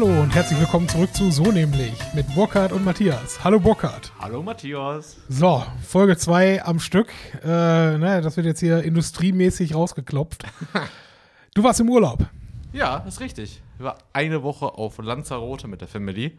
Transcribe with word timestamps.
Hallo 0.00 0.22
und 0.22 0.34
herzlich 0.34 0.58
willkommen 0.58 0.88
zurück 0.88 1.14
zu 1.14 1.30
So 1.30 1.52
nämlich 1.52 1.92
mit 2.14 2.34
Burkhard 2.34 2.72
und 2.72 2.86
Matthias. 2.86 3.44
Hallo 3.44 3.60
Burkhard. 3.60 4.10
Hallo 4.18 4.42
Matthias. 4.42 5.18
So, 5.28 5.62
Folge 5.86 6.16
2 6.16 6.64
am 6.64 6.80
Stück. 6.80 7.12
Äh, 7.44 7.98
ne, 7.98 8.22
das 8.22 8.34
wird 8.38 8.46
jetzt 8.46 8.60
hier 8.60 8.82
industriemäßig 8.82 9.74
rausgeklopft. 9.74 10.44
Du 11.54 11.62
warst 11.62 11.80
im 11.80 11.90
Urlaub, 11.90 12.26
Ja, 12.72 13.00
das 13.00 13.16
ist 13.16 13.20
richtig. 13.20 13.60
Ich 13.76 13.84
war 13.84 13.98
eine 14.14 14.42
Woche 14.42 14.72
auf 14.72 14.96
Lanzarote 14.96 15.68
mit 15.68 15.82
der 15.82 15.88
Family. 15.88 16.38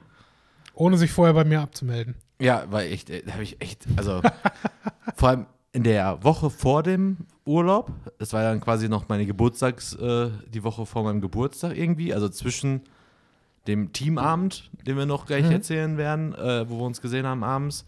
ohne 0.74 0.98
sich 0.98 1.12
vorher 1.12 1.36
bei 1.36 1.44
mir 1.44 1.62
abzumelden. 1.62 2.16
Ja, 2.40 2.64
war 2.72 2.82
echt, 2.82 3.12
äh, 3.12 3.22
da 3.24 3.34
habe 3.34 3.44
ich 3.44 3.62
echt, 3.62 3.86
also 3.96 4.24
vor 5.16 5.30
allem 5.30 5.46
in 5.72 5.84
der 5.84 6.24
Woche 6.24 6.50
vor 6.50 6.82
dem 6.82 7.28
Urlaub, 7.46 7.92
das 8.18 8.34
war 8.34 8.42
dann 8.42 8.60
quasi 8.60 8.90
noch 8.90 9.08
meine 9.08 9.28
Geburtstags, 9.28 9.94
äh, 9.94 10.32
die 10.48 10.64
Woche 10.64 10.88
vor 10.88 11.04
meinem 11.04 11.22
Geburtstag 11.22 11.78
irgendwie, 11.78 12.12
also 12.12 12.28
zwischen 12.28 12.82
dem 13.68 13.94
Teamabend, 13.94 14.70
den 14.88 14.98
wir 14.98 15.06
noch 15.06 15.26
gleich 15.26 15.46
erzählen 15.52 15.98
werden, 15.98 16.34
äh, 16.36 16.70
wo 16.70 16.80
wir 16.80 16.86
uns 16.86 17.02
gesehen 17.02 17.26
haben 17.28 17.44
abends. 17.44 17.86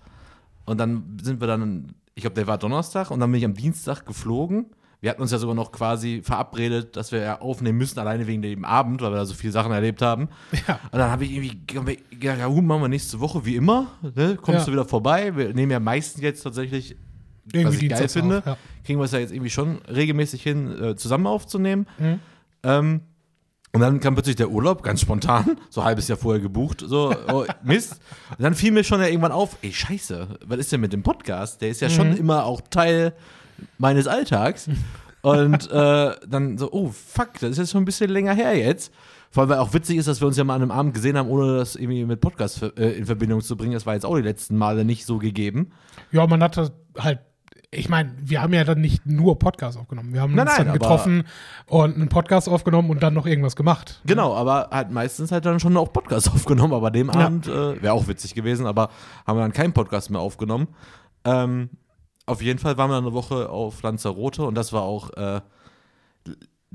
Und 0.65 0.77
dann 0.79 1.17
sind 1.21 1.41
wir 1.41 1.47
dann, 1.47 1.93
ich 2.15 2.21
glaube, 2.21 2.35
der 2.35 2.47
war 2.47 2.57
Donnerstag 2.57 3.11
und 3.11 3.19
dann 3.19 3.31
bin 3.31 3.39
ich 3.39 3.45
am 3.45 3.53
Dienstag 3.53 4.05
geflogen. 4.05 4.67
Wir 5.01 5.09
hatten 5.09 5.21
uns 5.21 5.31
ja 5.31 5.37
sogar 5.37 5.55
noch 5.55 5.73
quasi 5.73 6.21
verabredet, 6.23 6.95
dass 6.95 7.11
wir 7.11 7.19
ja 7.19 7.41
aufnehmen 7.41 7.77
müssen, 7.77 7.99
alleine 7.99 8.25
wegen 8.25 8.41
dem 8.41 8.63
Abend, 8.63 9.01
weil 9.01 9.11
wir 9.11 9.17
da 9.17 9.25
so 9.25 9.33
viele 9.33 9.51
Sachen 9.51 9.73
erlebt 9.73 10.01
haben. 10.01 10.29
Ja. 10.67 10.79
Und 10.93 10.99
dann 10.99 11.11
habe 11.11 11.25
ich 11.25 11.31
irgendwie 11.33 11.59
gedacht, 12.17 12.39
ja 12.39 12.47
gut, 12.47 12.63
machen 12.63 12.81
wir 12.83 12.87
nächste 12.87 13.19
Woche 13.19 13.43
wie 13.45 13.57
immer. 13.57 13.87
Ne? 14.15 14.37
Kommst 14.41 14.61
Ja. 14.61 14.65
du 14.65 14.71
wieder 14.71 14.85
vorbei. 14.85 15.35
Wir 15.35 15.53
nehmen 15.53 15.71
ja 15.73 15.81
meistens 15.81 16.21
jetzt 16.21 16.41
tatsächlich, 16.43 16.95
was 17.45 17.53
Irgendwie 17.53 17.85
ich 17.87 17.91
geil 17.91 18.07
finde, 18.07 18.37
auf, 18.37 18.45
ja. 18.45 18.57
kriegen 18.85 18.97
wir 18.99 19.03
es 19.03 19.11
ja 19.11 19.19
jetzt 19.19 19.33
irgendwie 19.33 19.49
schon 19.49 19.79
regelmäßig 19.93 20.41
hin, 20.41 20.81
äh, 20.81 20.95
zusammen 20.95 21.27
aufzunehmen. 21.27 21.85
Mhm. 21.99 22.19
Ähm, 22.63 23.01
und 23.73 23.81
dann 23.81 23.99
kam 23.99 24.13
plötzlich 24.15 24.35
der 24.35 24.49
Urlaub, 24.49 24.83
ganz 24.83 25.01
spontan, 25.01 25.57
so 25.69 25.81
ein 25.81 25.85
halbes 25.87 26.07
Jahr 26.07 26.17
vorher 26.17 26.41
gebucht, 26.41 26.83
so, 26.85 27.13
oh, 27.31 27.45
Mist. 27.63 27.99
Und 28.37 28.41
dann 28.43 28.53
fiel 28.55 28.71
mir 28.71 28.83
schon 28.83 29.01
ja 29.01 29.07
irgendwann 29.07 29.31
auf, 29.31 29.57
ey, 29.61 29.71
scheiße, 29.73 30.27
was 30.45 30.59
ist 30.59 30.71
denn 30.71 30.81
mit 30.81 30.93
dem 30.93 31.03
Podcast? 31.03 31.61
Der 31.61 31.69
ist 31.69 31.81
ja 31.81 31.89
Mhm. 31.89 31.93
schon 31.93 32.17
immer 32.17 32.45
auch 32.45 32.61
Teil 32.69 33.13
meines 33.77 34.07
Alltags. 34.07 34.69
Und 35.21 35.71
äh, 35.71 36.11
dann 36.27 36.57
so, 36.57 36.71
oh, 36.71 36.89
fuck, 36.91 37.33
das 37.39 37.51
ist 37.51 37.57
jetzt 37.57 37.71
schon 37.71 37.81
ein 37.83 37.85
bisschen 37.85 38.09
länger 38.09 38.33
her 38.33 38.57
jetzt. 38.57 38.91
Vor 39.31 39.41
allem, 39.41 39.49
weil 39.51 39.57
auch 39.59 39.73
witzig 39.73 39.97
ist, 39.97 40.07
dass 40.07 40.21
wir 40.21 40.27
uns 40.27 40.37
ja 40.37 40.43
mal 40.43 40.55
an 40.55 40.61
einem 40.61 40.71
Abend 40.71 40.93
gesehen 40.93 41.17
haben, 41.17 41.29
ohne 41.29 41.57
das 41.57 41.75
irgendwie 41.75 42.03
mit 42.05 42.19
Podcast 42.21 42.61
äh, 42.77 42.91
in 42.91 43.05
Verbindung 43.05 43.41
zu 43.41 43.55
bringen. 43.57 43.73
Das 43.73 43.85
war 43.85 43.93
jetzt 43.95 44.05
auch 44.05 44.15
die 44.17 44.21
letzten 44.21 44.57
Male 44.57 44.83
nicht 44.85 45.05
so 45.05 45.17
gegeben. 45.17 45.71
Ja, 46.11 46.27
man 46.27 46.43
hat 46.43 46.57
das 46.57 46.71
halt. 46.99 47.19
Ich 47.75 47.89
meine, 47.89 48.13
wir 48.21 48.41
haben 48.41 48.53
ja 48.53 48.63
dann 48.63 48.81
nicht 48.81 49.05
nur 49.05 49.37
Podcast 49.39 49.77
aufgenommen. 49.77 50.13
Wir 50.13 50.21
haben 50.21 50.33
Nein, 50.35 50.47
uns 50.47 50.57
nein, 50.57 50.67
dann 50.67 50.73
getroffen 50.73 51.23
und 51.65 51.95
einen 51.95 52.09
Podcast 52.09 52.47
aufgenommen 52.49 52.89
und 52.89 53.01
dann 53.03 53.13
noch 53.13 53.25
irgendwas 53.25 53.55
gemacht. 53.55 54.01
Genau, 54.05 54.35
aber 54.35 54.69
halt 54.71 54.91
meistens 54.91 55.31
halt 55.31 55.45
dann 55.45 55.59
schon 55.59 55.75
auch 55.77 55.91
Podcast 55.91 56.29
aufgenommen, 56.33 56.73
aber 56.73 56.91
dem 56.91 57.09
Ja. 57.09 57.25
Abend 57.25 57.47
äh, 57.47 57.81
wäre 57.81 57.93
auch 57.93 58.07
witzig 58.07 58.33
gewesen, 58.33 58.65
aber 58.65 58.89
haben 59.25 59.37
wir 59.37 59.41
dann 59.41 59.53
keinen 59.53 59.73
Podcast 59.73 60.09
mehr 60.09 60.21
aufgenommen. 60.21 60.67
Ähm, 61.25 61.69
auf 62.25 62.41
jeden 62.41 62.59
Fall 62.59 62.77
waren 62.77 62.89
wir 62.89 62.95
dann 62.95 63.05
eine 63.05 63.13
Woche 63.13 63.49
auf 63.49 63.81
Lanzarote 63.81 64.43
und 64.43 64.55
das 64.55 64.71
war 64.71 64.83
auch, 64.83 65.09
äh, 65.17 65.41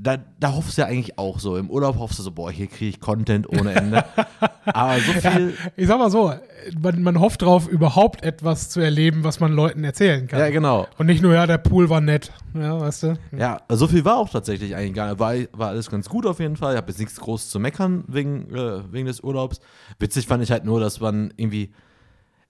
da, 0.01 0.17
da 0.39 0.53
hoffst 0.53 0.77
du 0.77 0.81
ja 0.81 0.87
eigentlich 0.87 1.17
auch 1.17 1.39
so. 1.39 1.57
Im 1.57 1.69
Urlaub 1.69 1.97
hoffst 1.97 2.19
du 2.19 2.23
so, 2.23 2.31
boah, 2.31 2.49
hier 2.49 2.67
kriege 2.67 2.89
ich 2.89 2.99
Content 3.01 3.49
ohne 3.49 3.73
Ende. 3.73 4.05
aber 4.65 4.97
so 4.99 5.11
viel, 5.11 5.53
Ich 5.75 5.87
sag 5.87 5.99
mal 5.99 6.09
so, 6.09 6.33
man, 6.81 7.01
man 7.01 7.19
hofft 7.19 7.41
drauf, 7.41 7.67
überhaupt 7.67 8.23
etwas 8.23 8.69
zu 8.69 8.79
erleben, 8.79 9.25
was 9.25 9.41
man 9.41 9.51
Leuten 9.51 9.83
erzählen 9.83 10.25
kann. 10.25 10.39
ja 10.39 10.49
genau. 10.51 10.87
Und 10.97 11.07
nicht 11.07 11.21
nur, 11.21 11.33
ja, 11.33 11.45
der 11.45 11.57
Pool 11.57 11.89
war 11.89 11.99
nett. 11.99 12.31
Ja, 12.53 12.79
weißt 12.79 13.03
du? 13.03 13.19
Ja, 13.37 13.59
so 13.67 13.87
viel 13.87 14.05
war 14.05 14.17
auch 14.17 14.29
tatsächlich 14.29 14.73
eigentlich 14.73 14.93
gar 14.93 15.09
nicht. 15.09 15.19
War, 15.19 15.35
war 15.51 15.69
alles 15.69 15.91
ganz 15.91 16.07
gut 16.07 16.25
auf 16.25 16.39
jeden 16.39 16.55
Fall. 16.55 16.75
Ich 16.75 16.77
habe 16.77 16.89
jetzt 16.89 16.99
nichts 16.99 17.19
groß 17.19 17.49
zu 17.49 17.59
meckern 17.59 18.05
wegen, 18.07 18.55
äh, 18.55 18.81
wegen 18.93 19.05
des 19.05 19.19
Urlaubs. 19.19 19.59
Witzig 19.99 20.27
fand 20.27 20.41
ich 20.41 20.51
halt 20.51 20.63
nur, 20.63 20.79
dass 20.79 21.01
man 21.01 21.33
irgendwie, 21.35 21.73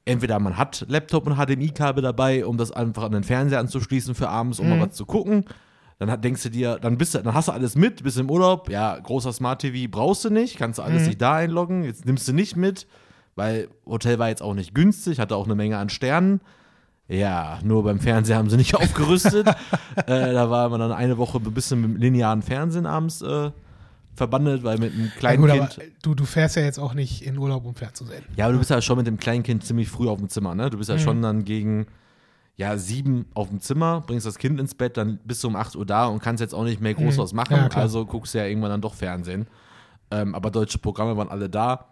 entweder 0.05 0.37
man 0.39 0.55
hat 0.55 0.85
Laptop 0.87 1.25
und 1.25 1.37
HDMI-Kabel 1.37 2.03
dabei, 2.03 2.45
um 2.45 2.57
das 2.57 2.71
einfach 2.71 3.03
an 3.03 3.13
den 3.13 3.23
Fernseher 3.23 3.59
anzuschließen 3.59 4.13
für 4.13 4.29
abends, 4.29 4.59
um 4.59 4.69
mal 4.69 4.79
was 4.79 4.93
zu 4.93 5.07
gucken. 5.07 5.45
Dann 5.99 6.21
denkst 6.21 6.43
du 6.43 6.49
dir, 6.49 6.79
dann 6.79 6.97
bist 6.97 7.13
du, 7.13 7.19
dann 7.21 7.33
hast 7.33 7.49
du 7.49 7.51
alles 7.51 7.75
mit, 7.75 8.03
bist 8.03 8.17
im 8.17 8.31
Urlaub, 8.31 8.69
ja, 8.69 8.97
großer 8.97 9.33
Smart 9.33 9.59
TV 9.61 9.89
brauchst 9.91 10.23
du 10.23 10.29
nicht, 10.29 10.57
kannst 10.57 10.79
du 10.79 10.83
alles 10.83 11.05
nicht 11.05 11.21
da 11.21 11.35
einloggen, 11.35 11.83
jetzt 11.83 12.05
nimmst 12.05 12.25
du 12.27 12.31
nicht 12.33 12.55
mit, 12.55 12.87
weil 13.35 13.67
Hotel 13.85 14.17
war 14.17 14.29
jetzt 14.29 14.41
auch 14.41 14.53
nicht 14.53 14.73
günstig, 14.73 15.19
hatte 15.19 15.35
auch 15.35 15.45
eine 15.45 15.55
Menge 15.55 15.77
an 15.77 15.89
Sternen. 15.89 16.39
Ja, 17.09 17.59
nur 17.63 17.83
beim 17.83 17.99
Fernseher 17.99 18.37
haben 18.37 18.49
sie 18.49 18.55
nicht 18.55 18.75
aufgerüstet. 18.77 19.47
äh, 20.05 20.31
da 20.33 20.49
war 20.49 20.69
man 20.69 20.79
dann 20.79 20.91
eine 20.93 21.17
Woche 21.17 21.37
ein 21.39 21.53
bisschen 21.53 21.81
mit 21.81 21.89
dem 21.91 21.97
linearen 21.97 22.43
Fernsehen 22.43 22.85
abends 22.85 23.21
äh, 23.21 23.51
verbandelt, 24.15 24.63
weil 24.63 24.77
mit 24.77 24.93
einem 24.93 25.05
Ja, 25.05 25.11
kleinen 25.17 25.41
gut, 25.41 25.49
aber 25.49 25.67
Kind. 25.67 25.91
du, 26.01 26.13
du 26.15 26.23
fährst 26.25 26.55
ja 26.55 26.61
jetzt 26.61 26.77
auch 26.79 26.93
nicht 26.93 27.23
in 27.25 27.37
Urlaub, 27.37 27.65
um 27.65 27.75
fernzusehen. 27.75 28.23
Ja, 28.37 28.45
aber 28.45 28.53
du 28.53 28.59
bist 28.59 28.69
ja 28.69 28.81
schon 28.81 28.97
mit 28.97 29.07
dem 29.07 29.17
kleinen 29.17 29.43
Kind 29.43 29.65
ziemlich 29.65 29.89
früh 29.89 30.07
auf 30.07 30.19
dem 30.19 30.29
Zimmer, 30.29 30.55
ne? 30.55 30.69
Du 30.69 30.77
bist 30.77 30.89
ja 30.89 30.95
Mhm. 30.95 30.99
schon 30.99 31.21
dann 31.21 31.43
gegen 31.45 31.87
ja, 32.59 32.77
sieben 32.77 33.25
auf 33.35 33.47
dem 33.47 33.61
Zimmer, 33.61 34.03
bringst 34.05 34.25
das 34.25 34.37
Kind 34.37 34.59
ins 34.59 34.75
Bett, 34.75 34.97
dann 34.97 35.17
bist 35.23 35.41
du 35.43 35.47
um 35.47 35.55
8 35.55 35.77
Uhr 35.77 35.85
da 35.85 36.07
und 36.07 36.21
kannst 36.21 36.41
jetzt 36.41 36.53
auch 36.53 36.65
nicht 36.65 36.81
mehr 36.81 36.93
groß 36.93 37.15
Mhm. 37.15 37.21
was 37.21 37.31
machen. 37.31 37.55
Ja, 37.55 37.67
also 37.69 38.05
guckst 38.05 38.33
du 38.33 38.37
ja 38.39 38.45
irgendwann 38.45 38.69
dann 38.71 38.81
doch 38.81 38.95
Fernsehen. 38.95 39.47
Ähm, 40.11 40.35
aber 40.35 40.51
deutsche 40.51 40.77
Programme 40.77 41.15
waren 41.15 41.29
alle 41.29 41.49
da. 41.49 41.85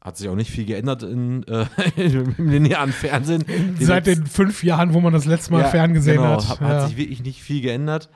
Hat 0.00 0.16
sich 0.16 0.28
auch 0.28 0.34
nicht 0.34 0.50
viel 0.50 0.64
geändert 0.64 1.04
in, 1.04 1.44
äh, 1.46 1.66
im 1.96 2.48
linearen 2.50 2.90
Fernsehen. 2.92 3.44
Die 3.78 3.84
Seit 3.84 4.06
den 4.08 4.26
fünf 4.26 4.64
Jahren, 4.64 4.92
wo 4.92 5.00
man 5.00 5.12
das 5.12 5.24
letzte 5.24 5.52
Mal 5.52 5.60
Ja, 5.62 5.68
ferngesehen 5.68 6.16
genau, 6.16 6.32
hat. 6.34 6.48
Hat, 6.48 6.60
ja. 6.60 6.66
hat 6.68 6.88
sich 6.88 6.96
wirklich 6.96 7.22
nicht 7.22 7.40
viel 7.40 7.60
geändert. 7.60 8.08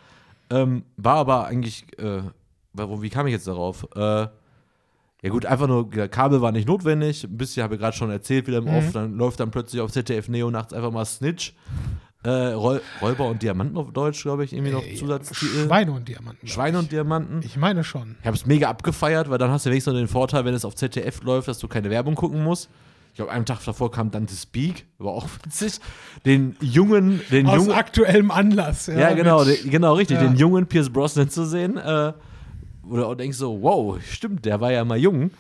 Ähm, 0.51 0.83
war 0.97 1.17
aber 1.17 1.47
eigentlich, 1.47 1.87
äh, 2.01 2.23
warum, 2.73 3.03
wie 3.03 3.11
kam 3.11 3.27
ich 3.29 3.33
jetzt 3.33 3.47
darauf? 3.47 3.87
Äh, 3.95 4.27
ja 5.23 5.31
gut, 5.31 5.47
einfach 5.47 5.69
nur, 5.69 5.89
Kabel 5.91 6.41
war 6.43 6.53
nicht 6.53 6.69
notwendig. 6.69 7.25
Ein 7.25 7.37
bisschen 7.37 7.63
habe 7.63 7.75
ich 7.77 7.81
gerade 7.81 7.97
schon 7.97 8.11
erzählt, 8.11 8.47
wieder 8.47 8.59
im 8.59 8.65
Mhm. 8.65 8.75
Off. 8.77 8.93
Dann 8.93 9.15
läuft 9.17 9.41
dann 9.41 9.51
plötzlich 9.51 9.81
auf 9.81 9.91
ZDF 9.93 10.29
Neo 10.29 10.51
nachts 10.51 10.73
einfach 10.73 10.91
mal 10.91 11.05
Snitch. 11.05 11.55
Äh, 12.25 12.31
Räu 12.53 12.79
Räuber 13.01 13.27
und 13.27 13.43
Diamanten 13.43 13.77
auf 13.77 13.91
Deutsch, 13.93 14.23
glaube 14.23 14.45
ich, 14.45 14.53
irgendwie 14.53 14.71
noch 14.71 14.85
Äh, 14.87 14.95
Zusatztitel. 14.95 15.65
Schweine 15.67 15.91
und 15.93 16.07
Diamanten. 16.09 16.47
Schweine 16.47 16.79
und 16.79 16.93
Diamanten. 16.93 17.41
Ich 17.43 17.57
meine 17.57 17.83
schon. 17.83 18.15
Ich 18.21 18.27
habe 18.27 18.37
es 18.37 18.47
mega 18.47 18.69
abgefeiert, 18.69 19.29
weil 19.29 19.39
dann 19.39 19.51
hast 19.51 19.67
du 19.67 19.71
wenigstens 19.71 19.93
noch 19.95 19.99
den 20.01 20.07
Vorteil, 20.07 20.45
wenn 20.45 20.55
es 20.55 20.65
auf 20.65 20.77
ZDF 20.77 21.23
läuft, 21.25 21.49
dass 21.49 21.59
du 21.59 21.67
keine 21.67 21.91
Werbung 21.91 22.15
gucken 22.15 22.45
musst. 22.45 22.69
Ich 23.11 23.17
glaube, 23.17 23.33
einen 23.33 23.45
Tag 23.45 23.59
davor 23.65 23.91
kam 23.91 24.11
Dante 24.13 24.35
Speak, 24.35 24.87
war 24.99 25.13
auch 25.13 25.27
witzig. 25.45 25.81
Den 26.25 26.57
jungen, 26.61 27.21
den 27.33 27.47
Aus 27.49 27.57
jungen, 27.57 27.73
aktuellem 27.73 28.31
Anlass. 28.31 28.87
Ja, 28.87 28.95
ja, 28.99 29.15
genau, 29.15 29.45
den, 29.45 29.69
genau, 29.69 29.95
richtig, 29.95 30.17
Ja. 30.19 30.23
den 30.23 30.37
jungen 30.37 30.67
Pierce 30.67 30.91
Brosnan 30.91 31.29
zu 31.29 31.45
sehen, 31.45 31.77
äh, 31.77 32.13
du 32.97 33.07
auch 33.07 33.15
denkst 33.15 33.39
so, 33.39 33.61
wow, 33.63 34.01
stimmt, 34.03 34.45
der 34.45 34.61
war 34.61 34.73
ja 34.73 34.85
mal 34.85 34.99
jung. 34.99 35.31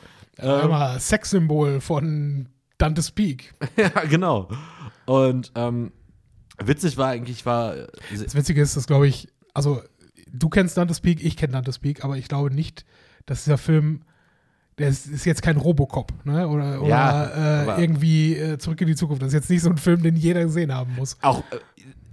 Mal, 0.40 0.98
Sexsymbol 0.98 1.80
von 1.80 2.46
Dante 2.78 3.02
Speak. 3.02 3.54
ja, 3.76 3.88
genau. 4.08 4.48
Und 5.06 5.52
ähm, 5.54 5.92
witzig 6.58 6.96
war 6.96 7.08
eigentlich, 7.08 7.44
war, 7.46 7.76
äh, 7.76 7.86
Das 8.10 8.34
Witzige 8.34 8.62
ist, 8.62 8.76
dass, 8.76 8.86
glaube 8.86 9.06
ich, 9.06 9.28
also 9.54 9.82
du 10.32 10.48
kennst 10.48 10.76
Dante 10.76 10.94
Speak, 10.94 11.24
ich 11.24 11.36
kenne 11.36 11.52
Dante 11.52 11.72
Speak, 11.72 12.04
aber 12.04 12.16
ich 12.16 12.28
glaube 12.28 12.52
nicht, 12.52 12.84
dass 13.26 13.44
dieser 13.44 13.58
Film, 13.58 14.02
der 14.78 14.88
ist, 14.88 15.06
ist 15.06 15.26
jetzt 15.26 15.42
kein 15.42 15.58
Robocop, 15.58 16.12
ne? 16.24 16.48
Oder, 16.48 16.80
oder 16.80 16.88
Ja, 16.88 17.76
äh, 17.76 17.80
irgendwie 17.82 18.34
äh, 18.36 18.58
zurück 18.58 18.80
in 18.80 18.88
die 18.88 18.96
Zukunft. 18.96 19.22
Das 19.22 19.28
ist 19.28 19.34
jetzt 19.34 19.50
nicht 19.50 19.62
so 19.62 19.70
ein 19.70 19.76
Film, 19.76 20.02
den 20.02 20.16
jeder 20.16 20.42
gesehen 20.44 20.72
haben 20.72 20.94
muss. 20.96 21.18
auch, 21.20 21.40
äh, 21.50 21.58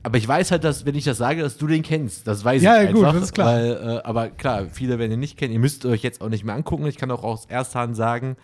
aber 0.04 0.18
ich 0.18 0.28
weiß 0.28 0.52
halt, 0.52 0.64
dass, 0.64 0.86
wenn 0.86 0.96
ich 0.96 1.04
das 1.04 1.18
sage, 1.18 1.42
dass 1.42 1.58
du 1.58 1.68
den 1.68 1.84
kennst. 1.84 2.26
Das 2.28 2.44
weiß 2.44 2.62
Ja, 2.62 2.82
ich 2.82 2.86
ja, 2.88 2.92
gut, 2.92 3.02
einfach. 3.04 3.14
das 3.16 3.24
ist 3.24 3.34
klar. 3.34 3.48
Weil, 3.48 3.72
äh, 3.72 4.02
aber 4.08 4.30
klar, 4.30 4.68
viele 4.72 4.98
werden 5.00 5.12
ihn 5.12 5.20
nicht 5.20 5.38
kennen. 5.38 5.54
Ihr 5.54 5.60
müsst 5.60 5.86
euch 5.86 6.02
jetzt 6.04 6.22
auch 6.22 6.30
nicht 6.30 6.44
mehr 6.44 6.56
angucken. 6.56 6.86
Ich 6.88 6.98
kann 6.98 7.12
auch 7.12 7.24
aus 7.24 7.46
erster 7.46 7.80
Hand 7.82 7.96
sagen, 7.96 8.38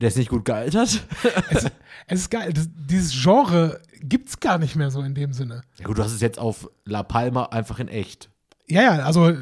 der 0.00 0.08
ist 0.08 0.16
nicht 0.16 0.30
gut 0.30 0.44
gealtert. 0.44 1.02
Es, 1.50 1.66
es 2.06 2.20
ist 2.20 2.30
geil. 2.30 2.52
Das, 2.52 2.68
dieses 2.74 3.12
Genre 3.20 3.80
gibt 4.00 4.28
es 4.28 4.40
gar 4.40 4.58
nicht 4.58 4.76
mehr 4.76 4.90
so 4.90 5.00
in 5.02 5.14
dem 5.14 5.32
Sinne. 5.32 5.62
ja 5.78 5.84
gut, 5.84 5.98
du 5.98 6.02
hast 6.02 6.12
es 6.12 6.20
jetzt 6.20 6.38
auf 6.38 6.70
La 6.84 7.02
Palma 7.02 7.44
einfach 7.46 7.80
in 7.80 7.88
echt. 7.88 8.30
Ja, 8.68 8.82
ja, 8.82 8.90
also 9.04 9.32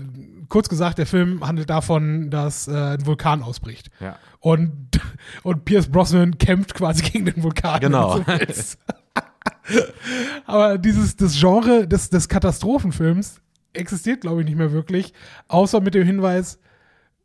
kurz 0.49 0.69
gesagt, 0.69 0.99
der 0.99 1.07
Film 1.07 1.47
handelt 1.47 1.69
davon, 1.69 2.31
dass 2.31 2.67
äh, 2.69 2.73
ein 2.73 3.05
Vulkan 3.07 3.43
ausbricht. 3.43 3.91
Ja. 4.01 4.17
Und, 4.41 4.73
und 5.43 5.65
Pierce 5.65 5.89
Brosnan 5.89 6.39
kämpft 6.39 6.75
quasi 6.75 7.03
gegen 7.03 7.27
den 7.27 7.43
Vulkan. 7.43 7.81
Genau. 7.81 8.21
Aber 10.47 10.79
dieses 10.79 11.17
das 11.17 11.39
Genre 11.39 11.87
des, 11.87 12.11
des 12.11 12.29
Katastrophenfilms 12.29 13.41
existiert, 13.73 14.23
glaube 14.23 14.41
ich, 14.41 14.47
nicht 14.47 14.59
mehr 14.59 14.73
wirklich, 14.73 15.13
außer 15.49 15.81
mit 15.81 15.95
dem 15.95 16.07
Hinweis, 16.07 16.59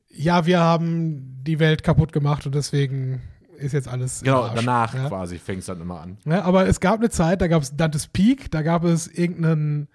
ja, 0.09 0.45
wir 0.45 0.59
haben 0.59 1.41
die 1.43 1.59
Welt 1.59 1.83
kaputt 1.83 2.11
gemacht 2.11 2.45
und 2.45 2.55
deswegen 2.55 3.21
ist 3.57 3.73
jetzt 3.73 3.87
alles. 3.87 4.21
Genau, 4.21 4.43
Arsch. 4.43 4.55
danach 4.55 4.93
ja. 4.93 5.07
quasi 5.07 5.37
fängt 5.37 5.59
es 5.59 5.67
dann 5.67 5.79
immer 5.79 6.01
an. 6.01 6.17
Ja, 6.25 6.43
aber 6.43 6.67
es 6.67 6.79
gab 6.79 6.99
eine 6.99 7.09
Zeit, 7.09 7.41
da 7.41 7.47
gab 7.47 7.61
es 7.61 7.75
Dante's 7.75 8.07
Peak, 8.07 8.51
da 8.51 8.61
gab 8.61 8.83
es 8.83 9.07
irgendeinen, 9.07 9.87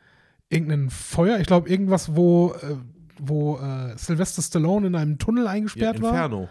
irgendeinen 0.49 0.91
Feuer, 0.91 1.39
ich 1.39 1.47
glaube, 1.47 1.69
irgendwas, 1.69 2.15
wo, 2.15 2.55
äh, 2.55 2.77
wo 3.19 3.59
äh, 3.59 3.97
Sylvester 3.97 4.43
Stallone 4.43 4.87
in 4.87 4.95
einem 4.95 5.19
Tunnel 5.19 5.45
Ja, 5.45 5.51
eingesperrt 5.51 6.01
war. 6.01 6.11
Inferno. 6.11 6.49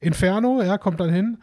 Inferno, 0.00 0.62
ja, 0.62 0.78
kommt 0.78 1.00
dann 1.00 1.12
hin. 1.12 1.38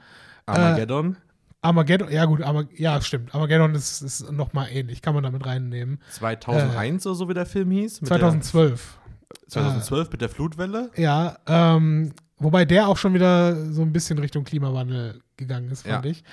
Armageddon. 0.46 1.18
Armageddon, 1.66 2.12
ja 2.12 2.26
gut, 2.26 2.42
aber 2.42 2.66
ja, 2.76 3.00
stimmt. 3.02 3.34
Armageddon 3.36 3.76
ist, 3.76 4.02
ist 4.02 4.32
nochmal 4.32 4.68
ähnlich, 4.72 5.02
kann 5.02 5.14
man 5.16 5.24
damit 5.24 5.46
reinnehmen. 5.46 6.00
2001 6.12 7.06
oder 7.08 7.16
so, 7.16 7.28
wie 7.30 7.34
der 7.34 7.46
Film 7.46 7.72
hieß. 7.72 8.02
Mit 8.02 8.08
2012. 8.08 8.98
Der, 9.44 9.50
2012 9.50 10.12
mit 10.12 10.22
der 10.22 10.30
Flutwelle. 10.30 10.92
Ja, 10.96 11.38
ähm, 11.48 12.14
wobei 12.38 12.66
der 12.66 12.88
auch 12.88 12.98
schon 12.98 13.14
wieder 13.14 13.72
so 13.72 13.82
ein 13.82 13.92
bisschen 13.92 14.18
Richtung 14.20 14.44
Klimawandel 14.44 15.22
gegangen 15.38 15.70
ist, 15.72 15.88
fand 15.88 16.06
Ja. 16.06 16.12
ich. 16.12 16.24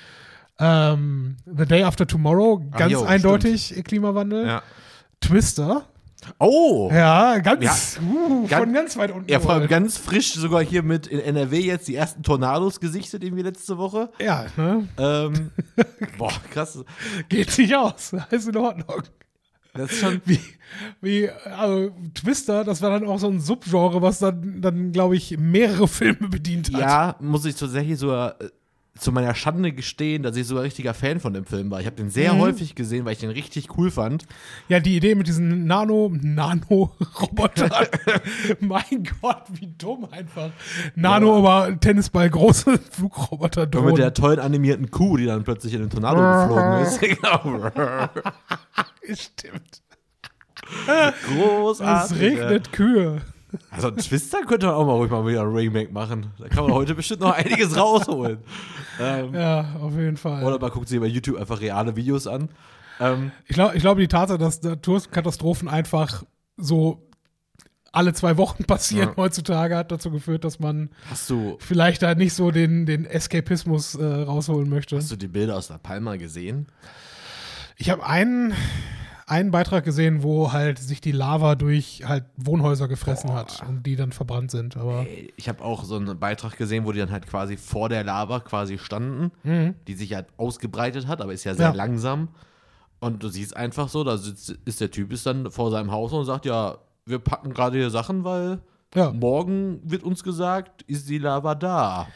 Ähm, 0.59 1.35
The 1.45 1.65
Day 1.65 1.83
After 1.83 2.05
Tomorrow, 2.07 2.63
Ah, 2.71 2.77
ganz 2.77 2.91
jo, 2.93 3.03
eindeutig 3.03 3.81
Klimawandel. 3.83 4.45
Ja. 4.47 4.63
Twister, 5.19 5.85
Oh! 6.39 6.89
ja, 6.93 7.39
ganz, 7.39 7.99
uh, 8.01 8.47
Ganz- 8.47 8.63
von 8.63 8.73
ganz 8.73 8.97
weit 8.97 9.11
unten. 9.11 9.29
Ja, 9.29 9.39
vor 9.39 9.53
allem 9.53 9.67
ganz 9.67 9.97
frisch 9.97 10.33
sogar 10.33 10.61
hier 10.63 10.83
mit 10.83 11.07
in 11.07 11.19
NRW 11.19 11.59
jetzt 11.59 11.87
die 11.87 11.95
ersten 11.95 12.23
Tornados 12.23 12.79
gesichtet, 12.79 13.23
irgendwie 13.23 13.43
letzte 13.43 13.77
Woche. 13.77 14.09
ja, 14.19 14.45
ne? 14.57 14.87
Ähm, 14.97 15.51
boah, 16.17 16.33
krass. 16.51 16.83
Geht 17.29 17.57
nicht 17.57 17.75
aus. 17.75 18.13
Ist 18.31 18.47
in 18.47 18.57
Ordnung. 18.57 19.03
Das 19.73 19.91
ist 19.91 20.01
schon. 20.01 20.21
Wie, 20.25 20.39
wie, 21.01 21.29
also 21.29 21.91
Twister, 22.13 22.63
das 22.63 22.81
war 22.81 22.91
dann 22.91 23.07
auch 23.07 23.17
so 23.17 23.27
ein 23.27 23.39
Subgenre, 23.39 24.01
was 24.03 24.19
dann, 24.19 24.61
dann 24.61 24.91
glaube 24.91 25.15
ich, 25.15 25.37
mehrere 25.39 25.87
Filme 25.87 26.27
bedient 26.29 26.71
hat. 26.73 26.81
Ja, 26.81 27.15
muss 27.19 27.45
ich 27.45 27.55
tatsächlich 27.55 27.97
sogar 27.97 28.39
äh, 28.39 28.49
zu 28.97 29.11
meiner 29.11 29.33
Schande 29.33 29.71
gestehen, 29.73 30.21
dass 30.21 30.35
ich 30.35 30.45
sogar 30.45 30.63
richtiger 30.63 30.93
Fan 30.93 31.19
von 31.19 31.33
dem 31.33 31.45
Film 31.45 31.71
war. 31.71 31.79
Ich 31.79 31.87
habe 31.87 31.95
den 31.95 32.09
sehr 32.11 32.33
Mhm. 32.35 32.39
häufig 32.39 32.75
gesehen, 32.75 33.05
weil 33.05 33.13
ich 33.13 33.19
den 33.19 33.31
richtig 33.31 33.75
cool 33.77 33.89
fand. 33.89 34.25
Ja, 34.69 34.79
die 34.79 34.95
Idee 34.95 35.15
mit 35.15 35.25
diesen 35.27 35.65
Nano, 35.65 36.11
Nano-Robotern. 36.21 37.71
mein 38.59 39.03
Gott, 39.21 39.43
wie 39.53 39.73
dumm 39.77 40.07
einfach. 40.11 40.51
Nano, 40.95 41.39
aber 41.39 41.79
Tennisball, 41.79 42.29
große 42.29 42.77
Flugroboter 42.91 43.63
Und 43.63 43.73
drohen. 43.75 43.85
mit 43.85 43.97
der 43.97 44.13
tollen 44.13 44.39
animierten 44.39 44.91
Kuh, 44.91 45.17
die 45.17 45.25
dann 45.25 45.43
plötzlich 45.43 45.73
in 45.73 45.81
den 45.81 45.89
Tornado 45.89 46.19
geflogen 46.21 46.81
ist. 46.83 46.99
genau. 47.19 47.71
Stimmt. 49.15 49.81
Großartig. 51.27 52.11
Es 52.15 52.19
regnet 52.21 52.71
Kühe. 52.71 53.21
Also 53.69 53.91
Twister 53.91 54.41
könnte 54.47 54.65
man 54.67 54.75
auch 54.75 54.85
mal 54.85 54.93
ruhig 54.93 55.11
mal 55.11 55.27
wieder 55.27 55.41
ein 55.41 55.47
Remake 55.53 55.91
machen. 55.91 56.27
Da 56.39 56.47
kann 56.47 56.63
man 56.63 56.73
heute 56.73 56.95
bestimmt 56.95 57.21
noch 57.21 57.33
einiges 57.33 57.77
rausholen. 57.77 58.39
Ähm, 58.99 59.33
Ja, 59.33 59.75
auf 59.81 59.93
jeden 59.95 60.17
Fall. 60.17 60.43
Oder 60.43 60.59
man 60.59 60.71
guckt 60.71 60.87
sich 60.87 60.99
bei 60.99 61.05
YouTube 61.07 61.37
einfach 61.39 61.59
reale 61.61 61.95
Videos 61.95 62.27
an. 62.27 62.49
Ähm, 62.99 63.31
Ich 63.47 63.55
glaube, 63.55 63.75
ich 63.75 63.81
glaube, 63.81 64.01
die 64.01 64.07
Tatsache, 64.07 64.37
dass 64.37 64.61
Naturkatastrophen 64.61 65.67
einfach 65.67 66.23
so 66.57 67.09
alle 67.91 68.13
zwei 68.13 68.37
Wochen 68.37 68.63
passieren 68.67 69.09
Ja. 69.09 69.15
heutzutage, 69.17 69.75
hat 69.77 69.91
dazu 69.91 70.11
geführt, 70.11 70.43
dass 70.43 70.59
man 70.59 70.89
hast 71.09 71.29
du 71.29 71.57
vielleicht 71.59 72.01
da 72.01 72.15
nicht 72.15 72.33
so 72.33 72.51
den, 72.51 72.85
den 72.85 73.05
Eskapismus 73.05 73.95
äh, 73.95 74.03
rausholen 74.03 74.69
möchte. 74.69 74.97
hast 74.97 75.11
du 75.11 75.15
die 75.15 75.27
Bilder 75.27 75.55
aus 75.57 75.69
La 75.69 75.77
Palma 75.77 76.15
gesehen? 76.17 76.67
Ich 77.77 77.89
habe 77.89 78.05
einen, 78.05 78.53
einen 79.27 79.51
Beitrag 79.51 79.83
gesehen, 79.83 80.23
wo 80.23 80.51
halt 80.53 80.79
sich 80.79 81.01
die 81.01 81.11
Lava 81.11 81.55
durch 81.55 82.03
halt 82.05 82.25
Wohnhäuser 82.37 82.87
gefressen 82.87 83.29
Boah. 83.29 83.37
hat 83.37 83.63
und 83.67 83.85
die 83.85 83.95
dann 83.95 84.11
verbrannt 84.11 84.51
sind. 84.51 84.75
Aber 84.77 85.05
Ey, 85.07 85.33
Ich 85.37 85.47
habe 85.49 85.63
auch 85.63 85.83
so 85.83 85.95
einen 85.95 86.17
Beitrag 86.19 86.57
gesehen, 86.57 86.85
wo 86.85 86.91
die 86.91 86.99
dann 86.99 87.11
halt 87.11 87.27
quasi 87.27 87.57
vor 87.57 87.89
der 87.89 88.03
Lava 88.03 88.39
quasi 88.39 88.77
standen, 88.77 89.31
die 89.87 89.93
sich 89.93 90.13
halt 90.13 90.27
ausgebreitet 90.37 91.07
hat, 91.07 91.21
aber 91.21 91.33
ist 91.33 91.43
ja 91.43 91.55
sehr 91.55 91.69
Mhm. 91.69 91.75
Ja. 91.77 91.83
langsam. 91.85 92.27
Und 92.99 93.21
du 93.23 93.27
siehst 93.29 93.55
einfach 93.57 93.89
so, 93.89 94.03
da 94.03 94.17
sitzt, 94.17 94.51
ist 94.65 94.79
der 94.79 94.89
Typ 94.91 95.11
ist 95.11 95.25
dann 95.25 95.51
vor 95.51 95.71
seinem 95.71 95.91
Haus 95.91 96.13
und 96.13 96.23
sagt, 96.25 96.45
ja, 96.45 96.77
wir 97.05 97.19
packen 97.19 97.53
gerade 97.53 97.77
hier 97.77 97.89
Sachen, 97.89 98.23
weil 98.23 98.59
ja, 98.95 99.11
morgen 99.11 99.81
wird 99.83 100.03
uns 100.03 100.23
gesagt, 100.23 100.83
ist 100.83 101.09
die 101.09 101.17
Lava 101.17 101.53
da. 101.55 102.07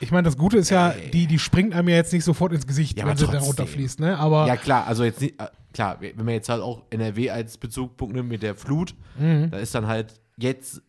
ich 0.00 0.10
meine, 0.10 0.22
das 0.24 0.38
Gute 0.38 0.56
ist 0.58 0.70
ja, 0.70 0.90
Ey. 0.90 1.10
die, 1.10 1.26
die 1.26 1.38
springt 1.38 1.74
einem 1.74 1.88
ja 1.88 1.96
jetzt 1.96 2.12
nicht 2.12 2.24
sofort 2.24 2.52
ins 2.52 2.66
Gesicht, 2.66 2.98
Ja, 2.98 3.06
wenn 3.06 3.16
sie 3.18 3.26
da 3.26 3.38
runterfließt, 3.38 4.00
ne? 4.00 4.16
Aber 4.18 4.46
Ja, 4.46 4.56
klar, 4.56 4.86
also 4.86 5.04
jetzt 5.04 5.20
nicht, 5.20 5.34
klar, 5.78 5.98
wenn 6.00 6.16
man 6.16 6.34
jetzt 6.34 6.48
halt 6.48 6.60
auch 6.62 6.82
NRW 6.90 7.30
als 7.30 7.56
Bezugpunkt 7.56 8.14
nimmt 8.16 8.28
mit 8.28 8.42
der 8.42 8.54
Flut, 8.56 8.94
Mhm. 9.18 9.50
da 9.50 9.58
ist 9.58 9.74
dann 9.74 9.86
halt 9.86 10.20
jetzt, 10.36 10.82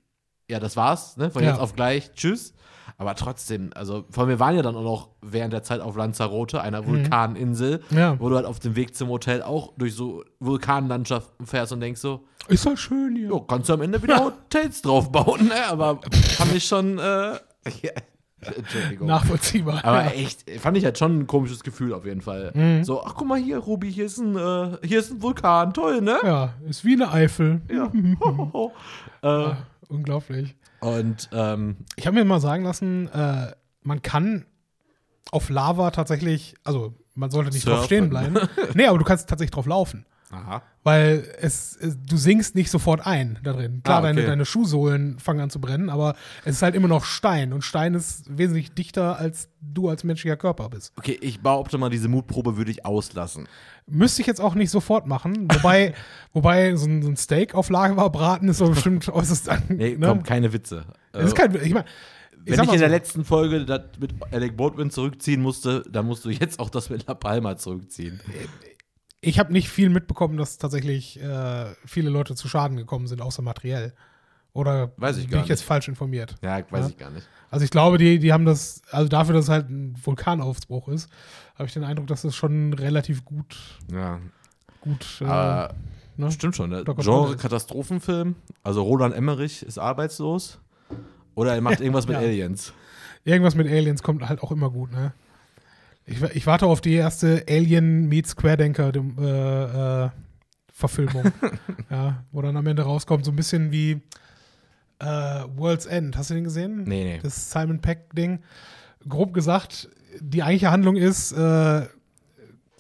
ja, 0.50 0.60
das 0.60 0.76
war's, 0.76 1.16
ne? 1.18 1.30
Von 1.30 1.44
Ja. 1.44 1.50
jetzt 1.52 1.60
auf 1.60 1.76
gleich, 1.76 2.12
tschüss. 2.14 2.54
Aber 2.98 3.16
trotzdem, 3.16 3.70
also, 3.76 4.04
vor 4.10 4.24
allem, 4.24 4.30
wir 4.30 4.40
waren 4.40 4.56
ja 4.56 4.62
dann 4.62 4.76
auch 4.76 4.84
noch 4.84 5.10
während 5.22 5.54
der 5.54 5.64
Zeit 5.64 5.80
auf 5.80 5.96
Lanzarote, 5.96 6.60
einer 6.62 6.86
Vulkaninsel, 6.86 7.82
Mhm. 7.92 7.98
Ja. 7.98 8.20
wo 8.20 8.30
du 8.30 8.36
halt 8.36 8.46
auf 8.46 8.60
dem 8.60 8.76
Weg 8.76 8.96
zum 8.96 9.10
Hotel 9.10 9.42
auch 9.44 9.74
durch 9.78 9.94
so 9.96 10.24
Vulkanlandschaften 10.40 11.46
fährst 11.46 11.72
und 11.72 11.80
denkst 11.80 12.02
so, 12.02 12.26
ist 12.48 12.66
halt 12.66 12.80
schön 12.80 13.16
hier. 13.16 13.30
jo, 13.30 13.42
kannst 13.42 13.70
du 13.70 13.74
am 13.74 13.82
Ende 13.82 14.02
wieder 14.04 14.18
Hotels 14.26 14.82
draufbauen, 14.82 15.48
ne? 15.48 15.66
Aber 15.70 16.00
fand 16.36 16.54
ich 16.56 16.66
schon, 16.66 16.98
äh, 17.00 17.34
ja, 17.84 17.92
Entschuldigung. 18.42 19.08
Nachvollziehbar. 19.08 19.84
Aber 19.84 20.04
ja. 20.06 20.12
echt, 20.12 20.50
fand 20.60 20.78
ich 20.78 20.86
halt 20.86 20.98
schon 20.98 21.20
ein 21.20 21.28
komisches 21.28 21.64
Gefühl 21.64 21.94
auf 21.94 22.06
jeden 22.06 22.22
Fall. 22.22 22.82
So, 22.84 23.04
ach 23.04 23.16
guck 23.16 23.28
mal 23.28 23.40
hier, 23.40 23.58
Ruby, 23.58 23.92
hier 23.92 24.06
ist 24.06 24.18
ein, 24.18 24.36
äh, 24.36 24.78
hier 24.86 25.00
ist 25.00 25.12
ein 25.12 25.22
Vulkan, 25.22 25.74
toll, 25.74 26.02
ne? 26.02 26.18
ja, 26.24 26.54
ist 26.68 26.86
wie 26.86 26.94
eine 26.94 27.12
Eifel. 27.12 27.62
Ja. 27.72 27.92
Ho, 28.22 28.38
ho, 28.38 28.50
ho. 28.54 28.72
äh, 29.50 29.54
Unglaublich. 29.90 30.56
und 30.82 31.30
ähm, 31.34 31.78
Ich 31.96 32.06
habe 32.08 32.16
mir 32.16 32.26
mal 32.26 32.40
sagen 32.40 32.64
lassen, 32.64 33.08
äh, 33.10 33.52
man 33.84 34.02
kann 34.02 34.46
auf 35.32 35.50
Lava 35.50 35.92
tatsächlich, 35.92 36.56
also 36.64 36.94
man 37.16 37.32
sollte 37.32 37.52
nicht 37.52 37.66
drauf 37.66 37.80
Surfen. 37.80 37.86
stehen 37.88 38.10
bleiben. 38.10 38.38
nee, 38.76 38.86
aber 38.86 38.98
du 38.98 39.04
kannst 39.04 39.28
tatsächlich 39.30 39.52
drauf 39.52 39.66
laufen. 39.66 40.06
Aha. 40.32 40.62
Weil 40.84 41.28
es, 41.42 41.76
es, 41.76 41.98
du 42.06 42.18
sinkst 42.18 42.56
nicht 42.56 42.72
sofort 42.72 43.06
ein 43.06 43.38
da 43.44 43.54
drin. 43.54 43.82
Klar, 43.84 43.98
Ah, 43.98 44.00
okay. 44.08 44.16
deine, 44.16 44.28
deine 44.28 44.46
Schuhsohlen 44.46 45.20
fangen 45.20 45.42
an 45.42 45.50
zu 45.50 45.60
brennen, 45.60 45.90
aber 45.90 46.16
es 46.46 46.56
ist 46.58 46.62
halt 46.62 46.74
immer 46.76 46.88
noch 46.88 47.04
Stein 47.06 47.52
und 47.54 47.64
Stein 47.64 47.94
ist 47.94 48.26
wesentlich 48.38 48.72
dichter, 48.74 49.18
als 49.18 49.50
du 49.62 49.90
als 49.90 50.04
menschlicher 50.04 50.38
Körper 50.38 50.70
bist. 50.70 50.94
Okay, 50.98 51.18
ich 51.22 51.42
behaupte 51.42 51.78
mal, 51.78 51.90
diese 51.90 52.08
Mutprobe 52.08 52.58
würde 52.58 52.72
ich 52.72 52.86
auslassen. 52.86 53.48
Müsste 53.88 54.22
ich 54.22 54.28
jetzt 54.28 54.40
auch 54.42 54.56
nicht 54.56 54.70
sofort 54.72 55.06
machen, 55.08 55.48
wobei, 55.52 55.94
wobei 56.34 56.76
so 56.76 56.86
ein, 56.88 57.02
so 57.04 57.10
ein 57.10 57.18
Steak 57.18 57.56
auf 57.56 57.70
Lava 57.70 58.08
braten 58.08 58.48
ist 58.48 58.62
doch 58.62 58.70
bestimmt 58.70 59.10
äußerst 59.14 59.50
an. 59.50 59.64
Nee, 59.70 59.96
ne? 59.98 60.08
komm, 60.08 60.24
keine 60.24 60.54
Witze. 60.54 60.86
Das 61.12 61.26
ist 61.26 61.34
Äh, 61.34 61.36
kein, 61.36 61.56
ich 61.64 61.74
meine, 61.74 61.86
wenn 62.46 62.56
sag 62.56 62.68
ich 62.68 62.74
in 62.74 62.80
der 62.80 62.88
so. 62.90 62.96
letzten 62.96 63.26
Folge 63.26 63.66
das 63.66 63.82
mit 64.00 64.14
Alec 64.32 64.56
Baldwin 64.56 64.90
zurückziehen 64.92 65.42
musste, 65.42 65.84
dann 65.92 66.06
musst 66.06 66.24
du 66.24 66.30
jetzt 66.30 66.60
auch 66.60 66.70
das 66.70 66.90
mit 66.90 67.06
La 67.06 67.14
Palma 67.14 67.58
zurückziehen. 67.58 68.22
Ich 69.22 69.40
habe 69.40 69.52
nicht 69.52 69.70
viel 69.70 69.90
mitbekommen, 69.90 70.38
dass 70.38 70.58
tatsächlich 70.58 71.22
äh, 71.22 71.66
viele 71.86 72.10
Leute 72.10 72.36
zu 72.36 72.48
Schaden 72.48 72.78
gekommen 72.78 73.08
sind, 73.08 73.22
außer 73.22 73.42
materiell. 73.42 73.94
Oder 74.54 74.92
Weiß 74.98 75.18
ich 75.18 75.28
bin 75.30 75.40
ich 75.42 75.48
jetzt 75.48 75.60
nicht. 75.60 75.68
falsch 75.68 75.88
informiert? 75.88 76.36
Ja, 76.42 76.58
weiß 76.70 76.86
Ja. 76.86 76.88
ich 76.90 76.98
gar 76.98 77.10
nicht. 77.12 77.28
Also 77.52 77.66
ich 77.66 77.72
glaube, 77.72 77.98
die, 77.98 78.20
die 78.20 78.32
haben 78.34 78.46
das, 78.46 78.82
also 78.92 79.08
dafür, 79.10 79.34
dass 79.36 79.46
es 79.46 79.50
halt 79.50 79.70
ein 79.70 79.96
Vulkanausbruch 80.04 80.88
ist, 80.90 81.10
habe 81.56 81.66
ich 81.68 81.74
den 81.74 81.84
Eindruck, 81.84 82.08
dass 82.08 82.22
das 82.24 82.36
schon 82.36 82.74
relativ 82.74 83.26
gut, 83.26 83.58
Ja, 83.92 84.20
gut. 84.82 85.20
Äh, 85.22 85.26
aber 85.26 85.76
ne? 86.18 86.32
stimmt 86.32 86.56
schon. 86.56 86.70
Ne? 86.70 86.84
Genre. 86.84 87.36
Katastrophenfilm. 87.38 88.36
Also 88.64 88.84
Roland 88.84 89.16
Emmerich 89.16 89.64
ist 89.64 89.78
arbeitslos. 89.78 90.60
Oder 91.36 91.56
er 91.56 91.62
macht 91.62 91.80
irgendwas 91.82 92.08
mit 92.08 92.16
Ja. 92.16 92.20
Aliens. 92.22 92.74
Irgendwas 93.26 93.56
mit 93.56 93.68
Aliens 93.68 94.02
kommt 94.04 94.28
halt 94.28 94.42
auch 94.42 94.52
immer 94.52 94.70
gut, 94.72 94.92
ne? 94.92 95.14
Ich, 96.10 96.22
ich 96.22 96.48
warte 96.48 96.66
auf 96.66 96.82
die 96.82 96.94
erste 96.94 97.46
Alien 97.48 98.08
meets 98.08 98.36
Querdenker 98.36 98.92
äh, 98.96 100.06
äh, 100.06 100.10
Verfilmung. 100.72 101.32
ja, 101.90 102.24
wo 102.32 102.42
dann 102.42 102.58
am 102.58 102.66
Ende 102.66 102.84
rauskommt, 102.84 103.26
so 103.26 103.32
ein 103.32 103.36
bisschen 103.36 103.72
wie 103.72 104.02
äh, 105.00 105.06
World's 105.06 105.86
End. 105.86 106.18
Hast 106.18 106.32
du 106.32 106.34
den 106.34 106.46
gesehen? 106.46 106.84
Nee, 106.84 107.04
nee. 107.04 107.20
Das 107.22 107.52
Simon 107.52 107.80
Peck-Ding. 107.80 108.40
Grob 109.08 109.34
gesagt, 109.34 109.90
die 110.20 110.42
eigentliche 110.42 110.72
Handlung 110.72 110.96
ist, 110.96 111.32
äh, 111.32 111.88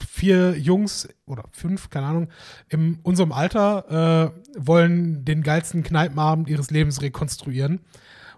vier 0.05 0.57
Jungs 0.57 1.07
oder 1.25 1.43
fünf, 1.51 1.89
keine 1.89 2.07
Ahnung, 2.07 2.29
in 2.69 2.99
unserem 3.03 3.31
Alter 3.31 4.33
äh, 4.33 4.57
wollen 4.57 5.23
den 5.23 5.43
geilsten 5.43 5.83
Kneipenabend 5.83 6.49
ihres 6.49 6.71
Lebens 6.71 7.01
rekonstruieren. 7.01 7.81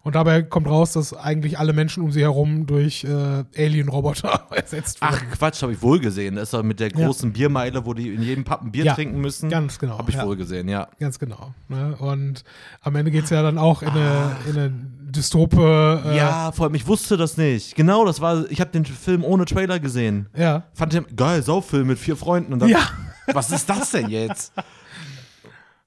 Und 0.03 0.15
dabei 0.15 0.41
kommt 0.41 0.67
raus, 0.67 0.93
dass 0.93 1.13
eigentlich 1.13 1.59
alle 1.59 1.73
Menschen 1.73 2.01
um 2.01 2.11
sie 2.11 2.21
herum 2.21 2.65
durch 2.65 3.03
äh, 3.03 3.43
Alien-Roboter 3.55 4.47
ersetzt 4.55 4.97
Ach 5.01 5.11
wurden. 5.21 5.31
Quatsch, 5.31 5.61
habe 5.61 5.73
ich 5.73 5.81
wohl 5.83 5.99
gesehen. 5.99 6.35
Das 6.35 6.45
ist 6.45 6.53
doch 6.55 6.63
mit 6.63 6.79
der 6.79 6.89
Ja. 6.89 7.05
großen 7.05 7.31
Biermeile, 7.31 7.85
wo 7.85 7.93
die 7.93 8.13
in 8.13 8.23
jedem 8.23 8.43
ein 8.47 8.71
Bier 8.71 8.85
Ja, 8.85 8.95
trinken 8.95 9.21
müssen. 9.21 9.49
ganz 9.51 9.77
genau, 9.77 9.99
Habe 9.99 10.09
ich 10.09 10.17
ja. 10.17 10.25
wohl 10.25 10.35
gesehen, 10.37 10.67
ja. 10.69 10.87
Ganz 10.99 11.19
genau. 11.19 11.53
Ne? 11.67 11.95
Und 11.99 12.43
am 12.81 12.95
Ende 12.95 13.11
geht 13.11 13.25
es 13.25 13.29
ja 13.29 13.43
dann 13.43 13.59
auch 13.59 13.83
in 13.83 13.89
eine, 13.89 14.35
in 14.49 14.57
eine 14.57 14.71
Dystope. 15.11 16.01
Äh, 16.05 16.17
Ja, 16.17 16.51
vor 16.51 16.65
allem, 16.65 16.73
ich 16.75 16.87
wusste 16.87 17.15
das 17.17 17.37
nicht. 17.37 17.75
Genau, 17.75 18.03
das 18.03 18.21
war, 18.21 18.49
ich 18.49 18.59
habe 18.59 18.71
den 18.71 18.85
Film 18.85 19.23
ohne 19.23 19.45
Trailer 19.45 19.79
gesehen. 19.79 20.29
Ja. 20.35 20.63
Fand 20.73 20.93
den 20.93 21.05
geil, 21.15 21.43
Sauffilm 21.43 21.85
mit 21.87 21.99
vier 21.99 22.15
Freunden. 22.15 22.53
Und 22.53 22.59
dann, 22.59 22.69
Ja. 22.69 22.79
Was 23.33 23.51
ist 23.51 23.69
das 23.69 23.91
denn 23.91 24.09
jetzt? 24.09 24.51
Äh, 24.57 24.63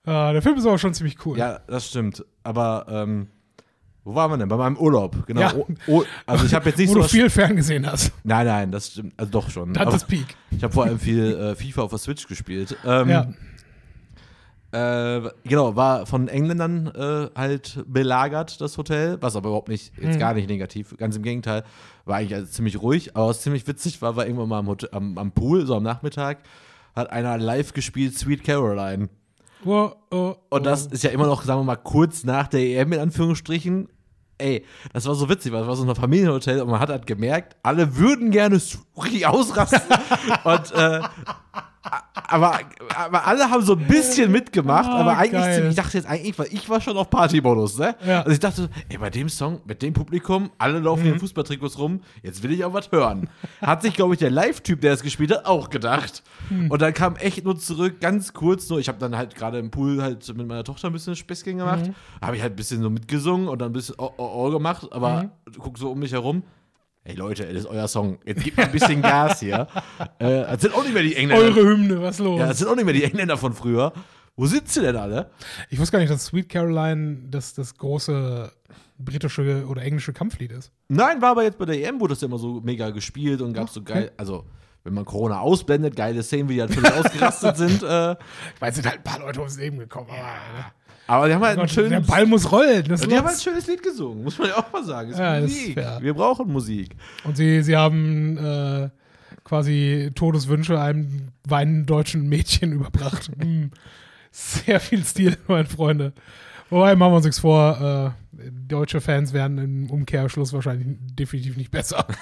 der 0.32 0.40
Film 0.40 0.56
ist 0.56 0.66
aber 0.66 0.78
schon 0.78 0.94
ziemlich 0.94 1.16
cool. 1.26 1.36
ja, 1.36 1.58
das 1.66 1.88
stimmt. 1.88 2.24
Aber, 2.44 2.86
ähm, 2.88 3.26
wo 4.04 4.14
waren 4.14 4.30
wir 4.32 4.38
denn? 4.38 4.48
Bei 4.48 4.56
meinem 4.56 4.76
Urlaub, 4.76 5.26
genau. 5.26 5.40
Ja. 5.40 5.54
O, 5.54 5.66
o, 5.86 6.04
also 6.26 6.44
ich 6.44 6.54
habe 6.54 6.68
jetzt 6.68 6.78
nicht 6.78 6.88
Wo 6.90 6.94
so 6.94 7.00
du 7.02 7.08
viel 7.08 7.30
ferngesehen 7.30 7.86
hast. 7.90 8.12
Nein, 8.22 8.46
nein, 8.46 8.70
das 8.70 8.88
stimmt. 8.92 9.14
Also 9.16 9.32
doch 9.32 9.48
schon. 9.50 9.72
Das 9.72 9.94
ist 9.94 10.06
Peak. 10.06 10.36
ich 10.50 10.62
habe 10.62 10.72
vor 10.72 10.84
allem 10.84 10.98
viel 10.98 11.34
äh, 11.34 11.54
FIFA 11.56 11.82
auf 11.82 11.90
der 11.90 11.98
Switch 11.98 12.26
gespielt. 12.28 12.76
Ähm, 12.84 13.08
Ja. 13.08 13.26
Äh, 14.72 15.30
genau, 15.44 15.76
war 15.76 16.04
von 16.04 16.26
Engländern 16.26 16.88
äh, 16.88 17.28
halt 17.38 17.84
belagert, 17.86 18.60
das 18.60 18.76
Hotel, 18.76 19.18
was 19.20 19.36
aber 19.36 19.50
überhaupt 19.50 19.68
nicht, 19.68 19.96
Mhm. 19.96 20.08
jetzt 20.08 20.18
gar 20.18 20.34
nicht 20.34 20.48
negativ, 20.48 20.96
ganz 20.96 21.14
im 21.14 21.22
Gegenteil, 21.22 21.62
war 22.06 22.16
eigentlich 22.16 22.34
also 22.34 22.50
ziemlich 22.50 22.82
ruhig, 22.82 23.14
aber 23.16 23.28
was 23.28 23.40
ziemlich 23.40 23.64
witzig 23.68 24.02
war, 24.02 24.16
war 24.16 24.26
irgendwann 24.26 24.48
mal 24.48 24.58
am, 24.58 24.66
Hotel, 24.66 24.88
am, 24.92 25.16
am 25.16 25.30
Pool, 25.30 25.64
so 25.64 25.76
am 25.76 25.84
Nachmittag, 25.84 26.38
hat 26.96 27.08
einer 27.10 27.38
live 27.38 27.72
gespielt 27.72 28.18
Sweet 28.18 28.42
Caroline. 28.42 29.10
Oh, 29.64 29.92
oh, 30.10 30.34
Und 30.50 30.66
das 30.66 30.86
ist 30.86 31.04
ja 31.04 31.10
immer 31.10 31.26
noch, 31.26 31.44
sagen 31.44 31.60
wir 31.60 31.64
mal, 31.64 31.76
kurz 31.76 32.24
nach 32.24 32.48
der 32.48 32.60
EM 32.60 32.92
in 32.94 32.98
Anführungsstrichen. 33.00 33.88
Ey, 34.38 34.64
das 34.92 35.06
war 35.06 35.14
so 35.14 35.28
witzig, 35.28 35.52
weil 35.52 35.62
es 35.62 35.66
war 35.68 35.76
so 35.76 35.88
ein 35.88 35.94
Familienhotel 35.94 36.60
und 36.60 36.70
man 36.70 36.80
hat 36.80 36.88
halt 36.88 37.06
gemerkt, 37.06 37.56
alle 37.62 37.96
würden 37.96 38.30
gerne 38.30 38.60
richtig 39.02 39.26
ausrasten. 39.26 39.80
und 40.44 40.72
äh, 40.72 41.00
aber, 42.34 42.58
aber 42.96 43.26
alle 43.26 43.50
haben 43.50 43.62
so 43.62 43.74
ein 43.74 43.86
bisschen 43.86 44.30
mitgemacht, 44.32 44.88
Ah, 44.88 45.00
aber 45.00 45.16
eigentlich, 45.16 45.32
geil. 45.40 45.54
ziemlich- 45.54 45.70
ich 45.70 45.76
dachte 45.76 45.96
jetzt 45.98 46.06
eigentlich, 46.06 46.38
weil 46.38 46.48
ich 46.50 46.68
war 46.68 46.80
schon 46.80 46.96
auf 46.96 47.08
Partymodus, 47.10 47.78
ne? 47.78 47.94
Ja. 48.06 48.18
Also 48.20 48.30
ich 48.32 48.40
dachte, 48.40 48.62
so, 48.62 48.68
ey, 48.88 48.98
bei 48.98 49.10
dem 49.10 49.28
Song, 49.28 49.60
mit 49.66 49.82
dem 49.82 49.92
Publikum, 49.94 50.50
alle 50.58 50.78
laufen 50.80 51.04
Mhm. 51.06 51.14
in 51.14 51.18
Fußballtrikots 51.20 51.78
rum, 51.78 52.00
jetzt 52.22 52.42
will 52.42 52.52
ich 52.52 52.64
auch 52.64 52.72
was 52.72 52.90
hören. 52.92 53.28
Hat 53.60 53.82
sich, 53.82 53.94
glaube 53.94 54.14
ich, 54.14 54.18
der 54.20 54.30
Live-Typ, 54.30 54.80
der 54.80 54.92
es 54.92 55.02
gespielt 55.02 55.30
hat, 55.32 55.46
auch 55.46 55.70
gedacht. 55.70 56.22
Hm. 56.48 56.70
Und 56.70 56.82
dann 56.82 56.92
kam 56.94 57.16
echt 57.16 57.44
nur 57.44 57.58
zurück, 57.58 58.00
ganz 58.00 58.32
kurz 58.32 58.68
nur, 58.68 58.78
ich 58.78 58.88
habe 58.88 58.98
dann 58.98 59.16
halt 59.16 59.34
gerade 59.34 59.58
im 59.58 59.70
Pool 59.70 60.02
halt 60.02 60.26
mit 60.36 60.46
meiner 60.46 60.64
Tochter 60.64 60.88
ein 60.88 60.92
bisschen 60.92 61.16
Späßchen 61.16 61.58
gemacht, 61.58 61.86
Mhm. 61.86 61.94
habe 62.20 62.36
ich 62.36 62.42
halt 62.42 62.52
ein 62.52 62.56
bisschen 62.56 62.82
so 62.82 62.90
mitgesungen 62.90 63.48
und 63.48 63.60
dann 63.60 63.70
ein 63.70 63.72
bisschen 63.72 63.94
oh, 63.98 64.10
oh, 64.16 64.30
oh 64.46 64.50
gemacht, 64.50 64.86
aber 64.90 65.22
Mhm. 65.24 65.30
guck 65.58 65.78
so 65.78 65.90
um 65.90 65.98
mich 65.98 66.12
herum. 66.12 66.42
Ey 67.06 67.14
Leute, 67.14 67.44
das 67.46 67.64
ist 67.64 67.66
euer 67.66 67.86
Song. 67.86 68.18
Jetzt 68.24 68.42
gebt 68.42 68.56
mir 68.56 68.64
ein 68.64 68.72
bisschen 68.72 69.02
Gas 69.02 69.40
hier. 69.40 69.66
Äh, 70.18 70.42
das 70.42 70.62
sind 70.62 70.74
auch 70.74 70.82
nicht 70.84 70.94
mehr 70.94 71.02
die 71.02 71.16
Engländer. 71.16 71.44
Eure 71.44 71.60
Hymne, 71.68 72.00
was 72.00 72.18
los? 72.18 72.38
Ja, 72.40 72.46
das 72.46 72.58
sind 72.58 72.68
auch 72.68 72.76
nicht 72.76 72.84
mehr 72.84 72.94
die 72.94 73.04
Engländer 73.04 73.36
von 73.36 73.52
früher. 73.52 73.92
Wo 74.36 74.46
sind 74.46 74.68
sie 74.68 74.80
denn 74.80 74.96
alle? 74.96 75.30
ich 75.70 75.78
wusste 75.78 75.92
gar 75.92 75.98
nicht, 76.00 76.10
dass 76.10 76.24
Sweet 76.26 76.48
Caroline 76.48 77.18
das, 77.30 77.54
das 77.54 77.74
große 77.76 78.50
britische 78.98 79.66
oder 79.66 79.82
englische 79.82 80.12
Kampflied 80.12 80.52
ist. 80.52 80.72
Nein, 80.88 81.20
war 81.20 81.30
aber 81.30 81.42
jetzt 81.42 81.58
bei 81.58 81.64
der 81.66 81.76
EM, 81.86 82.00
wurde 82.00 82.14
das 82.14 82.20
ja 82.22 82.28
immer 82.28 82.38
so 82.38 82.60
mega 82.64 82.90
gespielt 82.90 83.40
und 83.42 83.52
gab 83.52 83.68
so 83.68 83.80
Okay. 83.80 83.92
geil, 83.92 84.12
also 84.16 84.46
wenn 84.84 84.94
man 84.94 85.04
Corona 85.04 85.40
ausblendet, 85.40 85.96
geile 85.96 86.22
Szenen, 86.22 86.48
wie 86.48 86.54
die 86.54 86.60
halt 86.60 86.72
völlig 86.74 86.92
ausgerastet 87.04 87.56
sind. 87.56 87.82
Äh, 87.82 88.12
Ich 88.54 88.60
weiß, 88.60 88.74
sind 88.76 88.86
halt 88.86 88.98
ein 88.98 89.04
paar 89.04 89.18
Leute 89.20 89.40
ums 89.40 89.56
Leben 89.58 89.78
gekommen. 89.78 90.08
Aber, 90.10 90.72
aber 91.06 91.28
die 91.28 91.34
haben 91.34 91.42
halt 91.42 91.58
ein 91.58 91.66
Gott, 91.66 91.76
der 91.76 91.88
schönes, 91.88 92.06
Ball 92.06 92.26
muss 92.26 92.50
rollen. 92.50 92.84
Das 92.88 93.02
die 93.02 93.16
haben 93.16 93.26
halt 93.26 93.36
ein 93.36 93.40
schönes 93.40 93.66
Lied 93.66 93.82
gesungen, 93.82 94.24
muss 94.24 94.38
man 94.38 94.48
ja 94.48 94.56
auch 94.56 94.72
mal 94.72 94.84
sagen. 94.84 95.10
Ist 95.10 95.18
Ja, 95.18 95.40
Musik. 95.40 95.76
Wir 96.00 96.14
brauchen 96.14 96.50
Musik. 96.50 96.96
Und 97.24 97.36
sie, 97.36 97.62
sie 97.62 97.76
haben 97.76 98.38
äh, 98.38 98.88
quasi 99.44 100.10
Todeswünsche 100.14 100.80
einem 100.80 101.28
weinenden 101.46 101.86
deutschen 101.86 102.28
Mädchen 102.28 102.72
überbracht. 102.74 103.30
Hm. 103.38 103.70
Sehr 104.30 104.80
viel 104.80 105.04
Stil, 105.04 105.36
meine 105.46 105.66
Freunde. 105.66 106.12
Wobei, 106.70 106.96
machen 106.96 107.12
wir 107.12 107.16
uns 107.16 107.24
nichts 107.26 107.38
vor, 107.40 108.14
äh, 108.36 108.50
deutsche 108.66 109.00
Fans 109.00 109.32
werden 109.32 109.58
im 109.58 109.90
Umkehrschluss 109.90 110.52
wahrscheinlich 110.52 110.88
definitiv 111.14 111.56
nicht 111.56 111.70
besser. 111.70 112.06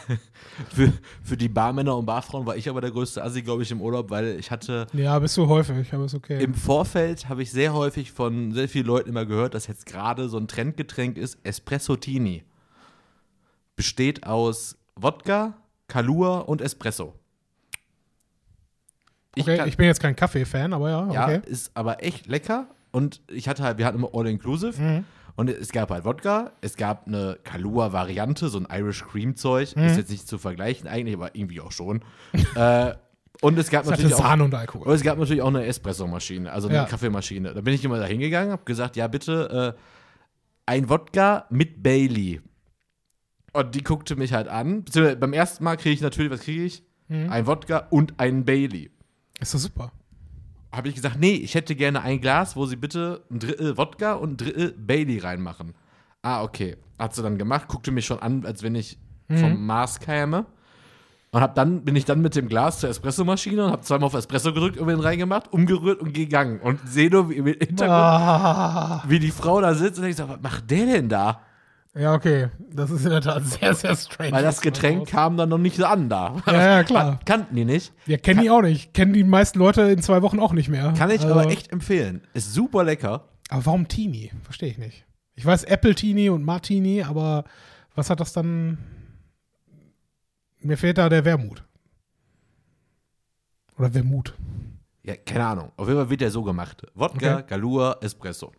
Für, 0.69 0.93
für 1.23 1.37
die 1.39 1.49
Barmänner 1.49 1.97
und 1.97 2.05
Barfrauen 2.05 2.45
war 2.45 2.57
ich 2.57 2.69
aber 2.69 2.83
der 2.83 2.91
größte 2.91 3.25
Assi, 3.25 3.41
glaube 3.41 3.63
ich, 3.63 3.71
im 3.71 3.81
Urlaub, 3.81 4.11
weil 4.11 4.39
ich 4.39 4.51
hatte 4.51 4.87
Ja, 4.93 5.19
bist 5.19 5.35
du 5.39 5.47
häufig, 5.49 5.93
aber 5.95 6.05
ist 6.05 6.15
okay. 6.15 6.43
im 6.43 6.53
Vorfeld 6.55 7.29
habe 7.31 7.43
ich 7.43 7.51
sehr 7.51 7.73
häufig 7.73 8.13
von 8.13 8.53
sehr 8.53 8.69
vielen 8.69 8.85
Leuten 8.87 9.09
immer 9.09 9.25
gehört, 9.25 9.55
dass 9.55 9.67
jetzt 9.67 9.87
gerade 9.87 10.29
so 10.29 10.37
ein 10.37 10.49
Trendgetränk 10.49 11.17
ist, 11.17 11.39
Espresso 11.43 11.97
Tini. 11.97 12.45
Besteht 13.77 14.27
aus 14.27 14.77
Wodka, 14.97 15.55
Kalua 15.89 16.41
und 16.41 16.61
Espresso. 16.61 17.15
Ich 19.35 19.45
okay, 19.45 19.57
kann- 19.57 19.69
ich 19.69 19.79
bin 19.79 19.87
jetzt 19.87 20.01
kein 20.01 20.15
Kaffee-Fan, 20.15 20.75
aber 20.75 20.91
ja, 20.91 21.13
Ja, 21.13 21.25
okay. 21.25 21.41
ist 21.47 21.71
aber 21.75 22.05
echt 22.05 22.27
lecker. 22.27 22.67
Und 22.93 23.23
ich 23.29 23.49
hatte 23.49 23.63
halt, 23.63 23.79
wir 23.79 23.87
hatten 23.87 23.99
immer 23.99 24.11
All-Inclusive. 24.15 24.81
Mhm. 24.81 25.05
Und 25.35 25.49
es 25.49 25.73
gab 25.73 25.91
halt 25.91 26.05
Wodka, 26.05 26.53
es 26.61 26.77
gab 26.77 27.07
eine 27.07 27.39
Kalua-Variante, 27.43 28.49
so 28.49 28.59
ein 28.59 28.69
Irish 28.71 29.03
Cream-Zeug. 29.05 29.75
Mhm. 29.77 29.85
Ist 29.85 29.97
jetzt 29.97 30.11
nicht 30.11 30.29
zu 30.29 30.37
vergleichen, 30.39 30.87
eigentlich, 30.87 31.17
aber 31.17 31.35
irgendwie 31.35 31.61
auch 31.61 31.73
schon. 31.73 32.05
äh, 32.55 32.93
und 33.41 33.59
es 33.59 33.71
gab 33.71 33.85
Es 33.85 33.91
hatte 33.91 34.03
natürlich 34.03 34.15
auch. 34.15 34.27
Sahne 34.27 34.45
und 34.45 34.55
Alkohol. 34.55 34.87
Und 34.87 34.95
es 34.95 35.03
gab 35.03 35.19
natürlich 35.19 35.43
auch 35.43 35.49
eine 35.49 35.65
Espresso-Maschine, 35.65 36.53
also 36.53 36.69
eine 36.69 36.77
Ja. 36.77 36.85
Kaffeemaschine. 36.85 37.55
Da 37.55 37.61
bin 37.63 37.73
ich 37.75 37.85
immer 37.85 37.99
da 37.99 38.05
hingegangen, 38.05 38.53
habe 38.53 38.65
gesagt, 38.65 38.95
ja 38.97 39.09
bitte 39.09 39.75
äh, 39.77 39.81
ein 40.67 40.89
Wodka 40.91 41.47
mit 41.51 41.83
Bailey. 41.83 42.41
Und 43.55 43.75
die 43.75 43.83
guckte 43.83 44.17
mich 44.17 44.33
halt 44.33 44.49
an. 44.49 44.85
Beziehungsweise 44.85 45.17
beim 45.17 45.33
ersten 45.33 45.65
Mal 45.65 45.77
kriege 45.77 45.95
ich 45.95 46.01
natürlich, 46.03 46.31
was 46.31 46.41
kriege 46.41 46.65
ich? 46.65 46.85
Mhm. 47.09 47.31
Ein 47.31 47.47
Wodka 47.47 47.87
und 47.91 48.21
einen 48.21 48.45
Bailey. 48.45 48.91
Ist 49.41 49.55
doch 49.55 49.59
super. 49.59 49.93
Habe 50.73 50.89
ich 50.89 50.95
gesagt, 50.95 51.19
nee, 51.21 51.35
ich 51.35 51.55
hätte 51.55 51.75
gerne 51.77 52.01
ein 52.03 52.21
Glas, 52.21 52.57
wo 52.57 52.65
sie 52.67 52.77
bitte 52.77 53.23
ein 53.31 53.39
Drittel 53.39 53.77
Wodka 53.77 54.15
und 54.15 54.31
ein 54.33 54.37
Drittel 54.39 54.73
Bailey 54.73 55.19
reinmachen. 55.19 55.75
Ah, 56.23 56.43
okay. 56.43 56.77
Hat 56.99 57.15
sie 57.15 57.23
dann 57.23 57.37
gemacht, 57.37 57.69
guckte 57.69 57.91
mich 57.91 58.07
schon 58.07 58.21
an, 58.21 58.47
als 58.47 58.63
wenn 58.63 58.75
ich 58.75 58.99
vom 59.29 59.65
Mars 59.67 59.99
käme. 60.01 60.47
Und 61.31 61.41
hab 61.41 61.55
dann, 61.55 61.83
bin 61.85 61.97
ich 61.97 62.05
dann 62.05 62.21
mit 62.21 62.37
dem 62.37 62.47
Glas 62.49 62.81
zur 62.81 62.91
Espressomaschine 62.91 63.65
und 63.65 63.73
habe 63.73 63.83
zweimal 63.83 64.07
auf 64.09 64.15
Espresso 64.15 64.53
gedrückt, 64.53 64.77
irgendwie 64.77 65.03
reingemacht, 65.03 65.51
umgerührt 65.53 66.01
und 66.01 66.13
gegangen. 66.13 66.61
Und 66.61 66.79
sehe 66.87 67.09
nur 67.09 67.31
wie, 67.31 67.35
im 67.37 67.47
Hintergrund, 67.47 67.91
Ah. 67.91 69.03
wie 69.09 69.19
die 69.19 69.31
Frau 69.31 69.61
da 69.63 69.73
sitzt 69.75 69.99
und 69.99 70.05
ich 70.05 70.17
sage, 70.17 70.31
was 70.35 70.43
macht 70.43 70.71
der 70.71 70.85
denn 70.87 71.09
da? 71.09 71.41
Ja, 71.95 72.15
okay. 72.15 72.49
Das 72.71 72.91
ist 72.91 73.05
in 73.05 73.11
der 73.11 73.21
Tat 73.21 73.45
sehr, 73.45 73.75
sehr 73.75 73.95
strange. 73.97 74.33
Weil 74.33 74.43
das 74.43 74.63
Getränk 74.63 75.09
kam 75.09 75.37
dann 75.37 75.51
noch 75.51 75.59
nicht 75.59 75.77
so 75.77 75.85
an 75.85 76.09
da. 76.09 76.37
Ja, 76.47 76.53
ja, 76.79 76.85
klar. 76.85 77.21
Kannten 77.27 77.55
die 77.55 77.67
nicht. 77.67 77.93
Ja, 78.07 78.17
kennen 78.17 78.41
die 78.41 78.49
auch 78.51 78.63
nicht. 78.63 78.95
Kennen 78.95 79.13
die 79.13 79.25
meisten 79.25 79.59
Leute 79.59 79.83
in 79.83 80.01
zwei 80.03 80.23
Wochen 80.23 80.41
auch 80.41 80.53
nicht 80.55 80.69
mehr. 80.71 80.95
Kann 80.97 81.11
ich 81.11 81.21
Also- 81.23 81.35
aber 81.39 81.51
echt 81.51 81.71
empfehlen. 81.71 82.23
Ist 82.33 82.55
super 82.55 82.83
lecker. 82.85 83.29
Aber 83.51 83.67
warum 83.67 83.89
Teenie? 83.89 84.31
Verstehe 84.43 84.71
ich 84.71 84.79
nicht. 84.79 85.05
Ich 85.35 85.45
weiß 85.45 85.65
Apple 85.65 85.95
Teenie 85.95 86.31
und 86.31 86.45
Martini, 86.45 87.03
aber 87.03 87.45
was 87.95 88.09
hat 88.09 88.21
das 88.21 88.33
dann? 88.33 88.79
Mir 90.61 90.79
fehlt 90.79 90.97
da 90.97 91.09
der 91.11 91.25
Wermut. 91.27 91.63
Oder 93.79 93.93
Wermut. 93.95 94.35
Ja, 95.03 95.17
keine 95.17 95.45
Ahnung. 95.45 95.73
Auf 95.77 95.89
jeden 95.89 95.99
Fall 96.01 96.09
wird 96.11 96.21
der 96.21 96.31
so 96.31 96.43
gemacht. 96.43 96.87
Wodka, 96.95 97.35
Okay. 97.39 97.45
Galua, 97.49 97.97
Espresso. 98.01 98.53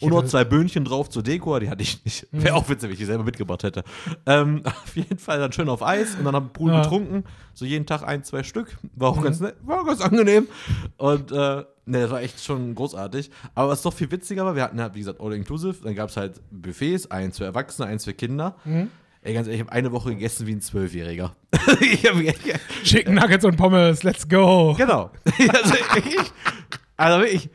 Und 0.00 0.10
noch 0.10 0.18
hätte- 0.18 0.28
zwei 0.28 0.44
Böhnchen 0.44 0.84
drauf 0.84 1.08
zur 1.08 1.22
Deko, 1.22 1.58
die 1.60 1.68
hatte 1.70 1.82
ich 1.82 2.04
nicht. 2.04 2.26
Wäre 2.32 2.54
auch 2.56 2.68
witzig, 2.68 2.88
wenn 2.88 2.92
ich 2.94 2.98
die 2.98 3.04
selber 3.04 3.24
mitgebracht 3.24 3.62
hätte. 3.62 3.84
Ähm, 4.26 4.62
auf 4.64 4.96
jeden 4.96 5.18
Fall 5.18 5.38
dann 5.38 5.52
schön 5.52 5.68
auf 5.68 5.82
Eis 5.82 6.16
und 6.16 6.24
dann 6.24 6.34
am 6.34 6.52
Pool 6.52 6.72
Ja. 6.72 6.82
getrunken. 6.82 7.24
So 7.54 7.64
jeden 7.64 7.86
Tag 7.86 8.02
ein, 8.02 8.24
zwei 8.24 8.42
Stück. 8.42 8.76
War 8.96 9.10
auch 9.10 9.16
Mhm. 9.18 9.22
ganz 9.22 9.40
nett, 9.40 9.54
war 9.62 9.84
ganz 9.84 10.00
angenehm. 10.00 10.48
Und 10.96 11.30
äh, 11.30 11.36
ne, 11.36 11.64
das 11.86 12.10
war 12.10 12.20
echt 12.22 12.42
schon 12.44 12.74
großartig. 12.74 13.30
Aber 13.54 13.68
was 13.70 13.82
doch 13.82 13.92
viel 13.94 14.10
witziger 14.10 14.44
war, 14.44 14.56
wir 14.56 14.62
hatten 14.64 14.80
halt, 14.80 14.94
wie 14.94 14.98
gesagt, 15.00 15.20
All-Inclusive. 15.20 15.76
Dann 15.84 15.94
gab 15.94 16.10
es 16.10 16.16
halt 16.16 16.40
Buffets, 16.50 17.10
eins 17.10 17.38
für 17.38 17.44
Erwachsene, 17.44 17.86
eins 17.88 18.04
für 18.04 18.14
Kinder. 18.14 18.56
Mhm. 18.64 18.90
Ey, 19.22 19.32
ganz 19.32 19.46
ehrlich, 19.46 19.60
ich 19.62 19.66
habe 19.66 19.72
eine 19.76 19.90
Woche 19.92 20.10
gegessen 20.10 20.46
wie 20.46 20.52
ein 20.52 20.60
Zwölfjähriger. 20.60 21.34
Chicken 22.84 23.14
Nuggets 23.14 23.44
und 23.44 23.56
Pommes, 23.56 24.02
let's 24.02 24.28
go. 24.28 24.74
genau. 24.76 25.10
also, 25.48 25.74
ich, 25.96 26.16
also 26.96 27.20
wirklich, 27.20 27.50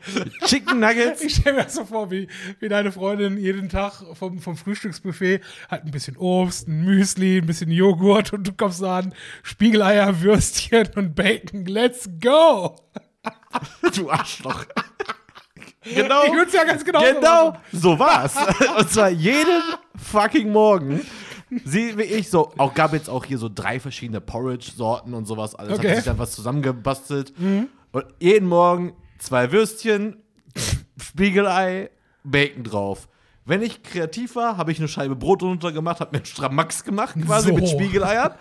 Chicken 0.46 0.80
Nuggets. 0.80 1.22
Ich 1.22 1.36
stelle 1.36 1.56
mir 1.56 1.64
das 1.64 1.74
so 1.74 1.84
vor, 1.84 2.10
wie, 2.10 2.28
wie 2.58 2.68
deine 2.68 2.92
Freundin 2.92 3.38
jeden 3.38 3.68
Tag 3.68 4.02
vom, 4.14 4.38
vom 4.40 4.56
Frühstücksbuffet 4.56 5.40
hat 5.68 5.84
ein 5.84 5.90
bisschen 5.90 6.16
Obst, 6.16 6.68
ein 6.68 6.84
Müsli, 6.84 7.38
ein 7.38 7.46
bisschen 7.46 7.70
Joghurt 7.70 8.32
und 8.32 8.46
du 8.46 8.52
kommst 8.52 8.82
an, 8.82 9.14
Spiegeleier, 9.42 10.20
Würstchen 10.20 10.88
und 10.96 11.14
Bacon, 11.14 11.64
let's 11.64 12.08
go. 12.20 12.76
Du 13.94 14.10
Arschloch. 14.10 14.64
genau. 15.84 16.24
Ich 16.24 16.32
würde 16.32 16.46
es 16.48 16.52
ja 16.52 16.64
ganz 16.64 16.84
genau 16.84 17.00
Genau, 17.00 17.56
so 17.72 17.98
war's. 17.98 18.34
Und 18.78 18.90
zwar 18.90 19.10
jeden 19.10 19.62
fucking 19.96 20.50
Morgen. 20.52 21.00
Sie 21.64 21.98
wie 21.98 22.02
ich 22.02 22.30
so, 22.30 22.52
auch 22.58 22.74
gab 22.74 22.92
jetzt 22.92 23.10
auch 23.10 23.24
hier 23.24 23.38
so 23.38 23.50
drei 23.52 23.80
verschiedene 23.80 24.20
Porridge-Sorten 24.20 25.14
und 25.14 25.26
sowas. 25.26 25.54
Alles 25.54 25.78
Okay. 25.78 25.86
Mhm. 25.86 25.90
hat 25.90 25.96
sich 25.96 26.04
dann 26.04 26.18
was 26.18 26.32
zusammengebastelt. 26.32 27.32
Und 27.92 28.04
jeden 28.20 28.48
Morgen 28.48 28.92
zwei 29.20 29.52
Würstchen, 29.52 30.16
Spiegelei, 30.98 31.90
Bacon 32.24 32.64
drauf. 32.64 33.08
Wenn 33.46 33.62
ich 33.62 33.82
kreativ 33.82 34.36
war, 34.36 34.58
habe 34.58 34.70
ich 34.70 34.78
eine 34.78 34.86
Scheibe 34.86 35.16
Brot 35.16 35.42
drunter 35.42 35.72
gemacht, 35.72 35.98
habe 36.00 36.10
mir 36.12 36.18
einen 36.18 36.26
Stramax 36.26 36.84
gemacht, 36.84 37.16
quasi 37.26 37.48
So. 37.48 37.54
mit 37.54 37.68
Spiegeleiern. 37.68 38.32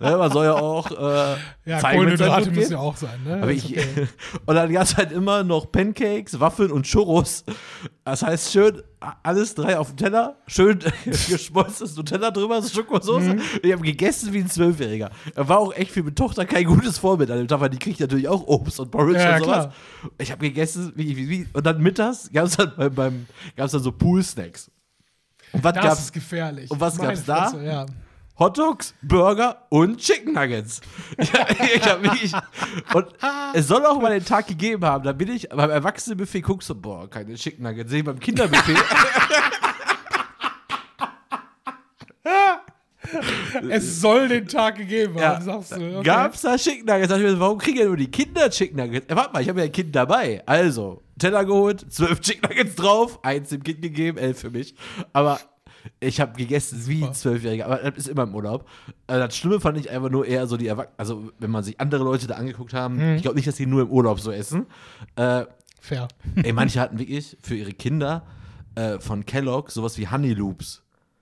ja, 0.00 0.16
man 0.16 0.30
soll 0.32 0.46
ja 0.46 0.54
auch 0.54 0.90
äh, 0.90 1.36
Ja, 1.66 1.80
zeigen, 1.80 1.98
Kohlenhydrate 1.98 2.50
müssen 2.50 2.72
ja 2.72 2.78
auch 2.78 2.96
sein, 2.96 3.22
ne? 3.24 3.52
Ich, 3.52 3.76
okay. 3.76 4.08
und 4.46 4.54
dann 4.54 4.72
gab 4.72 4.84
es 4.84 4.96
halt 4.96 5.12
immer 5.12 5.42
noch 5.44 5.70
Pancakes, 5.70 6.38
Waffeln 6.40 6.70
und 6.70 6.86
Churros. 6.86 7.44
Das 8.04 8.22
heißt, 8.22 8.52
schön 8.52 8.80
alles 9.22 9.54
drei 9.54 9.78
auf 9.78 9.88
dem 9.88 9.96
Teller, 9.96 10.36
schön 10.46 10.78
geschmolzenes 11.04 11.96
Nutella 11.96 12.30
drüber, 12.30 12.60
so 12.62 12.68
Schokosauce. 12.68 13.22
Mhm. 13.24 13.40
Ich 13.62 13.72
habe 13.72 13.82
gegessen 13.82 14.32
wie 14.32 14.38
ein 14.38 14.48
Zwölfjähriger. 14.50 15.10
Er 15.34 15.48
war 15.48 15.58
auch 15.58 15.74
echt 15.74 15.90
für 15.92 16.02
meine 16.02 16.14
Tochter 16.14 16.44
kein 16.46 16.64
gutes 16.64 16.98
Vorbild 16.98 17.30
an 17.30 17.38
dem 17.38 17.48
Tag, 17.48 17.60
weil 17.60 17.70
die 17.70 17.78
kriegt 17.78 18.00
natürlich 18.00 18.28
auch 18.28 18.46
Obst 18.46 18.80
und 18.80 18.90
Porridge 18.90 19.18
Ja, 19.20 19.36
und 19.36 19.44
sowas. 19.44 19.64
klar. 19.66 19.72
Ich 20.18 20.30
habe 20.32 20.40
gegessen, 20.46 20.92
wie, 20.96 21.16
wie, 21.16 21.28
wie, 21.28 21.48
und 21.52 21.64
dann 21.66 21.80
mittags 21.82 22.30
gab 22.32 22.46
es 22.46 22.56
dann 22.56 22.72
beim, 22.76 22.94
beim 22.94 23.26
gab's 23.56 23.72
dann 23.72 23.82
so 23.82 23.92
Pool-Snacks. 23.92 24.70
Und 25.52 25.62
was 25.62 25.72
Das 25.74 25.84
gab's? 25.84 26.00
ist 26.00 26.12
gefährlich. 26.12 26.70
Und 26.70 26.80
was 26.80 26.96
Meine 26.96 27.10
gab's 27.10 27.24
da? 27.24 27.50
Fresse, 27.50 27.64
Ja. 28.38 28.46
Hotdogs, 28.46 28.94
Burger 29.02 29.66
und 29.68 29.98
Chicken 29.98 30.34
Nuggets. 30.34 30.80
ich 31.18 31.32
hab 31.32 32.02
wirklich, 32.02 32.32
und 32.92 33.06
es 33.54 33.68
soll 33.68 33.86
auch 33.86 34.00
mal 34.00 34.10
den 34.10 34.24
Tag 34.24 34.46
gegeben 34.46 34.84
haben. 34.84 35.04
Da 35.04 35.12
bin 35.12 35.30
ich 35.32 35.48
beim 35.48 35.70
Erwachsenenbuffet, 35.70 36.42
guckst 36.42 36.68
du, 36.70 36.74
boah, 36.74 37.08
keine 37.08 37.34
Chicken 37.34 37.62
Nuggets. 37.62 37.90
Sehe 37.90 38.00
ich 38.00 38.04
beim 38.04 38.18
Kinderbuffet. 38.18 38.76
Es 43.70 44.00
soll 44.00 44.28
den 44.28 44.48
Tag 44.48 44.76
gegeben 44.76 45.18
ja, 45.18 45.34
haben, 45.34 45.44
sagst 45.44 45.72
du. 45.72 45.98
Okay. 45.98 46.02
Gab's 46.02 46.42
da 46.42 46.56
Chicken 46.56 46.86
Nuggets? 46.86 47.08
Sag 47.08 47.18
ich 47.18 47.24
mir, 47.24 47.38
warum 47.38 47.58
kriegen 47.58 47.78
ja 47.78 47.84
nur 47.84 47.96
die 47.96 48.10
Kinder 48.10 48.50
Chicken 48.50 48.76
Nuggets? 48.76 49.06
Äh, 49.08 49.16
warte 49.16 49.32
mal, 49.32 49.42
ich 49.42 49.48
habe 49.48 49.60
ja 49.60 49.66
ein 49.66 49.72
Kind 49.72 49.94
dabei. 49.94 50.42
Also, 50.46 51.02
Teller 51.18 51.44
geholt, 51.44 51.92
zwölf 51.92 52.20
Chicken 52.20 52.48
Nuggets 52.48 52.74
drauf, 52.74 53.20
eins 53.22 53.50
dem 53.50 53.62
Kind 53.62 53.82
gegeben, 53.82 54.18
elf 54.18 54.40
für 54.40 54.50
mich. 54.50 54.74
Aber 55.12 55.38
Ich 56.00 56.20
habe 56.20 56.32
gegessen 56.36 56.82
wie 56.86 57.04
ein 57.04 57.12
Zwölfjähriger, 57.14 57.66
aber 57.66 57.76
das 57.78 57.96
ist 57.98 58.08
immer 58.08 58.22
im 58.24 58.34
Urlaub. 58.34 58.68
Äh, 59.06 59.18
Das 59.18 59.36
Schlimme 59.36 59.60
fand 59.60 59.78
ich 59.78 59.90
einfach 59.90 60.10
nur 60.10 60.26
eher 60.26 60.46
so 60.46 60.56
die 60.56 60.66
Erwachsenen, 60.66 60.94
also 60.98 61.30
wenn 61.38 61.50
man 61.50 61.62
sich 61.64 61.80
andere 61.80 62.02
Leute 62.04 62.26
da 62.26 62.34
angeguckt 62.36 62.72
haben, 62.74 62.96
Mhm. 62.96 63.16
ich 63.16 63.22
glaube 63.22 63.36
nicht, 63.36 63.46
dass 63.48 63.56
die 63.56 63.66
nur 63.66 63.82
im 63.82 63.90
Urlaub 63.90 64.20
so 64.20 64.30
essen. 64.30 64.66
Äh, 65.16 65.44
Fair. 65.80 66.08
ey, 66.42 66.52
manche 66.52 66.80
hatten 66.80 66.98
wirklich 66.98 67.36
für 67.42 67.54
ihre 67.54 67.72
Kinder 67.72 68.24
äh, 68.76 68.98
von 68.98 69.24
Kellogg 69.26 69.70
sowas 69.70 69.98
wie 69.98 70.08
Honey 70.08 70.32
Loops. 70.32 70.80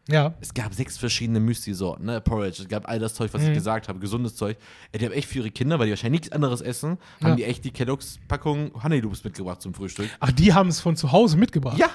Ja. 0.09 0.35
Es 0.40 0.52
gab 0.52 0.75
sechs 0.75 0.97
verschiedene 0.99 1.38
Müsli-Sorten, 1.38 2.04
ne? 2.07 2.21
Porridge, 2.21 2.62
es 2.62 2.69
gab 2.69 2.88
all 2.88 2.99
das 2.99 3.14
Zeug, 3.14 3.33
was 3.35 3.42
Mhm. 3.42 3.49
ich 3.49 3.54
gesagt 3.54 3.88
habe, 3.88 3.99
gesundes 4.00 4.35
Zeug. 4.35 4.57
Ey, 4.90 4.99
die 4.99 5.04
haben 5.07 5.12
echt 5.12 5.28
für 5.28 5.38
ihre 5.38 5.50
Kinder, 5.52 5.78
weil 5.78 5.87
die 5.87 5.92
wahrscheinlich 5.92 6.23
nichts 6.23 6.33
anderes 6.35 6.61
essen, 6.61 6.99
Ja. 7.21 7.28
haben 7.28 7.37
die 7.37 7.45
echt 7.45 7.64
die 7.64 7.71
Kelloggs-Packung 7.71 8.73
Honey 8.83 9.00
Loops 9.00 9.23
mitgebracht 9.25 9.62
zum 9.62 9.75
Frühstück. 9.75 10.09
Ach, 10.21 10.33
die 10.33 10.52
haben 10.54 10.69
es 10.71 10.81
von 10.81 10.97
zu 10.97 11.12
Hause 11.12 11.37
mitgebracht. 11.37 11.78
Ja, 11.78 11.90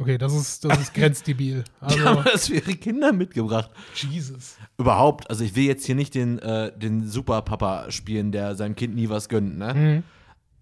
Okay, 0.00 0.16
das 0.16 0.32
ist, 0.32 0.64
das 0.64 0.78
ist 0.80 0.94
grenzdebil. 0.94 1.64
die 1.80 1.84
Also, 1.84 2.04
haben 2.04 2.24
das 2.24 2.46
für 2.46 2.54
ihre 2.54 2.74
Kinder 2.74 3.12
mitgebracht. 3.12 3.70
Jesus. 3.94 4.56
Überhaupt, 4.78 5.28
also 5.28 5.42
ich 5.44 5.56
will 5.56 5.64
jetzt 5.64 5.84
hier 5.86 5.96
nicht 5.96 6.14
den, 6.14 6.38
äh, 6.38 6.70
den 6.78 7.06
Superpapa 7.08 7.90
spielen, 7.90 8.30
der 8.30 8.54
seinem 8.54 8.76
Kind 8.76 8.94
nie 8.94 9.08
was 9.08 9.28
gönnt, 9.28 9.58
ne? 9.58 9.74
Mhm. 9.74 10.02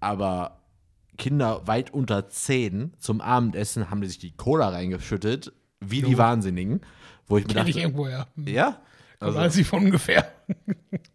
Aber 0.01 0.63
Kinder 1.19 1.67
weit 1.67 1.93
unter 1.93 2.29
10 2.29 2.95
zum 2.99 3.21
Abendessen 3.21 3.91
haben 3.91 4.01
die 4.01 4.09
sich 4.09 4.19
die 4.19 4.33
Cola 4.37 4.69
reingeschüttet, 4.71 5.53
wie 5.81 6.01
die 6.03 6.13
Jo. 6.13 6.19
Wahnsinnigen. 6.19 6.81
Wo 7.27 7.37
ich 7.39 7.47
mir 7.47 7.55
Kenn 7.55 7.67
ich 7.67 7.75
dachte, 7.75 7.81
irgendwoher. 7.87 8.27
ja? 8.37 8.81
Also, 9.19 9.27
Also, 9.27 9.39
alles 9.39 9.57
nicht 9.57 9.69
von 9.69 9.85
ungefähr. 9.85 10.31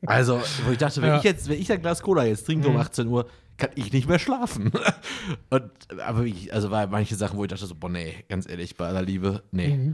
also, 0.06 0.42
wo 0.66 0.72
ich 0.72 0.78
dachte, 0.78 1.02
wenn 1.02 1.10
Ja. 1.10 1.18
ich 1.18 1.24
jetzt, 1.24 1.50
wenn 1.50 1.60
ich 1.60 1.72
ein 1.72 1.82
Glas 1.82 2.02
Cola 2.02 2.26
jetzt 2.26 2.46
trinke 2.46 2.68
um 2.68 2.78
18 2.78 3.08
Uhr, 3.08 3.28
kann 3.62 3.70
ich 3.76 3.94
nicht 3.94 4.10
mehr 4.10 4.20
schlafen. 4.20 4.72
Und, 5.50 5.70
aber 6.06 6.24
ich, 6.26 6.54
also 6.54 6.72
war 6.72 6.88
manche 6.88 7.16
Sachen, 7.16 7.38
wo 7.38 7.44
ich 7.44 7.50
dachte 7.50 7.66
so, 7.66 7.76
boah, 7.76 7.90
nee, 7.90 8.14
ganz 8.28 8.50
ehrlich, 8.50 8.76
bei 8.76 8.88
aller 8.88 9.02
Liebe, 9.04 9.44
nee. 9.52 9.94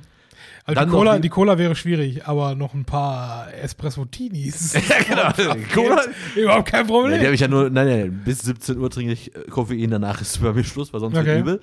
Also 0.65 0.79
Dann 0.79 0.89
die, 0.89 0.95
Cola, 0.95 1.19
die- 1.19 1.29
Cola 1.29 1.57
wäre 1.57 1.75
schwierig, 1.75 2.25
aber 2.27 2.55
noch 2.55 2.73
ein 2.73 2.85
paar 2.85 3.53
Espresso-Tinis. 3.53 4.73
Ja, 5.07 5.33
genau. 5.33 5.55
Cola, 5.73 6.01
Überhaupt 6.35 6.69
kein 6.69 6.87
Problem. 6.87 7.19
die 7.19 7.25
habe 7.25 7.35
ich 7.35 7.41
ja 7.41 7.47
nur, 7.47 7.69
nein, 7.69 7.87
nein, 7.87 8.21
bis 8.23 8.39
17 8.39 8.77
Uhr 8.77 8.89
trinke 8.89 9.13
ich 9.13 9.31
Koffein, 9.49 9.89
danach 9.91 10.21
ist 10.21 10.41
bei 10.41 10.53
mir 10.53 10.63
Schluss, 10.63 10.93
weil 10.93 10.99
sonst 10.99 11.17
Okay. 11.17 11.25
wird 11.27 11.39
übel. 11.39 11.61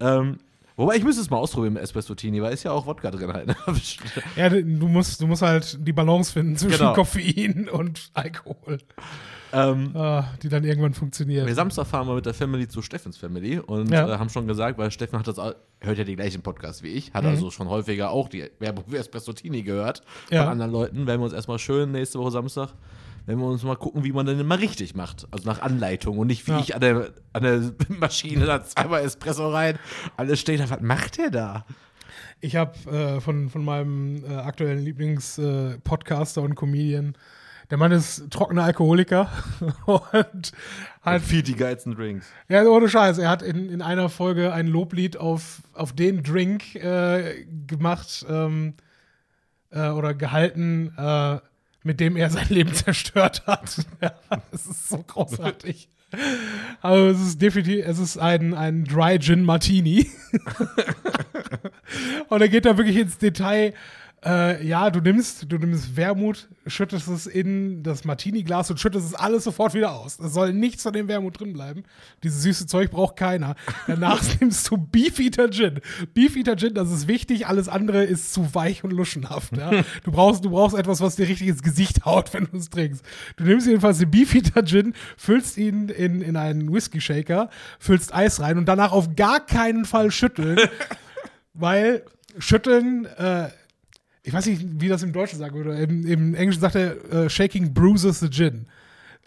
Ähm, 0.00 0.38
wobei, 0.80 0.96
ich 0.96 1.04
müsste 1.04 1.22
es 1.22 1.30
mal 1.30 1.36
ausprobieren 1.36 1.74
mit 1.74 1.82
Espresso-Tini, 1.82 2.42
weil 2.42 2.52
ist 2.54 2.64
ja 2.64 2.72
auch 2.72 2.86
Wodka 2.86 3.10
drin 3.10 3.32
halt. 3.32 3.46
ne? 3.46 3.56
Ja, 4.36 4.48
du 4.48 4.62
musst, 4.64 5.20
du 5.20 5.26
musst 5.26 5.42
halt 5.42 5.78
die 5.86 5.92
Balance 5.92 6.32
finden 6.32 6.56
zwischen 6.56 6.78
Genau. 6.78 6.94
Koffein 6.94 7.68
und 7.68 8.10
Alkohol, 8.14 8.78
ähm, 9.52 9.94
ah, 9.96 10.24
die 10.42 10.48
dann 10.48 10.64
irgendwann 10.64 10.94
funktioniert. 10.94 11.46
wir 11.46 11.54
Samstag 11.54 11.86
fahren 11.86 12.06
wir 12.06 12.14
mit 12.14 12.26
der 12.26 12.34
Family 12.34 12.68
zu 12.68 12.82
Steffens 12.82 13.16
Family 13.16 13.58
und 13.58 13.90
Ja. 13.90 14.08
äh, 14.14 14.18
haben 14.18 14.28
schon 14.30 14.46
gesagt, 14.46 14.78
weil 14.78 14.90
Steffen 14.90 15.18
hat 15.18 15.26
das, 15.28 15.36
hört 15.38 15.98
ja 15.98 16.04
die 16.04 16.16
gleichen 16.16 16.42
Podcasts 16.42 16.82
wie 16.82 16.88
ich, 16.88 17.12
hat 17.14 17.22
Mhm. 17.24 17.30
also 17.30 17.50
schon 17.50 17.68
häufiger 17.68 18.10
auch 18.10 18.28
die 18.28 18.50
Werbung 18.58 18.84
für 18.88 18.98
Espresso-Tini 18.98 19.62
gehört 19.62 20.02
Ja. 20.30 20.42
von 20.44 20.52
anderen 20.52 20.72
Leuten. 20.72 21.06
Werden 21.06 21.20
wir 21.20 21.24
uns 21.24 21.32
erstmal 21.34 21.58
schön 21.58 21.90
nächste 21.92 22.18
Woche 22.18 22.30
Samstag, 22.30 22.70
wenn 23.30 23.38
wir 23.38 23.46
uns 23.46 23.62
mal 23.62 23.76
gucken, 23.76 24.02
wie 24.04 24.12
man 24.12 24.26
denn 24.26 24.44
mal 24.46 24.58
richtig 24.58 24.94
macht. 24.94 25.26
Also 25.30 25.48
nach 25.48 25.62
Anleitung 25.62 26.18
und 26.18 26.26
nicht 26.26 26.46
wie 26.48 26.52
Ja. 26.52 26.58
ich 26.60 26.74
an 26.74 26.80
der, 26.80 27.10
an 27.32 27.42
der 27.42 27.72
Maschine 27.88 28.44
da 28.44 28.62
zweimal 28.64 29.02
Espresso 29.02 29.48
rein, 29.50 29.78
alles 30.16 30.40
steht 30.40 30.60
da, 30.60 30.68
was 30.68 30.80
macht 30.80 31.18
der 31.18 31.30
da? 31.30 31.64
Ich 32.40 32.56
habe 32.56 32.72
äh, 32.90 33.20
von, 33.20 33.48
von 33.50 33.64
meinem 33.64 34.24
äh, 34.24 34.34
aktuellen 34.34 34.78
Lieblings-Podcaster 34.80 36.42
und 36.42 36.54
Comedian, 36.54 37.14
der 37.70 37.78
Mann 37.78 37.92
ist 37.92 38.30
trockener 38.30 38.64
Alkoholiker 38.64 39.30
und 39.86 40.52
hat 41.02 41.22
Viel 41.22 41.42
die 41.42 41.54
geilsten 41.54 41.94
Drinks. 41.94 42.26
Ja, 42.48 42.64
ohne 42.64 42.88
Scheiß. 42.88 43.18
Er 43.18 43.28
hat 43.30 43.42
in, 43.42 43.70
in 43.70 43.80
einer 43.80 44.08
Folge 44.08 44.52
ein 44.52 44.66
Loblied 44.66 45.16
auf, 45.16 45.60
auf 45.72 45.92
den 45.92 46.24
Drink 46.24 46.74
äh, 46.74 47.44
gemacht 47.68 48.26
ähm, 48.28 48.74
äh, 49.70 49.88
oder 49.90 50.14
gehalten, 50.14 50.92
äh, 50.96 51.38
mit 51.82 52.00
dem 52.00 52.16
er 52.16 52.30
sein 52.30 52.48
Leben 52.48 52.72
zerstört 52.74 53.46
hat. 53.46 53.86
ja, 54.00 54.12
es 54.52 54.66
ist 54.66 54.88
so 54.88 54.98
großartig. 54.98 55.88
Also 56.82 57.06
es 57.08 57.20
ist 57.28 57.42
definitiv, 57.42 57.84
es 57.86 57.98
ist 57.98 58.18
ein, 58.18 58.52
ein 58.54 58.84
Dry 58.84 59.18
Gin 59.20 59.44
Martini. 59.44 60.10
Und 62.28 62.40
er 62.40 62.48
geht 62.48 62.64
da 62.66 62.76
wirklich 62.76 62.96
ins 62.96 63.18
Detail. 63.18 63.74
Äh, 64.24 64.66
ja, 64.66 64.90
du 64.90 65.00
nimmst, 65.00 65.50
du 65.50 65.56
nimmst 65.56 65.96
Wermut, 65.96 66.48
schüttest 66.66 67.08
es 67.08 67.26
in 67.26 67.82
das 67.82 68.04
Martini-Glas 68.04 68.70
und 68.70 68.78
schüttest 68.78 69.06
es 69.06 69.14
alles 69.14 69.44
sofort 69.44 69.72
wieder 69.72 69.92
aus. 69.92 70.18
Es 70.18 70.34
soll 70.34 70.52
nichts 70.52 70.82
von 70.82 70.92
dem 70.92 71.08
Wermut 71.08 71.40
drin 71.40 71.54
bleiben. 71.54 71.84
Dieses 72.22 72.42
süße 72.42 72.66
Zeug 72.66 72.90
braucht 72.90 73.16
keiner. 73.16 73.56
Danach 73.86 74.22
nimmst 74.40 74.70
du 74.70 74.76
Beefeater 74.76 75.50
Gin. 75.50 75.80
Beefeater 76.12 76.56
Gin, 76.56 76.74
das 76.74 76.90
ist 76.90 77.08
wichtig, 77.08 77.46
alles 77.46 77.68
andere 77.68 78.04
ist 78.04 78.34
zu 78.34 78.54
weich 78.54 78.84
und 78.84 78.90
luschenhaft. 78.90 79.56
Ja? 79.56 79.70
Du, 80.04 80.12
brauchst, 80.12 80.44
du 80.44 80.50
brauchst 80.50 80.76
etwas, 80.76 81.00
was 81.00 81.16
dir 81.16 81.28
richtig 81.28 81.48
ins 81.48 81.62
Gesicht 81.62 82.04
haut, 82.04 82.32
wenn 82.32 82.44
du 82.44 82.56
es 82.56 82.70
trinkst. 82.70 83.04
Du 83.36 83.44
nimmst 83.44 83.66
jedenfalls 83.66 83.98
den 83.98 84.10
Beefeater 84.10 84.64
Gin, 84.64 84.94
füllst 85.16 85.56
ihn 85.56 85.88
in, 85.88 86.20
in 86.20 86.36
einen 86.36 86.72
Whisky-Shaker, 86.72 87.50
füllst 87.78 88.14
Eis 88.14 88.40
rein 88.40 88.58
und 88.58 88.66
danach 88.66 88.92
auf 88.92 89.14
gar 89.16 89.44
keinen 89.44 89.84
Fall 89.84 90.10
schütteln, 90.10 90.58
weil 91.54 92.04
schütteln, 92.38 93.06
äh, 93.06 93.48
ich 94.22 94.32
weiß 94.32 94.46
nicht, 94.46 94.80
wie 94.80 94.88
das 94.88 95.02
im 95.02 95.12
Deutschen 95.12 95.38
sagen 95.38 95.54
würde. 95.54 95.80
Im, 95.80 96.06
im 96.06 96.34
Englischen 96.34 96.60
sagt 96.60 96.74
er, 96.74 97.12
äh, 97.12 97.30
shaking 97.30 97.72
bruises 97.72 98.20
the 98.20 98.28
gin. 98.28 98.66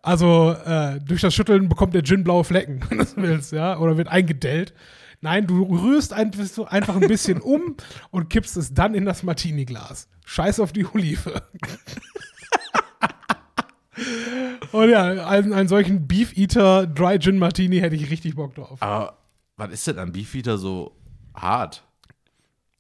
Also 0.02 0.56
äh, 0.66 1.00
durch 1.00 1.22
das 1.22 1.34
Schütteln 1.34 1.70
bekommt 1.70 1.94
der 1.94 2.04
Gin 2.04 2.24
blaue 2.24 2.44
Flecken, 2.44 2.82
wenn 2.90 3.00
du 3.00 3.06
willst, 3.16 3.54
ja, 3.54 3.80
oder 3.80 3.98
wird 3.98 4.10
eingedellt. 4.10 4.74
Nein, 5.22 5.48
du 5.48 5.64
rührst 5.64 6.12
ein, 6.12 6.32
einfach 6.68 6.96
ein 6.96 7.08
bisschen 7.08 7.40
um 7.40 7.78
und 8.12 8.30
kippst 8.30 8.58
es 8.58 8.74
dann 8.74 8.94
in 8.94 9.06
das 9.06 9.24
Martini-Glas. 9.24 10.10
Scheiß 10.26 10.60
auf 10.60 10.74
die 10.74 10.86
Olive. 10.86 11.32
und 14.74 14.90
ja, 14.90 15.26
einen, 15.26 15.54
einen 15.54 15.70
solchen 15.70 16.08
Beef 16.08 16.36
Eater 16.36 16.86
Dry 16.86 17.18
Gin 17.20 17.38
Martini 17.38 17.80
hätte 17.80 17.96
ich 17.96 18.12
richtig 18.12 18.36
Bock 18.36 18.56
drauf. 18.56 18.82
Aber 18.82 19.18
was 19.56 19.72
ist 19.72 19.88
denn 19.88 20.00
an 20.00 20.12
Beefeater 20.12 20.58
so 20.58 20.92
hart? 21.34 21.86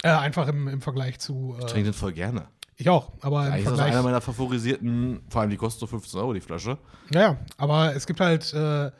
Äh, 0.03 0.09
einfach 0.09 0.47
im, 0.47 0.67
im 0.67 0.81
Vergleich 0.81 1.19
zu. 1.19 1.55
Ich 1.57 1.63
Äh, 1.65 1.67
trinke 1.67 1.85
den 1.89 1.93
voll 1.93 2.13
gerne. 2.13 2.47
ich 2.77 2.89
auch, 2.89 3.11
aber 3.21 3.47
im 3.47 3.53
Eigentlich 3.53 3.59
ist 3.65 3.71
das 3.71 3.77
Vergleich. 3.79 3.93
einer 3.93 4.03
meiner 4.03 4.21
favorisierten, 4.21 5.21
vor 5.29 5.41
allem 5.41 5.49
die 5.49 5.57
kostet 5.57 5.79
so 5.81 5.87
15 5.87 6.19
Euro 6.19 6.33
die 6.33 6.41
Flasche. 6.41 6.77
Ja, 7.13 7.21
ja, 7.21 7.37
aber 7.57 7.95
es 7.95 8.05
gibt 8.05 8.19
halt, 8.19 8.53
äh, 8.53 8.87
äh, 8.87 8.91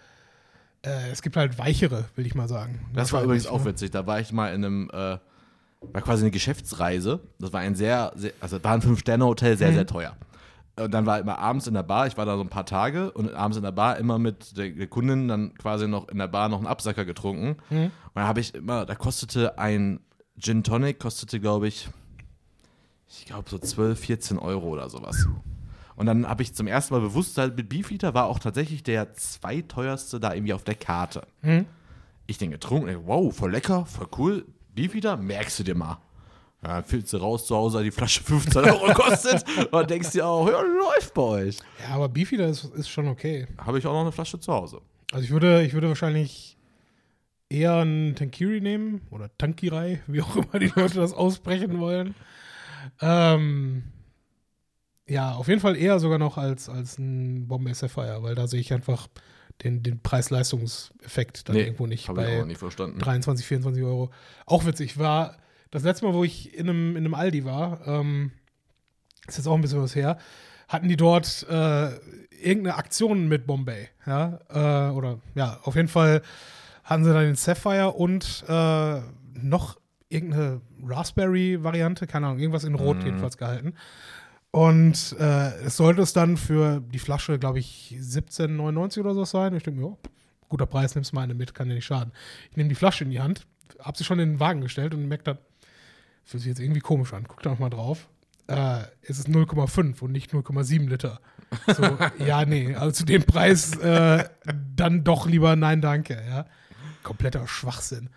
es 1.12 1.22
gibt 1.22 1.36
halt 1.38 1.58
weichere, 1.58 2.06
will 2.16 2.26
ich 2.26 2.36
mal 2.36 2.48
sagen. 2.48 2.86
Das 2.94 3.12
war 3.14 3.24
übrigens 3.24 3.48
auch 3.48 3.60
ne? 3.60 3.66
witzig. 3.66 3.92
Da 3.92 4.06
war 4.08 4.20
ich 4.20 4.32
mal 4.32 4.54
in 4.54 4.64
einem, 4.66 4.90
äh, 4.92 5.18
war 5.92 6.02
quasi 6.02 6.24
eine 6.24 6.32
Geschäftsreise. 6.32 7.20
Das 7.40 7.52
war 7.52 7.60
ein 7.60 7.76
sehr, 7.76 8.14
sehr 8.16 8.32
also 8.40 8.64
war 8.64 8.74
ein 8.74 8.82
Fünf-Sterne-Hotel, 8.82 9.58
sehr, 9.58 9.72
Mhm. 9.72 9.76
sehr 9.76 9.88
teuer. 9.88 10.16
Und 10.80 10.92
dann 10.94 11.06
war 11.06 11.20
immer 11.20 11.38
abends 11.38 11.68
in 11.68 11.74
der 11.76 11.84
Bar, 11.84 12.08
ich 12.08 12.18
war 12.18 12.26
da 12.26 12.36
so 12.36 12.42
ein 12.42 12.50
paar 12.50 12.66
Tage 12.66 13.12
und 13.12 13.32
abends 13.36 13.58
in 13.58 13.64
der 13.64 13.72
Bar 13.72 13.98
immer 13.98 14.18
mit 14.18 14.58
der, 14.58 14.70
der 14.70 14.88
Kundin 14.88 15.28
dann 15.28 15.54
quasi 15.56 15.88
noch 15.88 16.08
in 16.10 16.18
der 16.18 16.28
Bar 16.28 16.50
noch 16.50 16.58
einen 16.58 16.66
Absacker 16.68 17.06
getrunken. 17.06 17.58
Mhm. 17.70 17.84
Und 17.86 17.92
da 18.16 18.28
habe 18.28 18.40
ich 18.40 18.56
immer, 18.56 18.86
da 18.86 18.96
kostete 18.96 19.60
ein 19.60 20.00
Gin 20.40 20.64
Tonic, 20.64 21.00
kostete 21.00 21.40
glaube 21.40 21.68
ich, 21.68 21.90
ich 23.08 23.26
glaube 23.26 23.50
so 23.50 23.58
12, 23.58 24.00
14 24.00 24.40
Euro 24.40 24.70
oder 24.70 24.90
sowas. 24.90 25.28
Und 25.96 26.08
dann 26.08 26.28
habe 26.28 26.42
ich 26.42 26.54
zum 26.54 26.68
ersten 26.68 26.94
Mal 26.94 27.02
bewusst 27.02 27.38
halt 27.38 27.56
mit 27.56 27.70
Beefeater 27.70 28.14
war 28.14 28.26
auch 28.26 28.40
tatsächlich 28.40 28.84
der 28.84 29.14
zweiteuerste 29.14 30.20
da 30.20 30.34
irgendwie 30.34 30.54
auf 30.54 30.64
der 30.64 30.76
Karte. 30.76 31.28
Mhm. 31.42 31.66
Ich 32.26 32.38
den 32.38 32.52
getrunken, 32.52 32.88
ey, 32.88 32.98
wow, 33.06 33.36
voll 33.36 33.52
lecker, 33.52 33.86
voll 33.86 34.08
cool. 34.18 34.46
Beefeater, 34.74 35.18
merkst 35.18 35.60
du 35.60 35.64
dir 35.64 35.76
mal. 35.76 36.00
Ja, 36.64 36.76
dann 36.76 36.84
fühlst 36.86 37.12
du 37.12 37.18
raus 37.18 37.46
zu 37.46 37.56
Hause, 37.56 37.84
die 37.84 37.92
Flasche 37.92 38.24
15 38.24 38.64
Euro 38.64 38.94
kostet 38.94 39.46
und 39.72 39.90
denkst 39.90 40.12
dir 40.12 40.26
auch, 40.26 40.48
ja, 40.48 40.62
läuft 40.62 41.14
bei 41.14 41.22
euch. 41.22 41.58
Ja, 41.86 41.96
aber 41.96 42.10
Beefeater 42.10 42.48
ist, 42.48 42.64
ist 42.74 42.90
schon 42.90 43.08
okay. 43.08 43.48
Habe 43.58 43.78
ich 43.78 43.86
auch 43.86 43.94
noch 43.94 44.02
eine 44.02 44.12
Flasche 44.14 44.40
zu 44.40 44.52
Hause. 44.52 44.82
Also 45.12 45.26
ich 45.26 45.32
würde, 45.32 45.64
ich 45.64 45.74
würde 45.74 45.90
wahrscheinlich 45.90 46.53
eher 47.50 47.76
einen 47.76 48.16
Tankiri 48.16 48.62
nehmen 48.62 49.02
oder 49.12 49.30
Tankirai, 49.38 50.02
wie 50.08 50.22
auch 50.22 50.36
immer 50.36 50.60
die 50.60 50.72
Leute 50.76 50.96
das 50.96 51.14
aussprechen 51.14 51.80
wollen. 51.80 52.16
Ähm, 53.02 53.84
ja, 55.08 55.34
auf 55.34 55.48
jeden 55.48 55.62
Fall 55.62 55.76
eher 55.76 56.00
sogar 56.00 56.18
noch 56.18 56.38
als, 56.38 56.70
als 56.70 56.98
ein 56.98 57.48
Bombay 57.48 57.74
Sapphire, 57.74 58.24
weil 58.24 58.36
da 58.36 58.48
sehe 58.48 58.60
ich 58.60 58.74
einfach 58.74 59.08
den, 59.64 59.84
den 59.84 60.02
Preis-Leistungseffekt 60.02 61.48
dann 61.48 61.56
Nee, 61.56 61.64
irgendwo 61.64 61.88
nicht 61.88 62.08
ich 62.10 62.16
bei 62.16 62.42
auch 62.42 62.46
nicht 62.46 62.58
verstanden. 62.58 63.00
23, 63.00 63.46
24 63.46 63.84
Euro. 63.84 64.12
Auch 64.46 64.66
witzig. 64.66 64.98
War 64.98 65.38
das 65.72 65.84
letzte 65.84 66.06
Mal, 66.06 66.14
wo 66.14 66.24
ich 66.24 66.54
in 66.58 66.70
einem, 66.70 66.92
in 66.92 67.06
einem 67.06 67.14
Aldi 67.14 67.46
war, 67.46 67.86
ähm, 67.88 68.32
ist 69.28 69.38
jetzt 69.38 69.48
auch 69.48 69.56
ein 69.56 69.62
bisschen 69.62 69.82
was 69.82 69.96
her, 69.96 70.18
hatten 70.68 70.88
die 70.88 70.98
dort 70.98 71.46
äh, 71.50 71.90
irgendeine 72.42 72.76
Aktion 72.76 73.28
mit 73.28 73.46
Bombay. 73.46 73.90
Ja? 74.06 74.40
Äh, 74.50 74.92
oder 74.94 75.20
ja, 75.36 75.60
auf 75.64 75.76
jeden 75.76 75.88
Fall 75.88 76.22
hatten 76.84 77.04
sie 77.04 77.14
dann 77.14 77.24
den 77.24 77.36
Sapphire 77.36 77.92
und 77.92 78.44
äh, 78.48 79.02
noch 79.34 79.80
irgendeine 80.10 80.62
Raspberry-Variante, 80.84 82.08
keine 82.08 82.28
Ahnung, 82.28 82.40
irgendwas 82.40 82.64
in 82.64 82.76
Rot 82.76 83.04
jedenfalls 83.04 83.38
gehalten. 83.38 83.74
Und 84.52 85.16
äh, 85.20 85.56
es 85.64 85.78
sollte 85.78 86.02
es 86.02 86.14
dann 86.14 86.38
für 86.38 86.82
die 86.82 87.00
Flasche, 87.00 87.40
glaube 87.40 87.60
ich, 87.60 87.96
17,99 88.00 89.00
oder 89.00 89.16
so 89.16 89.26
sein. 89.26 89.56
Ich 89.56 89.64
denke 89.64 89.82
mir, 89.82 89.88
ja, 89.88 89.98
guter 90.50 90.68
Preis, 90.68 90.94
nimmst 90.94 91.14
mal 91.14 91.22
eine 91.22 91.34
mit, 91.34 91.56
kann 91.56 91.68
dir 91.68 91.76
nicht 91.76 91.86
schaden. 91.86 92.14
Ich 92.52 92.58
nehme 92.58 92.70
die 92.70 92.76
Flasche 92.76 93.04
in 93.04 93.10
die 93.10 93.20
Hand, 93.20 93.48
habe 93.80 93.98
sie 93.98 94.04
schon 94.04 94.20
in 94.20 94.34
den 94.34 94.40
Wagen 94.40 94.62
gestellt 94.62 94.94
und 94.94 95.08
merke 95.08 95.24
dann, 95.24 95.38
Fühlt 96.24 96.42
sich 96.42 96.50
jetzt 96.50 96.60
irgendwie 96.60 96.80
komisch 96.80 97.14
an. 97.14 97.26
Guck 97.28 97.42
da 97.42 97.50
noch 97.50 97.60
mal 97.60 97.70
drauf. 97.70 98.08
Äh, 98.48 98.84
es 99.02 99.20
ist 99.20 99.28
0,5 99.28 100.02
und 100.02 100.12
nicht 100.12 100.32
0,7 100.32 100.90
Liter. 100.90 101.20
So, 101.68 101.84
ja, 102.26 102.46
nee, 102.46 102.76
also 102.76 102.92
zu 102.92 103.06
dem 103.06 103.24
Preis 103.24 103.78
äh, 103.78 104.26
dann 104.76 105.04
doch 105.04 105.28
lieber 105.28 105.56
nein, 105.56 105.82
danke, 105.82 106.22
ja. 106.28 106.46
Kompletter 107.04 107.48
Schwachsinn. 107.48 108.10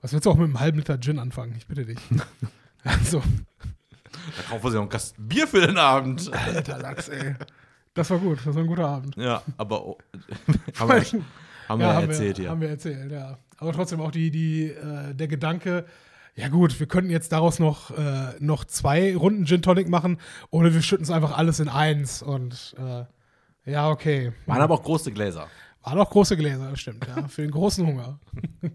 Was 0.00 0.12
willst 0.12 0.26
du 0.26 0.30
auch 0.30 0.36
mit 0.36 0.44
einem 0.44 0.60
halben 0.60 0.78
Liter 0.78 0.98
Gin 1.00 1.18
anfangen? 1.18 1.54
Ich 1.56 1.66
bitte 1.66 1.84
dich. 1.84 1.98
Also, 2.82 3.22
Da 4.36 4.42
kaufen 4.48 4.64
wir 4.64 4.70
sich 4.70 4.76
noch 4.76 4.80
einen 4.84 4.88
Kasten 4.88 5.28
Bier 5.28 5.46
für 5.46 5.66
den 5.66 5.76
Abend. 5.76 6.32
alter 6.32 6.78
Lachs, 6.78 7.08
ey. 7.10 7.34
Das 7.92 8.08
war 8.08 8.16
gut, 8.18 8.38
das 8.38 8.54
war 8.54 8.62
ein 8.62 8.68
guter 8.68 8.88
Abend. 8.88 9.16
Ja, 9.16 9.42
aber 9.58 9.84
oh, 9.84 9.98
haben 10.78 10.88
wir, 10.88 11.04
haben 11.68 11.78
wir 11.80 11.86
Ja, 11.86 12.00
erzählt 12.00 12.38
wir, 12.38 12.42
hier. 12.44 12.50
Haben 12.50 12.60
wir 12.62 12.70
erzählt, 12.70 13.12
ja. 13.12 13.36
Aber 13.58 13.72
trotzdem 13.74 14.00
auch 14.00 14.10
die, 14.10 14.30
die, 14.30 14.68
äh, 14.70 15.14
der 15.14 15.28
Gedanke, 15.28 15.84
ja 16.34 16.48
gut, 16.48 16.80
wir 16.80 16.86
könnten 16.86 17.10
jetzt 17.10 17.32
daraus 17.32 17.58
noch, 17.58 17.90
äh, 17.90 18.32
noch 18.38 18.64
zwei 18.64 19.14
Runden 19.14 19.44
Gin 19.44 19.60
Tonic 19.60 19.90
machen 19.90 20.18
oder 20.48 20.72
wir 20.72 20.80
schütten 20.80 21.04
es 21.04 21.10
einfach 21.10 21.36
alles 21.36 21.60
in 21.60 21.68
eins 21.68 22.22
und 22.22 22.74
äh, 22.78 23.04
ja, 23.70 23.90
okay. 23.90 24.32
Waren 24.46 24.62
aber 24.62 24.72
auch 24.74 24.82
große 24.82 25.12
Gläser. 25.12 25.48
Waren 25.82 25.98
auch 25.98 26.10
große 26.10 26.36
Gläser, 26.36 26.68
das 26.70 26.80
stimmt, 26.80 27.06
ja, 27.06 27.26
für 27.28 27.42
den 27.42 27.50
großen 27.50 27.86
Hunger. 27.86 28.18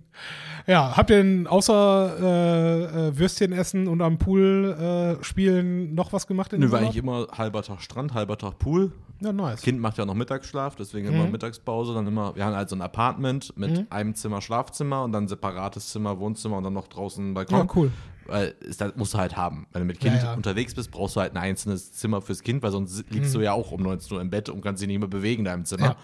ja, 0.67 0.97
habt 0.97 1.09
ihr 1.11 1.17
denn 1.17 1.45
außer 1.47 2.15
äh, 2.19 3.07
äh, 3.09 3.17
Würstchen 3.17 3.53
essen 3.53 3.87
und 3.87 4.01
am 4.01 4.17
Pool 4.17 5.17
äh, 5.19 5.23
spielen 5.23 5.93
noch 5.93 6.13
was 6.13 6.25
gemacht 6.25 6.51
in 6.53 6.61
Nö, 6.61 6.71
war 6.71 6.79
eigentlich 6.79 6.97
immer 6.97 7.27
halber 7.31 7.61
Tag 7.61 7.81
Strand, 7.81 8.13
halber 8.15 8.37
Tag 8.37 8.57
Pool. 8.57 8.91
Ja, 9.21 9.31
nice. 9.31 9.61
Kind 9.61 9.79
macht 9.79 9.97
ja 9.97 10.05
noch 10.05 10.13
Mittagsschlaf, 10.15 10.75
deswegen 10.75 11.07
Mhm. 11.07 11.13
immer 11.15 11.27
Mittagspause. 11.27 11.93
Dann 11.93 12.05
immer, 12.05 12.35
wir 12.35 12.43
haben 12.43 12.55
halt 12.55 12.67
so 12.69 12.75
ein 12.75 12.81
Apartment 12.81 13.53
mit 13.57 13.85
einem 13.89 14.13
Zimmer 14.15 14.41
Schlafzimmer 14.41 15.03
und 15.03 15.13
dann 15.13 15.27
separates 15.29 15.89
Zimmer, 15.91 16.19
Wohnzimmer 16.19 16.57
und 16.57 16.63
dann 16.65 16.73
noch 16.73 16.87
draußen 16.89 17.33
Balkon. 17.33 17.59
Ja, 17.59 17.67
cool. 17.75 17.91
Weil 18.25 18.55
das 18.77 18.95
musst 18.97 19.13
du 19.13 19.17
halt 19.19 19.37
haben. 19.37 19.67
Wenn 19.71 19.83
du 19.83 19.85
mit 19.85 19.99
Kind 20.01 20.15
Ja, 20.17 20.23
ja. 20.23 20.33
unterwegs 20.33 20.73
bist, 20.73 20.91
brauchst 20.91 21.15
du 21.15 21.21
halt 21.21 21.33
ein 21.33 21.37
einzelnes 21.37 21.93
Zimmer 21.93 22.21
fürs 22.21 22.41
Kind, 22.41 22.61
weil 22.63 22.71
sonst 22.71 23.05
liegst 23.11 23.33
du 23.35 23.39
ja 23.39 23.53
auch 23.53 23.71
um 23.71 23.81
19 23.83 24.15
Uhr 24.17 24.21
im 24.21 24.29
Bett 24.31 24.49
und 24.49 24.61
kannst 24.61 24.81
dich 24.81 24.87
nicht 24.87 24.99
mehr 24.99 25.07
bewegen 25.07 25.39
in 25.41 25.45
deinem 25.45 25.65
Zimmer. 25.65 25.95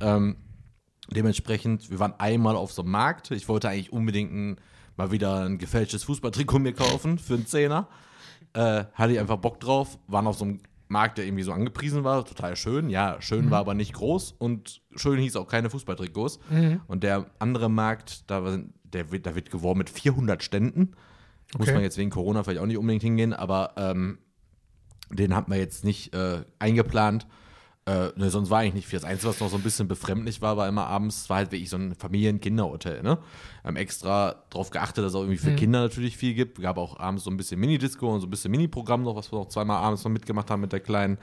Ähm, 0.00 0.36
dementsprechend, 1.10 1.90
wir 1.90 1.98
waren 1.98 2.14
einmal 2.18 2.56
auf 2.56 2.72
so 2.72 2.82
einem 2.82 2.90
Markt. 2.92 3.30
Ich 3.30 3.48
wollte 3.48 3.68
eigentlich 3.68 3.92
unbedingt 3.92 4.32
ein, 4.32 4.56
mal 4.96 5.10
wieder 5.10 5.44
ein 5.44 5.58
gefälschtes 5.58 6.04
Fußballtrikot 6.04 6.58
mir 6.58 6.72
kaufen 6.72 7.18
für 7.18 7.34
einen 7.34 7.46
Zehner. 7.46 7.88
Äh, 8.54 8.84
hatte 8.94 9.12
ich 9.12 9.18
einfach 9.20 9.36
Bock 9.36 9.60
drauf. 9.60 9.98
Waren 10.08 10.26
auf 10.26 10.38
so 10.38 10.44
einem 10.44 10.60
Markt, 10.88 11.18
der 11.18 11.26
irgendwie 11.26 11.42
so 11.42 11.52
angepriesen 11.52 12.04
war. 12.04 12.24
Total 12.24 12.56
schön. 12.56 12.90
Ja, 12.90 13.16
schön 13.20 13.50
war 13.50 13.58
aber 13.60 13.74
nicht 13.74 13.92
groß 13.92 14.32
und 14.38 14.82
schön 14.94 15.18
hieß 15.18 15.36
auch 15.36 15.48
keine 15.48 15.68
Fußballtrikots. 15.70 16.38
Und 16.86 17.02
der 17.02 17.26
andere 17.38 17.68
Markt, 17.68 18.30
da, 18.30 18.44
war- 18.44 18.58
der 18.84 19.10
wird, 19.10 19.26
da 19.26 19.34
wird 19.34 19.50
geworben 19.50 19.78
mit 19.78 19.90
400 19.90 20.42
Ständen. 20.42 20.92
Muss 21.58 21.66
Okay. 21.68 21.74
man 21.74 21.82
jetzt 21.82 21.98
wegen 21.98 22.10
Corona 22.10 22.42
vielleicht 22.42 22.60
auch 22.60 22.66
nicht 22.66 22.78
unbedingt 22.78 23.02
hingehen, 23.02 23.32
aber 23.32 23.72
ähm, 23.76 24.18
den 25.10 25.34
hat 25.34 25.48
man 25.48 25.58
jetzt 25.58 25.84
nicht 25.84 26.12
äh, 26.14 26.44
eingeplant. 26.58 27.26
Äh, 27.88 28.08
ne, 28.16 28.30
sonst 28.30 28.50
war 28.50 28.58
eigentlich 28.58 28.74
nicht 28.74 28.88
viel. 28.88 28.98
Das 28.98 29.08
Einzige, 29.08 29.28
was 29.28 29.38
noch 29.38 29.48
so 29.48 29.56
ein 29.56 29.62
bisschen 29.62 29.86
befremdlich 29.86 30.42
war, 30.42 30.56
war 30.56 30.66
immer 30.66 30.88
abends, 30.88 31.30
war 31.30 31.36
halt 31.36 31.52
wirklich 31.52 31.70
so 31.70 31.76
ein 31.76 31.94
Familien-Kinderhotel. 31.94 33.00
Ne? 33.04 33.18
Haben 33.62 33.76
extra 33.76 34.42
darauf 34.50 34.70
geachtet, 34.70 35.04
dass 35.04 35.12
es 35.12 35.14
auch 35.14 35.20
irgendwie 35.20 35.38
für 35.38 35.54
Kinder 35.54 35.82
natürlich 35.82 36.16
viel 36.16 36.34
gibt. 36.34 36.60
Gab 36.60 36.78
auch 36.78 36.98
abends 36.98 37.22
so 37.22 37.30
ein 37.30 37.36
bisschen 37.36 37.60
Minidisco 37.60 38.12
und 38.12 38.20
so 38.20 38.26
ein 38.26 38.30
bisschen 38.30 38.50
Mini-Programm 38.50 39.04
noch, 39.04 39.14
was 39.14 39.30
wir 39.30 39.38
noch 39.38 39.48
zweimal 39.48 39.76
abends 39.76 40.02
noch 40.02 40.10
mitgemacht 40.10 40.50
haben 40.50 40.62
mit 40.62 40.72
der 40.72 40.80
Kleinen. 40.80 41.16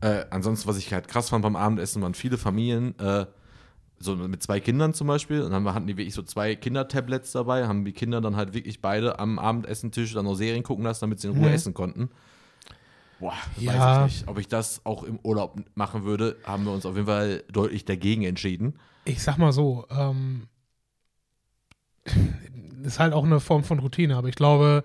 Äh, 0.00 0.24
ansonsten, 0.30 0.68
was 0.68 0.76
ich 0.76 0.92
halt 0.92 1.06
krass 1.06 1.28
fand 1.28 1.42
beim 1.42 1.54
Abendessen, 1.54 2.02
waren 2.02 2.14
viele 2.14 2.36
Familien, 2.36 2.98
äh, 2.98 3.26
so 4.00 4.16
mit 4.16 4.42
zwei 4.42 4.58
Kindern 4.58 4.94
zum 4.94 5.06
Beispiel. 5.06 5.42
Und 5.42 5.52
dann 5.52 5.72
hatten 5.72 5.86
die 5.86 5.96
wirklich 5.96 6.14
so 6.14 6.24
zwei 6.24 6.56
Kindertablets 6.56 7.30
dabei, 7.30 7.68
haben 7.68 7.84
die 7.84 7.92
Kinder 7.92 8.20
dann 8.20 8.34
halt 8.34 8.54
wirklich 8.54 8.80
beide 8.82 9.20
am 9.20 9.38
Abendessentisch 9.38 10.14
dann 10.14 10.24
noch 10.24 10.34
Serien 10.34 10.64
gucken 10.64 10.82
lassen, 10.84 11.02
damit 11.02 11.20
sie 11.20 11.28
in 11.28 11.34
Ruhe 11.34 11.46
Mhm. 11.48 11.54
essen 11.54 11.74
konnten. 11.74 12.10
Boah, 13.22 13.32
Ja. 13.56 14.02
weiß 14.02 14.10
ich 14.10 14.16
nicht. 14.20 14.28
Ob 14.28 14.38
ich 14.38 14.48
das 14.48 14.80
auch 14.84 15.04
im 15.04 15.18
Urlaub 15.22 15.58
machen 15.76 16.02
würde, 16.04 16.36
haben 16.44 16.64
wir 16.64 16.72
uns 16.72 16.84
auf 16.84 16.94
jeden 16.96 17.06
Fall 17.06 17.44
deutlich 17.52 17.84
dagegen 17.84 18.24
entschieden. 18.24 18.74
ich 19.04 19.22
sag 19.22 19.38
mal 19.38 19.52
so, 19.52 19.86
ähm, 19.90 20.48
ist 22.84 22.98
halt 22.98 23.12
auch 23.12 23.24
eine 23.24 23.40
Form 23.40 23.64
von 23.64 23.78
Routine, 23.78 24.16
aber 24.16 24.28
ich 24.28 24.34
glaube, 24.34 24.82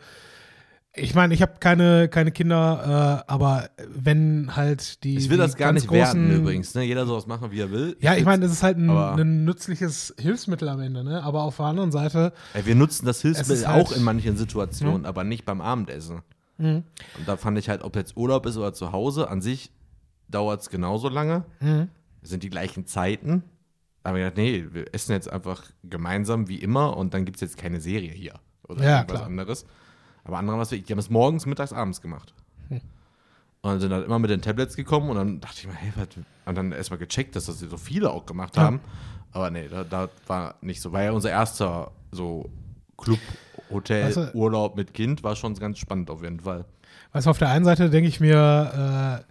ich 0.93 1.13
meine, 1.13 1.33
ich 1.33 1.41
habe 1.43 1.53
keine, 1.59 2.09
keine 2.09 2.31
Kinder, 2.31 3.23
äh, 3.27 3.31
aber 3.31 3.69
wenn 3.87 4.55
halt 4.55 5.03
die. 5.03 5.15
Ich 5.17 5.29
will 5.29 5.37
die 5.37 5.43
das 5.43 5.55
gar 5.55 5.71
nicht 5.71 5.87
großen- 5.87 6.31
übrigens. 6.31 6.73
Ne? 6.73 6.83
Jeder 6.83 7.05
soll 7.05 7.17
das 7.17 7.27
machen, 7.27 7.51
wie 7.51 7.59
er 7.59 7.69
will. 7.71 7.95
Ja, 7.99 8.15
ich 8.15 8.25
meine, 8.25 8.43
das 8.43 8.51
ist 8.51 8.63
halt 8.63 8.77
ein, 8.77 8.89
ein 8.89 9.45
nützliches 9.45 10.15
Hilfsmittel 10.19 10.67
am 10.69 10.79
Ende, 10.79 11.03
ne? 11.03 11.21
Aber 11.23 11.43
auf 11.43 11.57
der 11.57 11.67
anderen 11.67 11.91
Seite, 11.91 12.33
Ey, 12.53 12.65
wir 12.65 12.73
nutzen 12.75 13.05
das 13.05 13.21
Hilfsmittel 13.21 13.53
Es 13.63 13.67
halt- 13.67 13.85
auch 13.85 13.91
in 13.91 14.03
manchen 14.03 14.37
Situationen, 14.37 15.05
aber 15.05 15.23
nicht 15.23 15.45
beim 15.45 15.61
Abendessen. 15.61 16.21
Mhm. 16.57 16.83
Und 17.17 17.27
da 17.27 17.37
fand 17.37 17.57
ich 17.57 17.69
halt, 17.69 17.83
ob 17.83 17.95
jetzt 17.95 18.17
Urlaub 18.17 18.45
ist 18.45 18.57
oder 18.57 18.73
zu 18.73 18.91
Hause, 18.91 19.29
an 19.29 19.41
sich 19.41 19.71
dauert 20.27 20.61
es 20.61 20.69
genauso 20.69 21.09
lange. 21.09 21.45
Mhm. 21.59 21.89
sind 22.21 22.43
die 22.43 22.49
gleichen 22.49 22.85
Zeiten. 22.85 23.43
Da 24.03 24.09
haben 24.09 24.17
wir 24.17 24.23
gedacht, 24.25 24.37
nee, 24.37 24.65
wir 24.71 24.93
essen 24.93 25.11
jetzt 25.13 25.29
einfach 25.31 25.63
gemeinsam 25.83 26.47
wie 26.49 26.57
immer 26.57 26.97
und 26.97 27.13
dann 27.13 27.23
gibt 27.25 27.37
es 27.37 27.41
jetzt 27.41 27.57
keine 27.57 27.79
Serie 27.79 28.11
hier 28.11 28.33
oder 28.67 28.83
Ja, 28.83 28.97
irgendwas 28.97 29.17
klar. 29.17 29.27
anderes. 29.27 29.65
Aber 30.25 30.37
andere 30.37 30.53
haben 30.53 30.59
das 30.59 30.71
wirklich, 30.71 30.87
die 30.87 30.93
haben 30.93 30.99
es 30.99 31.09
morgens, 31.09 31.45
mittags, 31.45 31.71
abends 31.71 32.01
gemacht. 32.01 32.33
Hm. 32.69 32.81
Und 33.61 33.71
dann 33.71 33.79
sind 33.79 33.93
halt 33.93 34.05
immer 34.05 34.19
mit 34.19 34.29
den 34.29 34.41
Tablets 34.41 34.75
gekommen 34.75 35.09
und 35.09 35.15
dann 35.15 35.39
dachte 35.39 35.59
ich 35.59 35.67
mir, 35.67 35.73
hey, 35.73 35.91
was? 35.95 36.07
Und 36.45 36.55
dann 36.57 36.71
erstmal 36.73 36.97
gecheckt, 36.99 37.35
dass 37.35 37.45
das 37.45 37.59
so 37.59 37.77
viele 37.77 38.11
auch 38.11 38.25
gemacht 38.25 38.55
Ja. 38.57 38.63
haben. 38.63 38.81
Aber 39.31 39.49
nee, 39.51 39.67
da, 39.69 39.83
da 39.85 40.09
war 40.25 40.55
nicht 40.61 40.81
so. 40.81 40.91
War 40.91 41.03
ja 41.03 41.11
unser 41.11 41.29
erster 41.29 41.91
so 42.11 42.49
Club, 42.97 43.19
Hotel, 43.71 44.03
Also- 44.03 44.27
Urlaub 44.33 44.75
mit 44.75 44.93
Kind, 44.93 45.23
war 45.23 45.35
schon 45.35 45.53
ganz 45.55 45.77
spannend 45.79 46.09
auf 46.09 46.23
jeden 46.23 46.39
Fall. 46.39 46.65
weißt 47.13 47.25
du, 47.27 47.29
auf 47.31 47.37
der 47.37 47.49
einen 47.49 47.65
Seite 47.65 47.89
denke 47.89 48.09
ich 48.09 48.19
mir, 48.19 49.23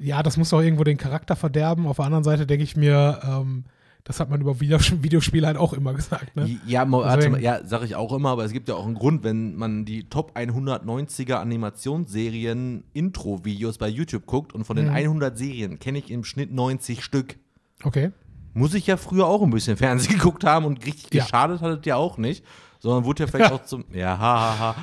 äh, 0.00 0.04
ja, 0.04 0.22
das 0.22 0.36
muss 0.36 0.50
doch 0.50 0.60
irgendwo 0.60 0.84
den 0.84 0.96
Charakter 0.96 1.34
verderben. 1.36 1.86
Auf 1.86 1.96
der 1.96 2.04
anderen 2.06 2.24
Seite 2.24 2.46
denke 2.46 2.62
ich 2.64 2.76
mir, 2.76 3.20
ähm, 3.24 3.64
das 4.04 4.20
hat 4.20 4.30
man 4.30 4.40
über 4.40 4.58
Videos 4.60 4.90
Videospiele 5.02 5.46
halt 5.46 5.56
auch 5.56 5.72
immer 5.72 5.92
gesagt, 5.92 6.34
ne? 6.36 6.58
Ja, 6.66 6.84
mal, 6.84 7.42
ja, 7.42 7.60
sag 7.64 7.82
ich 7.84 7.94
auch 7.96 8.12
immer, 8.12 8.30
aber 8.30 8.44
es 8.44 8.52
gibt 8.52 8.68
ja 8.68 8.74
auch 8.76 8.86
einen 8.86 8.94
Grund, 8.94 9.22
wenn 9.24 9.56
man 9.56 9.84
die 9.84 10.08
Top 10.08 10.32
190er 10.36 11.34
Animationsserien 11.40 12.84
Intro-Videos 12.94 13.78
bei 13.78 13.88
YouTube 13.88 14.26
guckt 14.26 14.52
und 14.54 14.64
von 14.64 14.76
den 14.76 14.86
Mhm. 14.86 14.94
100 14.94 15.36
Serien 15.38 15.78
kenne 15.78 15.98
ich 15.98 16.10
im 16.10 16.24
Schnitt 16.24 16.52
90 16.52 17.02
Stück. 17.04 17.36
Okay. 17.82 18.12
Muss 18.54 18.74
ich 18.74 18.86
ja 18.86 18.96
früher 18.96 19.26
auch 19.26 19.42
ein 19.42 19.50
bisschen 19.50 19.76
Fernsehen 19.76 20.14
geguckt 20.16 20.44
haben 20.44 20.64
und 20.64 20.84
richtig 20.86 21.12
Ja. 21.12 21.24
geschadet 21.24 21.60
hat 21.60 21.80
es 21.80 21.86
ja 21.86 21.96
auch 21.96 22.18
nicht, 22.18 22.44
sondern 22.78 23.04
wurde 23.04 23.24
ja 23.24 23.26
vielleicht 23.30 23.52
auch 23.52 23.64
zum, 23.64 23.84
ja, 23.92 24.18
hahaha, 24.18 24.76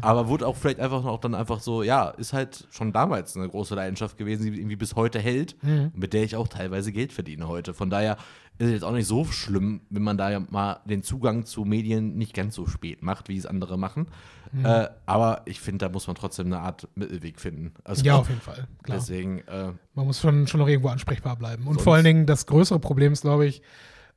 aber 0.00 0.28
wurde 0.28 0.46
auch 0.46 0.56
vielleicht 0.56 0.80
einfach 0.80 1.04
auch 1.04 1.20
dann 1.20 1.34
einfach 1.34 1.60
so, 1.60 1.82
ja, 1.82 2.08
ist 2.10 2.32
halt 2.32 2.66
schon 2.70 2.92
damals 2.92 3.36
eine 3.36 3.48
große 3.48 3.74
Leidenschaft 3.74 4.16
gewesen, 4.16 4.50
die 4.52 4.58
irgendwie 4.58 4.76
bis 4.76 4.94
heute 4.96 5.18
hält, 5.18 5.56
Mhm. 5.62 5.92
mit 5.94 6.12
der 6.12 6.24
ich 6.24 6.36
auch 6.36 6.48
teilweise 6.48 6.92
Geld 6.92 7.12
verdiene 7.12 7.48
heute. 7.48 7.72
Von 7.74 7.90
daher 7.90 8.16
ist 8.58 8.66
es 8.68 8.72
jetzt 8.72 8.84
auch 8.84 8.92
nicht 8.92 9.06
so 9.06 9.24
schlimm, 9.26 9.82
wenn 9.90 10.02
man 10.02 10.16
da 10.16 10.30
ja 10.30 10.40
mal 10.40 10.80
den 10.86 11.02
Zugang 11.02 11.44
zu 11.44 11.64
Medien 11.66 12.16
nicht 12.16 12.32
ganz 12.34 12.54
so 12.54 12.66
spät 12.66 13.02
macht, 13.02 13.28
wie 13.28 13.36
es 13.36 13.44
andere 13.44 13.78
machen. 13.78 14.06
Mhm. 14.52 14.64
Äh, 14.64 14.88
aber 15.04 15.42
ich 15.44 15.60
finde, 15.60 15.84
da 15.86 15.92
muss 15.92 16.06
man 16.06 16.16
trotzdem 16.16 16.46
eine 16.46 16.60
Art 16.60 16.88
Mittelweg 16.94 17.38
finden. 17.38 17.74
Also 17.84 18.02
Ja, 18.04 18.16
auf 18.16 18.28
jeden 18.30 18.40
Fall. 18.40 18.66
Klar. 18.82 18.96
deswegen, 18.98 19.40
äh, 19.46 19.72
Man 19.94 20.06
muss 20.06 20.20
schon, 20.20 20.46
schon 20.46 20.60
noch 20.60 20.68
irgendwo 20.68 20.88
ansprechbar 20.88 21.36
bleiben. 21.36 21.66
Und 21.66 21.82
vor 21.82 21.94
allen 21.96 22.04
Dingen 22.04 22.24
das 22.26 22.46
größere 22.46 22.78
Problem 22.78 23.12
ist, 23.12 23.22
glaube 23.22 23.44
ich, 23.46 23.60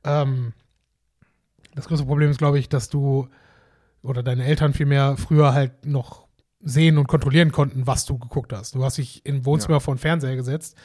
ähm, 0.04 0.52
das 1.80 1.88
größere 1.88 2.06
Problem 2.06 2.30
ist, 2.30 2.38
glaube 2.38 2.58
ich, 2.58 2.68
dass 2.68 2.88
du 2.88 3.28
oder 4.02 4.22
deine 4.22 4.44
Eltern 4.44 4.72
vielmehr 4.72 5.16
früher 5.16 5.52
halt 5.52 5.84
noch 5.86 6.26
sehen 6.62 6.98
und 6.98 7.06
kontrollieren 7.08 7.52
konnten, 7.52 7.86
was 7.86 8.04
du 8.06 8.18
geguckt 8.18 8.52
hast. 8.52 8.74
Du 8.74 8.84
hast 8.84 8.98
dich 8.98 9.24
im 9.24 9.44
Wohnzimmer 9.46 9.80
vor 9.80 9.94
den 9.94 9.98
Fernseher 9.98 10.36
gesetzt 10.36 10.76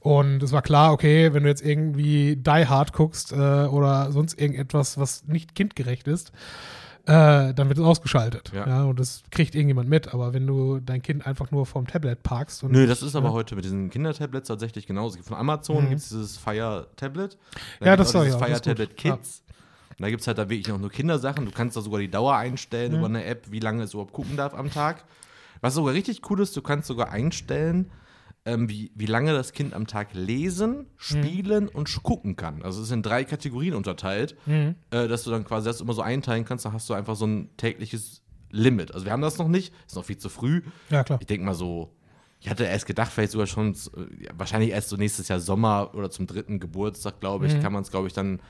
und 0.00 0.42
es 0.42 0.52
war 0.52 0.62
klar, 0.62 0.92
okay, 0.92 1.32
wenn 1.34 1.42
du 1.42 1.48
jetzt 1.48 1.62
irgendwie 1.64 2.36
Die 2.36 2.66
Hard 2.66 2.92
guckst 2.92 3.32
äh, 3.32 3.36
oder 3.36 4.10
sonst 4.12 4.40
irgendetwas, 4.40 4.96
was 4.98 5.26
nicht 5.26 5.54
kindgerecht 5.54 6.08
ist, 6.08 6.32
äh, 7.06 7.54
dann 7.54 7.68
wird 7.68 7.78
es 7.78 7.84
ausgeschaltet. 7.84 8.52
Ja. 8.54 8.66
Ja. 8.68 8.84
und 8.84 9.00
das 9.00 9.22
kriegt 9.30 9.54
irgendjemand 9.54 9.88
mit. 9.88 10.12
Aber 10.12 10.34
wenn 10.34 10.46
du 10.46 10.78
dein 10.80 11.00
Kind 11.02 11.26
einfach 11.26 11.50
nur 11.50 11.64
vorm 11.66 11.86
Tablet 11.86 12.22
parkst 12.22 12.62
und 12.64 12.72
Nö, 12.72 12.86
das 12.86 13.02
ist 13.02 13.16
aber 13.16 13.28
ja. 13.28 13.32
heute 13.32 13.54
mit 13.54 13.64
diesen 13.64 13.88
Kindertablets 13.88 14.48
tatsächlich 14.48 14.86
genauso. 14.86 15.18
Von 15.22 15.36
Amazon 15.38 15.84
Mhm. 15.84 15.88
gibt 15.90 16.00
es 16.02 16.08
dieses 16.10 16.36
Fire 16.36 16.86
Tablet. 16.96 17.38
Ja, 17.82 17.96
das 17.96 18.08
auch 18.08 18.12
sag 18.12 18.24
dieses 18.24 18.36
ich 18.36 18.42
auch, 18.42 18.48
das 18.48 18.60
Fire. 18.60 18.74
Tablet 18.76 18.96
Kids. 18.96 19.42
Und 19.98 20.02
da 20.02 20.10
gibt 20.10 20.20
es 20.20 20.26
halt 20.28 20.38
da 20.38 20.48
wirklich 20.48 20.68
noch 20.68 20.78
nur 20.78 20.90
Kindersachen. 20.90 21.44
Du 21.44 21.50
kannst 21.50 21.76
da 21.76 21.80
sogar 21.80 22.00
die 22.00 22.10
Dauer 22.10 22.36
einstellen 22.36 22.92
Mhm. 22.92 22.98
über 22.98 23.06
eine 23.06 23.24
App, 23.24 23.50
wie 23.50 23.58
lange 23.60 23.82
es 23.82 23.94
überhaupt 23.94 24.12
gucken 24.12 24.36
darf 24.36 24.54
am 24.54 24.70
Tag. 24.70 25.04
Was 25.60 25.74
sogar 25.74 25.92
richtig 25.94 26.22
cool 26.30 26.40
ist, 26.40 26.56
du 26.56 26.62
kannst 26.62 26.86
sogar 26.86 27.10
einstellen, 27.10 27.90
ähm, 28.44 28.68
wie, 28.68 28.92
wie 28.94 29.06
lange 29.06 29.32
das 29.32 29.52
Kind 29.52 29.74
am 29.74 29.88
Tag 29.88 30.14
lesen, 30.14 30.86
spielen 30.96 31.68
und 31.68 31.88
sch- 31.88 32.00
gucken 32.02 32.36
kann. 32.36 32.62
Also 32.62 32.80
es 32.80 32.86
ist 32.86 32.92
in 32.92 33.02
drei 33.02 33.24
Kategorien 33.24 33.74
unterteilt, 33.74 34.36
Mhm. 34.46 34.76
äh, 34.90 35.08
dass 35.08 35.24
du 35.24 35.30
dann 35.30 35.44
quasi 35.44 35.66
das 35.66 35.80
immer 35.80 35.92
so 35.94 36.02
einteilen 36.02 36.44
kannst, 36.44 36.64
dann 36.64 36.72
hast 36.72 36.88
du 36.88 36.94
einfach 36.94 37.16
so 37.16 37.26
ein 37.26 37.50
tägliches 37.56 38.22
Limit. 38.50 38.94
Also 38.94 39.04
wir 39.04 39.12
haben 39.12 39.20
das 39.20 39.36
noch 39.36 39.48
nicht, 39.48 39.74
ist 39.86 39.96
noch 39.96 40.04
viel 40.04 40.16
zu 40.16 40.28
früh. 40.28 40.62
Ja, 40.90 41.02
klar. 41.02 41.18
Ich 41.20 41.26
denke 41.26 41.44
mal 41.44 41.54
so, 41.54 41.92
ich 42.40 42.48
hatte 42.48 42.64
erst 42.64 42.86
gedacht, 42.86 43.12
vielleicht 43.12 43.32
sogar 43.32 43.48
schon, 43.48 43.72
äh, 43.74 44.28
wahrscheinlich 44.34 44.70
erst 44.70 44.88
so 44.90 44.96
nächstes 44.96 45.26
Jahr 45.26 45.40
Sommer 45.40 45.90
oder 45.94 46.08
zum 46.08 46.26
dritten 46.28 46.60
Geburtstag, 46.60 47.18
glaube 47.20 47.46
ich, 47.48 47.56
Mhm. 47.56 47.60
kann 47.60 47.72
man 47.72 47.82
es, 47.82 47.90
glaube 47.90 48.06
ich, 48.06 48.12
dann, 48.14 48.40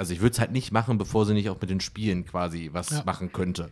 also 0.00 0.12
ich 0.14 0.20
würde 0.20 0.32
es 0.32 0.40
halt 0.40 0.50
nicht 0.52 0.72
machen, 0.72 0.96
bevor 0.98 1.26
sie 1.26 1.34
nicht 1.34 1.50
auch 1.50 1.60
mit 1.60 1.68
den 1.70 1.80
Spielen 1.80 2.24
quasi 2.24 2.70
was 2.72 2.90
Ja. 2.90 3.02
machen 3.04 3.32
könnte. 3.32 3.68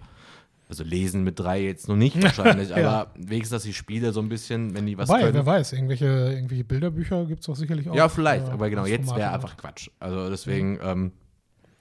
Also 0.68 0.84
lesen 0.84 1.24
mit 1.24 1.38
drei 1.40 1.62
jetzt 1.62 1.88
noch 1.88 1.96
nicht 1.96 2.22
wahrscheinlich, 2.22 2.68
Ja. 2.76 2.76
aber 2.76 3.12
wenigstens, 3.16 3.56
dass 3.56 3.62
die 3.62 3.72
Spiele 3.72 4.12
so 4.12 4.20
ein 4.20 4.28
bisschen, 4.28 4.74
wenn 4.74 4.84
die 4.84 4.98
was 4.98 5.08
Wobei, 5.08 5.22
können. 5.22 5.34
wer 5.34 5.46
weiß, 5.46 5.72
irgendwelche, 5.72 6.04
irgendwelche 6.06 6.64
Bilderbücher 6.64 7.24
gibt 7.24 7.40
es 7.40 7.46
doch 7.46 7.56
sicherlich 7.56 7.88
auch. 7.88 7.94
Ja, 7.94 8.10
vielleicht, 8.10 8.48
äh, 8.48 8.50
aber 8.50 8.68
genau, 8.68 8.84
jetzt 8.84 9.14
wäre 9.16 9.32
einfach 9.32 9.56
Quatsch. 9.56 9.88
Also 9.98 10.28
deswegen, 10.28 10.78
ähm, 10.82 11.12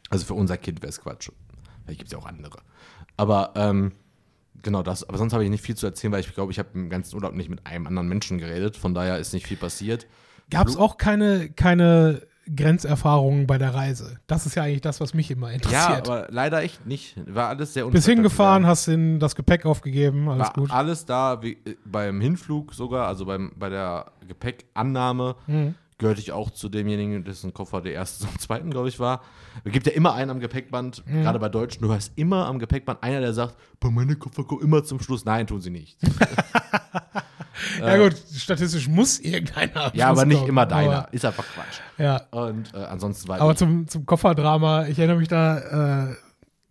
also 0.10 0.26
für 0.26 0.36
unser 0.36 0.56
Kind 0.58 0.82
wäre 0.82 0.90
es 0.90 1.02
Quatsch. 1.02 1.30
Vielleicht 1.84 2.00
gibt 2.00 2.08
es 2.08 2.14
ja 2.14 2.18
auch 2.20 2.26
andere. 2.26 2.60
Aber 3.18 3.52
ähm, 3.58 3.92
genau 4.64 4.84
das, 4.84 5.04
aber 5.08 5.18
sonst 5.18 5.34
habe 5.34 5.44
ich 5.44 5.50
nicht 5.50 5.66
viel 5.66 5.76
zu 5.76 5.86
erzählen, 5.86 6.14
weil 6.14 6.22
ich 6.22 6.34
glaube, 6.34 6.54
ich 6.54 6.60
habe 6.60 6.70
im 6.74 6.90
ganzen 6.90 7.16
Urlaub 7.16 7.34
nicht 7.34 7.50
mit 7.50 7.66
einem 7.66 7.88
anderen 7.88 8.08
Menschen 8.08 8.38
geredet. 8.38 8.78
Von 8.78 8.94
daher 8.94 9.18
ist 9.20 9.34
nicht 9.34 9.48
viel 9.48 9.58
passiert. 9.58 10.08
Gab 10.50 10.68
es 10.70 10.78
auch 10.78 10.96
keine, 10.98 11.50
keine 11.50 12.22
Grenzerfahrungen 12.56 13.48
bei 13.48 13.58
der 13.58 13.74
Reise? 13.74 14.20
Das 14.28 14.46
ist 14.46 14.56
ja 14.56 14.64
eigentlich 14.64 14.82
das, 14.82 15.00
was 15.02 15.14
mich 15.14 15.30
immer 15.32 15.48
Ja, 15.50 15.54
interessiert. 15.56 16.08
aber 16.10 16.28
leider 16.30 16.62
echt 16.64 16.86
nicht. 16.86 17.16
War 17.28 17.50
alles 17.50 17.74
sehr 17.74 17.84
Bist 17.86 17.96
unspektakulär. 17.96 18.16
hingefahren, 18.16 18.66
hast 18.66 18.88
in 18.88 19.20
das 19.20 19.36
Gepäck 19.36 19.66
aufgegeben, 19.66 20.30
alles 20.30 20.48
War 20.48 20.54
gut. 20.54 20.72
alles 20.72 21.06
da, 21.06 21.42
wie, 21.42 21.58
beim 21.86 22.22
Hinflug 22.22 22.74
sogar, 22.74 23.08
also 23.08 23.26
beim, 23.26 23.52
bei 23.58 23.70
der 23.70 24.12
Gepäckannahme, 24.28 25.36
Mhm. 25.48 25.76
gehörte 25.98 26.22
ich 26.22 26.32
auch 26.32 26.52
zu 26.52 26.70
demjenigen, 26.70 27.24
dessen 27.24 27.54
Koffer 27.54 27.82
der 27.82 27.94
erste 27.94 28.26
zum 28.28 28.38
zweiten, 28.40 28.70
glaube 28.70 28.88
ich, 28.90 29.00
war. 29.00 29.22
Es 29.64 29.72
gibt 29.72 29.88
ja 29.88 29.94
immer 29.94 30.14
einen 30.14 30.30
am 30.32 30.40
Gepäckband, 30.40 31.04
Mhm. 31.08 31.24
gerade 31.24 31.40
bei 31.40 31.50
Deutschen, 31.50 31.82
du 31.82 31.92
hast 31.92 32.12
immer 32.16 32.46
am 32.46 32.60
Gepäckband 32.60 33.02
einer, 33.04 33.20
der 33.20 33.34
sagt, 33.34 33.56
bei 33.80 33.90
meine 33.90 34.16
Koffer 34.16 34.44
kommen 34.44 34.62
immer 34.62 34.84
zum 34.84 35.00
Schluss. 35.00 35.26
Nein, 35.26 35.48
tun 35.48 35.60
sie 35.62 35.72
nicht. 35.72 35.98
ja 37.80 37.98
gut, 37.98 38.16
statistisch 38.36 38.88
muss 38.88 39.20
irgendeiner. 39.20 39.92
ja, 39.96 40.10
aber 40.10 40.26
nicht 40.26 40.38
kommen, 40.38 40.50
immer 40.50 40.66
deiner. 40.66 40.98
aber- 41.04 41.14
Ist 41.14 41.26
einfach 41.26 41.46
Quatsch. 41.54 41.80
Ja, 41.98 42.18
Und 42.32 42.74
äh, 42.74 42.78
ansonsten 42.78 43.28
war 43.28 43.40
aber 43.42 43.56
zum, 43.56 43.88
zum 43.88 44.06
Kofferdrama, 44.06 44.86
ich 44.88 44.98
erinnere 45.00 45.18
mich 45.18 45.28
da 45.28 46.10
äh, 46.10 46.16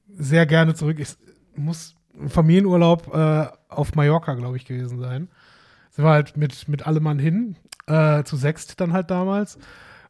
sehr 0.08 0.46
gerne 0.46 0.74
zurück. 0.74 0.98
Ich 1.00 1.16
muss 1.56 1.94
Familienurlaub 2.28 3.14
äh, 3.14 3.46
auf 3.68 3.94
Mallorca, 3.94 4.34
glaube 4.34 4.56
ich, 4.56 4.64
gewesen 4.64 4.98
sein. 5.00 5.28
Sind 5.90 6.04
wir 6.04 6.10
halt 6.10 6.36
mit, 6.36 6.68
mit 6.68 6.86
allem 6.86 7.02
Mann 7.02 7.18
hin, 7.18 7.56
äh, 7.86 8.22
zu 8.24 8.36
sechst 8.36 8.80
dann 8.80 8.92
halt 8.92 9.10
damals. 9.10 9.58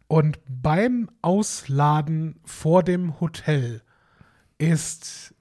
Und 0.08 0.38
beim 0.48 1.08
Ausladen 1.22 2.38
vor 2.44 2.82
dem 2.84 3.18
Hotel 3.20 3.82
ist 4.58 5.34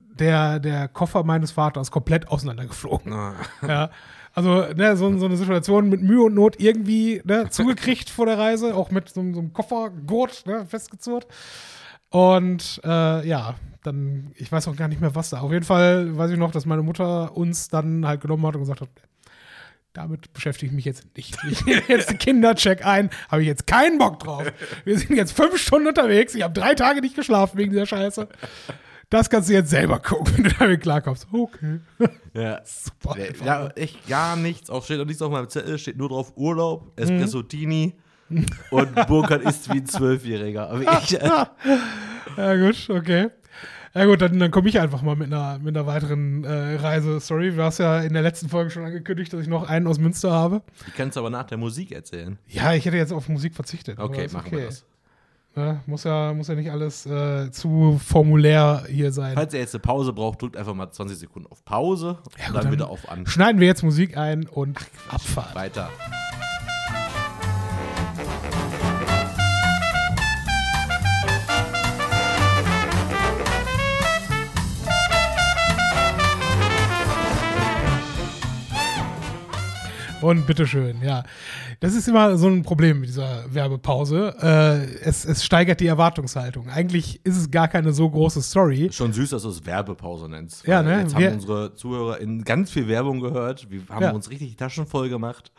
der, 0.00 0.58
der 0.60 0.88
Koffer 0.88 1.22
meines 1.24 1.52
Vaters 1.52 1.90
komplett 1.90 2.28
auseinandergeflogen. 2.28 3.12
Ah. 3.12 3.34
Ja. 3.66 3.90
Also, 4.36 4.66
ne, 4.74 4.94
so, 4.98 5.16
so 5.16 5.24
eine 5.24 5.36
Situation 5.38 5.88
mit 5.88 6.02
Mühe 6.02 6.22
und 6.22 6.34
Not 6.34 6.60
irgendwie 6.60 7.22
ne, 7.24 7.48
zugekriegt 7.50 8.10
vor 8.10 8.26
der 8.26 8.36
Reise, 8.36 8.74
auch 8.74 8.90
mit 8.90 9.08
so, 9.08 9.14
so 9.32 9.38
einem 9.40 9.54
Koffergurt 9.54 10.44
ne, 10.46 10.66
festgezurrt. 10.66 11.26
Und 12.10 12.82
äh, 12.84 13.26
ja, 13.26 13.54
dann, 13.82 14.32
ich 14.34 14.52
weiß 14.52 14.68
auch 14.68 14.76
gar 14.76 14.88
nicht 14.88 15.00
mehr, 15.00 15.14
was 15.14 15.30
da. 15.30 15.40
Auf 15.40 15.52
jeden 15.52 15.64
Fall 15.64 16.18
weiß 16.18 16.30
ich 16.30 16.36
noch, 16.36 16.50
dass 16.50 16.66
meine 16.66 16.82
Mutter 16.82 17.34
uns 17.34 17.68
dann 17.68 18.06
halt 18.06 18.20
genommen 18.20 18.46
hat 18.46 18.54
und 18.56 18.60
gesagt 18.60 18.82
hat, 18.82 18.90
damit 19.94 20.30
beschäftige 20.34 20.66
ich 20.66 20.76
mich 20.76 20.84
jetzt 20.84 21.06
nicht. 21.16 21.38
Ich 21.50 21.64
nehme 21.64 21.82
jetzt 21.88 22.10
den 22.10 22.18
Kindercheck 22.18 22.84
ein, 22.84 23.08
habe 23.30 23.40
ich 23.40 23.48
jetzt 23.48 23.66
keinen 23.66 23.96
Bock 23.96 24.18
drauf. 24.18 24.52
Wir 24.84 24.98
sind 24.98 25.16
jetzt 25.16 25.32
fünf 25.32 25.56
Stunden 25.56 25.88
unterwegs, 25.88 26.34
ich 26.34 26.42
habe 26.42 26.52
drei 26.52 26.74
Tage 26.74 27.00
nicht 27.00 27.16
geschlafen 27.16 27.56
wegen 27.56 27.70
dieser 27.70 27.86
Scheiße. 27.86 28.28
Das 29.08 29.30
kannst 29.30 29.48
du 29.48 29.52
jetzt 29.52 29.70
selber 29.70 30.00
gucken, 30.00 30.34
wenn 30.36 30.44
du 30.44 30.50
damit 30.58 30.80
klarkommst. 30.82 31.28
Okay. 31.30 31.80
ja. 32.34 32.60
Super. 32.64 33.16
Ja, 33.44 33.68
echt 33.68 34.06
gar 34.08 34.36
nichts. 34.36 34.68
Auch 34.68 34.84
steht 34.84 35.00
auch 35.00 35.04
nichts 35.06 35.22
auf 35.22 35.30
meinem 35.30 35.48
Zettel, 35.48 35.78
steht 35.78 35.96
nur 35.96 36.08
drauf 36.08 36.32
Urlaub, 36.36 36.86
Mhm. 36.96 37.02
Espresso 37.02 37.42
Tini 37.42 37.94
und 38.70 38.94
Burkhard 39.06 39.42
ist 39.42 39.72
wie 39.72 39.78
ein 39.78 39.86
Zwölfjähriger. 39.86 40.68
Aber 40.68 40.80
ich, 41.02 41.20
äh, 41.20 41.46
Ja, 42.36 42.56
gut, 42.56 42.88
okay. 42.90 43.28
Ja 43.94 44.04
gut, 44.04 44.20
dann, 44.20 44.38
dann 44.38 44.50
komme 44.50 44.68
ich 44.68 44.78
einfach 44.78 45.00
mal 45.00 45.16
mit 45.16 45.28
einer, 45.32 45.58
mit 45.58 45.74
einer 45.74 45.86
weiteren 45.86 46.44
äh, 46.44 46.74
Reise-Story. 46.74 47.52
Du 47.52 47.62
hast 47.62 47.78
ja 47.78 48.00
in 48.00 48.12
der 48.12 48.20
letzten 48.22 48.48
Folge 48.50 48.70
schon 48.70 48.84
angekündigt, 48.84 49.32
dass 49.32 49.40
ich 49.40 49.48
noch 49.48 49.66
einen 49.70 49.86
aus 49.86 49.98
Münster 49.98 50.32
habe. 50.32 50.62
ich 50.86 50.94
kann 50.94 51.08
es 51.08 51.16
aber 51.16 51.30
nach 51.30 51.44
der 51.44 51.56
Musik 51.56 51.92
erzählen. 51.92 52.38
Ja, 52.46 52.74
ich 52.74 52.84
hätte 52.84 52.96
jetzt 52.98 53.12
auf 53.12 53.28
Musik 53.30 53.54
verzichtet. 53.54 53.98
Okay, 53.98 54.28
machen 54.32 54.50
wir 54.52 54.66
das. 54.66 54.84
Ne? 55.56 55.80
Muss, 55.86 56.04
ja, 56.04 56.34
muss 56.34 56.48
ja 56.48 56.54
nicht 56.54 56.70
alles 56.70 57.06
äh, 57.06 57.50
zu 57.50 57.98
formulär 58.04 58.84
hier 58.90 59.10
sein. 59.10 59.32
Falls 59.34 59.54
ihr 59.54 59.60
jetzt 59.60 59.74
eine 59.74 59.80
Pause 59.80 60.12
braucht, 60.12 60.42
drückt 60.42 60.54
einfach 60.54 60.74
mal 60.74 60.90
20 60.90 61.16
Sekunden 61.18 61.50
auf 61.50 61.64
Pause 61.64 62.08
und 62.10 62.24
gut, 62.24 62.34
dann, 62.48 62.54
dann- 62.64 62.72
wieder 62.72 62.90
auf 62.90 63.08
An. 63.10 63.26
Schneiden 63.26 63.58
wir 63.58 63.66
jetzt 63.66 63.82
Musik 63.82 64.18
ein 64.18 64.46
und 64.46 64.78
Abfahrt. 65.08 65.54
Weiter. 65.54 65.88
Und 80.22 80.46
bitteschön, 80.46 81.02
ja. 81.02 81.24
Das 81.80 81.94
ist 81.94 82.08
immer 82.08 82.36
so 82.38 82.48
ein 82.48 82.62
Problem 82.62 83.00
mit 83.00 83.08
dieser 83.10 83.44
Werbepause. 83.52 84.34
Äh, 84.40 84.84
es, 85.02 85.24
es 85.24 85.44
steigert 85.44 85.80
die 85.80 85.86
Erwartungshaltung. 85.86 86.68
Eigentlich 86.70 87.20
ist 87.24 87.36
es 87.36 87.50
gar 87.50 87.68
keine 87.68 87.92
so 87.92 88.08
große 88.08 88.40
Story. 88.42 88.88
Schon 88.92 89.12
süß, 89.12 89.30
dass 89.30 89.42
du 89.42 89.50
es 89.50 89.64
Werbepause 89.66 90.28
nennst. 90.28 90.66
Ja, 90.66 90.82
ne? 90.82 91.00
Jetzt 91.00 91.14
haben 91.14 91.22
Wir- 91.22 91.32
unsere 91.32 91.74
Zuhörer 91.74 92.18
in 92.20 92.44
ganz 92.44 92.70
viel 92.70 92.88
Werbung 92.88 93.20
gehört. 93.20 93.70
Wir 93.70 93.82
haben 93.90 94.02
Ja. 94.02 94.10
uns 94.12 94.30
richtig 94.30 94.50
die 94.50 94.56
Taschen 94.56 94.86
voll 94.86 95.08
gemacht. 95.08 95.52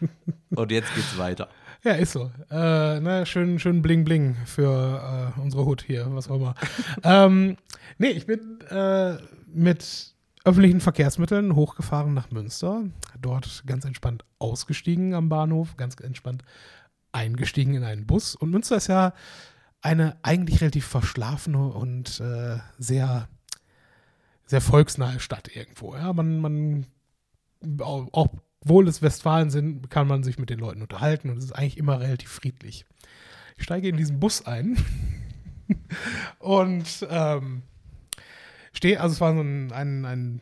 und 0.50 0.70
jetzt 0.70 0.94
geht's 0.94 1.16
weiter. 1.16 1.48
Ja, 1.82 1.92
ist 1.92 2.12
so. 2.12 2.30
Äh, 2.50 3.00
ne, 3.00 3.24
schön, 3.26 3.58
schön 3.58 3.82
bling 3.82 4.04
bling 4.04 4.36
für 4.46 5.32
äh, 5.36 5.40
unsere 5.40 5.64
Hut 5.64 5.82
hier, 5.86 6.06
was 6.10 6.28
auch 6.30 6.36
immer. 6.36 6.54
ähm, 7.04 7.56
nee, 7.98 8.08
ich 8.08 8.26
bin 8.26 8.60
äh, 8.70 9.16
mit 9.52 10.13
öffentlichen 10.44 10.80
Verkehrsmitteln 10.80 11.54
hochgefahren 11.54 12.14
nach 12.14 12.30
Münster. 12.30 12.84
Dort 13.20 13.64
ganz 13.66 13.84
entspannt 13.84 14.24
ausgestiegen 14.38 15.14
am 15.14 15.28
Bahnhof, 15.28 15.76
ganz 15.76 15.96
entspannt 16.00 16.44
eingestiegen 17.12 17.74
in 17.74 17.84
einen 17.84 18.06
Bus. 18.06 18.34
Und 18.34 18.50
Münster 18.50 18.76
ist 18.76 18.88
ja 18.88 19.14
eine 19.80 20.16
eigentlich 20.22 20.60
relativ 20.60 20.86
verschlafene 20.86 21.68
und 21.68 22.20
äh, 22.20 22.58
sehr, 22.78 23.28
sehr 24.46 24.60
volksnahe 24.60 25.20
Stadt 25.20 25.54
irgendwo. 25.54 25.94
Ja, 25.94 26.12
man, 26.12 26.40
man 26.40 26.86
obwohl 27.80 28.88
es 28.88 29.00
Westfalen 29.00 29.50
sind, 29.50 29.88
kann 29.90 30.06
man 30.06 30.22
sich 30.22 30.38
mit 30.38 30.50
den 30.50 30.58
Leuten 30.58 30.82
unterhalten 30.82 31.30
und 31.30 31.38
es 31.38 31.44
ist 31.44 31.52
eigentlich 31.52 31.78
immer 31.78 32.00
relativ 32.00 32.30
friedlich. 32.30 32.84
Ich 33.56 33.64
steige 33.64 33.88
in 33.88 33.96
diesen 33.96 34.20
Bus 34.20 34.44
ein 34.46 34.76
und 36.38 37.06
ähm, 37.08 37.62
stehe, 38.74 39.00
also 39.00 39.14
es 39.14 39.20
war 39.20 39.34
so 39.34 39.40
ein, 39.40 39.72
ein, 39.72 40.04
ein 40.04 40.40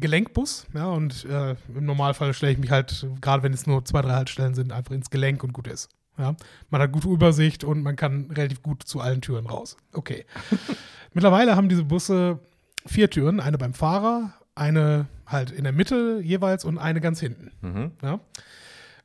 Gelenkbus, 0.00 0.66
ja, 0.74 0.86
und 0.86 1.24
äh, 1.26 1.54
im 1.74 1.84
Normalfall 1.84 2.34
stelle 2.34 2.52
ich 2.52 2.58
mich 2.58 2.70
halt, 2.70 3.06
gerade 3.20 3.42
wenn 3.42 3.52
es 3.52 3.66
nur 3.66 3.84
zwei, 3.84 4.02
drei 4.02 4.14
Haltestellen 4.14 4.54
sind, 4.54 4.72
einfach 4.72 4.92
ins 4.92 5.10
Gelenk 5.10 5.44
und 5.44 5.52
gut 5.52 5.68
ist. 5.68 5.88
Ja. 6.18 6.36
Man 6.70 6.80
hat 6.80 6.92
gute 6.92 7.08
Übersicht 7.08 7.64
und 7.64 7.82
man 7.82 7.96
kann 7.96 8.30
relativ 8.30 8.62
gut 8.62 8.84
zu 8.84 9.00
allen 9.00 9.20
Türen 9.20 9.46
raus. 9.46 9.76
Okay. 9.92 10.24
Mittlerweile 11.12 11.56
haben 11.56 11.68
diese 11.68 11.84
Busse 11.84 12.38
vier 12.86 13.10
Türen, 13.10 13.40
eine 13.40 13.58
beim 13.58 13.74
Fahrer, 13.74 14.34
eine 14.54 15.06
halt 15.26 15.50
in 15.50 15.64
der 15.64 15.72
Mitte 15.72 16.20
jeweils 16.22 16.64
und 16.64 16.78
eine 16.78 17.00
ganz 17.00 17.20
hinten. 17.20 17.50
Mhm. 17.60 17.92
Ja? 18.02 18.20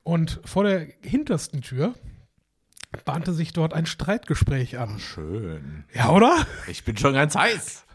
Und 0.04 0.40
vor 0.46 0.64
der 0.64 0.88
hintersten 1.02 1.62
Tür 1.62 1.94
bahnte 3.06 3.34
sich 3.34 3.54
dort 3.54 3.74
ein 3.74 3.86
Streitgespräch 3.86 4.78
an. 4.80 5.00
Schön. 5.00 5.84
Ja, 5.94 6.10
oder? 6.10 6.46
Ich 6.68 6.84
bin 6.84 6.98
schon 6.98 7.14
ganz 7.14 7.36
heiß. 7.36 7.86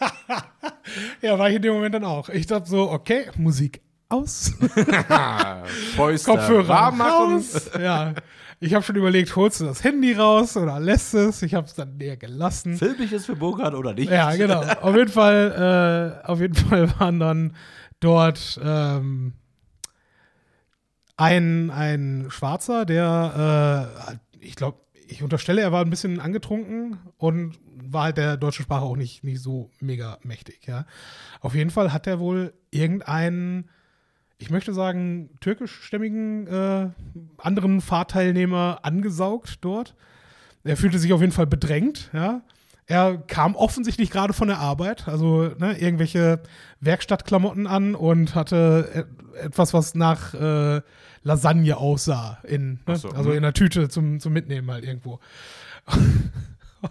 Ja, 1.20 1.38
war 1.38 1.50
ich 1.50 1.56
in 1.56 1.62
dem 1.62 1.74
Moment 1.74 1.94
dann 1.94 2.04
auch. 2.04 2.28
Ich 2.30 2.46
dachte 2.46 2.68
so, 2.68 2.90
okay, 2.90 3.26
Musik 3.36 3.82
aus, 4.08 4.52
Kopfhörer 5.96 6.94
raus. 6.98 7.70
Ja, 7.78 8.14
ich 8.60 8.74
habe 8.74 8.82
schon 8.82 8.96
überlegt, 8.96 9.36
holst 9.36 9.60
du 9.60 9.66
das 9.66 9.84
Handy 9.84 10.14
raus 10.14 10.56
oder 10.56 10.80
lässt 10.80 11.14
es? 11.14 11.42
Ich 11.42 11.54
habe 11.54 11.66
es 11.66 11.74
dann 11.74 11.96
näher 11.98 12.16
gelassen. 12.16 12.76
Film 12.76 12.96
ich 13.00 13.12
es 13.12 13.26
für 13.26 13.36
Burkhard 13.36 13.74
oder 13.74 13.92
nicht? 13.92 14.10
Ja, 14.10 14.34
genau. 14.34 14.62
Auf 14.62 14.96
jeden 14.96 15.10
Fall, 15.10 16.22
äh, 16.24 16.26
auf 16.26 16.40
jeden 16.40 16.54
Fall 16.54 16.90
waren 16.98 17.20
dann 17.20 17.56
dort 18.00 18.58
ähm, 18.64 19.34
ein, 21.16 21.70
ein 21.70 22.26
Schwarzer, 22.30 22.86
der, 22.86 23.92
äh, 24.08 24.16
ich 24.40 24.56
glaube, 24.56 24.78
ich 25.08 25.22
unterstelle, 25.22 25.62
er 25.62 25.72
war 25.72 25.84
ein 25.84 25.90
bisschen 25.90 26.20
angetrunken 26.20 26.98
und 27.16 27.58
war 27.90 28.04
halt 28.04 28.18
der 28.18 28.36
deutschen 28.36 28.64
Sprache 28.64 28.84
auch 28.84 28.96
nicht, 28.96 29.24
nicht 29.24 29.40
so 29.40 29.70
mega 29.80 30.18
mächtig, 30.22 30.66
ja. 30.66 30.84
Auf 31.40 31.54
jeden 31.54 31.70
Fall 31.70 31.92
hat 31.92 32.06
er 32.06 32.18
wohl 32.18 32.52
irgendeinen, 32.70 33.68
ich 34.36 34.50
möchte 34.50 34.74
sagen, 34.74 35.30
türkischstämmigen 35.40 36.46
äh, 36.46 36.90
anderen 37.38 37.80
Fahrteilnehmer 37.80 38.80
angesaugt 38.82 39.58
dort. 39.62 39.94
Er 40.64 40.76
fühlte 40.76 40.98
sich 40.98 41.12
auf 41.12 41.20
jeden 41.20 41.32
Fall 41.32 41.46
bedrängt, 41.46 42.10
ja. 42.12 42.42
Er 42.86 43.18
kam 43.18 43.54
offensichtlich 43.54 44.10
gerade 44.10 44.32
von 44.32 44.48
der 44.48 44.58
Arbeit, 44.58 45.08
also 45.08 45.50
ne, 45.58 45.78
irgendwelche 45.78 46.40
Werkstattklamotten 46.80 47.66
an 47.66 47.94
und 47.94 48.34
hatte 48.34 49.06
etwas, 49.42 49.74
was 49.74 49.94
nach 49.94 50.32
äh, 50.32 50.80
Lasagne 51.28 51.76
aussah, 51.76 52.38
in, 52.42 52.80
ne? 52.86 52.96
So, 52.96 53.10
also 53.10 53.28
mhm. 53.28 53.36
in 53.36 53.44
einer 53.44 53.52
Tüte 53.52 53.90
zum, 53.90 54.18
zum 54.18 54.32
Mitnehmen 54.32 54.70
halt 54.70 54.84
irgendwo. 54.84 55.20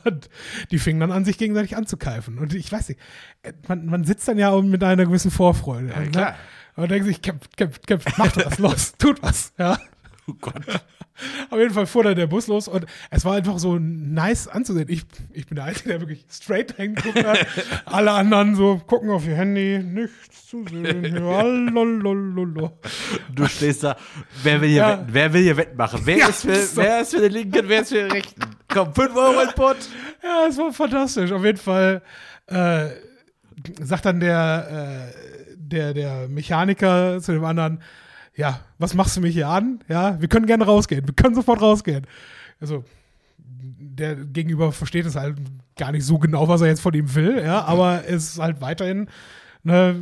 Und 0.04 0.30
die 0.70 0.78
fingen 0.80 1.00
dann 1.00 1.12
an, 1.12 1.26
sich 1.26 1.38
gegenseitig 1.38 1.76
anzukeifen. 1.76 2.38
Und 2.38 2.54
ich 2.54 2.72
weiß 2.72 2.90
nicht, 2.90 3.00
äh, 3.42 3.54
man, 3.68 3.88
man 3.88 4.04
sitzt 4.04 4.28
dann 4.28 4.38
ja 4.38 4.50
auch 4.52 4.62
mit 4.62 4.84
einer 4.84 5.06
gewissen 5.06 5.32
Vorfreude. 5.32 5.90
Ja, 5.90 6.00
ne? 6.00 6.12
klar. 6.12 6.36
Und 6.76 6.92
denkt 6.92 7.08
sich, 7.08 7.22
kämpft, 7.24 7.58
kämpft, 7.58 7.88
kämpft, 7.88 8.16
macht 8.18 8.38
was, 8.46 8.60
los, 8.60 8.94
tut 9.00 9.24
was. 9.24 9.54
Ja. 9.58 9.80
Oh 10.28 10.34
Gott. 10.40 10.86
Auf 11.50 11.58
jeden 11.60 11.74
Fall 11.74 11.86
fuhr 11.88 12.04
dann 12.04 12.16
der 12.16 12.28
Bus 12.28 12.48
los 12.48 12.68
und 12.68 12.86
es 13.10 13.26
war 13.26 13.36
einfach 13.36 13.58
so 13.60 13.78
nice 13.80 14.48
anzusehen. 14.48 14.88
Ich, 14.90 15.04
ich 15.34 15.48
bin 15.48 15.56
der 15.56 15.66
Einzige, 15.66 15.90
der 15.90 16.02
wirklich 16.02 16.26
straight 16.30 16.76
hingeguckt 16.76 17.26
hat. 17.26 17.46
Alle 17.86 18.12
anderen 18.12 18.56
so 18.56 18.78
gucken 18.86 19.10
auf 19.10 19.26
ihr 19.28 19.36
Handy, 19.36 19.80
nichts 19.80 20.48
zu 20.48 20.64
sehen. 20.68 21.04
Ja, 21.28 21.42
lolololo. 21.42 22.78
Du 23.34 23.48
stehst 23.48 23.84
da, 23.84 23.98
wer 24.44 24.62
will 24.62 24.70
hier, 24.70 24.78
Ja. 24.78 24.90
wetten, 25.00 25.08
wer 25.12 25.34
will 25.34 25.42
hier 25.44 25.58
wettmachen? 25.58 26.02
Wer, 26.04 26.18
Ja, 26.18 26.28
ist 26.28 26.42
für, 26.44 26.56
so. 26.56 26.82
wer 26.82 27.02
ist 27.02 27.14
für 27.16 27.22
den 27.22 27.32
Linken, 27.32 27.68
wer 27.68 27.82
ist 27.82 27.90
für 27.90 27.96
den 27.96 28.12
Rechten? 28.12 28.42
Komm, 28.68 28.94
5 28.94 29.16
Euro 29.16 29.42
in 29.42 29.50
Pott. 29.56 29.78
Ja, 30.24 30.46
es 30.50 30.58
war 30.58 30.72
fantastisch. 30.72 31.32
Auf 31.32 31.44
jeden 31.44 31.58
Fall 31.58 32.02
äh, 32.48 32.88
sagt 33.82 34.06
dann 34.06 34.20
der, 34.20 35.12
äh, 35.12 35.56
der, 35.56 35.94
der 35.94 36.28
Mechaniker 36.28 37.20
zu 37.22 37.32
dem 37.34 37.44
anderen, 37.44 37.82
ja, 38.38 38.62
was 38.78 38.94
machst 38.94 39.18
du 39.18 39.22
mich 39.22 39.34
hier 39.34 39.50
an? 39.50 39.80
Ja, 39.90 40.22
wir 40.22 40.28
können 40.30 40.46
gerne 40.46 40.64
rausgehen. 40.64 41.06
Wir 41.06 41.16
können 41.16 41.36
sofort 41.36 41.62
rausgehen. 41.62 42.06
Also, 42.62 42.86
der 43.38 44.16
Gegenüber 44.16 44.72
versteht 44.72 45.06
es 45.06 45.16
halt 45.16 45.38
gar 45.76 45.92
nicht 45.92 46.06
so 46.06 46.20
genau, 46.20 46.48
was 46.48 46.62
er 46.62 46.68
jetzt 46.68 46.82
von 46.82 46.94
ihm 46.94 47.14
will, 47.16 47.42
ja, 47.44 47.64
aber 47.64 48.08
es 48.08 48.34
ist 48.34 48.40
halt 48.40 48.62
weiterhin, 48.62 49.10
ne, 49.64 49.96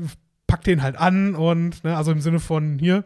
packt 0.48 0.68
den 0.68 0.84
halt 0.84 0.98
an 0.98 1.36
und, 1.36 1.84
ne, 1.84 1.96
also 1.96 2.12
im 2.12 2.22
Sinne 2.22 2.40
von 2.40 2.78
hier. 2.78 3.06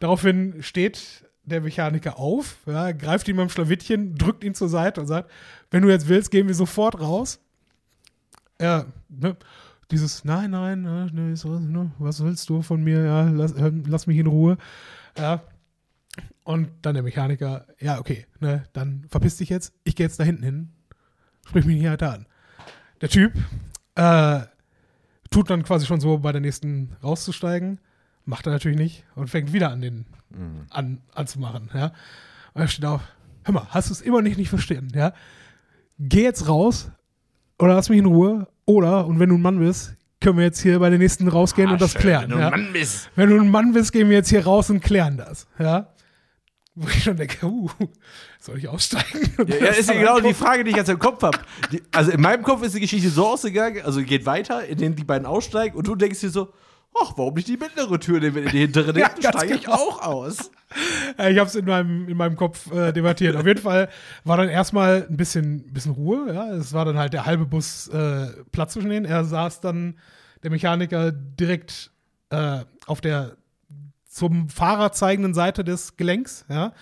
Daraufhin 0.00 0.62
steht 0.62 1.24
der 1.44 1.60
Mechaniker 1.60 2.18
auf, 2.18 2.58
ja, 2.66 2.92
greift 2.92 3.28
ihn 3.28 3.36
beim 3.36 3.48
Schlawittchen, 3.48 4.14
drückt 4.16 4.44
ihn 4.44 4.54
zur 4.54 4.68
Seite 4.68 5.00
und 5.00 5.06
sagt, 5.06 5.30
wenn 5.70 5.82
du 5.82 5.88
jetzt 5.88 6.08
willst, 6.08 6.30
gehen 6.30 6.46
wir 6.46 6.54
sofort 6.54 7.00
raus. 7.00 7.40
Ja, 8.60 8.86
ne, 9.08 9.36
dieses, 9.90 10.24
nein, 10.24 10.50
nein, 10.50 10.82
ne, 10.82 11.10
ne, 11.12 11.90
was 11.98 12.22
willst 12.22 12.48
du 12.48 12.62
von 12.62 12.82
mir? 12.82 13.04
Ja, 13.04 13.22
lass, 13.22 13.54
lass 13.56 14.06
mich 14.06 14.18
in 14.18 14.26
Ruhe. 14.26 14.56
Ja. 15.18 15.42
Und 16.44 16.70
dann 16.82 16.94
der 16.94 17.02
Mechaniker, 17.02 17.66
ja, 17.78 17.98
okay, 17.98 18.26
ne, 18.40 18.64
dann 18.72 19.04
verpiss 19.08 19.36
dich 19.36 19.48
jetzt, 19.48 19.72
ich 19.84 19.96
gehe 19.96 20.06
jetzt 20.06 20.18
da 20.18 20.24
hinten 20.24 20.42
hin, 20.42 20.72
sprich 21.46 21.64
mich 21.64 21.76
nicht 21.76 21.90
weiter 21.90 22.12
an. 22.12 22.26
Der 23.00 23.08
Typ 23.08 23.32
äh, 23.94 24.40
tut 25.30 25.50
dann 25.50 25.62
quasi 25.62 25.86
schon 25.86 26.00
so 26.00 26.18
bei 26.18 26.32
der 26.32 26.40
nächsten 26.40 26.96
rauszusteigen, 27.02 27.78
macht 28.24 28.46
er 28.46 28.52
natürlich 28.52 28.78
nicht 28.78 29.04
und 29.14 29.28
fängt 29.28 29.52
wieder 29.52 29.70
an, 29.70 29.80
den 29.80 30.06
an, 30.70 31.00
anzumachen, 31.14 31.70
ja. 31.74 31.92
Und 32.54 32.62
er 32.62 32.68
steht 32.68 32.84
auf, 32.84 33.02
hör 33.44 33.54
mal, 33.54 33.66
hast 33.70 33.88
du 33.88 33.92
es 33.92 34.00
immer 34.00 34.22
nicht, 34.22 34.38
nicht 34.38 34.48
verstanden, 34.48 34.96
ja? 34.96 35.12
Geh 35.98 36.22
jetzt 36.22 36.48
raus 36.48 36.90
oder 37.58 37.74
lass 37.74 37.88
mich 37.88 37.98
in 37.98 38.06
Ruhe 38.06 38.46
oder, 38.70 39.06
und 39.06 39.18
wenn 39.18 39.28
du 39.28 39.36
ein 39.36 39.42
Mann 39.42 39.58
bist, 39.58 39.94
können 40.20 40.38
wir 40.38 40.44
jetzt 40.44 40.60
hier 40.60 40.78
bei 40.78 40.90
den 40.90 41.00
nächsten 41.00 41.26
rausgehen 41.28 41.70
und 41.70 41.80
das 41.80 41.96
Ah, 41.96 41.98
schön, 41.98 42.02
klären. 42.02 42.30
Wenn 42.30 42.30
du 42.30 42.38
ja? 42.38 42.46
ein 42.50 42.62
Mann 42.62 42.72
bist. 42.72 43.10
Wenn 43.16 43.30
du 43.30 43.40
ein 43.40 43.50
Mann 43.50 43.72
bist, 43.72 43.92
gehen 43.92 44.08
wir 44.08 44.16
jetzt 44.16 44.28
hier 44.28 44.44
raus 44.44 44.70
und 44.70 44.80
klären 44.80 45.16
das. 45.16 45.46
Ja. 45.58 45.88
Wo 46.74 46.86
ich 46.88 47.02
schon 47.02 47.16
denke, 47.16 47.44
uh, 47.46 47.68
soll 48.38 48.58
ich 48.58 48.68
aussteigen? 48.68 49.32
Ja, 49.38 49.44
ja, 49.56 49.60
das 49.66 49.78
ist 49.78 49.88
ja 49.88 49.94
genau 49.96 50.20
die 50.20 50.28
angucken? 50.28 50.34
Frage, 50.34 50.64
die 50.64 50.70
ich 50.70 50.76
jetzt 50.76 50.88
im 50.88 50.98
Kopf 50.98 51.22
habe. 51.22 51.38
Also 51.92 52.12
in 52.12 52.20
meinem 52.20 52.42
Kopf 52.42 52.62
ist 52.62 52.74
die 52.74 52.80
Geschichte 52.80 53.10
so 53.10 53.26
ausgegangen, 53.26 53.82
also 53.84 54.02
geht 54.02 54.24
weiter, 54.24 54.64
indem 54.66 54.94
die 54.94 55.04
beiden 55.04 55.26
aussteigen 55.26 55.76
und 55.76 55.86
du 55.86 55.96
denkst 55.96 56.20
dir 56.20 56.30
so, 56.30 56.52
ach, 56.98 57.12
warum 57.16 57.34
nicht 57.34 57.48
die 57.48 57.56
mittlere 57.56 57.98
Tür, 57.98 58.20
nehmen 58.20 58.36
wir 58.36 58.42
in 58.44 58.50
die 58.50 58.58
hintere 58.58 58.86
Ja, 58.98 59.08
nehmen, 59.08 59.20
ganz 59.20 59.36
steige 59.36 59.54
ich 59.54 59.64
genau. 59.64 59.76
auch 59.76 60.02
aus. 60.02 60.50
Ja, 61.18 61.28
Ich 61.28 61.38
habe 61.38 61.48
es 61.48 61.54
in 61.54 61.64
meinem, 61.64 62.08
in 62.08 62.16
meinem 62.16 62.36
Kopf 62.36 62.70
äh, 62.72 62.92
debattiert. 62.92 63.36
Auf 63.36 63.46
jeden 63.46 63.60
Fall 63.60 63.88
war 64.24 64.36
dann 64.36 64.48
erstmal 64.48 65.06
ein 65.08 65.16
bisschen, 65.16 65.72
bisschen 65.72 65.92
Ruhe. 65.92 66.32
Ja. 66.32 66.50
Es 66.52 66.72
war 66.72 66.84
dann 66.84 66.98
halt 66.98 67.12
der 67.12 67.26
halbe 67.26 67.46
Bus 67.46 67.88
äh, 67.88 68.28
Platz 68.52 68.74
zwischen 68.74 68.90
denen. 68.90 69.06
Er 69.06 69.24
saß 69.24 69.60
dann, 69.60 69.98
der 70.42 70.50
Mechaniker, 70.50 71.12
direkt 71.12 71.90
äh, 72.30 72.60
auf 72.86 73.00
der 73.00 73.36
zum 74.08 74.48
Fahrer 74.48 74.92
zeigenden 74.92 75.34
Seite 75.34 75.64
des 75.64 75.96
Gelenks. 75.96 76.44
Ja. 76.48 76.72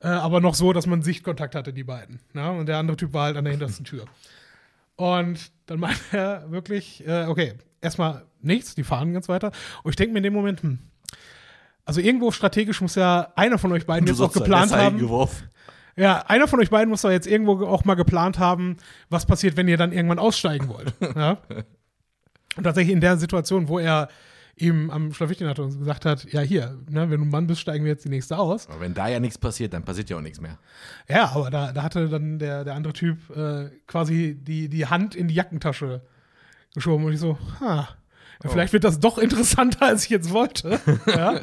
Äh, 0.00 0.08
aber 0.08 0.40
noch 0.40 0.54
so, 0.54 0.72
dass 0.72 0.86
man 0.86 1.02
Sichtkontakt 1.02 1.54
hatte, 1.54 1.72
die 1.72 1.84
beiden. 1.84 2.20
Ja. 2.34 2.50
Und 2.50 2.66
der 2.66 2.78
andere 2.78 2.96
Typ 2.96 3.12
war 3.12 3.24
halt 3.24 3.36
an 3.36 3.44
der 3.44 3.52
hintersten 3.52 3.84
Tür. 3.84 4.04
Und 4.96 5.52
dann 5.66 5.78
meinte 5.78 6.00
er 6.12 6.50
wirklich, 6.50 7.06
äh, 7.06 7.26
okay, 7.26 7.54
erstmal 7.80 8.24
nichts, 8.40 8.74
die 8.74 8.84
fahren 8.84 9.12
ganz 9.12 9.28
weiter. 9.28 9.52
Und 9.82 9.90
ich 9.90 9.96
denke 9.96 10.12
mir 10.12 10.18
in 10.18 10.24
dem 10.24 10.34
Moment, 10.34 10.62
hm, 10.62 10.78
also 11.84 12.00
irgendwo 12.00 12.30
strategisch 12.30 12.80
muss 12.80 12.94
ja 12.94 13.32
einer 13.34 13.58
von 13.58 13.72
euch 13.72 13.86
beiden 13.86 14.06
Du 14.06 14.12
jetzt 14.12 14.20
auch 14.20 14.32
geplant 14.32 14.72
haben. 14.72 14.96
hingeworfen. 14.96 15.48
Ja, 15.96 16.18
einer 16.28 16.46
von 16.46 16.60
euch 16.60 16.70
beiden 16.70 16.90
muss 16.90 17.02
doch 17.02 17.10
jetzt 17.10 17.26
irgendwo 17.26 17.64
auch 17.66 17.84
mal 17.84 17.94
geplant 17.94 18.38
haben, 18.38 18.76
was 19.08 19.26
passiert, 19.26 19.56
wenn 19.56 19.66
ihr 19.66 19.76
dann 19.76 19.92
irgendwann 19.92 20.18
aussteigen 20.18 20.68
wollt. 20.68 20.94
ja? 21.16 21.38
Und 22.56 22.62
tatsächlich 22.62 22.92
in 22.92 23.00
der 23.00 23.16
Situation, 23.16 23.68
wo 23.68 23.78
er 23.78 24.08
ihm 24.54 24.90
am 24.90 25.12
Schlawittchen 25.12 25.48
hatte 25.48 25.62
und 25.62 25.78
gesagt 25.78 26.04
hat, 26.04 26.24
ja 26.32 26.40
hier, 26.40 26.78
ne, 26.88 27.10
wenn 27.10 27.20
du 27.20 27.26
ein 27.26 27.30
Mann 27.30 27.46
bist, 27.46 27.60
steigen 27.60 27.84
wir 27.84 27.92
jetzt 27.92 28.04
die 28.04 28.10
nächste 28.10 28.38
aus. 28.38 28.68
Aber 28.68 28.80
wenn 28.80 28.94
da 28.94 29.08
ja 29.08 29.18
nichts 29.20 29.38
passiert, 29.38 29.72
dann 29.72 29.84
passiert 29.84 30.10
ja 30.10 30.16
auch 30.16 30.20
nichts 30.20 30.40
mehr. 30.40 30.58
Ja, 31.08 31.30
aber 31.30 31.50
da, 31.50 31.72
da 31.72 31.82
hatte 31.82 32.08
dann 32.08 32.38
der, 32.38 32.64
der 32.64 32.74
andere 32.74 32.92
Typ 32.92 33.18
äh, 33.36 33.70
quasi 33.86 34.36
die, 34.40 34.68
die 34.68 34.86
Hand 34.86 35.14
in 35.14 35.28
die 35.28 35.34
Jackentasche 35.34 36.02
geschoben 36.74 37.04
und 37.04 37.12
ich 37.12 37.20
so, 37.20 37.38
ha, 37.60 37.88
ja, 38.44 38.50
vielleicht 38.50 38.72
wird 38.72 38.84
das 38.84 39.00
doch 39.00 39.18
interessanter, 39.18 39.86
als 39.86 40.04
ich 40.04 40.10
jetzt 40.10 40.30
wollte. 40.30 40.80
ja. 41.06 41.40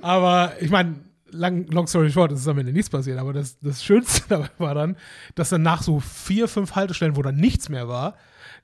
Aber 0.00 0.52
ich 0.60 0.70
meine, 0.70 0.96
lang, 1.30 1.66
long 1.68 1.86
story 1.86 2.10
short, 2.10 2.32
es 2.32 2.40
ist 2.40 2.48
am 2.48 2.58
Ende 2.58 2.72
nichts 2.72 2.90
passiert, 2.90 3.18
aber 3.18 3.32
das, 3.32 3.58
das 3.60 3.82
Schönste 3.82 4.22
dabei 4.28 4.50
war 4.58 4.74
dann, 4.74 4.96
dass 5.34 5.50
dann 5.50 5.62
nach 5.62 5.82
so 5.82 6.00
vier, 6.00 6.48
fünf 6.48 6.74
Haltestellen, 6.74 7.16
wo 7.16 7.22
dann 7.22 7.36
nichts 7.36 7.68
mehr 7.68 7.88
war, 7.88 8.14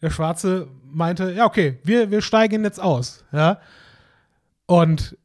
der 0.03 0.11
Schwarze 0.11 0.69
meinte, 0.85 1.33
ja, 1.33 1.47
okay, 1.47 1.79
wir, 1.83 2.11
wir 2.11 2.23
steigen 2.23 2.65
jetzt 2.65 2.81
aus. 2.81 3.25
Ja. 3.33 3.61
Und 4.67 5.17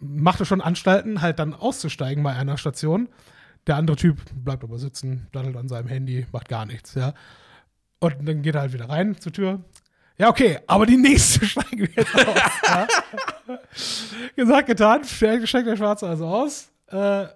machte 0.00 0.44
schon 0.44 0.60
Anstalten, 0.60 1.22
halt 1.22 1.38
dann 1.38 1.54
auszusteigen 1.54 2.22
bei 2.22 2.34
einer 2.34 2.58
Station. 2.58 3.08
Der 3.66 3.76
andere 3.76 3.96
Typ 3.96 4.18
bleibt 4.34 4.64
aber 4.64 4.78
sitzen, 4.78 5.26
daddelt 5.32 5.56
an 5.56 5.68
seinem 5.68 5.88
Handy, 5.88 6.26
macht 6.32 6.48
gar 6.48 6.66
nichts, 6.66 6.94
ja. 6.94 7.14
Und 8.00 8.16
dann 8.22 8.42
geht 8.42 8.54
er 8.54 8.62
halt 8.62 8.72
wieder 8.72 8.88
rein 8.88 9.18
zur 9.18 9.32
Tür. 9.32 9.60
Ja, 10.18 10.28
okay, 10.28 10.58
aber 10.66 10.84
die 10.84 10.96
nächste 10.96 11.46
steigen 11.46 11.78
wir 11.78 11.88
jetzt 11.94 12.14
aus. 12.14 12.34
ja. 12.66 12.86
Gesagt, 14.36 14.66
getan, 14.66 15.04
steigt 15.04 15.66
der 15.66 15.76
Schwarze 15.76 16.08
also 16.08 16.26
aus 16.26 16.70
äh, 16.88 17.26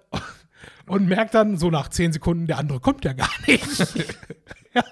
und 0.85 1.07
merkt 1.07 1.33
dann 1.33 1.57
so 1.57 1.69
nach 1.69 1.87
zehn 1.87 2.11
Sekunden, 2.11 2.45
der 2.45 2.57
andere 2.57 2.79
kommt 2.79 3.05
ja 3.05 3.13
gar 3.13 3.31
nicht. 3.47 3.65
Ja, 4.75 4.83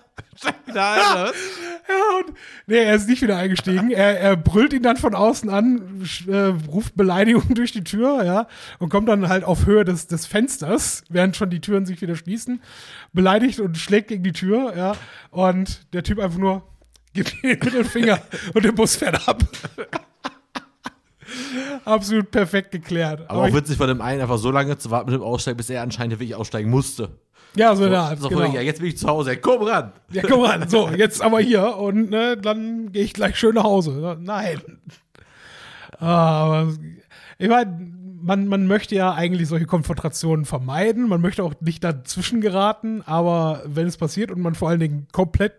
Ja, 1.88 2.19
und 2.19 2.36
nee, 2.67 2.77
er 2.77 2.95
ist 2.95 3.10
nicht 3.10 3.21
wieder 3.21 3.38
eingestiegen. 3.38 3.91
Er, 3.91 4.19
er 4.19 4.38
brüllt 4.38 4.73
ihn 4.73 4.84
dann 4.84 4.97
von 4.97 5.13
außen 5.13 5.49
an, 5.49 6.04
äh, 6.27 6.54
ruft 6.67 6.95
Beleidigungen 6.95 7.49
durch 7.56 7.71
die 7.71 7.84
Tür, 7.84 8.23
ja, 8.23 8.47
und 8.80 8.89
kommt 8.89 9.10
dann 9.10 9.27
halt 9.27 9.43
auf 9.43 9.65
Höhe 9.65 9.84
des, 9.84 10.08
des 10.08 10.25
Fensters, 10.25 11.04
während 11.10 11.36
schon 11.36 11.49
die 11.49 11.62
Türen 11.62 11.86
sich 11.86 12.01
wieder 12.01 12.15
schließen, 12.15 12.62
beleidigt 13.13 13.60
und 13.60 13.77
schlägt 13.77 14.08
gegen 14.10 14.23
die 14.23 14.32
Tür, 14.32 14.73
ja, 14.75 14.95
und 15.32 15.93
der 15.93 16.04
Typ 16.04 16.19
einfach 16.19 16.39
nur 16.39 16.63
gibt 17.13 17.34
ihm 17.36 17.50
den 17.50 17.60
Mittelfinger 17.60 18.19
und 18.54 18.65
der 18.65 18.71
Bus 18.71 18.95
fährt 18.95 19.28
ab. 19.28 19.43
Absolut 21.86 22.32
perfekt 22.32 22.71
geklärt. 22.71 23.30
Aber 23.30 23.41
auch 23.43 23.47
ich, 23.47 23.54
witzig 23.54 23.78
von 23.78 23.88
dem 23.88 24.02
einen 24.02 24.21
einfach 24.21 24.38
so 24.38 24.52
lange 24.52 24.78
zu 24.78 24.91
warten 24.91 25.12
mit 25.12 25.19
dem 25.19 25.24
Aussteigen, 25.24 25.58
bis 25.58 25.69
er 25.69 25.82
anscheinend 25.82 26.13
wirklich 26.13 26.36
aussteigen 26.36 26.69
musste. 26.69 27.17
ja, 27.56 27.75
so, 27.75 27.83
So, 27.83 27.90
ja, 27.90 28.15
so 28.15 28.29
genau. 28.29 28.54
ja, 28.54 28.62
jetzt 28.62 28.79
bin 28.79 28.90
ich 28.90 28.98
zu 28.98 29.08
Hause, 29.08 29.38
komm 29.38 29.63
ran. 29.63 29.94
Ja, 30.12 30.23
guck 30.27 30.42
mal, 30.42 30.69
so, 30.69 30.90
jetzt 30.96 31.21
aber 31.21 31.40
hier 31.40 31.77
und 31.77 32.10
ne, 32.10 32.38
dann 32.38 32.92
gehe 32.92 33.04
ich 33.04 33.13
gleich 33.13 33.38
schön 33.38 33.56
nach 33.56 33.63
Hause. 33.63 34.17
Nein. 34.19 34.62
Aber 35.98 36.73
ich 37.38 37.50
meine, 37.50 37.92
man, 38.21 38.48
man 38.48 38.67
möchte 38.67 38.96
ja 38.96 39.13
eigentlich 39.13 39.48
solche 39.48 39.65
Konfrontationen 39.65 40.46
vermeiden. 40.46 41.08
Man 41.08 41.21
möchte 41.21 41.44
auch 41.44 41.54
nicht 41.60 41.83
dazwischen 41.83 42.42
geraten, 42.42 43.02
aber 43.06 43.63
wenn 43.65 43.88
es 43.88 43.98
passiert 43.98 44.31
und 44.31 44.42
man 44.42 44.56
vor 44.56 44.69
allen 44.69 44.79
Dingen 44.79 45.08
komplett 45.12 45.54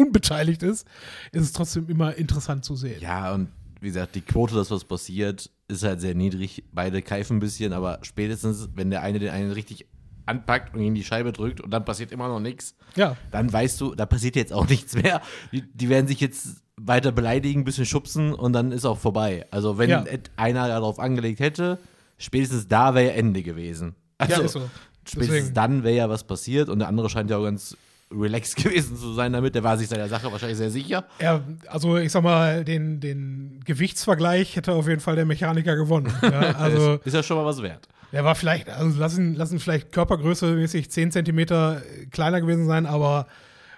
unbeteiligt 0.00 0.62
ist, 0.62 0.86
ist 1.32 1.42
es 1.42 1.52
trotzdem 1.52 1.88
immer 1.88 2.14
interessant 2.16 2.64
zu 2.64 2.76
sehen. 2.76 3.00
Ja, 3.00 3.32
und 3.34 3.48
wie 3.80 3.86
gesagt, 3.88 4.14
die 4.14 4.20
Quote, 4.20 4.54
dass 4.54 4.70
was 4.70 4.84
passiert, 4.84 5.50
ist 5.68 5.82
halt 5.84 6.00
sehr 6.00 6.14
niedrig. 6.14 6.64
Beide 6.72 7.00
keifen 7.02 7.36
ein 7.36 7.40
bisschen, 7.40 7.72
aber 7.72 7.98
spätestens, 8.02 8.68
wenn 8.74 8.90
der 8.90 9.02
eine 9.02 9.18
den 9.18 9.30
einen 9.30 9.52
richtig 9.52 9.86
anpackt 10.26 10.74
und 10.74 10.80
ihn 10.80 10.88
in 10.88 10.94
die 10.94 11.02
Scheibe 11.04 11.32
drückt 11.32 11.60
und 11.60 11.70
dann 11.70 11.84
passiert 11.84 12.12
immer 12.12 12.28
noch 12.28 12.40
nichts, 12.40 12.74
Ja, 12.94 13.16
dann 13.30 13.52
weißt 13.52 13.80
du, 13.80 13.94
da 13.94 14.06
passiert 14.06 14.36
jetzt 14.36 14.52
auch 14.52 14.68
nichts 14.74 14.94
mehr. 14.94 15.22
Die, 15.52 15.62
die 15.62 15.88
werden 15.88 16.06
sich 16.06 16.20
jetzt 16.20 16.62
weiter 16.76 17.12
beleidigen, 17.12 17.60
ein 17.60 17.64
bisschen 17.64 17.86
schubsen 17.86 18.32
und 18.34 18.52
dann 18.52 18.72
ist 18.72 18.84
auch 18.84 18.98
vorbei. 18.98 19.46
Also 19.50 19.78
wenn 19.78 19.90
Ja. 19.90 20.04
einer 20.36 20.68
darauf 20.68 20.98
angelegt 20.98 21.40
hätte, 21.40 21.78
spätestens 22.18 22.68
da 22.68 22.94
wäre 22.94 23.12
Ende 23.12 23.42
gewesen. 23.42 23.94
Also 24.18 24.42
ja 24.42 24.48
so. 24.48 24.60
spätestens 25.04 25.36
Deswegen. 25.38 25.54
dann 25.54 25.82
wäre 25.84 25.96
ja 25.96 26.08
was 26.08 26.24
passiert 26.24 26.68
und 26.68 26.78
der 26.80 26.88
andere 26.88 27.08
scheint 27.10 27.30
ja 27.30 27.38
auch 27.38 27.44
ganz 27.44 27.76
relaxed 28.10 28.56
gewesen 28.62 28.96
zu 28.96 29.12
sein 29.14 29.32
damit. 29.32 29.54
Der 29.54 29.62
war 29.62 29.76
sich 29.78 29.88
seiner 29.88 30.08
Sache 30.08 30.30
wahrscheinlich 30.30 30.58
sehr 30.58 30.70
sicher. 30.70 31.04
Ja, 31.20 31.40
also 31.68 31.96
ich 31.96 32.12
sag 32.12 32.22
mal, 32.22 32.64
den, 32.64 33.00
den 33.00 33.60
Gewichtsvergleich 33.64 34.56
hätte 34.56 34.72
auf 34.72 34.88
jeden 34.88 35.00
Fall 35.00 35.16
der 35.16 35.26
Mechaniker 35.26 35.76
gewonnen. 35.76 36.12
Ja, 36.22 36.40
also 36.58 36.94
ist, 36.94 37.06
ist 37.06 37.14
ja 37.14 37.22
schon 37.22 37.36
mal 37.36 37.44
was 37.46 37.62
wert. 37.62 37.88
Der 38.12 38.24
war 38.24 38.34
vielleicht, 38.34 38.68
also 38.68 38.98
lassen, 38.98 39.34
lassen 39.36 39.60
vielleicht 39.60 39.92
Körpergröße 39.92 40.54
mäßig 40.54 40.90
10 40.90 41.12
Zentimeter 41.12 41.80
kleiner 42.10 42.40
gewesen 42.40 42.66
sein, 42.66 42.86
aber 42.86 43.26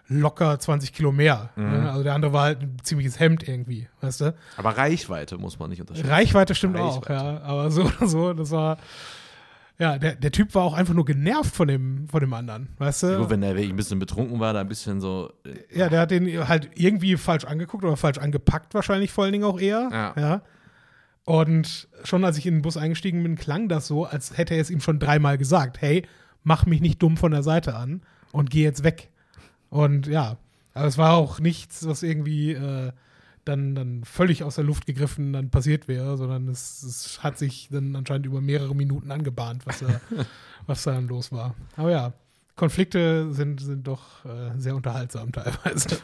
locker 0.09 0.59
20 0.59 0.93
Kilo 0.93 1.13
mehr. 1.13 1.51
Ne? 1.57 1.91
Also 1.91 2.03
der 2.03 2.15
andere 2.15 2.33
war 2.33 2.45
halt 2.45 2.63
ein 2.63 2.77
ziemliches 2.83 3.21
Hemd 3.21 3.47
irgendwie, 3.47 3.89
weißt 4.01 4.23
du? 4.23 4.35
Aber 4.57 4.77
Reichweite 4.77 5.37
muss 5.39 5.59
man 5.59 5.71
nicht 5.71 5.81
unterscheiden. 5.81 6.11
Reichweite 6.11 6.55
stimmt 6.55 6.79
auch, 6.79 6.97
Reichweite. 7.07 7.13
ja. 7.13 7.41
Aber 7.43 7.71
so 7.71 7.83
oder 7.83 8.09
so, 8.09 8.33
das 8.33 8.51
war. 8.51 8.79
Ja, 9.83 9.99
der, 9.99 10.15
der 10.15 10.31
Typ 10.31 10.55
war 10.55 10.63
auch 10.63 10.75
einfach 10.75 10.95
nur 10.95 11.05
genervt 11.05 11.53
von 11.57 11.67
dem, 11.67 12.07
von 12.09 12.21
dem 12.21 12.33
anderen, 12.35 12.69
weißt 12.79 13.03
du? 13.03 13.19
Gut, 13.19 13.31
wenn 13.31 13.41
der 13.41 13.57
ein 13.57 13.75
bisschen 13.75 13.99
betrunken 13.99 14.39
war, 14.39 14.53
da 14.53 14.61
ein 14.61 14.69
bisschen 14.69 15.01
so. 15.01 15.33
äh, 15.45 15.77
Ja, 15.77 15.89
der 15.89 15.99
hat 16.03 16.13
den 16.13 16.47
halt 16.47 16.71
irgendwie 16.77 17.17
falsch 17.17 17.45
angeguckt 17.45 17.83
oder 17.83 17.97
falsch 17.97 18.19
angepackt, 18.19 18.75
wahrscheinlich 18.75 19.11
vor 19.11 19.25
allen 19.25 19.33
Dingen 19.33 19.43
auch 19.43 19.59
eher. 19.59 19.89
Ja. 20.17 20.43
Und 21.25 21.89
schon 22.05 22.25
als 22.25 22.39
ich 22.39 22.47
in 22.47 22.55
den 22.55 22.63
Bus 22.63 22.77
eingestiegen 22.77 23.25
bin, 23.25 23.35
klang 23.35 23.69
das 23.69 23.89
so, 23.89 24.05
als 24.05 24.39
hätte 24.39 24.55
er 24.55 24.61
es 24.61 24.71
ihm 24.71 24.81
schon 24.81 25.01
dreimal 25.01 25.37
gesagt: 25.37 25.81
Hey, 25.81 26.05
mach 26.45 26.65
mich 26.65 26.81
nicht 26.81 27.03
dumm 27.03 27.17
von 27.17 27.33
der 27.33 27.43
Seite 27.43 27.75
an 27.75 28.03
und 28.31 28.51
geh 28.51 28.63
jetzt 28.63 28.85
weg. 28.85 29.11
Und 29.69 30.07
ja, 30.07 30.37
aber 30.75 30.87
es 30.87 30.97
war 30.97 31.15
auch 31.15 31.41
nichts, 31.41 31.85
was 31.89 32.05
irgendwie 32.05 32.53
äh, 32.53 32.93
dann, 33.45 33.75
dann 33.75 34.05
völlig 34.05 34.45
aus 34.45 34.55
der 34.57 34.65
Luft 34.65 34.87
gegriffen 34.87 35.33
dann 35.33 35.51
passiert 35.51 35.89
wäre, 35.89 36.17
sondern 36.17 36.49
es, 36.49 36.83
es 36.83 37.23
hat 37.23 37.39
sich 37.39 37.69
dann 37.71 37.97
anscheinend 37.97 38.27
über 38.27 38.41
mehrere 38.41 38.75
Minuten 38.75 39.11
angebahnt, 39.11 39.67
was 39.67 39.81
da, 39.81 40.01
was 40.67 40.85
da 40.85 40.93
dann 40.93 41.09
los 41.09 41.33
war. 41.33 41.55
Aber 41.77 41.91
ja, 41.91 42.13
Konflikte 42.57 43.33
sind, 43.33 43.61
sind 43.61 43.87
doch 43.87 44.25
äh, 44.25 44.59
sehr 44.59 44.77
unterhaltsam 44.77 45.33
teilweise. 45.33 45.99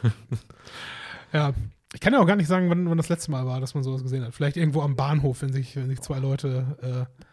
ja. 1.33 1.53
Ich 1.91 2.01
kann 2.01 2.13
ja 2.13 2.19
auch 2.19 2.27
gar 2.27 2.35
nicht 2.35 2.47
sagen, 2.47 2.69
wann, 2.69 2.87
wann 2.87 2.97
das 2.97 3.09
letzte 3.09 3.31
Mal 3.31 3.47
war, 3.47 3.59
dass 3.59 3.73
man 3.73 3.83
sowas 3.83 4.03
gesehen 4.03 4.23
hat. 4.23 4.35
Vielleicht 4.35 4.57
irgendwo 4.57 4.83
am 4.83 4.95
Bahnhof, 4.95 5.41
wenn 5.41 5.51
sich, 5.51 5.75
wenn 5.75 5.89
sich 5.89 6.01
zwei 6.01 6.19
Leute 6.19 7.07
äh, 7.09 7.23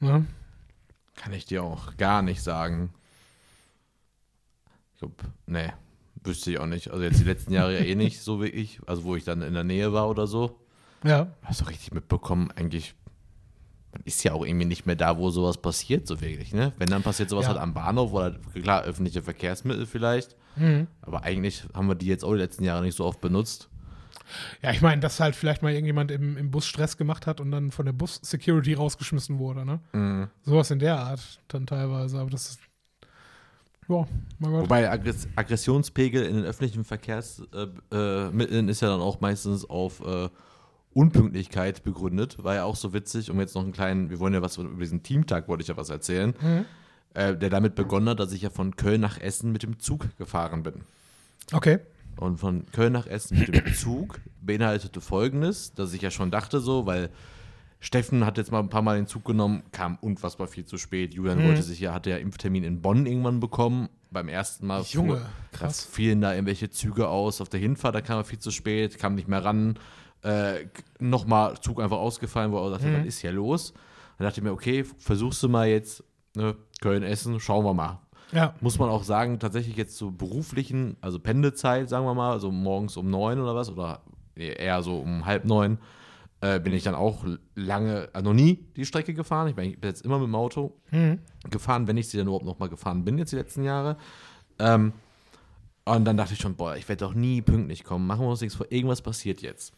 ne? 0.00 0.26
Kann 1.14 1.32
ich 1.32 1.44
dir 1.44 1.62
auch 1.62 1.96
gar 1.96 2.22
nicht 2.22 2.42
sagen. 2.42 2.92
Ich 4.92 4.98
glaube, 5.00 5.14
nee, 5.46 5.72
wüsste 6.24 6.50
ich 6.52 6.58
auch 6.60 6.66
nicht. 6.66 6.90
Also 6.90 7.02
jetzt 7.04 7.20
die 7.20 7.24
letzten 7.24 7.52
Jahre 7.52 7.74
ja 7.78 7.84
eh 7.84 7.94
nicht, 7.94 8.20
so 8.20 8.42
wie 8.42 8.48
ich. 8.48 8.80
Also 8.86 9.04
wo 9.04 9.16
ich 9.16 9.24
dann 9.24 9.42
in 9.42 9.54
der 9.54 9.64
Nähe 9.64 9.92
war 9.92 10.08
oder 10.08 10.26
so. 10.26 10.58
Ja. 11.04 11.28
Hast 11.42 11.62
du 11.62 11.64
richtig 11.66 11.92
mitbekommen, 11.92 12.50
eigentlich, 12.56 12.94
man 13.92 14.02
ist 14.04 14.22
ja 14.22 14.32
auch 14.34 14.44
irgendwie 14.44 14.66
nicht 14.66 14.84
mehr 14.86 14.96
da, 14.96 15.16
wo 15.16 15.30
sowas 15.30 15.56
passiert, 15.56 16.06
so 16.06 16.20
wirklich, 16.20 16.52
ne? 16.52 16.72
Wenn 16.76 16.90
dann 16.90 17.02
passiert 17.02 17.30
sowas 17.30 17.44
Ja. 17.46 17.52
halt 17.52 17.60
am 17.60 17.72
Bahnhof 17.72 18.12
oder 18.12 18.32
klar, 18.54 18.82
öffentliche 18.82 19.22
Verkehrsmittel 19.22 19.86
vielleicht. 19.86 20.36
Mhm. 20.56 20.88
Aber 21.00 21.22
eigentlich 21.24 21.64
haben 21.74 21.88
wir 21.88 21.94
die 21.94 22.06
jetzt 22.06 22.24
auch 22.24 22.32
die 22.32 22.38
letzten 22.40 22.64
Jahre 22.64 22.82
nicht 22.82 22.96
so 22.96 23.04
oft 23.06 23.20
benutzt. 23.20 23.68
Ja, 24.62 24.70
ich 24.72 24.80
meine, 24.80 25.00
dass 25.00 25.18
halt 25.20 25.34
vielleicht 25.34 25.62
mal 25.62 25.72
irgendjemand 25.72 26.10
im, 26.10 26.36
im 26.36 26.50
Bus 26.50 26.66
Stress 26.66 26.96
gemacht 26.96 27.26
hat 27.26 27.40
und 27.40 27.50
dann 27.50 27.70
von 27.72 27.84
der 27.86 27.92
Bus-Security 27.92 28.74
rausgeschmissen 28.74 29.38
wurde, 29.38 29.64
ne? 29.64 29.80
Mhm. 29.92 30.28
Sowas 30.42 30.70
in 30.70 30.78
der 30.78 30.98
Art 30.98 31.40
dann 31.48 31.66
teilweise, 31.66 32.18
aber 32.18 32.30
das 32.30 32.50
ist. 32.50 32.60
Ja, 33.90 34.06
mein 34.38 34.52
Gott. 34.52 34.62
Wobei 34.62 34.90
Aggress 34.90 35.28
Aggressionspegel 35.36 36.22
in 36.24 36.36
den 36.36 36.44
öffentlichen 36.44 36.84
Verkehrsmitteln 36.84 38.68
äh, 38.68 38.70
ist 38.70 38.80
ja 38.82 38.88
dann 38.88 39.00
auch 39.00 39.20
meistens 39.20 39.68
auf 39.68 40.00
äh, 40.06 40.28
Unpünktlichkeit 40.94 41.82
begründet. 41.84 42.42
War 42.42 42.54
ja 42.54 42.64
auch 42.64 42.76
so 42.76 42.92
witzig, 42.92 43.30
um 43.30 43.38
jetzt 43.40 43.54
noch 43.54 43.62
einen 43.62 43.72
kleinen, 43.72 44.10
wir 44.10 44.18
wollen 44.18 44.34
ja 44.34 44.42
was 44.42 44.56
über 44.58 44.80
diesen 44.80 45.02
Teamtag, 45.02 45.48
wollte 45.48 45.62
ich 45.62 45.68
ja 45.68 45.76
was 45.76 45.90
erzählen, 45.90 46.34
Mhm. 46.40 46.64
äh, 47.14 47.36
der 47.36 47.50
damit 47.50 47.74
begonnen 47.74 48.08
hat, 48.08 48.20
dass 48.20 48.32
ich 48.32 48.42
ja 48.42 48.50
von 48.50 48.76
Köln 48.76 49.00
nach 49.00 49.20
Essen 49.20 49.52
mit 49.52 49.62
dem 49.62 49.78
Zug 49.78 50.16
gefahren 50.16 50.62
bin. 50.62 50.82
Okay. 51.52 51.78
Und 52.16 52.38
von 52.38 52.66
Köln 52.72 52.92
nach 52.92 53.06
Essen 53.06 53.38
mit 53.38 53.54
dem 53.54 53.74
Zug 53.74 54.20
beinhaltete 54.42 55.00
folgendes, 55.00 55.72
dass 55.74 55.94
ich 55.94 56.02
ja 56.02 56.10
schon 56.10 56.30
dachte 56.30 56.60
so, 56.60 56.86
weil 56.86 57.10
Steffen 57.82 58.26
hat 58.26 58.36
jetzt 58.36 58.52
mal 58.52 58.58
ein 58.60 58.68
paar 58.68 58.82
Mal 58.82 58.96
den 58.96 59.06
Zug 59.06 59.24
genommen, 59.24 59.62
kam 59.72 59.96
unfassbar 60.02 60.46
viel 60.46 60.66
zu 60.66 60.76
spät. 60.76 61.14
Julian 61.14 61.38
Mhm. 61.42 61.48
wollte 61.48 61.62
sich 61.62 61.80
ja, 61.80 61.94
hatte 61.94 62.10
ja 62.10 62.18
Impftermin 62.18 62.62
in 62.62 62.82
Bonn 62.82 63.06
irgendwann 63.06 63.40
bekommen. 63.40 63.88
Beim 64.10 64.28
ersten 64.28 64.66
Mal 64.66 64.82
Junge, 64.82 65.14
fuhr- 65.16 65.26
krass. 65.52 65.84
Fielen 65.90 66.20
da 66.20 66.34
irgendwelche 66.34 66.68
Züge 66.68 67.08
aus. 67.08 67.40
Auf 67.40 67.48
der 67.48 67.60
Hinfahrt, 67.60 67.94
da 67.94 68.00
kam 68.02 68.18
er 68.18 68.24
viel 68.24 68.38
zu 68.38 68.50
spät, 68.50 68.98
kam 68.98 69.14
nicht 69.14 69.28
mehr 69.28 69.44
ran. 69.44 69.78
Äh, 70.22 70.66
Nochmal 70.98 71.58
Zug 71.60 71.80
einfach 71.80 71.96
ausgefallen, 71.96 72.52
wo 72.52 72.58
er 72.62 72.70
dachte, 72.72 72.86
Mhm. 72.86 72.98
was 73.00 73.06
ist 73.06 73.20
hier 73.20 73.32
los? 73.32 73.72
Dann 74.18 74.26
dachte 74.26 74.40
ich 74.40 74.44
mir, 74.44 74.52
okay, 74.52 74.84
versuchst 74.98 75.42
du 75.42 75.48
mal 75.48 75.66
jetzt 75.68 76.04
ne, 76.36 76.54
Köln, 76.82 77.02
Essen, 77.02 77.40
schauen 77.40 77.64
wir 77.64 77.72
mal 77.74 77.98
Ja. 78.32 78.54
muss 78.60 78.78
man 78.78 78.90
auch 78.90 79.02
sagen, 79.02 79.38
tatsächlich 79.40 79.76
jetzt 79.76 79.96
zur 79.96 80.12
beruflichen, 80.12 80.96
also 81.00 81.18
Pendezeit, 81.18 81.88
sagen 81.88 82.04
wir 82.04 82.14
mal, 82.14 82.30
also 82.32 82.52
morgens 82.52 82.96
um 82.98 83.08
neun 83.10 83.40
oder 83.40 83.54
was, 83.56 83.70
oder 83.70 84.02
eher 84.36 84.82
so 84.82 84.98
um 85.00 85.24
halb 85.24 85.44
neun, 85.46 85.78
äh, 86.42 86.58
bin 86.60 86.72
ich 86.72 86.82
dann 86.82 86.94
auch 86.94 87.24
lange, 87.54 88.08
also 88.12 88.30
noch 88.30 88.34
nie 88.34 88.66
die 88.76 88.84
Strecke 88.86 89.12
gefahren. 89.14 89.48
Ich 89.48 89.54
bin, 89.54 89.64
ich 89.70 89.80
bin 89.80 89.88
jetzt 89.90 90.04
immer 90.04 90.18
mit 90.18 90.26
dem 90.28 90.34
Auto 90.34 90.76
Mhm. 90.90 91.18
gefahren, 91.50 91.86
wenn 91.86 91.96
ich 91.96 92.08
sie 92.08 92.16
dann 92.18 92.26
überhaupt 92.26 92.44
noch 92.46 92.58
mal 92.58 92.68
gefahren 92.68 93.04
bin, 93.04 93.18
jetzt 93.18 93.32
die 93.32 93.36
letzten 93.36 93.62
Jahre. 93.64 93.96
Ähm, 94.58 94.92
und 95.84 96.04
dann 96.04 96.16
dachte 96.16 96.34
ich 96.34 96.40
schon, 96.40 96.54
boah, 96.56 96.76
ich 96.76 96.88
werde 96.88 97.04
doch 97.04 97.14
nie 97.14 97.42
pünktlich 97.42 97.84
kommen, 97.84 98.06
machen 98.06 98.24
wir 98.24 98.30
uns 98.30 98.40
nichts 98.40 98.54
vor, 98.56 98.66
irgendwas 98.70 99.02
passiert 99.02 99.42
jetzt. 99.42 99.72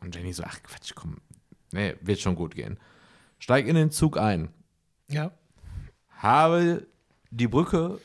Und 0.00 0.14
Jenny 0.14 0.32
so, 0.32 0.44
ach 0.46 0.62
Quatsch, 0.62 0.92
komm, 0.94 1.16
nee, 1.72 1.94
wird 2.00 2.20
schon 2.20 2.36
gut 2.36 2.54
gehen. 2.54 2.78
Steig 3.38 3.66
in 3.66 3.74
den 3.74 3.90
Zug 3.90 4.18
ein, 4.18 4.48
Ja. 5.08 5.32
habe 6.16 6.86
die 7.30 7.48
Brücke 7.48 7.98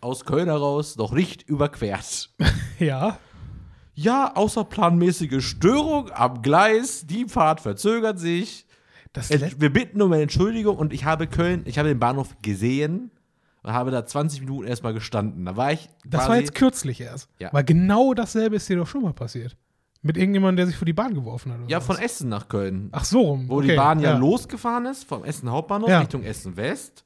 aus 0.00 0.24
Köln 0.24 0.46
heraus 0.48 0.96
noch 0.96 1.12
nicht 1.12 1.42
überquert. 1.48 2.30
Ja. 2.78 3.18
Ja, 3.98 4.34
außerplanmäßige 4.36 5.42
Störung 5.42 6.10
am 6.12 6.42
Gleis, 6.42 7.06
die 7.06 7.24
Fahrt 7.24 7.60
verzögert 7.60 8.18
sich. 8.18 8.66
Ent- 9.30 9.58
Wir 9.60 9.72
bitten 9.72 10.02
um 10.02 10.12
eine 10.12 10.22
Entschuldigung 10.22 10.76
und 10.76 10.92
ich 10.92 11.06
habe 11.06 11.26
Köln, 11.26 11.62
ich 11.64 11.78
habe 11.78 11.88
den 11.88 11.98
Bahnhof 11.98 12.36
gesehen 12.42 13.10
und 13.62 13.72
habe 13.72 13.90
da 13.90 14.04
20 14.04 14.40
Minuten 14.40 14.68
erstmal 14.68 14.92
gestanden. 14.92 15.46
Da 15.46 15.56
war 15.56 15.72
ich. 15.72 15.88
das 16.04 16.28
war 16.28 16.36
jetzt 16.36 16.54
kürzlich 16.54 17.00
erst. 17.00 17.30
Ja. 17.38 17.48
Weil 17.52 17.64
genau 17.64 18.12
dasselbe 18.12 18.56
ist 18.56 18.68
dir 18.68 18.76
doch 18.76 18.86
schon 18.86 19.00
mal 19.02 19.14
passiert. 19.14 19.56
Mit 20.02 20.18
irgendjemandem, 20.18 20.56
der 20.58 20.66
sich 20.66 20.76
vor 20.76 20.84
die 20.84 20.92
Bahn 20.92 21.14
geworfen 21.14 21.50
hat. 21.52 21.60
Ja, 21.68 21.78
was? 21.78 21.86
von 21.86 21.98
Essen 21.98 22.28
nach 22.28 22.48
Köln. 22.48 22.90
Ach 22.92 23.04
so 23.06 23.20
rum. 23.22 23.48
wo 23.48 23.56
okay, 23.58 23.68
die 23.70 23.76
Bahn 23.76 23.98
ja, 24.00 24.16
losgefahren 24.18 24.84
ist, 24.84 25.04
vom 25.04 25.24
Essen 25.24 25.50
Hauptbahnhof 25.50 25.88
Ja. 25.88 26.00
Richtung 26.00 26.22
Essen 26.22 26.56
West. 26.58 27.04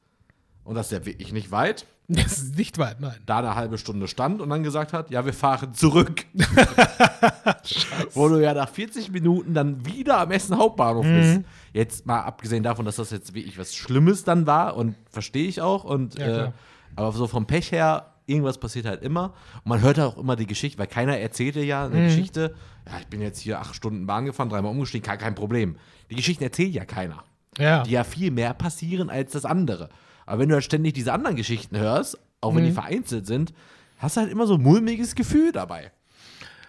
Und 0.64 0.74
das 0.74 0.86
ist 0.91 0.93
ja 0.99 1.07
wirklich 1.07 1.32
nicht 1.32 1.53
weit. 1.53 1.86
Das 2.12 2.38
ist 2.38 2.56
nicht 2.56 2.76
weit, 2.78 3.00
nein. 3.00 3.14
da 3.26 3.38
eine 3.38 3.54
halbe 3.54 3.78
Stunde 3.78 4.08
stand 4.08 4.40
und 4.40 4.48
dann 4.50 4.62
gesagt 4.64 4.92
hat, 4.92 5.11
ja, 5.12 5.24
wir 5.24 5.32
fahren 5.32 5.74
zurück. 5.74 6.24
Wo 8.14 8.28
du 8.28 8.42
ja 8.42 8.54
nach 8.54 8.68
40 8.68 9.11
Minuten 9.12 9.54
dann 9.54 9.84
wieder 9.86 10.18
am 10.18 10.30
Essen 10.30 10.56
Hauptbahnhof 10.56 11.04
Mhm. 11.06 11.14
bist. 11.14 11.40
Jetzt 11.72 12.06
mal 12.06 12.20
abgesehen 12.22 12.62
davon, 12.62 12.84
dass 12.84 12.96
das 12.96 13.11
jetzt 13.11 13.34
wirklich 13.34 13.58
was 13.58 13.74
Schlimmes 13.74 14.24
dann 14.24 14.46
war 14.46 14.76
und 14.76 14.96
verstehe 15.11 15.46
ich 15.48 15.61
auch. 15.61 15.84
Und, 15.84 16.18
Ja, 16.18 16.46
äh, 16.46 16.52
aber 16.96 17.12
so 17.12 17.26
vom 17.26 17.46
Pech 17.46 17.70
her, 17.72 18.06
irgendwas 18.26 18.58
passiert 18.58 18.86
halt 18.86 19.02
immer. 19.02 19.34
Und 19.64 19.68
man 19.70 19.80
hört 19.80 20.00
auch 20.00 20.18
immer 20.18 20.36
die 20.36 20.46
Geschichte, 20.46 20.78
weil 20.78 20.86
keiner 20.86 21.18
erzählte 21.18 21.61
ja 21.61 21.86
Mhm. 21.88 21.94
eine 21.94 22.04
Geschichte. 22.06 22.54
Ja, 22.86 22.98
ich 23.00 23.06
bin 23.06 23.20
jetzt 23.20 23.38
hier 23.40 23.61
acht 23.61 23.74
Stunden 23.74 24.06
Bahn 24.06 24.24
gefahren, 24.24 24.48
dreimal 24.48 24.72
umgestiegen, 24.72 25.06
kein 25.18 25.34
Problem. 25.34 25.76
Die 26.11 26.16
Geschichten 26.16 26.42
erzählt 26.42 26.72
ja 26.74 26.84
keiner 26.84 27.22
Ja. 27.58 27.82
die 27.82 27.92
ja 27.92 28.04
viel 28.04 28.30
mehr 28.30 28.54
passieren 28.54 29.11
als 29.11 29.32
das 29.32 29.44
andere. 29.44 29.88
Aber 30.26 30.40
wenn 30.40 30.48
du 30.48 30.54
halt 30.54 30.64
ständig 30.64 30.94
diese 30.94 31.12
anderen 31.12 31.36
Geschichten 31.36 31.76
hörst, 31.76 32.18
auch 32.40 32.54
wenn 32.54 32.64
die 32.64 32.72
vereinzelt 32.72 33.26
sind, 33.26 33.52
hast 33.98 34.16
du 34.16 34.22
halt 34.22 34.30
immer 34.30 34.46
so 34.46 34.54
ein 34.54 34.62
mulmiges 34.62 35.14
Gefühl 35.14 35.52
dabei. 35.52 35.92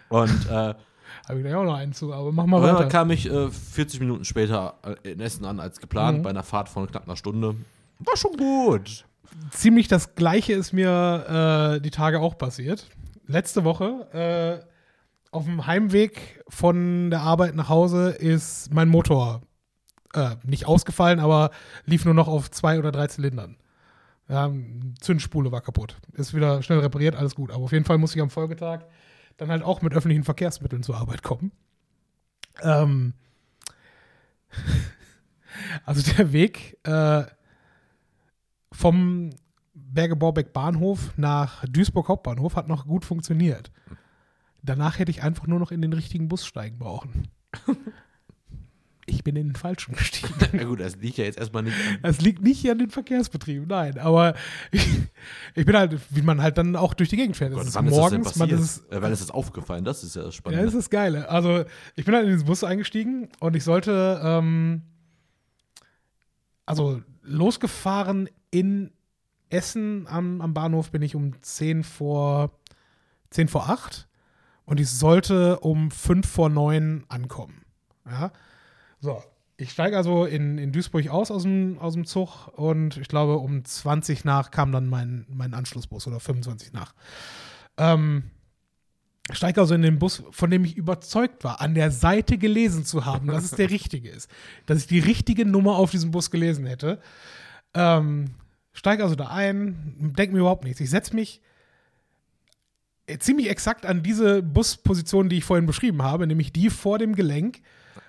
Und 0.09 0.49
äh, 0.49 0.73
Habe 1.27 1.39
ich 1.39 1.45
gleich 1.45 1.55
auch 1.55 1.63
noch 1.63 1.75
einen 1.75 1.93
zu, 1.93 2.13
aber 2.13 2.31
mach 2.31 2.45
mal 2.45 2.57
einmal 2.57 2.75
weiter. 2.75 2.87
kam 2.87 3.11
ich 3.11 3.29
äh, 3.29 3.49
40 3.49 3.99
Minuten 3.99 4.25
später 4.25 4.75
äh, 5.03 5.11
in 5.11 5.19
Essen 5.19 5.45
an 5.45 5.59
als 5.59 5.79
geplant, 5.79 6.23
bei 6.23 6.29
einer 6.29 6.43
Fahrt 6.43 6.67
von 6.67 6.87
knapp 6.87 7.05
einer 7.05 7.15
Stunde. 7.15 7.55
War 7.99 8.17
schon 8.17 8.35
gut. 8.35 9.05
Ziemlich 9.51 9.87
das 9.87 10.15
Gleiche 10.15 10.53
ist 10.53 10.73
mir 10.73 11.75
äh, 11.77 11.81
die 11.81 11.91
Tage 11.91 12.19
auch 12.19 12.37
passiert. 12.37 12.87
Letzte 13.27 13.63
Woche, 13.63 14.61
äh, 14.61 14.65
auf 15.31 15.45
dem 15.45 15.65
Heimweg 15.67 16.43
von 16.49 17.11
der 17.11 17.21
Arbeit 17.21 17.55
nach 17.55 17.69
Hause, 17.69 18.09
ist 18.09 18.73
mein 18.73 18.89
Motor 18.89 19.41
äh, 20.13 20.35
nicht 20.43 20.65
ausgefallen, 20.65 21.19
aber 21.19 21.51
lief 21.85 22.05
nur 22.05 22.13
noch 22.13 22.27
auf 22.27 22.51
zwei 22.51 22.79
oder 22.79 22.91
drei 22.91 23.07
Zylindern. 23.07 23.57
Ja, 24.27 24.49
Zündspule 25.01 25.51
war 25.51 25.61
kaputt. 25.61 25.97
Ist 26.13 26.33
wieder 26.33 26.63
schnell 26.63 26.79
repariert, 26.79 27.15
alles 27.15 27.35
gut. 27.35 27.51
Aber 27.51 27.63
auf 27.63 27.71
jeden 27.73 27.85
Fall 27.85 27.97
musste 27.97 28.17
ich 28.17 28.23
am 28.23 28.29
Folgetag 28.29 28.85
dann 29.37 29.49
halt 29.49 29.63
auch 29.63 29.81
mit 29.81 29.93
öffentlichen 29.93 30.23
Verkehrsmitteln 30.23 30.83
zur 30.83 30.97
Arbeit 30.97 31.23
kommen. 31.23 31.51
Ähm, 32.61 33.13
also 35.85 36.01
der 36.13 36.31
Weg 36.31 36.77
äh, 36.83 37.23
vom 38.71 39.31
Berge-Borbeck 39.73 40.53
Bahnhof 40.53 41.11
nach 41.17 41.65
Duisburg 41.65 42.07
Hauptbahnhof 42.07 42.55
hat 42.55 42.67
noch 42.67 42.85
gut 42.85 43.03
funktioniert. 43.03 43.71
Danach 44.61 44.99
hätte 44.99 45.11
ich 45.11 45.23
einfach 45.23 45.47
nur 45.47 45.59
noch 45.59 45.71
in 45.71 45.81
den 45.81 45.93
richtigen 45.93 46.27
Bus 46.27 46.45
steigen 46.45 46.77
brauchen. 46.77 47.27
Ich 49.11 49.23
bin 49.23 49.35
in 49.35 49.49
den 49.49 49.55
falschen 49.55 49.95
gestiegen. 49.95 50.33
Ja 50.53 50.63
gut, 50.63 50.79
das 50.79 50.95
liegt 50.97 51.17
ja 51.17 51.25
jetzt 51.25 51.37
erstmal 51.37 51.63
nicht 51.63 51.75
an. 51.75 51.99
Es 52.03 52.21
liegt 52.21 52.41
nicht 52.41 52.69
an 52.69 52.79
den 52.79 52.89
Verkehrsbetrieben, 52.89 53.67
nein. 53.67 53.99
Aber 53.99 54.35
ich, 54.71 54.87
ich 55.55 55.65
bin 55.65 55.75
halt, 55.75 55.99
wie 56.09 56.21
man 56.21 56.41
halt 56.41 56.57
dann 56.57 56.75
auch 56.75 56.93
durch 56.93 57.09
die 57.09 57.17
Gegend 57.17 57.35
fährt. 57.37 57.51
Es 57.51 57.57
Gott, 57.57 57.67
ist 57.67 57.75
wann 57.75 57.87
ist 57.87 57.91
das 57.91 57.99
morgens, 57.99 58.35
man 58.37 58.49
ist 58.49 58.91
äh, 58.91 59.01
wann 59.01 59.11
ist 59.11 59.21
das 59.21 59.31
aufgefallen? 59.31 59.83
Das 59.83 60.03
ist 60.03 60.15
ja 60.15 60.23
das 60.23 60.35
ja, 60.35 60.37
Spannende. 60.37 60.65
das 60.65 60.73
ist 60.73 60.85
das 60.85 60.89
Geile. 60.89 61.29
Also, 61.29 61.65
ich 61.95 62.05
bin 62.05 62.15
halt 62.15 62.25
in 62.25 62.31
diesen 62.31 62.45
Bus 62.45 62.63
eingestiegen 62.63 63.29
und 63.39 63.55
ich 63.55 63.63
sollte, 63.63 64.21
ähm, 64.23 64.83
also 66.65 67.01
losgefahren 67.21 68.29
in 68.49 68.91
Essen 69.49 70.07
am, 70.07 70.41
am 70.41 70.53
Bahnhof 70.53 70.91
bin 70.91 71.01
ich 71.01 71.15
um 71.15 71.41
10 71.41 71.83
vor 71.83 72.51
10 73.31 73.47
vor 73.47 73.69
8 73.69 74.07
und 74.65 74.79
ich 74.79 74.89
sollte 74.89 75.59
um 75.59 75.91
5 75.91 76.27
vor 76.27 76.49
9 76.49 77.05
ankommen. 77.09 77.65
Ja. 78.05 78.31
So, 79.01 79.21
ich 79.57 79.71
steige 79.71 79.97
also 79.97 80.25
in, 80.25 80.57
in 80.57 80.71
Duisburg 80.71 81.07
aus 81.09 81.29
aus 81.29 81.43
dem, 81.43 81.77
aus 81.79 81.93
dem 81.93 82.05
Zug 82.05 82.47
und 82.55 82.97
ich 82.97 83.07
glaube, 83.07 83.37
um 83.37 83.65
20 83.65 84.25
nach 84.25 84.51
kam 84.51 84.71
dann 84.71 84.87
mein, 84.87 85.25
mein 85.29 85.53
Anschlussbus 85.53 86.07
oder 86.07 86.19
25 86.19 86.73
nach. 86.73 86.93
Ähm, 87.77 88.23
steige 89.31 89.61
also 89.61 89.75
in 89.75 89.81
den 89.81 89.99
Bus, 89.99 90.23
von 90.31 90.49
dem 90.49 90.65
ich 90.65 90.77
überzeugt 90.77 91.43
war, 91.43 91.61
an 91.61 91.75
der 91.75 91.91
Seite 91.91 92.37
gelesen 92.37 92.85
zu 92.85 93.05
haben, 93.05 93.27
dass 93.27 93.43
es 93.43 93.51
der 93.51 93.69
richtige 93.71 94.09
ist. 94.09 94.29
Dass 94.65 94.79
ich 94.79 94.87
die 94.87 94.99
richtige 94.99 95.45
Nummer 95.45 95.75
auf 95.75 95.91
diesem 95.91 96.11
Bus 96.11 96.31
gelesen 96.31 96.65
hätte. 96.65 96.99
Ähm, 97.73 98.31
steige 98.73 99.03
also 99.03 99.15
da 99.15 99.27
ein, 99.27 100.13
denke 100.17 100.33
mir 100.33 100.39
überhaupt 100.39 100.63
nichts. 100.63 100.79
Ich 100.79 100.89
setze 100.89 101.15
mich 101.15 101.41
ziemlich 103.19 103.49
exakt 103.49 103.85
an 103.85 104.03
diese 104.03 104.41
Busposition, 104.41 105.29
die 105.29 105.37
ich 105.37 105.45
vorhin 105.45 105.65
beschrieben 105.65 106.01
habe, 106.01 106.27
nämlich 106.27 106.53
die 106.53 106.69
vor 106.69 106.97
dem 106.97 107.15
Gelenk. 107.15 107.61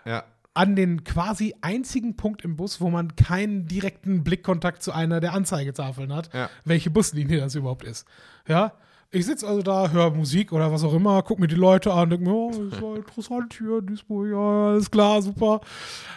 Ja. 0.04 0.24
An 0.54 0.76
den 0.76 1.04
quasi 1.04 1.54
einzigen 1.62 2.14
Punkt 2.16 2.42
im 2.44 2.56
Bus, 2.56 2.80
wo 2.80 2.90
man 2.90 3.16
keinen 3.16 3.66
direkten 3.66 4.22
Blickkontakt 4.22 4.82
zu 4.82 4.92
einer 4.92 5.20
der 5.20 5.32
Anzeigetafeln 5.32 6.12
hat, 6.14 6.32
Ja. 6.34 6.50
welche 6.64 6.90
Buslinie 6.90 7.38
das 7.40 7.54
überhaupt 7.54 7.84
ist. 7.84 8.06
Ja, 8.46 8.72
ich 9.10 9.24
sitze 9.26 9.46
also 9.46 9.62
da, 9.62 9.90
höre 9.90 10.10
Musik 10.10 10.52
oder 10.52 10.72
was 10.72 10.84
auch 10.84 10.94
immer, 10.94 11.22
gucke 11.22 11.40
mir 11.40 11.48
die 11.48 11.54
Leute 11.54 11.92
an, 11.92 12.10
denke 12.10 12.24
mir, 12.26 12.34
oh, 12.34 12.50
ist 12.50 12.80
ja 12.80 12.94
interessant 12.96 13.54
hier, 13.58 13.80
Duisburg, 13.82 14.30
ja, 14.30 14.68
alles 14.72 14.90
klar, 14.90 15.22
super. 15.22 15.60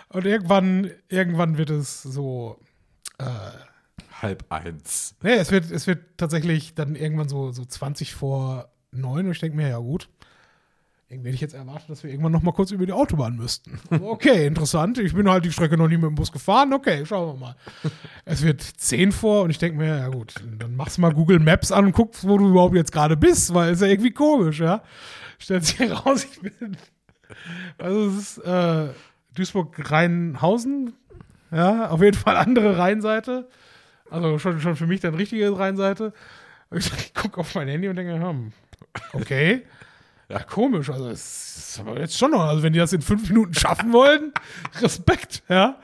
Und 0.10 0.26
irgendwann, 0.26 0.90
irgendwann 1.10 1.58
wird 1.58 1.70
es 1.70 2.04
so, 2.04 2.58
äh, 3.18 3.26
Halb 4.22 4.46
eins. 4.50 5.16
Nee, 5.24 5.34
es 5.34 5.52
wird, 5.52 5.70
es 5.72 5.88
wird 5.88 6.18
tatsächlich 6.18 6.74
dann 6.74 6.96
irgendwann 6.96 7.28
so, 7.28 7.52
so 7.52 7.66
20 7.66 8.14
vor 8.16 8.70
9 8.92 9.26
und 9.26 9.32
ich 9.34 9.40
denke 9.40 9.58
mir, 9.58 9.68
ja 9.68 9.78
gut, 9.78 10.08
irgendwie 11.08 11.28
hätte 11.30 11.36
ich 11.36 11.42
jetzt 11.42 11.54
erwartet, 11.54 11.90
dass 11.90 12.04
wir 12.04 12.10
irgendwann 12.10 12.32
noch 12.32 12.42
mal 12.42 12.52
kurz 12.52 12.72
über 12.72 12.86
die 12.86 12.92
Autobahn 12.92 13.36
müssten. 13.36 13.80
Okay, 13.92 14.48
interessant. 14.48 14.98
Ich 14.98 15.14
bin 15.14 15.30
halt 15.30 15.46
die 15.46 15.52
Strecke 15.52 15.78
noch 15.78 15.88
nie 15.88 15.98
mit 15.98 16.06
dem 16.06 16.16
Bus 16.16 16.32
gefahren. 16.32 16.74
Okay, 16.74 17.06
schauen 17.06 17.34
wir 17.36 17.40
mal. 17.40 17.56
Es 18.26 18.42
wird 18.42 18.62
10 18.62 19.12
vor 19.12 19.44
und 19.44 19.52
ich 19.52 19.60
denke 19.60 19.78
mir, 19.78 19.98
ja 19.98 20.08
gut, 20.08 20.34
dann 20.58 20.76
machst 20.76 20.98
du 20.98 21.02
mal 21.02 21.14
Google 21.14 21.40
Maps 21.40 21.72
an 21.72 21.86
und 21.86 21.92
guckst, 21.92 22.28
wo 22.28 22.40
du 22.40 22.50
überhaupt 22.50 22.76
jetzt 22.76 22.92
gerade 22.92 23.16
bist, 23.18 23.54
weil 23.54 23.72
es 23.72 23.78
ist 23.78 23.82
ja 23.82 23.92
irgendwie 23.92 24.12
komisch, 24.12 24.60
ja. 24.60 24.82
Stellt 25.38 25.66
sich 25.66 25.78
heraus, 25.78 26.26
ich 26.32 26.42
bin. 26.42 26.76
Also 27.78 28.08
es 28.08 28.38
ist 28.38 28.38
äh, 28.40 28.88
Duisburg-Rheinhausen. 29.36 30.94
Ja, 31.52 31.90
auf 31.90 32.02
jeden 32.02 32.18
Fall 32.18 32.36
andere 32.36 32.80
Rheinseite. 32.80 33.48
Also 34.10 34.40
schon, 34.40 34.60
schon 34.60 34.76
für 34.76 34.88
mich 34.88 35.02
dann 35.02 35.14
richtige 35.14 35.56
Rheinseite. 35.58 36.14
Ich 36.72 37.14
gucke 37.14 37.40
auf 37.40 37.54
mein 37.54 37.68
Handy 37.68 37.88
und 37.88 37.96
denke, 37.96 38.20
hm, 38.20 38.52
okay. 39.14 39.64
Ja, 40.30 40.40
komisch. 40.40 40.90
Also, 40.90 41.10
es 41.10 41.58
ist 41.58 41.80
aber 41.80 42.00
jetzt 42.00 42.18
schon 42.18 42.32
noch. 42.32 42.42
Also, 42.42 42.64
wenn 42.64 42.74
die 42.74 42.80
das 42.80 42.94
in 42.94 43.02
fünf 43.02 43.30
Minuten 43.30 43.54
schaffen 43.54 43.94
wollen, 43.94 44.32
Respekt, 44.82 45.44
ja. 45.50 45.80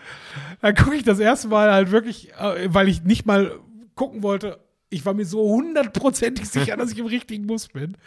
Dann 0.61 0.75
gucke 0.75 0.95
ich 0.95 1.03
das 1.03 1.19
erste 1.19 1.47
Mal 1.47 1.71
halt 1.71 1.91
wirklich, 1.91 2.33
äh, 2.33 2.73
weil 2.73 2.87
ich 2.87 3.03
nicht 3.03 3.25
mal 3.25 3.59
gucken 3.95 4.23
wollte. 4.23 4.59
Ich 4.89 5.05
war 5.05 5.13
mir 5.13 5.25
so 5.25 5.47
hundertprozentig 5.49 6.49
sicher, 6.49 6.75
dass 6.75 6.91
ich 6.91 6.99
im 6.99 7.05
richtigen 7.05 7.47
Bus 7.47 7.69
bin, 7.69 7.97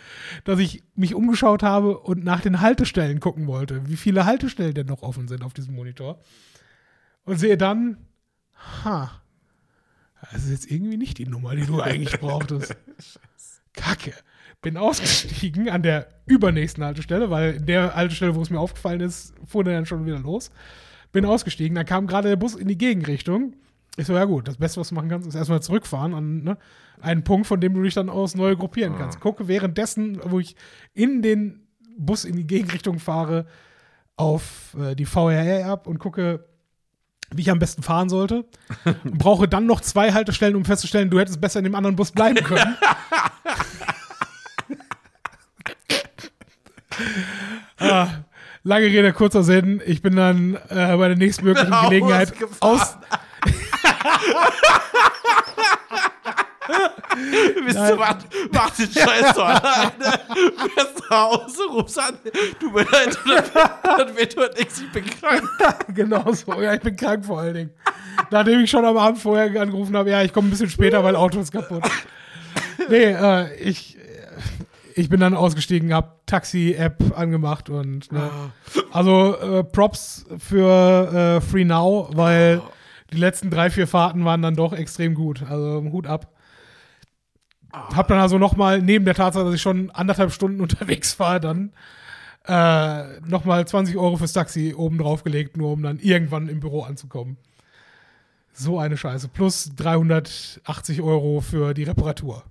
dass 0.44 0.58
ich 0.58 0.82
mich 0.96 1.14
umgeschaut 1.14 1.62
habe 1.62 1.98
und 1.98 2.24
nach 2.24 2.40
den 2.40 2.60
Haltestellen 2.60 3.20
gucken 3.20 3.46
wollte, 3.46 3.88
wie 3.88 3.96
viele 3.96 4.26
Haltestellen 4.26 4.74
denn 4.74 4.86
noch 4.86 5.02
offen 5.02 5.28
sind 5.28 5.44
auf 5.44 5.54
diesem 5.54 5.74
Monitor. 5.74 6.20
Und 7.24 7.38
sehe 7.38 7.56
dann, 7.56 7.96
ha, 8.74 9.22
das 10.32 10.44
ist 10.44 10.50
jetzt 10.50 10.70
irgendwie 10.70 10.96
nicht 10.96 11.18
die 11.18 11.26
Nummer, 11.26 11.54
die 11.54 11.64
du 11.64 11.80
eigentlich 11.82 12.18
brauchtest. 12.20 12.76
Kacke. 13.72 14.12
Bin 14.64 14.78
ausgestiegen 14.78 15.68
an 15.68 15.82
der 15.82 16.08
übernächsten 16.24 16.82
Haltestelle, 16.82 17.28
weil 17.28 17.56
in 17.56 17.66
der 17.66 17.94
Haltestelle, 17.94 18.34
wo 18.34 18.40
es 18.40 18.48
mir 18.48 18.58
aufgefallen 18.58 19.00
ist, 19.00 19.34
fuhr 19.44 19.62
der 19.62 19.74
dann 19.74 19.84
schon 19.84 20.06
wieder 20.06 20.18
los. 20.18 20.50
Bin 21.12 21.26
ausgestiegen, 21.26 21.74
dann 21.74 21.84
kam 21.84 22.06
gerade 22.06 22.30
der 22.30 22.36
Bus 22.36 22.54
in 22.54 22.66
die 22.66 22.78
Gegenrichtung. 22.78 23.52
Ich 23.98 24.06
so, 24.06 24.14
ja 24.14 24.24
gut, 24.24 24.48
das 24.48 24.56
Beste, 24.56 24.80
was 24.80 24.88
du 24.88 24.94
machen 24.94 25.10
kannst, 25.10 25.28
ist 25.28 25.34
erstmal 25.34 25.62
zurückfahren 25.62 26.14
an 26.14 26.44
ne, 26.44 26.58
einen 26.98 27.24
Punkt, 27.24 27.46
von 27.46 27.60
dem 27.60 27.74
du 27.74 27.82
dich 27.82 27.92
dann 27.92 28.08
aus 28.08 28.34
neu 28.34 28.56
gruppieren 28.56 28.96
kannst. 28.96 29.20
Gucke 29.20 29.48
währenddessen, 29.48 30.18
wo 30.24 30.40
ich 30.40 30.56
in 30.94 31.20
den 31.20 31.68
Bus 31.98 32.24
in 32.24 32.34
die 32.34 32.46
Gegenrichtung 32.46 32.98
fahre, 32.98 33.44
auf 34.16 34.74
äh, 34.80 34.94
die 34.94 35.04
VRR-App 35.04 35.86
und 35.86 35.98
gucke, 35.98 36.46
wie 37.34 37.42
ich 37.42 37.50
am 37.50 37.58
besten 37.58 37.82
fahren 37.82 38.08
sollte. 38.08 38.46
Und 39.04 39.18
brauche 39.18 39.46
dann 39.46 39.66
noch 39.66 39.82
zwei 39.82 40.12
Haltestellen, 40.12 40.56
um 40.56 40.64
festzustellen, 40.64 41.10
du 41.10 41.20
hättest 41.20 41.40
besser 41.40 41.58
in 41.58 41.64
dem 41.64 41.74
anderen 41.74 41.96
Bus 41.96 42.12
bleiben 42.12 42.42
können. 42.42 42.76
ah, 47.90 48.08
lange 48.62 48.86
Rede, 48.86 49.12
kurzer 49.12 49.42
Sinn. 49.42 49.80
Ich 49.86 50.02
bin 50.02 50.16
dann 50.16 50.56
äh, 50.68 50.96
bei 50.96 51.08
der 51.08 51.16
nächstmöglichen 51.16 51.74
Gelegenheit 51.88 52.32
aus. 52.60 52.96
Bist 57.64 57.78
du, 57.78 57.96
mach, 57.96 58.16
mach 58.52 58.70
den 58.70 58.90
Scheiß 58.90 59.34
doch 59.34 59.46
alleine. 59.46 60.20
Fährst 60.74 61.02
nach 61.10 61.30
Hause, 61.30 61.62
rufst 61.70 61.98
an. 61.98 62.18
Du 62.58 62.70
mir 62.70 62.84
leid, 62.90 63.18
dann 63.82 64.16
wird 64.16 64.36
heute 64.36 64.58
nichts, 64.58 64.80
ich 64.80 64.92
bin 64.92 65.04
krank. 65.04 65.42
genau 65.94 66.32
so. 66.32 66.60
Ja, 66.60 66.74
ich 66.74 66.80
bin 66.80 66.96
krank 66.96 67.24
vor 67.24 67.40
allen 67.40 67.54
Dingen. 67.54 67.70
Nachdem 68.30 68.60
ich 68.60 68.70
schon 68.70 68.84
am 68.84 68.96
Abend 68.96 69.20
vorher 69.20 69.60
angerufen 69.60 69.96
habe, 69.96 70.10
ja, 70.10 70.22
ich 70.22 70.32
komme 70.32 70.48
ein 70.48 70.50
bisschen 70.50 70.70
später, 70.70 71.02
weil 71.04 71.16
Auto 71.16 71.40
ist 71.40 71.52
kaputt. 71.52 71.82
Nee, 72.88 73.12
äh, 73.12 73.54
ich, 73.56 73.93
ich 74.96 75.08
bin 75.08 75.20
dann 75.20 75.34
ausgestiegen, 75.34 75.92
hab 75.92 76.26
Taxi-App 76.26 77.18
angemacht 77.18 77.68
und 77.68 78.10
ne, 78.12 78.30
also 78.92 79.36
äh, 79.36 79.64
Props 79.64 80.24
für 80.38 81.38
äh, 81.38 81.40
Free 81.40 81.64
Now, 81.64 82.08
weil 82.12 82.62
die 83.12 83.18
letzten 83.18 83.50
drei, 83.50 83.70
vier 83.70 83.86
Fahrten 83.86 84.24
waren 84.24 84.42
dann 84.42 84.56
doch 84.56 84.72
extrem 84.72 85.14
gut. 85.14 85.42
Also 85.48 85.82
Hut 85.90 86.06
ab. 86.06 86.32
Hab 87.72 88.06
dann 88.06 88.18
also 88.18 88.38
nochmal, 88.38 88.80
neben 88.80 89.04
der 89.04 89.14
Tatsache, 89.14 89.44
dass 89.44 89.54
ich 89.54 89.62
schon 89.62 89.90
anderthalb 89.90 90.32
Stunden 90.32 90.60
unterwegs 90.62 91.18
war, 91.18 91.40
dann 91.40 91.72
äh, 92.46 93.20
nochmal 93.20 93.66
20 93.66 93.96
Euro 93.96 94.16
fürs 94.16 94.32
Taxi 94.32 94.74
oben 94.76 94.98
drauf 94.98 95.24
gelegt, 95.24 95.56
nur 95.56 95.72
um 95.72 95.82
dann 95.82 95.98
irgendwann 95.98 96.48
im 96.48 96.60
Büro 96.60 96.82
anzukommen. 96.82 97.36
So 98.52 98.78
eine 98.78 98.96
Scheiße. 98.96 99.28
Plus 99.28 99.72
380 99.74 101.02
Euro 101.02 101.40
für 101.40 101.74
die 101.74 101.82
Reparatur. 101.82 102.44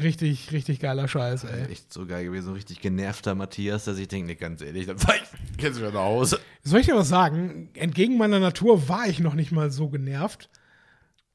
Richtig, 0.00 0.52
richtig 0.52 0.80
geiler 0.80 1.08
Scheiß, 1.08 1.44
ey. 1.44 1.70
Echt 1.70 1.92
so 1.92 2.06
geil 2.06 2.24
gewesen, 2.24 2.46
so 2.46 2.52
richtig 2.52 2.80
genervter 2.80 3.34
Matthias, 3.34 3.84
dass 3.84 3.98
ich 3.98 4.08
denke, 4.08 4.26
nee, 4.28 4.34
ganz 4.34 4.60
ehrlich, 4.62 4.86
dann 4.86 4.98
fahr 4.98 5.14
ich 5.16 5.22
jetzt 5.62 5.78
wieder 5.78 5.92
nach 5.92 6.00
Hause. 6.00 6.38
Soll 6.62 6.80
ich 6.80 6.86
dir 6.86 6.96
was 6.96 7.08
sagen? 7.08 7.70
Entgegen 7.74 8.16
meiner 8.18 8.40
Natur 8.40 8.88
war 8.88 9.06
ich 9.06 9.20
noch 9.20 9.34
nicht 9.34 9.52
mal 9.52 9.70
so 9.70 9.88
genervt. 9.88 10.48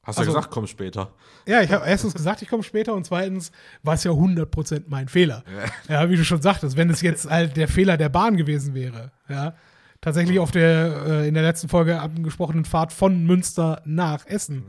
Hast 0.02 0.18
Also- 0.18 0.30
du 0.32 0.36
gesagt, 0.36 0.52
komm 0.52 0.66
später. 0.66 1.14
Ja, 1.46 1.62
ich 1.62 1.70
habe 1.72 1.86
erstens 1.86 2.14
gesagt, 2.14 2.42
ich 2.42 2.48
komme 2.48 2.62
später 2.62 2.94
und 2.94 3.04
zweitens 3.06 3.52
war 3.82 3.94
es 3.94 4.04
ja 4.04 4.10
100% 4.12 4.84
mein 4.88 5.08
Fehler. 5.08 5.44
Ja. 5.88 6.10
wie 6.10 6.16
du 6.16 6.24
schon 6.24 6.42
sagtest, 6.42 6.76
wenn 6.76 6.90
es 6.90 7.00
jetzt 7.00 7.28
halt 7.28 7.56
der 7.56 7.68
Fehler 7.68 7.96
der 7.96 8.08
Bahn 8.10 8.36
gewesen 8.36 8.74
wäre, 8.74 9.12
ja. 9.28 9.54
Tatsächlich 10.00 10.38
auf 10.38 10.50
der 10.50 11.04
äh, 11.06 11.28
in 11.28 11.32
der 11.32 11.42
letzten 11.42 11.70
Folge 11.70 11.98
angesprochenen 11.98 12.66
Fahrt 12.66 12.92
von 12.92 13.24
Münster 13.24 13.80
nach 13.86 14.26
Essen 14.26 14.64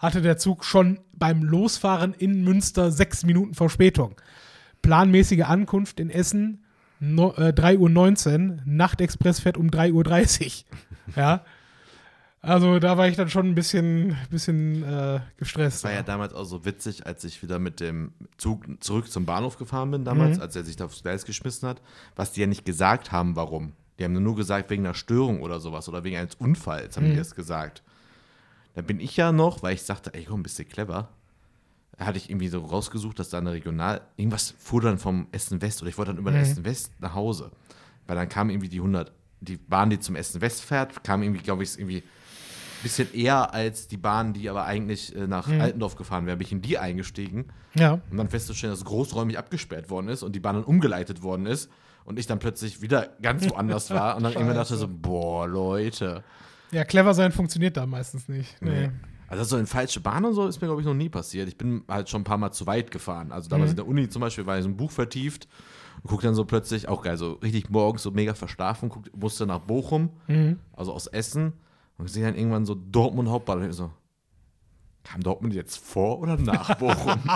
hatte 0.00 0.20
der 0.22 0.36
Zug 0.36 0.64
schon 0.64 0.98
beim 1.12 1.44
Losfahren 1.44 2.12
in 2.14 2.42
Münster 2.42 2.90
sechs 2.90 3.22
Minuten 3.24 3.54
Verspätung. 3.54 4.16
Planmäßige 4.82 5.42
Ankunft 5.42 6.00
in 6.00 6.10
Essen 6.10 6.64
no, 6.98 7.32
äh, 7.36 7.52
3.19 7.52 8.50
Uhr, 8.50 8.56
Nachtexpress 8.64 9.38
fährt 9.40 9.56
um 9.56 9.68
3.30 9.68 10.64
Uhr. 10.64 10.78
Ja. 11.16 11.44
Also 12.42 12.78
da 12.78 12.96
war 12.96 13.06
ich 13.08 13.16
dann 13.16 13.28
schon 13.28 13.46
ein 13.48 13.54
bisschen, 13.54 14.16
bisschen 14.30 14.82
äh, 14.82 15.20
gestresst. 15.36 15.78
Das 15.78 15.84
war 15.84 15.92
ja 15.92 16.02
damals 16.02 16.32
auch 16.32 16.44
so 16.44 16.64
witzig, 16.64 17.04
als 17.06 17.22
ich 17.24 17.42
wieder 17.42 17.58
mit 17.58 17.80
dem 17.80 18.12
Zug 18.38 18.64
zurück 18.82 19.10
zum 19.10 19.26
Bahnhof 19.26 19.58
gefahren 19.58 19.90
bin, 19.90 20.04
damals, 20.06 20.36
Mhm. 20.38 20.42
als 20.42 20.56
er 20.56 20.64
sich 20.64 20.76
da 20.76 20.86
aufs 20.86 21.02
Gleis 21.02 21.26
geschmissen 21.26 21.68
hat, 21.68 21.82
was 22.16 22.32
die 22.32 22.40
ja 22.40 22.46
nicht 22.46 22.64
gesagt 22.64 23.12
haben, 23.12 23.36
warum. 23.36 23.72
Die 23.98 24.04
haben 24.04 24.14
nur 24.22 24.36
gesagt, 24.36 24.70
wegen 24.70 24.86
einer 24.86 24.94
Störung 24.94 25.42
oder 25.42 25.60
sowas 25.60 25.86
oder 25.90 26.02
wegen 26.04 26.16
eines 26.16 26.34
Unfalls, 26.36 26.96
haben 26.96 27.10
die 27.10 27.16
das 27.16 27.34
gesagt. 27.34 27.82
Dann 28.74 28.84
bin 28.84 29.00
ich 29.00 29.16
ja 29.16 29.32
noch, 29.32 29.62
weil 29.62 29.74
ich 29.74 29.82
sagte, 29.82 30.14
ey, 30.14 30.24
komm, 30.24 30.42
bist 30.42 30.58
du 30.58 30.64
clever. 30.64 31.08
Hatte 31.98 32.18
ich 32.18 32.30
irgendwie 32.30 32.48
so 32.48 32.60
rausgesucht, 32.60 33.18
dass 33.18 33.28
da 33.28 33.38
eine 33.38 33.52
Regional. 33.52 34.00
Irgendwas 34.16 34.54
fuhr 34.58 34.80
dann 34.80 34.98
vom 34.98 35.26
Essen 35.32 35.60
West 35.60 35.82
oder 35.82 35.90
ich 35.90 35.98
wollte 35.98 36.12
dann 36.12 36.20
über 36.20 36.30
den 36.30 36.40
Essen 36.40 36.64
West 36.64 36.92
nach 36.98 37.14
Hause. 37.14 37.50
Weil 38.06 38.16
dann 38.16 38.28
kam 38.28 38.48
irgendwie 38.48 38.68
die 38.68 38.78
100, 38.78 39.12
die 39.40 39.56
Bahn, 39.56 39.90
die 39.90 39.98
zum 39.98 40.16
Essen 40.16 40.40
West 40.40 40.62
fährt, 40.62 41.04
kam 41.04 41.22
irgendwie, 41.22 41.42
glaube 41.42 41.62
ich, 41.62 41.78
irgendwie 41.78 41.98
ein 41.98 42.82
bisschen 42.82 43.12
eher 43.12 43.52
als 43.52 43.88
die 43.88 43.98
Bahn, 43.98 44.32
die 44.32 44.48
aber 44.48 44.64
eigentlich 44.64 45.14
äh, 45.14 45.26
nach 45.26 45.48
Altendorf 45.48 45.96
gefahren 45.96 46.24
wäre, 46.24 46.38
bin 46.38 46.46
ich 46.46 46.52
in 46.52 46.62
die 46.62 46.78
eingestiegen. 46.78 47.46
Ja. 47.74 48.00
Und 48.10 48.16
dann 48.16 48.30
festzustellen, 48.30 48.72
dass 48.72 48.84
großräumig 48.84 49.36
abgesperrt 49.36 49.90
worden 49.90 50.08
ist 50.08 50.22
und 50.22 50.34
die 50.34 50.40
Bahn 50.40 50.54
dann 50.54 50.64
umgeleitet 50.64 51.22
worden 51.22 51.44
ist 51.44 51.70
und 52.04 52.18
ich 52.18 52.26
dann 52.26 52.38
plötzlich 52.38 52.80
wieder 52.80 53.10
ganz 53.20 53.48
woanders 53.50 53.90
war 53.90 54.16
und 54.16 54.22
dann 54.22 54.32
irgendwann 54.32 54.56
dachte 54.56 54.76
so, 54.76 54.88
boah, 54.88 55.46
Leute. 55.46 56.24
Ja, 56.72 56.84
clever 56.84 57.14
sein 57.14 57.32
funktioniert 57.32 57.76
da 57.76 57.86
meistens 57.86 58.28
nicht. 58.28 58.60
Nee. 58.62 58.90
Also 59.28 59.44
so 59.44 59.56
in 59.58 59.66
falsche 59.66 60.00
Bahn 60.00 60.24
und 60.24 60.34
so 60.34 60.46
ist 60.48 60.60
mir, 60.60 60.66
glaube 60.66 60.80
ich, 60.80 60.86
noch 60.86 60.94
nie 60.94 61.08
passiert. 61.08 61.48
Ich 61.48 61.56
bin 61.56 61.82
halt 61.88 62.08
schon 62.08 62.22
ein 62.22 62.24
paar 62.24 62.38
Mal 62.38 62.50
zu 62.50 62.66
weit 62.66 62.90
gefahren. 62.90 63.30
Also 63.32 63.48
damals 63.48 63.68
Mhm. 63.68 63.72
in 63.72 63.76
der 63.76 63.86
Uni 63.88 64.08
zum 64.08 64.20
Beispiel 64.20 64.44
war 64.46 64.56
ich 64.58 64.64
so 64.64 64.68
ein 64.68 64.76
Buch 64.76 64.90
vertieft 64.90 65.46
und 66.02 66.10
guck 66.10 66.20
dann 66.22 66.34
so 66.34 66.44
plötzlich, 66.44 66.88
auch 66.88 67.02
geil, 67.02 67.16
so 67.16 67.32
richtig 67.34 67.70
morgens 67.70 68.02
so 68.02 68.10
mega 68.10 68.34
verschlafen, 68.34 68.88
guck, 68.88 69.04
musste 69.16 69.46
nach 69.46 69.60
Bochum, 69.60 70.10
Mhm. 70.26 70.58
also 70.72 70.92
aus 70.92 71.06
Essen 71.06 71.52
und 71.98 72.08
sehe 72.10 72.24
dann 72.24 72.34
irgendwann 72.34 72.64
so 72.66 72.74
Dortmund 72.74 73.28
Hauptbahnhof. 73.28 73.64
Und 73.64 73.70
ich 73.70 73.76
so, 73.76 73.90
kam 75.04 75.22
Dortmund 75.22 75.54
jetzt 75.54 75.76
vor 75.78 76.18
oder 76.18 76.36
nach 76.36 76.74
Bochum? 76.76 77.18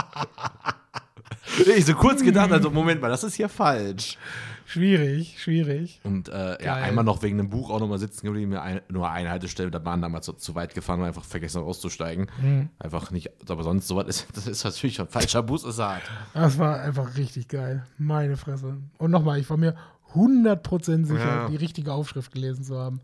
ich 1.76 1.84
so 1.86 1.94
kurz 1.94 2.22
gedacht, 2.22 2.50
also 2.50 2.70
Moment 2.70 3.00
mal, 3.00 3.08
das 3.08 3.22
ist 3.24 3.34
hier 3.34 3.48
falsch. 3.48 4.18
Schwierig, 4.66 5.40
schwierig. 5.42 6.00
Und 6.04 6.28
äh, 6.28 6.62
ja, 6.64 6.74
einmal 6.74 7.04
noch 7.04 7.22
wegen 7.22 7.38
einem 7.38 7.50
Buch 7.50 7.70
auch 7.70 7.80
nochmal 7.80 7.98
sitzen 7.98 8.26
geblieben, 8.26 8.50
mir 8.50 8.62
ein, 8.62 8.80
nur 8.88 9.10
eine 9.10 9.30
Haltestelle 9.30 9.66
mit 9.66 9.74
der 9.74 9.80
Bahn 9.80 10.00
damals 10.00 10.26
zu, 10.26 10.32
zu 10.32 10.54
weit 10.54 10.74
gefahren 10.74 11.00
und 11.00 11.06
einfach 11.06 11.24
vergessen 11.24 11.62
auszusteigen. 11.62 12.28
Mhm. 12.40 12.70
Einfach 12.78 13.10
nicht, 13.10 13.30
aber 13.48 13.62
sonst 13.62 13.86
sowas 13.88 14.06
ist, 14.08 14.26
das 14.34 14.46
ist 14.46 14.64
natürlich 14.64 14.96
schon 14.96 15.08
falscher 15.08 15.42
Bus, 15.42 15.64
ist 15.64 15.78
hart. 15.78 16.02
Das 16.32 16.58
war 16.58 16.80
einfach 16.80 17.16
richtig 17.16 17.48
geil. 17.48 17.84
Meine 17.98 18.36
Fresse. 18.36 18.78
Und 18.98 19.10
nochmal, 19.10 19.38
ich 19.38 19.50
war 19.50 19.56
mir 19.56 19.74
100% 20.14 21.04
sicher, 21.04 21.18
Ja. 21.18 21.48
die 21.48 21.56
richtige 21.56 21.92
Aufschrift 21.92 22.32
gelesen 22.32 22.64
zu 22.64 22.78
haben. 22.78 23.00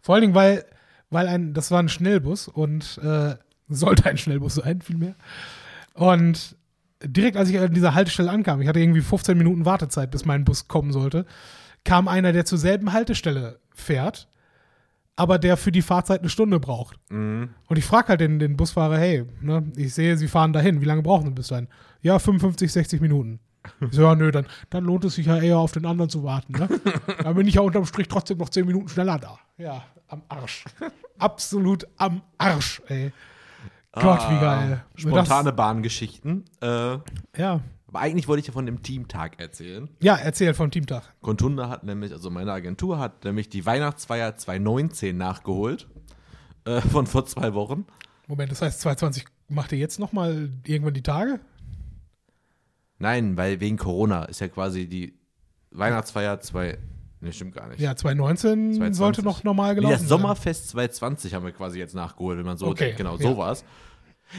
Vor 0.00 0.14
allen 0.14 0.22
Dingen, 0.22 0.34
weil, 0.34 0.64
weil 1.10 1.28
ein, 1.28 1.52
das 1.54 1.70
war 1.70 1.80
ein 1.80 1.88
Schnellbus 1.88 2.48
und 2.48 2.98
äh, 3.02 3.34
sollte 3.68 4.06
ein 4.06 4.18
Schnellbus 4.18 4.54
sein, 4.56 4.80
vielmehr. 4.80 5.14
Und 5.94 6.56
direkt 7.04 7.36
als 7.36 7.48
ich 7.50 7.58
an 7.58 7.74
dieser 7.74 7.94
Haltestelle 7.94 8.30
ankam, 8.30 8.60
ich 8.60 8.68
hatte 8.68 8.80
irgendwie 8.80 9.00
15 9.00 9.36
Minuten 9.36 9.64
Wartezeit, 9.64 10.10
bis 10.10 10.24
mein 10.24 10.44
Bus 10.44 10.68
kommen 10.68 10.92
sollte, 10.92 11.26
kam 11.84 12.08
einer, 12.08 12.32
der 12.32 12.44
zur 12.44 12.58
selben 12.58 12.92
Haltestelle 12.92 13.58
fährt, 13.74 14.28
aber 15.16 15.38
der 15.38 15.56
für 15.56 15.72
die 15.72 15.82
Fahrzeit 15.82 16.20
eine 16.20 16.28
Stunde 16.28 16.58
braucht. 16.60 16.98
Mhm. 17.10 17.50
Und 17.68 17.76
ich 17.78 17.84
frage 17.84 18.08
halt 18.08 18.20
den, 18.20 18.38
den 18.38 18.56
Busfahrer, 18.56 18.98
hey, 18.98 19.24
ne, 19.40 19.64
ich 19.76 19.94
sehe, 19.94 20.16
Sie 20.16 20.28
fahren 20.28 20.52
dahin, 20.52 20.80
wie 20.80 20.86
lange 20.86 21.02
brauchen 21.02 21.26
Sie 21.26 21.32
bis 21.32 21.48
dahin? 21.48 21.68
Ja, 22.02 22.18
55, 22.18 22.72
60 22.72 23.00
Minuten. 23.00 23.40
Ich 23.80 23.94
so, 23.94 24.02
ja, 24.02 24.14
nö, 24.14 24.30
dann, 24.30 24.46
dann 24.70 24.84
lohnt 24.84 25.04
es 25.04 25.14
sich 25.14 25.26
ja 25.26 25.38
eher 25.38 25.58
auf 25.58 25.72
den 25.72 25.86
anderen 25.86 26.10
zu 26.10 26.22
warten. 26.22 26.52
Ne? 26.52 26.68
Dann 27.22 27.34
bin 27.34 27.46
ich 27.46 27.54
ja 27.54 27.62
unterm 27.62 27.86
Strich 27.86 28.08
trotzdem 28.08 28.36
noch 28.36 28.50
10 28.50 28.66
Minuten 28.66 28.88
schneller 28.88 29.18
da. 29.18 29.38
Ja, 29.56 29.84
am 30.08 30.20
Arsch. 30.28 30.64
Absolut 31.18 31.86
am 31.96 32.20
Arsch, 32.36 32.82
ey. 32.88 33.10
Gott, 34.02 34.20
wie 34.30 34.40
geil. 34.40 34.82
Ah, 34.84 34.98
Spontane 34.98 35.52
Bahngeschichten. 35.52 36.44
Äh, 36.60 36.66
aber 36.66 37.04
Ja. 37.36 37.60
eigentlich 37.92 38.26
wollte 38.28 38.40
ich 38.40 38.46
ja 38.48 38.52
von 38.52 38.66
dem 38.66 38.82
Teamtag 38.82 39.40
erzählen. 39.40 39.88
ja, 40.00 40.16
erzähl 40.16 40.52
vom 40.54 40.70
Teamtag. 40.70 41.02
Contunda 41.20 41.68
hat 41.68 41.84
nämlich, 41.84 42.12
also 42.12 42.30
meine 42.30 42.52
Agentur 42.52 42.98
hat 42.98 43.24
nämlich 43.24 43.48
die 43.48 43.64
Weihnachtsfeier 43.66 44.36
2019 44.36 45.16
nachgeholt. 45.16 45.86
Äh, 46.66 46.80
von 46.80 47.06
vor 47.06 47.26
zwei 47.26 47.52
Wochen. 47.54 47.84
Moment, 48.26 48.50
das 48.50 48.62
heißt, 48.62 48.80
2020 48.80 49.26
macht 49.48 49.70
ihr 49.72 49.78
jetzt 49.78 49.98
nochmal 50.00 50.48
irgendwann 50.66 50.94
die 50.94 51.02
Tage? 51.02 51.40
Nein, 52.98 53.36
weil 53.36 53.60
wegen 53.60 53.76
Corona 53.76 54.24
ist 54.24 54.40
ja 54.40 54.48
quasi 54.48 54.86
die 54.88 55.14
Weihnachtsfeier 55.72 56.40
2. 56.40 56.78
Ne, 57.24 57.32
stimmt 57.32 57.54
gar 57.54 57.66
nicht. 57.68 57.80
Ja, 57.80 57.96
2019 57.96 58.74
2020. 58.74 58.96
sollte 58.98 59.22
noch 59.22 59.44
normal 59.44 59.70
Nee, 59.70 59.76
gelaufen 59.76 59.92
das 59.92 60.00
sein. 60.02 60.08
Sommerfest 60.08 60.68
2020 60.68 61.32
haben 61.34 61.44
wir 61.46 61.52
quasi 61.52 61.78
jetzt 61.78 61.94
nachgeholt, 61.94 62.36
wenn 62.38 62.44
man 62.44 62.58
so 62.58 62.66
Okay, 62.66 62.84
denkt. 62.84 62.98
Genau, 62.98 63.16
ja. 63.16 63.22
so 63.22 63.36
war's. 63.38 63.64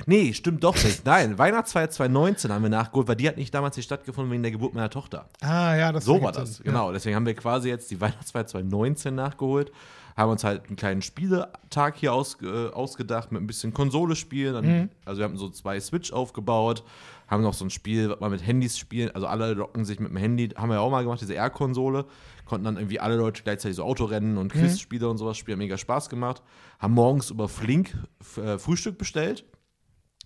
Nee, 0.05 0.33
stimmt 0.33 0.63
doch 0.63 0.75
nicht. 0.83 1.05
Nein, 1.05 1.37
Weihnachtsfeier 1.37 1.89
2019 1.89 2.51
haben 2.51 2.63
wir 2.63 2.69
nachgeholt, 2.69 3.07
weil 3.07 3.15
die 3.15 3.27
hat 3.27 3.37
nicht 3.37 3.53
damals 3.53 3.77
nicht 3.77 3.85
stattgefunden 3.85 4.31
wegen 4.31 4.43
der 4.43 4.51
Geburt 4.51 4.73
meiner 4.73 4.89
Tochter. 4.89 5.29
Ah, 5.41 5.75
ja, 5.75 5.91
das 5.91 6.03
So 6.05 6.21
war 6.21 6.31
das, 6.31 6.57
Sinn. 6.57 6.65
genau. 6.65 6.91
Deswegen 6.91 7.15
haben 7.15 7.25
wir 7.25 7.33
quasi 7.35 7.69
jetzt 7.69 7.89
die 7.91 8.01
Weihnachtsfeier 8.01 8.45
2019 8.45 9.15
nachgeholt, 9.15 9.71
haben 10.17 10.31
uns 10.31 10.43
halt 10.43 10.67
einen 10.67 10.75
kleinen 10.75 11.01
Spieletag 11.01 11.95
hier 11.97 12.13
aus, 12.13 12.37
äh, 12.41 12.69
ausgedacht 12.69 13.31
mit 13.31 13.41
ein 13.41 13.47
bisschen 13.47 13.73
Konsole 13.73 14.15
spielen. 14.15 14.53
Dann, 14.53 14.65
Mhm. 14.65 14.89
Also 15.05 15.19
wir 15.19 15.25
haben 15.25 15.37
so 15.37 15.49
zwei 15.49 15.79
Switch 15.79 16.11
aufgebaut, 16.11 16.83
haben 17.27 17.41
noch 17.43 17.53
so 17.53 17.65
ein 17.65 17.69
Spiel, 17.69 18.09
was 18.09 18.19
man 18.19 18.31
mit 18.31 18.45
Handys 18.45 18.77
spielen, 18.77 19.11
also 19.15 19.27
alle 19.27 19.53
locken 19.53 19.83
sich 19.85 19.99
mit 19.99 20.09
dem 20.09 20.17
Handy, 20.17 20.49
haben 20.49 20.69
wir 20.69 20.75
ja 20.75 20.81
auch 20.81 20.91
mal 20.91 21.03
gemacht, 21.03 21.21
diese 21.21 21.35
R-Konsole, 21.35 22.05
konnten 22.45 22.65
dann 22.65 22.77
irgendwie 22.77 22.99
alle 22.99 23.15
Leute 23.15 23.41
gleichzeitig 23.43 23.75
so 23.77 23.83
Autorennen 23.83 24.33
Mhm. 24.33 24.37
und 24.39 24.51
Quizspiele 24.53 25.07
und 25.09 25.17
sowas 25.17 25.37
spielen, 25.37 25.57
mega 25.57 25.77
Spaß 25.77 26.09
gemacht. 26.09 26.41
Haben 26.79 26.93
morgens 26.93 27.29
über 27.31 27.47
Flink 27.49 27.95
äh, 28.37 28.57
Frühstück 28.57 28.97
bestellt, 28.97 29.43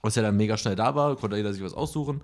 was 0.01 0.15
ja 0.15 0.21
dann 0.21 0.37
mega 0.37 0.57
schnell 0.57 0.75
da 0.75 0.95
war, 0.95 1.15
konnte 1.15 1.37
jeder 1.37 1.53
sich 1.53 1.63
was 1.63 1.73
aussuchen. 1.73 2.21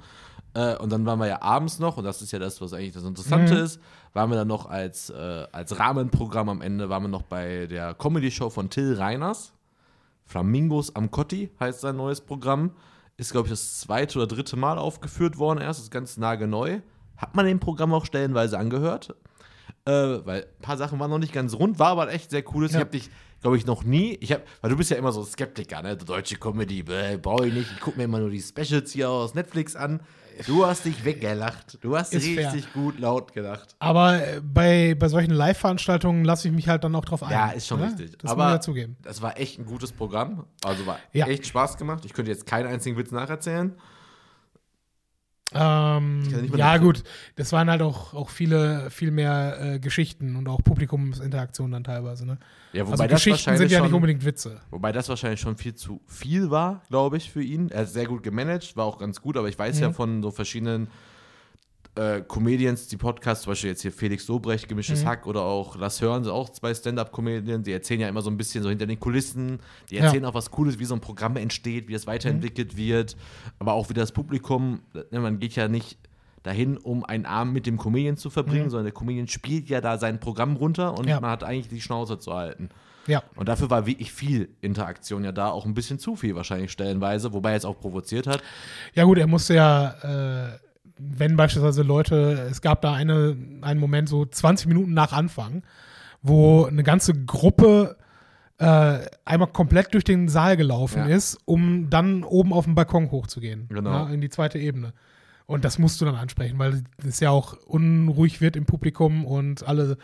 Äh, 0.54 0.78
und 0.78 0.92
dann 0.92 1.06
waren 1.06 1.20
wir 1.20 1.28
ja 1.28 1.42
abends 1.42 1.80
noch, 1.80 1.98
und 1.98 2.06
das 2.06 2.22
ist 2.22 2.32
ja 2.32 2.40
das, 2.40 2.62
was 2.62 2.74
eigentlich 2.74 2.94
das 2.94 3.04
Interessante 3.04 3.56
ist, 3.56 3.80
waren 4.14 4.30
wir 4.30 4.38
dann 4.38 4.48
noch 4.48 4.68
als, 4.68 5.10
äh, 5.10 5.48
als 5.52 5.78
Rahmenprogramm 5.78 6.50
am 6.50 6.62
Ende, 6.62 6.90
waren 6.90 7.04
wir 7.04 7.10
noch 7.10 7.24
bei 7.24 7.68
der 7.68 7.94
Comedy-Show 7.94 8.50
von 8.50 8.70
Till 8.70 8.96
Reiners. 8.96 9.52
Flamingos 10.26 10.96
am 10.96 11.12
Cotti 11.12 11.52
heißt 11.60 11.82
sein 11.82 11.98
neues 11.98 12.22
Programm. 12.22 12.72
Ist, 13.18 13.32
glaube 13.32 13.48
ich, 13.48 13.52
das 13.52 13.80
zweite 13.80 14.18
oder 14.18 14.28
dritte 14.28 14.58
Mal 14.58 14.78
aufgeführt 14.78 15.38
worden 15.38 15.62
erst, 15.62 15.82
ist 15.82 15.92
ganz 15.92 16.18
nagelneu. 16.18 16.80
Hat 17.18 17.36
man 17.36 17.46
dem 17.46 17.60
Programm 17.60 17.94
auch 17.94 18.06
stellenweise 18.06 18.58
angehört. 18.58 19.16
Äh, 19.86 19.92
weil 20.26 20.42
ein 20.44 20.62
paar 20.62 20.78
Sachen 20.78 21.00
waren 21.00 21.12
noch 21.12 21.20
nicht 21.20 21.32
ganz 21.32 21.54
rund, 21.54 21.78
war 21.80 21.90
aber 21.90 22.12
echt 22.12 22.32
sehr 22.32 22.42
cooles. 22.42 22.72
Ja. 22.72 22.80
Ich 22.80 22.82
habe 22.82 22.92
dich, 22.92 23.10
glaube 23.46 23.58
ich, 23.58 23.68
noch 23.68 23.84
nie, 23.84 24.18
ich 24.22 24.32
hab, 24.32 24.42
weil 24.62 24.72
du 24.72 24.76
bist 24.76 24.90
ja 24.90 24.98
immer 24.98 25.12
so 25.12 25.24
Skeptiker, 25.24 25.84
ne? 25.84 25.96
Deutsche 25.96 26.36
Comedy, 26.38 26.82
brauche 26.82 27.46
ich 27.46 27.54
nicht. 27.54 27.72
Ich 27.76 27.80
gucke 27.80 27.96
mir 27.96 28.06
immer 28.06 28.18
nur 28.18 28.32
die 28.32 28.42
Specials 28.42 28.92
hier 28.92 29.08
aus 29.08 29.36
Netflix 29.36 29.76
an. 29.76 30.00
Du 30.48 30.66
hast 30.66 30.84
dich 30.84 31.06
weggelacht. 31.06 31.78
Du 31.82 31.96
hast 31.96 32.12
richtig 32.12 32.74
gut 32.74 33.00
laut 33.00 33.34
gelacht. 33.34 33.76
Aber 33.78 34.16
äh, 34.16 34.42
bei, 34.42 34.96
bei 34.96 35.08
solchen 35.10 35.30
Live-Veranstaltungen 35.30 36.26
lasse 36.26 36.48
ich 36.48 36.56
mich 36.56 36.68
halt 36.68 36.84
dann 36.84 36.96
auch 36.96 37.06
drauf 37.06 37.22
ein. 37.22 37.30
Ja, 37.32 37.52
ist 37.52 37.68
schon 37.68 37.82
ne? 37.82 37.86
richtig. 37.86 38.18
Das 38.18 38.32
aber 38.32 38.46
muss 38.46 38.52
ich 38.54 38.58
dazugeben. 38.58 38.98
das 39.04 39.22
war 39.22 39.40
echt 39.40 39.60
ein 39.60 39.66
gutes 39.66 39.92
Programm. 39.92 40.48
Also 40.64 40.88
war 40.88 40.98
Ja. 41.14 41.28
echt 41.28 41.46
Spaß 41.46 41.78
gemacht. 41.78 42.04
Ich 42.04 42.14
könnte 42.14 42.32
jetzt 42.32 42.48
keinen 42.48 42.66
einzigen 42.66 42.98
Witz 42.98 43.12
nacherzählen. 43.12 43.76
Ähm, 45.54 46.24
ja, 46.56 46.78
gut. 46.78 47.04
Das 47.36 47.52
waren 47.52 47.70
halt 47.70 47.82
auch, 47.82 48.14
auch 48.14 48.30
viele, 48.30 48.90
viel 48.90 49.12
mehr 49.12 49.58
äh, 49.76 49.80
Geschichten 49.80 50.36
und 50.36 50.48
auch 50.50 50.62
Publikumsinteraktionen 50.64 51.72
dann 51.72 51.84
teilweise. 51.84 52.26
Ne? 52.26 52.38
Ja, 52.74 52.84
wobei 52.86 52.92
Also 52.92 53.04
das 53.04 53.12
Geschichten 53.12 53.32
wahrscheinlich 53.32 53.60
sind 53.60 53.72
ja 53.72 53.78
schon, 53.78 53.88
nicht 53.88 53.94
unbedingt 53.96 54.26
Witze. 54.26 54.60
Wobei 54.72 54.92
das 54.92 55.08
wahrscheinlich 55.08 55.40
schon 55.40 55.56
viel 55.56 55.76
zu 55.76 56.02
viel 56.08 56.50
war, 56.50 56.82
glaube 56.90 57.18
ich, 57.18 57.32
für 57.32 57.44
ihn. 57.44 57.70
Er 57.70 57.82
hat 57.82 57.90
sehr 57.90 58.06
gut 58.06 58.24
gemanagt, 58.24 58.76
war 58.76 58.86
auch 58.86 58.98
ganz 58.98 59.22
gut, 59.22 59.38
aber 59.38 59.48
ich 59.48 59.58
weiß 59.58 59.80
ja 59.80 59.90
Mhm. 59.90 59.94
von 59.94 60.24
so 60.24 60.32
verschiedenen 60.32 60.88
äh, 61.96 62.22
Comedians, 62.28 62.88
die 62.88 62.98
Podcasts, 62.98 63.44
zum 63.46 63.52
Beispiel 63.52 63.70
jetzt 63.70 63.82
hier 63.82 63.92
Felix 63.92 64.28
Lobrecht, 64.28 64.68
Gemischtes 64.68 65.04
Mhm. 65.04 65.08
Hack 65.08 65.28
oder 65.28 65.42
auch 65.44 65.76
Lass 65.78 66.02
Hören, 66.02 66.24
sind 66.24 66.34
auch 66.34 66.50
zwei 66.50 66.74
Stand-Up-Comedians, 66.74 67.64
die 67.64 67.72
erzählen 67.72 68.02
ja 68.02 68.10
immer 68.10 68.22
so 68.22 68.30
ein 68.30 68.38
bisschen 68.38 68.64
so 68.64 68.70
hinter 68.70 68.86
den 68.86 69.00
Kulissen, 69.00 69.60
die 69.90 69.96
Ja. 69.96 70.04
erzählen 70.06 70.26
auch 70.26 70.34
was 70.34 70.52
Cooles, 70.52 70.78
wie 70.80 70.86
so 70.86 70.94
ein 70.94 71.02
Programm 71.02 71.38
entsteht, 71.38 71.88
wie 71.88 71.94
es 71.94 72.06
weiterentwickelt 72.08 72.74
Mhm. 72.74 72.78
wird, 72.78 73.16
aber 73.60 73.74
auch 73.74 73.90
wie 73.90 73.94
das 73.94 74.12
Publikum, 74.12 74.82
ne, 75.12 75.20
man 75.20 75.40
geht 75.40 75.56
ja 75.56 75.68
nicht 75.68 75.98
dahin, 76.44 76.78
um 76.78 77.04
einen 77.06 77.26
Abend 77.26 77.54
mit 77.54 77.66
dem 77.66 77.78
Comedian 77.78 78.18
zu 78.18 78.30
verbringen, 78.30 78.66
Mhm. 78.66 78.70
sondern 78.70 78.86
der 78.86 78.94
Comedian 78.94 79.28
spielt 79.28 79.68
ja 79.70 79.82
da 79.82 79.98
sein 79.98 80.20
Programm 80.20 80.58
runter 80.58 80.98
und 80.98 81.08
Ja. 81.08 81.20
man 81.20 81.32
hat 81.32 81.44
eigentlich 81.44 81.70
die 81.70 81.82
Schnauze 81.82 82.20
zu 82.20 82.34
halten. 82.34 82.70
Ja. 83.08 83.24
Und 83.36 83.48
dafür 83.50 83.70
war 83.70 83.86
wirklich 83.86 84.12
viel 84.12 84.50
Interaktion 84.62 85.24
ja 85.24 85.32
da, 85.32 85.50
auch 85.50 85.66
ein 85.66 85.74
bisschen 85.76 85.98
zu 86.00 86.16
viel 86.16 86.36
wahrscheinlich 86.36 86.72
stellenweise, 86.72 87.34
wobei 87.34 87.52
er 87.52 87.58
es 87.58 87.66
auch 87.66 87.80
provoziert 87.80 88.28
hat. 88.28 88.42
Ja, 88.96 89.04
gut, 89.06 89.18
er 89.20 89.28
musste 89.28 89.54
ja, 89.56 90.54
äh, 90.54 90.58
wenn 90.98 91.36
beispielsweise 91.36 91.82
Leute, 91.84 92.48
es 92.50 92.62
gab 92.62 92.82
da 92.82 92.94
eine, 92.94 93.36
einen 93.62 93.80
Moment, 93.80 94.10
so 94.10 94.26
20 94.26 94.68
Minuten 94.68 94.94
nach 94.94 95.12
Anfang, 95.14 95.64
wo 96.22 96.66
eine 96.66 96.84
ganze 96.84 97.14
Gruppe 97.26 97.98
äh, 98.58 99.00
einmal 99.26 99.50
komplett 99.50 99.94
durch 99.94 100.06
den 100.06 100.30
Saal 100.30 100.56
gelaufen 100.58 101.00
Ja. 101.10 101.16
ist, 101.16 101.38
um 101.46 101.90
dann 101.90 102.24
oben 102.24 102.54
auf 102.54 102.66
den 102.66 102.76
Balkon 102.76 103.12
hochzugehen. 103.12 103.68
Genau. 103.70 103.90
Ja, 103.92 104.10
in 104.10 104.22
die 104.22 104.30
zweite 104.30 104.58
Ebene. 104.58 104.94
Und 105.46 105.64
das 105.66 105.78
musst 105.78 106.00
du 106.02 106.06
dann 106.06 106.16
ansprechen, 106.16 106.58
weil 106.58 106.84
es 107.06 107.20
ja 107.20 107.30
auch 107.30 107.54
unruhig 107.68 108.42
wird 108.42 108.56
im 108.56 108.66
Publikum 108.66 109.26
und 109.26 109.68
alle 109.68 109.98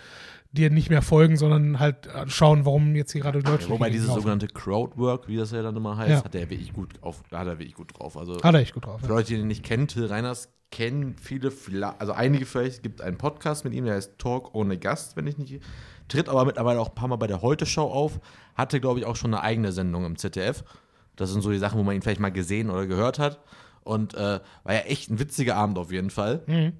dir 0.51 0.69
nicht 0.69 0.89
mehr 0.89 1.01
folgen, 1.01 1.37
sondern 1.37 1.79
halt 1.79 2.09
schauen, 2.27 2.65
warum 2.65 2.93
jetzt 2.93 3.13
hier 3.13 3.21
gerade 3.21 3.39
Ja, 3.39 3.69
wobei 3.69 3.89
dieses 3.89 4.07
laufen. 4.09 4.19
sogenannte 4.19 4.47
Crowdwork, 4.47 5.27
wie 5.29 5.37
das 5.37 5.51
ja 5.51 5.63
dann 5.63 5.75
immer 5.77 5.95
heißt, 5.97 6.09
Ja. 6.11 6.23
hat 6.25 6.35
er 6.35 6.49
wirklich 6.49 6.73
gut 6.73 6.89
auf, 7.01 7.23
hat 7.31 7.47
er 7.47 7.57
wirklich 7.57 7.73
gut 7.73 7.97
drauf. 7.97 8.17
Also 8.17 8.35
Hat 8.43 8.53
er 8.53 8.59
echt 8.59 8.73
gut 8.73 8.85
drauf. 8.85 8.99
für. 9.01 9.07
Leute, 9.07 9.29
die 9.33 9.39
ihn 9.39 9.47
nicht 9.47 9.63
kennen, 9.63 9.87
Till 9.87 10.05
Reiners 10.05 10.49
kennen 10.71 11.15
viele, 11.17 11.51
also 11.99 12.13
einige 12.13 12.45
vielleicht, 12.45 12.81
gibt 12.81 13.01
einen 13.01 13.17
Podcast 13.17 13.65
mit 13.65 13.73
ihm, 13.73 13.85
der 13.85 13.95
heißt 13.95 14.17
Talk 14.17 14.55
ohne 14.55 14.77
Gast, 14.77 15.17
wenn 15.17 15.27
ich 15.27 15.37
nicht, 15.37 15.61
tritt 16.07 16.29
aber 16.29 16.45
mittlerweile 16.45 16.79
auch 16.79 16.89
ein 16.89 16.95
paar 16.95 17.09
Mal 17.09 17.17
bei 17.17 17.27
der 17.27 17.41
Heute-Show 17.41 17.83
auf, 17.83 18.19
hatte, 18.55 18.79
glaube 18.79 18.99
ich, 18.99 19.05
auch 19.05 19.15
schon 19.15 19.33
eine 19.33 19.43
eigene 19.43 19.71
Sendung 19.71 20.05
im 20.05 20.17
ZDF. 20.17 20.63
Das 21.15 21.29
sind 21.29 21.41
so 21.41 21.51
die 21.51 21.57
Sachen, 21.57 21.77
wo 21.77 21.83
man 21.83 21.95
ihn 21.95 22.01
vielleicht 22.01 22.19
mal 22.19 22.31
gesehen 22.31 22.69
oder 22.69 22.87
gehört 22.87 23.19
hat. 23.19 23.41
Und 23.83 24.13
äh, 24.13 24.39
war 24.63 24.73
ja 24.73 24.81
echt 24.81 25.09
ein 25.09 25.19
witziger 25.19 25.55
Abend 25.55 25.77
auf 25.77 25.91
jeden 25.91 26.09
Fall. 26.09 26.43
Mhm. 26.47 26.73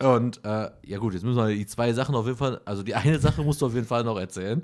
Und 0.00 0.44
äh, 0.44 0.70
ja 0.86 0.98
gut, 0.98 1.14
jetzt 1.14 1.24
müssen 1.24 1.38
wir 1.38 1.48
die 1.48 1.66
zwei 1.66 1.92
Sachen 1.92 2.14
auf 2.14 2.24
jeden 2.26 2.38
Fall, 2.38 2.60
also 2.64 2.84
die 2.84 2.94
eine 2.94 3.18
Sache 3.18 3.42
musst 3.42 3.60
du 3.60 3.66
auf 3.66 3.74
jeden 3.74 3.86
Fall 3.86 4.04
noch 4.04 4.16
erzählen. 4.16 4.62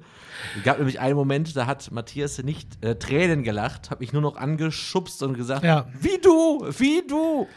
Es 0.56 0.62
gab 0.62 0.78
nämlich 0.78 1.00
einen 1.00 1.16
Moment, 1.16 1.56
da 1.56 1.66
hat 1.66 1.90
Matthias 1.90 2.40
nicht 2.44 2.84
äh, 2.84 2.94
Tränen 2.96 3.42
gelacht, 3.42 3.90
hat 3.90 3.98
mich 3.98 4.12
nur 4.12 4.22
noch 4.22 4.36
angeschubst 4.36 5.24
und 5.24 5.34
gesagt, 5.34 5.64
Ja. 5.64 5.86
wie 6.00 6.18
du, 6.22 6.60
wie 6.78 7.02
du. 7.08 7.48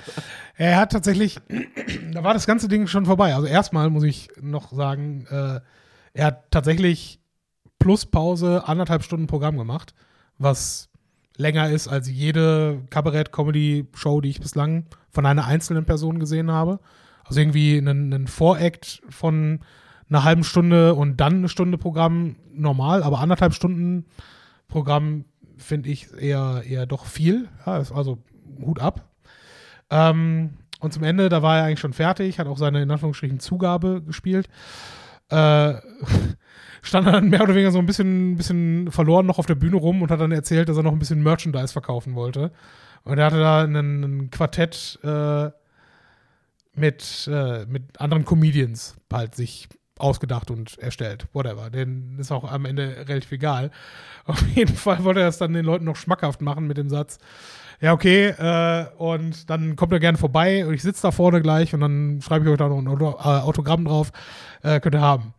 Er 0.56 0.78
hat 0.78 0.92
tatsächlich, 0.92 1.38
da 2.14 2.24
war 2.24 2.34
das 2.34 2.48
ganze 2.48 2.68
Ding 2.68 2.88
schon 2.88 3.06
vorbei. 3.06 3.36
Also 3.36 3.46
erstmal 3.48 3.92
muss 3.92 4.04
ich 4.06 4.30
noch 4.42 4.72
sagen, 4.72 5.28
äh, 5.30 5.60
er 6.14 6.26
hat 6.26 6.50
tatsächlich 6.50 7.20
plus 7.78 8.08
Pause 8.08 8.64
anderthalb 8.68 9.04
Stunden 9.04 9.28
Programm 9.28 9.56
gemacht, 9.56 9.94
was 10.40 10.90
länger 11.36 11.70
ist 11.70 11.88
als 11.88 12.10
jede 12.10 12.82
Kabarett-Comedy-Show, 12.90 14.22
die 14.22 14.30
ich 14.30 14.40
bislang 14.42 14.88
von 15.12 15.28
einer 15.28 15.46
einzelnen 15.46 15.86
Person 15.86 16.18
gesehen 16.18 16.50
habe. 16.50 16.80
Also 17.28 17.40
irgendwie 17.40 17.78
einen, 17.78 18.14
einen 18.14 18.28
von 19.10 19.60
einer 20.10 20.24
halben 20.24 20.44
Stunde 20.44 20.96
und 20.96 21.18
dann 21.18 21.38
eine 21.38 21.50
Stunde 21.50 21.78
Programm 21.78 22.38
normal, 22.54 23.04
aber 23.04 23.20
anderthalb 23.20 23.54
Stunden 23.54 24.06
Programm 24.68 25.26
finde 25.58 25.90
ich 25.90 26.08
eher, 26.18 26.64
eher 26.66 26.86
doch 26.86 27.06
viel. 27.06 27.50
Ja, 27.66 27.74
also 27.74 28.20
Hut 28.62 28.80
ab. 28.80 29.10
Ähm, 29.90 30.52
und 30.80 30.94
zum 30.94 31.04
Ende, 31.04 31.30
da 31.30 31.42
war 31.42 31.58
er 31.58 31.64
eigentlich 31.66 31.80
schon 31.80 31.94
fertig, 31.94 32.40
hat 32.40 32.48
auch 32.48 32.58
seine 32.58 32.82
in 32.82 32.92
Anführungsstrichen 32.92 33.40
Zugabe 33.40 34.02
gespielt. 34.02 34.48
Äh, 35.30 35.74
stand 36.82 37.08
dann 37.08 37.30
mehr 37.30 37.42
oder 37.42 37.56
weniger 37.56 37.72
so 37.72 37.80
ein 37.80 37.86
bisschen, 37.86 38.38
bisschen 38.38 38.92
verloren 38.92 39.26
noch 39.26 39.40
auf 39.40 39.46
der 39.46 39.56
Bühne 39.56 39.78
rum 39.78 40.02
und 40.02 40.12
hat 40.12 40.22
dann 40.22 40.32
erzählt, 40.32 40.70
dass 40.70 40.78
er 40.78 40.84
noch 40.84 40.94
ein 40.94 41.00
bisschen 41.00 41.24
Merchandise 41.24 41.74
verkaufen 41.74 42.16
wollte. 42.16 42.52
Und 43.04 43.18
er 43.18 43.26
hatte 43.26 43.40
da 43.40 43.64
ein 43.64 44.30
Quartett 44.32 45.00
äh, 45.04 45.50
mit, 46.78 47.30
äh, 47.32 47.66
mit 47.66 48.00
anderen 48.00 48.26
Comedians 48.26 48.96
halt 49.12 49.36
sich 49.36 49.68
ausgedacht 50.00 50.52
und 50.52 50.78
erstellt. 50.78 51.28
Whatever. 51.34 51.70
Den 51.70 52.18
ist 52.20 52.32
auch 52.32 52.44
am 52.44 52.66
Ende 52.66 53.06
relativ 53.08 53.32
egal. 53.32 53.72
Auf 54.26 54.42
jeden 54.56 54.76
Fall 54.76 55.04
wollte 55.04 55.22
er 55.22 55.28
es 55.28 55.38
dann 55.38 55.54
den 55.54 55.66
Leuten 55.66 55.86
noch 55.86 55.96
schmackhaft 55.96 56.42
machen 56.42 56.68
mit 56.68 56.78
dem 56.78 56.90
Satz. 56.90 57.18
Ja, 57.80 57.94
okay, 57.94 58.30
äh, 58.30 58.88
und 58.98 59.50
dann 59.50 59.76
kommt 59.76 59.94
er 59.94 60.00
gerne 60.00 60.18
vorbei 60.18 60.66
und 60.66 60.74
ich 60.74 60.82
sitze 60.82 61.04
da 61.04 61.12
vorne 61.12 61.42
gleich 61.42 61.76
und 61.76 61.82
dann 61.82 62.22
schreibe 62.24 62.46
ich 62.46 62.52
euch 62.52 62.58
da 62.58 62.70
noch 62.70 62.80
ein 62.80 62.88
äh, 62.88 63.42
Autogramm 63.44 63.86
drauf. 63.86 64.12
Äh, 64.64 64.80
könnt 64.80 64.96
ihr 64.96 65.02
haben. 65.02 65.34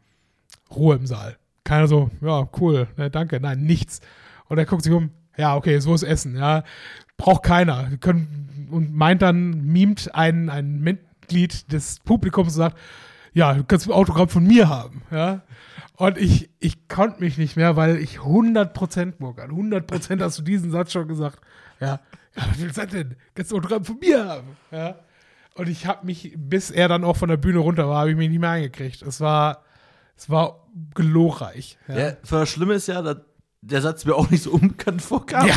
Ruhe 0.71 0.97
im 0.97 1.07
Saal. 1.07 1.37
Keiner 1.65 1.89
so, 1.89 2.11
ja, 2.21 2.49
cool, 2.61 2.87
ne, 2.97 3.11
danke, 3.11 3.41
nein, 3.41 3.63
nichts. 3.63 4.01
Und 4.49 4.59
er 4.59 4.67
guckt 4.67 4.85
sich 4.85 4.93
um, 4.93 5.11
ja, 5.37 5.57
okay, 5.57 5.79
so 5.81 5.95
ist 5.95 6.03
Essen, 6.03 6.37
ja. 6.37 6.63
Braucht 7.17 7.43
keiner. 7.43 7.89
Können, 8.01 8.69
und 8.71 8.95
meint 8.95 9.23
dann, 9.23 9.65
mimt 9.65 10.15
ein, 10.15 10.49
ein 10.49 10.81
Mitglied 11.29 11.71
des 11.73 12.01
Publikums 12.01 12.49
und 12.49 12.55
sagt, 12.55 12.79
ja, 13.35 13.55
du 13.55 13.65
kannst 13.65 13.87
ein 13.87 13.93
Autogramm 13.93 14.29
von 14.29 14.45
mir 14.45 14.69
haben, 14.69 15.03
ja. 15.11 15.43
Und 15.97 16.17
ich, 16.17 16.49
ich 16.61 16.87
konnte 16.89 17.21
mich 17.21 17.39
nicht 17.39 17.57
mehr, 17.57 17.77
weil 17.77 17.97
ich 17.97 18.19
100% 18.19 19.15
Morgan, 19.19 19.51
100% 19.51 20.23
hast 20.23 20.39
du 20.39 20.43
diesen 20.43 20.71
Satz 20.71 20.93
schon 20.93 21.09
gesagt. 21.09 21.41
Ja, 21.81 22.01
ja 22.37 22.43
was 22.49 22.59
willst 22.59 22.79
du 22.79 22.87
denn? 22.87 23.17
Kannst 23.35 23.51
du 23.51 23.57
ein 23.57 23.59
Autogramm 23.59 23.85
von 23.85 23.99
mir 23.99 24.25
haben, 24.25 24.57
ja. 24.71 24.97
Und 25.55 25.69
ich 25.69 25.87
habe 25.87 26.07
mich, 26.07 26.35
bis 26.37 26.71
er 26.71 26.89
dann 26.89 27.03
auch 27.03 27.17
von 27.17 27.29
der 27.29 27.37
Bühne 27.37 27.59
runter 27.59 27.89
war, 27.89 28.01
habe 28.01 28.11
ich 28.11 28.17
mich 28.17 28.29
nicht 28.29 28.39
mehr 28.39 28.51
eingekriegt. 28.51 29.03
Es 29.03 29.21
war, 29.21 29.65
es 30.17 30.31
war 30.31 30.69
glorreich. 30.95 31.79
Ja. 31.89 31.99
Ja, 31.99 32.17
für 32.23 32.37
das 32.41 32.49
Schlimme 32.49 32.75
ist 32.75 32.87
ja, 32.87 33.03
dass 33.03 33.17
der 33.61 33.83
Satz 33.83 34.05
mir 34.05 34.15
auch 34.15 34.31
nicht 34.31 34.45
so 34.45 34.53
unbekannt 34.53 35.03
vorkam. 35.03 35.47
Ja. 35.49 35.57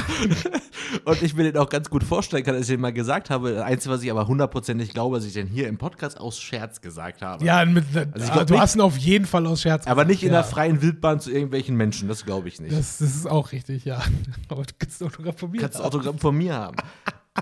Und 1.05 1.21
ich 1.21 1.35
mir 1.35 1.43
den 1.43 1.57
auch 1.57 1.69
ganz 1.69 1.89
gut 1.89 2.03
vorstellen 2.03 2.43
kann, 2.43 2.55
dass 2.55 2.63
ich 2.63 2.69
den 2.69 2.81
mal 2.81 2.91
gesagt 2.91 3.29
habe. 3.29 3.53
Das 3.53 3.63
Einzige, 3.63 3.93
was 3.93 4.01
ich 4.01 4.09
aber 4.11 4.27
hundertprozentig 4.27 4.89
glaube, 4.91 5.17
dass 5.17 5.25
ich 5.25 5.33
den 5.33 5.47
hier 5.47 5.67
im 5.67 5.77
Podcast 5.77 6.19
aus 6.19 6.39
Scherz 6.39 6.81
gesagt 6.81 7.21
habe. 7.21 7.45
Ja, 7.45 7.63
mit, 7.65 7.85
Also 7.95 8.25
ich 8.25 8.31
glaub 8.31 8.47
du 8.47 8.53
nicht- 8.53 8.61
hast 8.61 8.75
ihn 8.75 8.81
auf 8.81 8.97
jeden 8.97 9.25
Fall 9.25 9.45
aus 9.45 9.61
Scherz 9.61 9.85
Aber 9.85 10.03
gesagt, 10.03 10.09
nicht 10.09 10.23
in 10.23 10.29
ja. 10.33 10.41
der 10.41 10.43
freien 10.43 10.81
Wildbahn 10.81 11.19
zu 11.19 11.31
irgendwelchen 11.31 11.75
Menschen, 11.77 12.07
das 12.09 12.25
glaube 12.25 12.47
ich 12.47 12.59
nicht. 12.59 12.73
Das, 12.75 12.97
das 12.97 13.15
ist 13.15 13.27
auch 13.29 13.51
richtig, 13.51 13.85
ja. 13.85 14.01
Aber 14.49 14.63
du 14.63 14.73
kannst 14.77 15.01
ein 15.01 15.07
Autogramm 15.07 15.37
von 15.37 15.51
mir 15.51 15.61
kannst 15.61 15.77
haben. 15.77 15.85
Autogramm 15.85 16.17
von 16.19 16.35
mir 16.35 16.53
haben. 16.55 16.75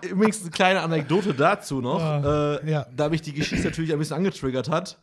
Übrigens 0.08 0.42
eine 0.42 0.52
kleine 0.52 0.82
Anekdote 0.82 1.34
dazu 1.34 1.82
noch, 1.82 2.00
Ah, 2.02 2.60
äh, 2.64 2.70
ja. 2.70 2.86
da 2.96 3.10
mich 3.10 3.22
die 3.22 3.34
Geschichte 3.34 3.66
natürlich 3.66 3.92
ein 3.94 3.98
bisschen 4.00 4.18
angetriggert 4.18 4.70
hat. 4.70 5.00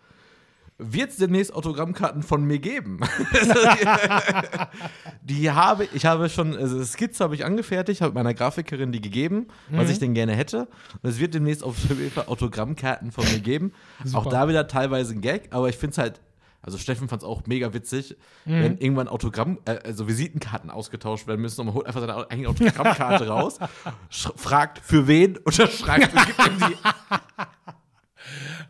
Wird 0.78 1.10
es 1.10 1.16
demnächst 1.16 1.54
Autogrammkarten 1.54 2.22
von 2.22 2.44
mir 2.44 2.58
geben? 2.58 3.00
die 5.22 5.50
habe 5.50 5.88
ich 5.94 6.04
habe 6.04 6.28
schon, 6.28 6.56
also 6.56 6.82
Skizze 6.84 7.24
habe 7.24 7.34
ich 7.34 7.44
angefertigt, 7.44 8.00
habe 8.02 8.14
meiner 8.14 8.34
Grafikerin 8.34 8.92
die 8.92 9.00
gegeben, 9.00 9.46
Mhm. 9.70 9.78
was 9.78 9.90
ich 9.90 9.98
denn 9.98 10.14
gerne 10.14 10.34
hätte. 10.34 10.68
Und 11.02 11.08
es 11.10 11.18
wird 11.18 11.34
demnächst 11.34 11.62
auf 11.64 11.76
jeden 11.88 12.10
Fall 12.10 12.26
Autogrammkarten 12.26 13.10
von 13.10 13.24
mir 13.24 13.40
geben. 13.40 13.72
Super. 14.04 14.18
Auch 14.18 14.26
da 14.30 14.48
wieder 14.48 14.68
teilweise 14.68 15.14
ein 15.14 15.20
Gag, 15.22 15.48
aber 15.50 15.68
ich 15.68 15.76
finde 15.76 15.92
es 15.92 15.98
halt, 15.98 16.20
also 16.62 16.78
Steffen 16.78 17.08
fand 17.08 17.22
es 17.22 17.28
auch 17.28 17.46
mega 17.46 17.72
witzig, 17.72 18.16
Mhm. 18.44 18.62
wenn 18.62 18.78
irgendwann 18.78 19.08
Autogramm, 19.08 19.58
äh, 19.64 19.78
also 19.84 20.08
Visitenkarten 20.08 20.70
ausgetauscht 20.70 21.26
werden 21.26 21.40
müssen 21.40 21.60
und 21.60 21.66
man 21.68 21.74
holt 21.74 21.86
einfach 21.86 22.00
seine 22.00 22.30
eigene 22.30 22.48
Autogrammkarte 22.48 23.26
raus, 23.28 23.58
fragt 24.10 24.80
für 24.80 25.06
wen, 25.08 25.36
unterschreibt 25.38 26.12
und 26.12 26.26
gibt 26.26 26.38
ihm 26.46 26.58
die. 26.68 26.76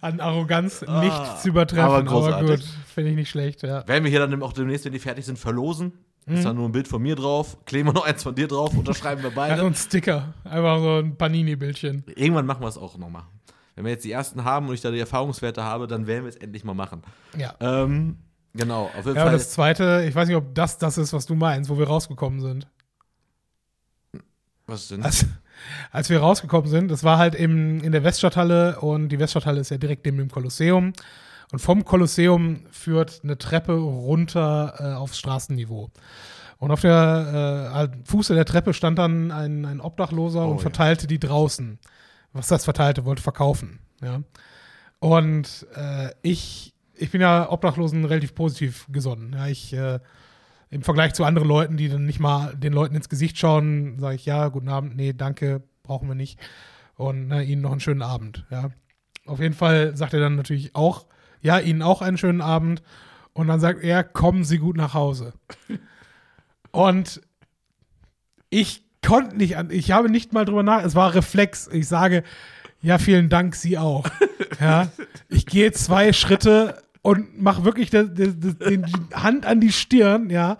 An 0.00 0.20
Arroganz 0.20 0.82
nicht 0.82 1.38
zu 1.42 1.48
übertreffen. 1.48 2.08
aber 2.08 2.36
Aber, 2.36 2.46
gut, 2.46 2.64
finde 2.94 3.10
ich 3.10 3.16
nicht 3.16 3.30
schlecht, 3.30 3.62
ja. 3.62 3.86
Werden 3.88 4.04
wir 4.04 4.10
hier 4.10 4.20
dann 4.26 4.42
auch 4.42 4.52
demnächst, 4.52 4.84
wenn 4.84 4.92
die 4.92 4.98
fertig 4.98 5.24
sind, 5.24 5.38
verlosen. 5.38 5.92
Ist 6.28 6.44
dann 6.44 6.56
nur 6.56 6.68
ein 6.68 6.72
Bild 6.72 6.88
von 6.88 7.00
mir 7.00 7.14
drauf, 7.14 7.56
kleben 7.66 7.88
wir 7.88 7.92
noch 7.92 8.04
eins 8.04 8.24
von 8.24 8.34
dir 8.34 8.48
drauf, 8.48 8.76
unterschreiben 8.76 9.22
wir 9.22 9.28
Ja, 9.30 9.34
so 9.34 9.36
beide. 9.36 9.62
ein 9.62 9.74
Sticker. 9.76 10.34
Einfach 10.42 10.78
so 10.80 10.96
ein 10.98 11.16
Panini-Bildchen. 11.16 12.02
Irgendwann 12.16 12.46
machen 12.46 12.62
wir 12.62 12.66
es 12.68 12.76
auch 12.76 12.98
nochmal. 12.98 13.22
Wenn 13.76 13.84
wir 13.84 13.92
jetzt 13.92 14.04
die 14.04 14.10
ersten 14.10 14.42
haben 14.42 14.66
und 14.66 14.74
ich 14.74 14.80
da 14.80 14.90
die 14.90 14.98
Erfahrungswerte 14.98 15.62
habe, 15.62 15.86
dann 15.86 16.08
werden 16.08 16.24
wir 16.24 16.30
es 16.30 16.36
endlich 16.36 16.64
mal 16.64 16.74
machen. 16.74 17.02
Ja. 17.36 17.54
Ähm, 17.60 18.16
genau, 18.54 18.86
auf 18.98 19.04
jeden 19.06 19.14
Ja, 19.16 19.22
Fall. 19.22 19.32
das 19.34 19.52
zweite, 19.52 20.04
ich 20.08 20.16
weiß 20.16 20.26
nicht, 20.26 20.36
ob 20.36 20.52
das 20.52 20.78
das 20.78 20.98
ist, 20.98 21.12
was 21.12 21.26
du 21.26 21.36
meinst, 21.36 21.70
wo 21.70 21.78
wir 21.78 21.86
rausgekommen 21.86 22.40
sind. 22.40 22.66
was 24.66 24.88
denn? 24.88 25.02
Als, 25.04 25.26
als 25.90 26.10
wir 26.10 26.20
rausgekommen 26.20 26.68
sind, 26.68 26.90
das 26.90 27.04
war 27.04 27.18
halt 27.18 27.34
im, 27.34 27.80
in 27.80 27.92
der 27.92 28.04
Weststadthalle 28.04 28.80
und 28.80 29.08
die 29.08 29.18
Weststadthalle 29.18 29.60
ist 29.60 29.70
ja 29.70 29.78
direkt 29.78 30.04
neben 30.04 30.18
dem 30.18 30.30
Kolosseum. 30.30 30.92
Und 31.52 31.58
vom 31.60 31.84
Kolosseum 31.84 32.66
führt 32.70 33.20
eine 33.22 33.38
Treppe 33.38 33.74
runter 33.74 34.74
äh, 34.78 34.94
aufs 34.94 35.18
Straßenniveau. 35.18 35.90
Und 36.58 36.70
auf 36.70 36.80
der 36.80 37.68
äh, 37.70 37.74
halt 37.74 37.92
Fuße 38.04 38.34
der 38.34 38.44
Treppe 38.44 38.74
stand 38.74 38.98
dann 38.98 39.30
ein, 39.30 39.64
ein 39.64 39.80
Obdachloser 39.80 40.46
Oh, 40.46 40.50
und 40.50 40.56
ja. 40.56 40.62
verteilte 40.62 41.06
die 41.06 41.20
draußen. 41.20 41.78
Was 42.32 42.48
das 42.48 42.64
verteilte, 42.64 43.04
wollte 43.04 43.22
verkaufen. 43.22 43.78
Ja. 44.02 44.22
Und 44.98 45.66
äh, 45.76 46.10
ich, 46.22 46.74
ich 46.94 47.10
bin 47.10 47.20
ja 47.20 47.50
Obdachlosen 47.50 48.04
relativ 48.04 48.34
positiv 48.34 48.86
gesonnen. 48.90 49.34
Ja, 49.34 49.46
ich 49.46 49.72
äh, 49.72 50.00
im 50.70 50.82
Vergleich 50.82 51.14
zu 51.14 51.24
anderen 51.24 51.48
Leuten, 51.48 51.76
die 51.76 51.88
dann 51.88 52.06
nicht 52.06 52.20
mal 52.20 52.54
den 52.56 52.72
Leuten 52.72 52.94
ins 52.94 53.08
Gesicht 53.08 53.38
schauen, 53.38 53.98
sage 53.98 54.16
ich 54.16 54.26
ja, 54.26 54.48
guten 54.48 54.68
Abend, 54.68 54.96
nee, 54.96 55.12
danke, 55.12 55.62
brauchen 55.82 56.08
wir 56.08 56.14
nicht. 56.14 56.38
Und 56.96 57.28
na, 57.28 57.42
Ihnen 57.42 57.62
noch 57.62 57.72
einen 57.72 57.80
schönen 57.80 58.02
Abend. 58.02 58.44
Ja. 58.50 58.70
Auf 59.26 59.40
jeden 59.40 59.54
Fall 59.54 59.96
sagt 59.96 60.14
er 60.14 60.20
dann 60.20 60.36
natürlich 60.36 60.74
auch, 60.74 61.06
ja, 61.40 61.58
Ihnen 61.58 61.82
auch 61.82 62.02
einen 62.02 62.18
schönen 62.18 62.40
Abend. 62.40 62.82
Und 63.32 63.48
dann 63.48 63.60
sagt 63.60 63.82
er, 63.82 64.02
kommen 64.02 64.44
Sie 64.44 64.58
gut 64.58 64.76
nach 64.76 64.94
Hause. 64.94 65.34
Und 66.70 67.20
ich 68.50 68.84
konnte 69.06 69.36
nicht 69.36 69.56
an, 69.56 69.70
ich 69.70 69.92
habe 69.92 70.10
nicht 70.10 70.32
mal 70.32 70.44
drüber 70.44 70.62
nach, 70.62 70.82
es 70.82 70.94
war 70.94 71.14
Reflex. 71.14 71.68
Ich 71.68 71.86
sage, 71.86 72.22
ja, 72.80 72.98
vielen 72.98 73.28
Dank, 73.28 73.54
Sie 73.54 73.78
auch. 73.78 74.06
Ja, 74.60 74.88
ich 75.28 75.44
gehe 75.46 75.72
zwei 75.72 76.12
Schritte 76.12 76.82
und 77.06 77.40
mache 77.40 77.64
wirklich 77.64 77.90
die, 77.90 78.12
die, 78.12 78.34
die, 78.34 78.82
die 78.82 79.14
Hand 79.14 79.46
an 79.46 79.60
die 79.60 79.70
Stirn, 79.70 80.28
ja, 80.28 80.58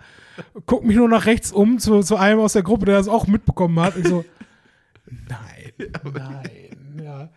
guck 0.64 0.84
mich 0.84 0.97
nur 0.97 1.09
nach 1.09 1.26
rechts 1.26 1.51
um 1.51 1.80
zu, 1.80 2.03
zu 2.03 2.14
einem 2.16 2.38
aus 2.38 2.53
der 2.53 2.62
Gruppe, 2.62 2.86
der 2.86 2.99
das 2.99 3.09
auch 3.09 3.26
mitbekommen 3.26 3.80
hat. 3.80 3.97
Ich 3.97 4.07
so, 4.07 4.24
nein, 5.07 5.72
nein, 6.14 7.03
ja, 7.03 7.30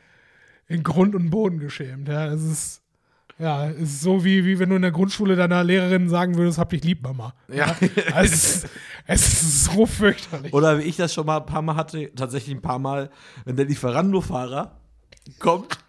in 0.68 0.84
Grund 0.84 1.16
und 1.16 1.32
Boden 1.32 1.58
geschämt. 1.58 2.08
Ja, 2.08 2.28
es 2.28 2.44
ist, 2.44 2.82
ja, 3.40 3.72
es 3.72 3.82
ist 3.82 4.02
so 4.02 4.24
wie, 4.24 4.46
wie 4.46 4.60
wenn 4.60 4.70
du 4.70 4.76
in 4.76 4.84
der 4.84 4.92
Grundschule 4.92 5.36
deiner 5.36 5.64
Lehrerin 5.64 6.08
sagen 6.08 6.36
würdest, 6.38 6.60
hab 6.60 6.70
dich 6.70 6.84
lieb, 6.84 7.02
Mama. 7.02 7.34
Ja. 7.48 7.76
Also, 8.14 8.36
es, 8.36 8.46
ist, 8.46 8.70
es 9.08 9.28
ist 9.28 9.66
so 9.66 9.88
fürchterlich. 9.88 10.54
Oder 10.54 10.78
wie 10.78 10.84
ich 10.84 10.98
das 10.98 11.16
schon 11.16 11.26
mal 11.26 11.38
ein 11.38 11.48
paar 11.48 11.64
Mal 11.64 11.76
hatte, 11.76 12.14
tatsächlich 12.14 12.56
ein 12.56 12.62
paar 12.62 12.78
Mal, 12.78 13.10
wenn 13.46 13.56
der 13.56 13.66
Lieferando-Fahrer 13.66 14.80
kommt, 15.40 15.80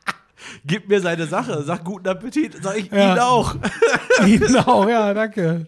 gibt 0.64 0.88
mir 0.88 1.00
seine 1.00 1.26
Sache, 1.26 1.62
sagt 1.62 1.84
guten 1.84 2.08
Appetit, 2.08 2.56
sag 2.62 2.76
ich 2.78 2.90
Ja. 2.90 3.14
ihn 3.14 3.18
auch. 3.20 3.56
genau, 4.24 4.88
ja, 4.88 5.12
danke. 5.14 5.66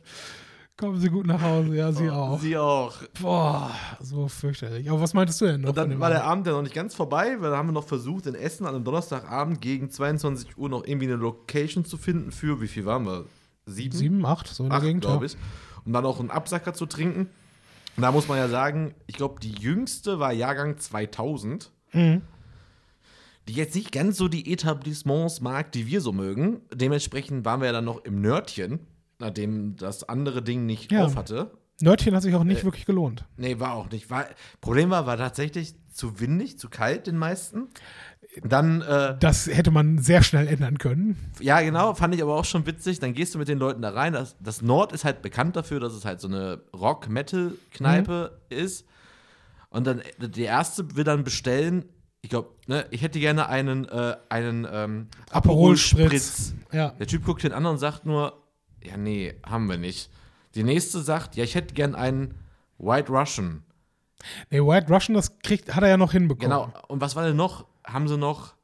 Kommen 0.77 0.99
Sie 0.99 1.11
gut 1.11 1.27
nach 1.27 1.41
Hause, 1.41 1.77
ja, 1.77 1.93
Sie 1.93 2.11
auch. 2.11 2.41
Sie 2.41 2.57
auch. 2.57 2.95
Boah, 3.20 3.70
so 4.01 4.27
fürchterlich. 4.27 4.91
Aber 4.91 5.01
was 5.01 5.14
meintest 5.14 5.41
du 5.41 5.45
denn 5.47 5.61
noch? 5.61 5.68
Und 5.68 5.77
dann 5.77 6.01
war 6.01 6.11
der 6.11 6.25
Abend? 6.25 6.47
Ja 6.47 6.55
noch 6.55 6.62
nicht 6.62 6.75
ganz 6.75 6.95
vorbei, 6.95 7.37
weil 7.39 7.51
da 7.51 7.57
haben 7.59 7.68
wir 7.68 7.73
noch 7.73 7.87
versucht, 7.87 8.27
in 8.27 8.35
Essen 8.35 8.66
an 8.66 8.75
einem 8.75 8.85
Donnerstagabend 8.85 9.61
gegen 9.61 9.91
22 9.91 10.57
Uhr 10.59 10.68
noch 10.68 10.85
irgendwie 10.85 11.07
eine 11.07 11.16
Location 11.16 11.85
zu 11.85 11.97
finden 11.99 12.33
für, 12.33 12.61
wie 12.61 12.68
viel 12.68 12.85
waren 12.85 13.05
wir? 13.05 13.27
Sieben? 13.66 13.97
Sieben, 13.97 14.27
acht, 14.27 14.49
so 14.49 14.64
in 14.64 14.70
der 14.70 14.79
Acht, 14.79 14.85
Gegend. 14.87 15.03
glaube 15.05 15.27
ich. 15.27 15.37
Und 15.85 15.93
dann 15.93 16.05
auch 16.05 16.18
einen 16.18 16.31
Absacker 16.31 16.75
zu 16.75 16.87
trinken. 16.87 17.29
Und 17.97 18.03
da 18.03 18.11
muss 18.11 18.27
man 18.27 18.39
ja 18.39 18.49
sagen, 18.49 18.95
ich 19.07 19.14
glaube, 19.16 19.39
die 19.41 19.53
jüngste 19.53 20.18
war 20.18 20.33
Jahrgang 20.33 20.79
2000. 20.79 21.70
Mhm. 21.93 22.23
Die 23.49 23.55
jetzt 23.55 23.74
nicht 23.74 23.90
ganz 23.93 24.16
so 24.16 24.28
die 24.28 24.53
Etablissements 24.53 25.40
mag, 25.40 25.72
die 25.72 25.86
wir 25.86 26.01
so 26.01 26.12
mögen. 26.12 26.61
Dementsprechend 26.72 27.45
waren 27.45 27.61
wir 27.61 27.66
ja 27.66 27.72
dann 27.72 27.84
noch 27.84 28.05
im 28.05 28.20
Nördchen, 28.20 28.80
nachdem 29.18 29.76
das 29.76 30.05
andere 30.09 30.43
Ding 30.43 30.64
nicht 30.66 30.93
Ja. 30.93 31.05
auf 31.07 31.16
hatte. 31.16 31.51
Nördchen 31.80 32.14
hat 32.14 32.22
sich 32.22 32.34
auch 32.36 32.45
nicht 32.45 32.61
Äh, 32.61 32.64
wirklich 32.64 32.86
gelohnt. 32.86 33.24
Nee, 33.36 33.59
war 33.59 33.74
auch 33.74 33.90
nicht. 33.90 34.09
War, 34.11 34.26
Problem 34.61 34.90
war, 34.90 35.07
war 35.07 35.16
tatsächlich 35.16 35.74
zu 35.90 36.20
windig, 36.20 36.57
zu 36.59 36.68
kalt 36.68 37.09
den 37.09 37.16
meisten. 37.18 37.68
Dann, 38.45 38.80
äh, 38.82 39.16
Das 39.18 39.47
hätte 39.49 39.72
man 39.72 39.99
sehr 39.99 40.22
schnell 40.22 40.47
ändern 40.47 40.78
können. 40.78 41.32
ja, 41.40 41.61
genau, 41.61 41.95
fand 41.95 42.14
ich 42.14 42.22
aber 42.22 42.36
auch 42.36 42.45
schon 42.45 42.64
witzig. 42.66 43.01
Dann 43.01 43.12
gehst 43.12 43.34
du 43.34 43.38
mit 43.38 43.49
den 43.49 43.59
Leuten 43.59 43.82
da 43.82 43.90
rein. 43.90 44.12
Das, 44.12 44.36
das 44.38 44.62
Nord 44.62 44.93
ist 44.93 45.05
halt 45.05 45.20
bekannt 45.22 45.57
dafür, 45.57 45.80
dass 45.80 45.93
es 45.95 46.05
halt 46.05 46.20
so 46.20 46.28
eine 46.28 46.62
Rock-Metal-Kneipe 46.72 48.40
ist. 48.49 48.86
Und 49.70 49.86
dann, 49.86 50.03
die 50.18 50.43
erste 50.43 50.95
will 50.97 51.05
dann 51.05 51.24
bestellen, 51.24 51.84
ich 52.23 52.31
glaube, 52.31 52.51
ne, 52.66 52.87
ich 52.91 53.03
hätte 53.03 53.18
gerne 53.18 53.49
einen, 53.49 53.89
äh, 53.89 54.16
einen 54.29 54.66
ähm, 54.70 55.09
Aperol 55.31 55.77
Spritz. 55.77 56.55
Ja. 56.73 56.91
Der 56.91 57.07
Typ 57.07 57.25
guckt 57.25 57.43
den 57.43 57.53
an 57.53 57.66
und 57.66 57.79
sagt 57.79 58.07
nur, 58.07 58.41
ja, 58.83 58.97
nee, 58.97 59.35
haben 59.45 59.68
wir 59.68 59.77
nicht. 59.77 60.09
Die 60.55 60.62
nächste 60.62 61.01
sagt, 61.01 61.37
ja, 61.37 61.45
ich 61.45 61.55
hätte 61.55 61.75
gern 61.75 61.95
einen 61.95 62.35
White 62.79 63.11
Russian. 63.12 63.64
Nee, 64.51 64.61
White 64.61 64.93
Russian, 64.93 65.14
das 65.14 65.39
kriegt, 65.41 65.75
hat 65.75 65.83
er 65.83 65.91
ja 65.91 65.97
noch 65.97 66.12
hinbekommen. 66.12 66.51
Genau. 66.51 66.73
Und 66.87 67.01
was 67.01 67.16
war 67.16 67.27
denn 67.27 67.37
noch? 67.37 67.66
Haben 67.85 68.07
sie 68.07 68.16
noch. 68.16 68.55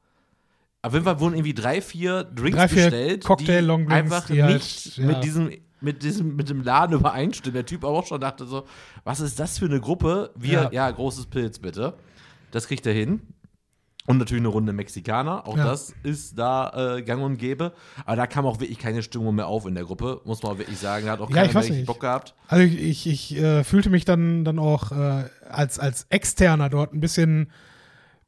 Auf 0.81 0.93
jeden 0.93 1.03
Fall 1.03 1.19
wurden 1.19 1.33
irgendwie 1.33 1.53
drei, 1.53 1.81
vier 1.81 2.23
Drinks 2.23 2.57
Drei, 2.57 2.67
vier 2.69 2.83
bestellt, 2.83 3.25
Cocktail, 3.25 3.59
die 3.59 3.67
Long 3.67 3.85
Drinks, 3.85 3.93
einfach 3.93 4.27
die 4.27 4.41
halt, 4.41 4.53
nicht 4.53 4.97
ja. 4.97 5.05
mit 5.05 5.23
diesem 5.25 5.51
mit 5.81 6.03
diesem 6.03 6.35
mit 6.37 6.49
dem 6.49 6.61
Laden 6.61 6.95
übereinstimmen. 6.95 7.55
Der 7.55 7.65
Typ 7.65 7.83
auch 7.83 8.05
schon 8.05 8.21
dachte 8.21 8.45
so, 8.45 8.65
was 9.03 9.19
ist 9.19 9.39
das 9.39 9.59
für 9.59 9.65
eine 9.65 9.81
Gruppe? 9.81 10.31
Wir, 10.35 10.63
Ja. 10.63 10.71
ja, 10.71 10.91
großes 10.91 11.25
Pilz 11.25 11.59
bitte. 11.59 11.95
Das 12.51 12.67
kriegt 12.67 12.85
er 12.85 12.93
hin. 12.93 13.21
Und 14.09 14.17
natürlich 14.17 14.41
eine 14.41 14.47
Runde 14.49 14.73
Mexikaner. 14.73 15.47
Auch 15.47 15.55
Ja. 15.55 15.65
das 15.65 15.93
ist 16.03 16.37
da 16.39 16.95
äh, 16.97 17.03
gang 17.03 17.21
und 17.21 17.37
gäbe. 17.37 17.73
Aber 18.05 18.15
da 18.15 18.25
kam 18.27 18.45
auch 18.47 18.59
wirklich 18.59 18.79
keine 18.79 19.03
Stimmung 19.03 19.35
mehr 19.35 19.45
auf 19.47 19.65
in 19.67 19.75
der 19.75 19.83
Gruppe. 19.83 20.19
Muss 20.25 20.41
man 20.41 20.53
auch 20.53 20.57
wirklich 20.57 20.79
sagen. 20.79 21.05
Da 21.05 21.11
hat 21.11 21.19
auch 21.21 21.29
Ja, 21.29 21.35
keiner 21.35 21.45
ich 21.47 21.53
mehr 21.53 21.59
weiß 21.59 21.63
richtig 21.65 21.77
nicht. 21.81 21.87
Bock 21.87 21.99
gehabt. 21.99 22.33
Also 22.47 22.63
ich, 22.63 22.79
ich, 22.79 23.07
ich 23.07 23.37
äh, 23.37 23.63
fühlte 23.63 23.89
mich 23.91 24.05
dann, 24.05 24.43
dann 24.45 24.57
auch 24.57 24.91
äh, 24.91 25.25
als, 25.47 25.77
als 25.77 26.07
Externer 26.09 26.69
dort 26.69 26.91
ein 26.93 26.99
bisschen, 27.01 27.51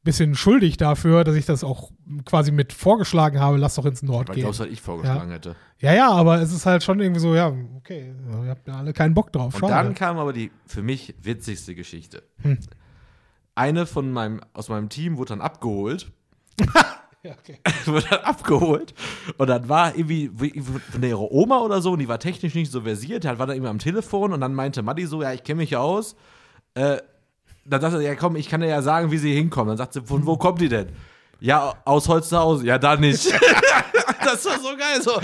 bisschen 0.04 0.34
schuldig 0.36 0.76
dafür, 0.76 1.24
dass 1.24 1.34
ich 1.34 1.46
das 1.46 1.64
auch 1.64 1.90
quasi 2.24 2.52
mit 2.52 2.72
vorgeschlagen 2.72 3.40
habe, 3.40 3.56
lass 3.56 3.74
doch 3.74 3.84
ins 3.86 4.02
Nord 4.02 4.28
Weil 4.28 4.36
gehen. 4.36 4.44
du, 4.44 4.50
was 4.50 4.60
ich 4.60 4.80
vorgeschlagen 4.80 5.30
hätte. 5.32 5.56
Ja, 5.80 5.92
ja, 5.94 6.10
aber 6.12 6.40
es 6.40 6.52
ist 6.52 6.64
halt 6.64 6.84
schon 6.84 7.00
irgendwie 7.00 7.20
so, 7.20 7.34
ja, 7.34 7.52
okay, 7.76 8.12
ihr 8.44 8.50
habt 8.50 8.68
ja 8.68 8.74
alle 8.74 8.92
keinen 8.92 9.14
Bock 9.14 9.32
drauf. 9.32 9.54
Und 9.54 9.60
Schade. 9.68 9.72
dann 9.88 9.94
kam 9.96 10.16
aber 10.18 10.32
die 10.32 10.52
für 10.64 10.82
mich 10.82 11.14
witzigste 11.20 11.74
Geschichte. 11.74 12.22
Eine 13.54 13.86
von 13.86 14.10
meinem, 14.12 14.40
aus 14.54 14.68
meinem 14.68 14.88
Team 14.88 15.16
wurde 15.18 15.30
dann 15.30 15.40
abgeholt. 15.40 16.10
ja, 17.22 17.32
okay. 17.32 17.58
wurde 17.86 18.06
dann 18.08 18.20
abgeholt. 18.20 18.94
Und 19.38 19.46
dann 19.48 19.68
war 19.68 19.94
irgendwie 19.94 20.30
wie- 20.34 20.60
von 20.60 21.02
ihrer 21.02 21.30
Oma 21.30 21.60
oder 21.60 21.82
so, 21.82 21.92
und 21.92 21.98
die 21.98 22.08
war 22.08 22.18
technisch 22.18 22.54
nicht 22.54 22.72
so 22.72 22.80
versiert, 22.82 23.24
halt 23.24 23.38
war 23.38 23.46
da 23.46 23.52
irgendwie 23.52 23.70
am 23.70 23.78
Telefon 23.78 24.32
und 24.32 24.40
dann 24.40 24.54
meinte 24.54 24.82
Matti 24.82 25.06
so, 25.06 25.22
ja, 25.22 25.32
ich 25.32 25.42
kenne 25.44 25.58
mich 25.58 25.70
ja 25.70 25.80
aus. 25.80 26.16
Äh, 26.74 26.98
dann 27.64 27.80
sagte 27.80 27.96
er, 27.98 28.02
ja 28.02 28.14
komm, 28.16 28.36
ich 28.36 28.48
kann 28.48 28.60
dir 28.60 28.68
ja 28.68 28.82
sagen, 28.82 29.10
wie 29.10 29.18
sie 29.18 29.34
hinkommen. 29.34 29.68
Dann 29.68 29.76
sagt 29.76 29.92
sie, 29.92 30.00
von 30.02 30.26
wo 30.26 30.36
kommt 30.36 30.60
die 30.60 30.68
denn? 30.68 30.88
Ja, 31.38 31.74
aus 31.84 32.08
Holzhausen. 32.08 32.66
Ja, 32.66 32.78
da 32.78 32.96
nicht. 32.96 33.26
das 34.24 34.44
war 34.44 34.58
so 34.58 34.76
geil. 34.76 35.02
So. 35.02 35.20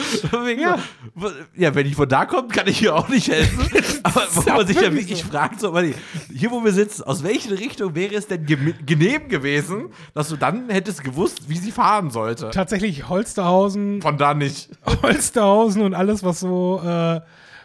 Ja. 0.58 0.78
So, 1.16 1.30
ja, 1.56 1.74
wenn 1.74 1.86
ich 1.86 1.94
von 1.94 2.08
da 2.08 2.26
komme, 2.26 2.48
kann 2.48 2.66
ich 2.66 2.78
hier 2.78 2.94
auch 2.94 3.08
nicht 3.08 3.28
helfen. 3.28 3.68
Aber 4.02 4.26
wo 4.34 4.50
man 4.50 4.66
sich 4.66 4.80
ja 4.80 4.92
wirklich 4.92 5.22
so. 5.22 5.28
fragt, 5.28 5.60
so, 5.60 5.76
hier 5.78 6.50
wo 6.50 6.64
wir 6.64 6.72
sitzen, 6.72 7.02
aus 7.04 7.22
welchen 7.22 7.52
Richtung 7.52 7.94
wäre 7.94 8.14
es 8.14 8.26
denn 8.26 8.44
genehm 8.46 9.28
gewesen, 9.28 9.90
dass 10.14 10.28
du 10.28 10.36
dann 10.36 10.68
hättest 10.70 11.04
gewusst, 11.04 11.48
wie 11.48 11.58
sie 11.58 11.72
fahren 11.72 12.10
sollte? 12.10 12.50
Tatsächlich 12.50 13.08
Holsterhausen, 13.08 14.02
Von 14.02 14.18
da 14.18 14.34
nicht. 14.34 14.70
Holsterhausen 15.02 15.82
und 15.82 15.94
alles, 15.94 16.22
was 16.22 16.40
so, 16.40 16.80
äh, 16.84 17.20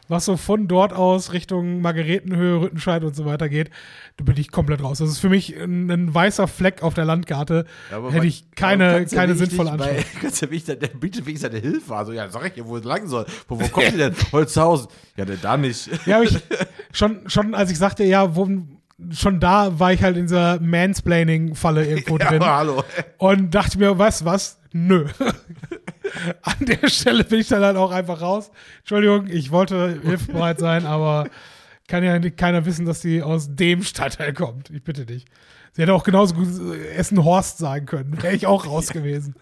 was 0.10 0.26
so 0.26 0.38
von 0.38 0.68
dort 0.68 0.94
aus 0.94 1.34
Richtung 1.34 1.82
Margaretenhöhe, 1.82 2.62
Rüttenscheid 2.62 3.04
und 3.04 3.16
so 3.16 3.26
weiter 3.26 3.50
geht, 3.50 3.70
da 4.18 4.24
bin 4.24 4.38
ich 4.38 4.52
komplett 4.52 4.84
raus. 4.84 4.98
Das 5.00 5.10
ist 5.10 5.20
für 5.20 5.30
mich 5.30 5.56
ein, 5.56 5.90
ein 5.90 6.14
weißer 6.14 6.48
Fleck 6.48 6.84
auf 6.84 6.94
der 6.94 7.06
Landkarte. 7.06 7.66
Hätte 8.10 8.28
ich 8.28 8.52
keine, 8.52 9.06
keine 9.06 9.36
sinnvolle 9.36 9.72
Antwort. 9.72 10.06
Kannst 10.22 10.42
ja 10.42 10.48
wirklich, 10.52 10.66
der 10.66 10.76
bietet 10.76 11.26
wirklich 11.26 11.40
seine 11.40 11.60
Hilfe. 11.60 11.96
Also, 11.96 12.12
ja, 12.12 12.30
sag 12.30 12.46
ich 12.48 12.54
dir, 12.54 12.68
wo 12.68 12.78
es 12.78 12.84
lang 12.84 13.08
soll. 13.08 13.26
Wo, 13.48 13.60
wo 13.60 13.68
kommt 13.70 13.88
die 13.94 13.98
denn? 13.98 14.14
Holzhausen. 14.32 14.88
Ja, 15.16 15.26
denn 15.26 15.40
da 15.42 15.58
nicht. 15.58 15.90
Ja, 16.06 16.22
ich, 16.22 16.38
schon, 16.92 17.22
schon 17.28 17.56
als 17.56 17.72
ich 17.72 17.78
sagte, 17.78 18.04
ja, 18.04 18.36
wo, 18.36 18.48
schon 19.12 19.40
da 19.40 19.80
war 19.80 19.94
ich 19.94 20.04
halt 20.04 20.18
in 20.18 20.24
dieser 20.24 20.60
Mansplaining-Falle 20.60 21.86
irgendwo 21.86 22.18
Ja, 22.18 22.30
drin. 22.30 22.42
aber 22.42 22.56
hallo. 22.56 22.84
Und 23.18 23.54
dachte 23.56 23.78
mir, 23.80 23.88
du 23.96 24.00
was? 24.00 24.60
Nö. 24.72 25.06
An 26.42 26.56
der 26.60 26.90
Stelle 26.90 27.24
bin 27.24 27.40
ich 27.40 27.48
dann 27.48 27.64
halt 27.64 27.78
auch 27.78 27.92
einfach 27.92 28.22
raus. 28.22 28.52
Entschuldigung, 28.80 29.28
ich 29.28 29.52
wollte 29.52 30.00
hilfsbereit 30.04 30.60
sein, 30.60 30.86
aber 30.86 31.28
kann 31.88 32.04
ja 32.04 32.18
nicht, 32.20 32.38
keiner 32.38 32.66
wissen, 32.66 32.86
dass 32.86 33.02
sie 33.02 33.22
aus 33.22 33.56
dem 33.56 33.84
Stadtteil 33.84 34.34
kommt. 34.34 34.70
Ich 34.70 34.84
bitte 34.84 35.06
dich. 35.06 35.26
Sie 35.74 35.82
hätte 35.82 35.94
auch 35.94 36.04
genauso 36.04 36.36
gut 36.36 36.48
Essen-Horst 36.96 37.58
sagen 37.58 37.88
können. 37.88 38.22
Wäre 38.22 38.36
ich 38.36 38.46
auch 38.46 38.68
raus 38.68 38.90
gewesen. 38.90 39.36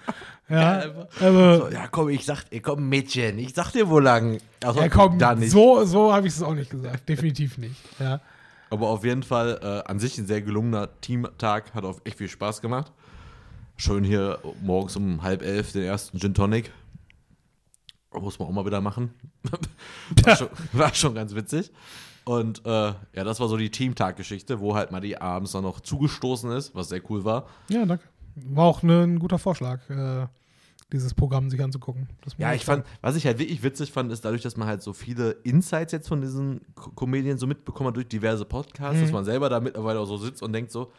Ja, 0.50 0.84
also, 1.20 1.58
So, 1.60 1.70
ja, 1.70 1.88
komm, 1.90 2.10
ich 2.10 2.26
sag, 2.26 2.46
komm, 2.62 2.88
Mädchen, 2.90 3.38
ich 3.38 3.54
sag 3.54 3.72
dir, 3.72 3.90
wo 3.90 4.00
lang. 4.00 4.38
Also, 4.64 4.82
ja, 4.82 4.90
komm, 4.90 5.18
da 5.18 5.36
nicht. 5.36 5.52
so, 5.52 5.84
so 5.86 6.14
habe 6.14 6.28
ich 6.28 6.34
es 6.34 6.42
auch 6.42 6.54
nicht 6.54 6.72
gesagt. 6.72 7.08
Definitiv 7.08 7.58
nicht. 7.58 7.76
Ja. 8.00 8.22
Aber 8.70 8.88
auf 8.88 9.04
jeden 9.04 9.24
Fall 9.24 9.60
äh, 9.62 9.90
an 9.90 10.00
sich 10.00 10.18
ein 10.18 10.26
sehr 10.26 10.42
gelungener 10.42 10.90
Teamtag, 11.02 11.74
hat 11.74 11.84
auch 11.84 12.00
echt 12.06 12.18
viel 12.18 12.30
Spaß 12.30 12.62
gemacht. 12.62 12.92
Schön 13.82 14.04
hier 14.04 14.38
morgens 14.62 14.96
um 14.96 15.24
halb 15.24 15.42
elf 15.42 15.72
den 15.72 15.82
ersten 15.82 16.20
Gin 16.20 16.36
Tonic. 16.36 16.72
Muss 18.14 18.38
man 18.38 18.48
auch 18.48 18.52
mal 18.52 18.64
wieder 18.64 18.80
machen. 18.80 19.10
war, 20.24 20.36
schon, 20.36 20.50
war 20.72 20.94
schon 20.94 21.16
ganz 21.16 21.34
witzig. 21.34 21.72
Und 22.24 22.64
äh, 22.64 22.70
ja, 22.70 23.24
das 23.24 23.40
war 23.40 23.48
so 23.48 23.58
die 23.58 23.72
Teamtag-Geschichte, 23.72 24.60
wo 24.60 24.76
halt 24.76 24.92
Madi 24.92 25.16
abends 25.16 25.54
dann 25.54 25.64
noch 25.64 25.80
zugestoßen 25.80 26.52
ist, 26.52 26.76
was 26.76 26.90
sehr 26.90 27.02
cool 27.10 27.26
war. 27.26 27.48
ja, 27.70 27.84
danke. 27.84 28.04
War 28.36 28.66
auch 28.66 28.84
ne, 28.84 29.02
ein 29.02 29.18
guter 29.18 29.40
Vorschlag, 29.40 29.90
äh, 29.90 30.28
dieses 30.94 31.16
Programm 31.16 31.50
sich 31.50 31.60
anzugucken. 31.64 32.08
Ja, 32.38 32.54
ich 32.54 32.64
fand, 32.64 32.86
was 33.02 33.16
ich 33.16 33.26
halt 33.26 33.40
wirklich 33.40 33.64
witzig 33.64 33.92
fand, 33.92 34.12
ist 34.12 34.24
dadurch, 34.24 34.44
dass 34.44 34.58
man 34.58 34.68
halt 34.68 34.84
so 34.84 34.94
viele 34.94 35.32
Insights 35.44 35.92
jetzt 35.92 36.08
von 36.08 36.22
diesen 36.22 36.62
Comedien 36.76 37.40
so 37.40 37.48
mitbekommen 37.48 37.88
hat 37.88 37.96
durch 37.96 38.08
diverse 38.08 38.46
Podcasts, 38.46 39.00
Mhm. 39.00 39.02
dass 39.02 39.12
man 39.12 39.26
selber 39.26 39.50
da 39.50 39.60
mittlerweile 39.60 40.00
auch 40.00 40.06
so 40.06 40.18
sitzt 40.18 40.44
und 40.44 40.54
denkt 40.54 40.72
so, 40.72 40.92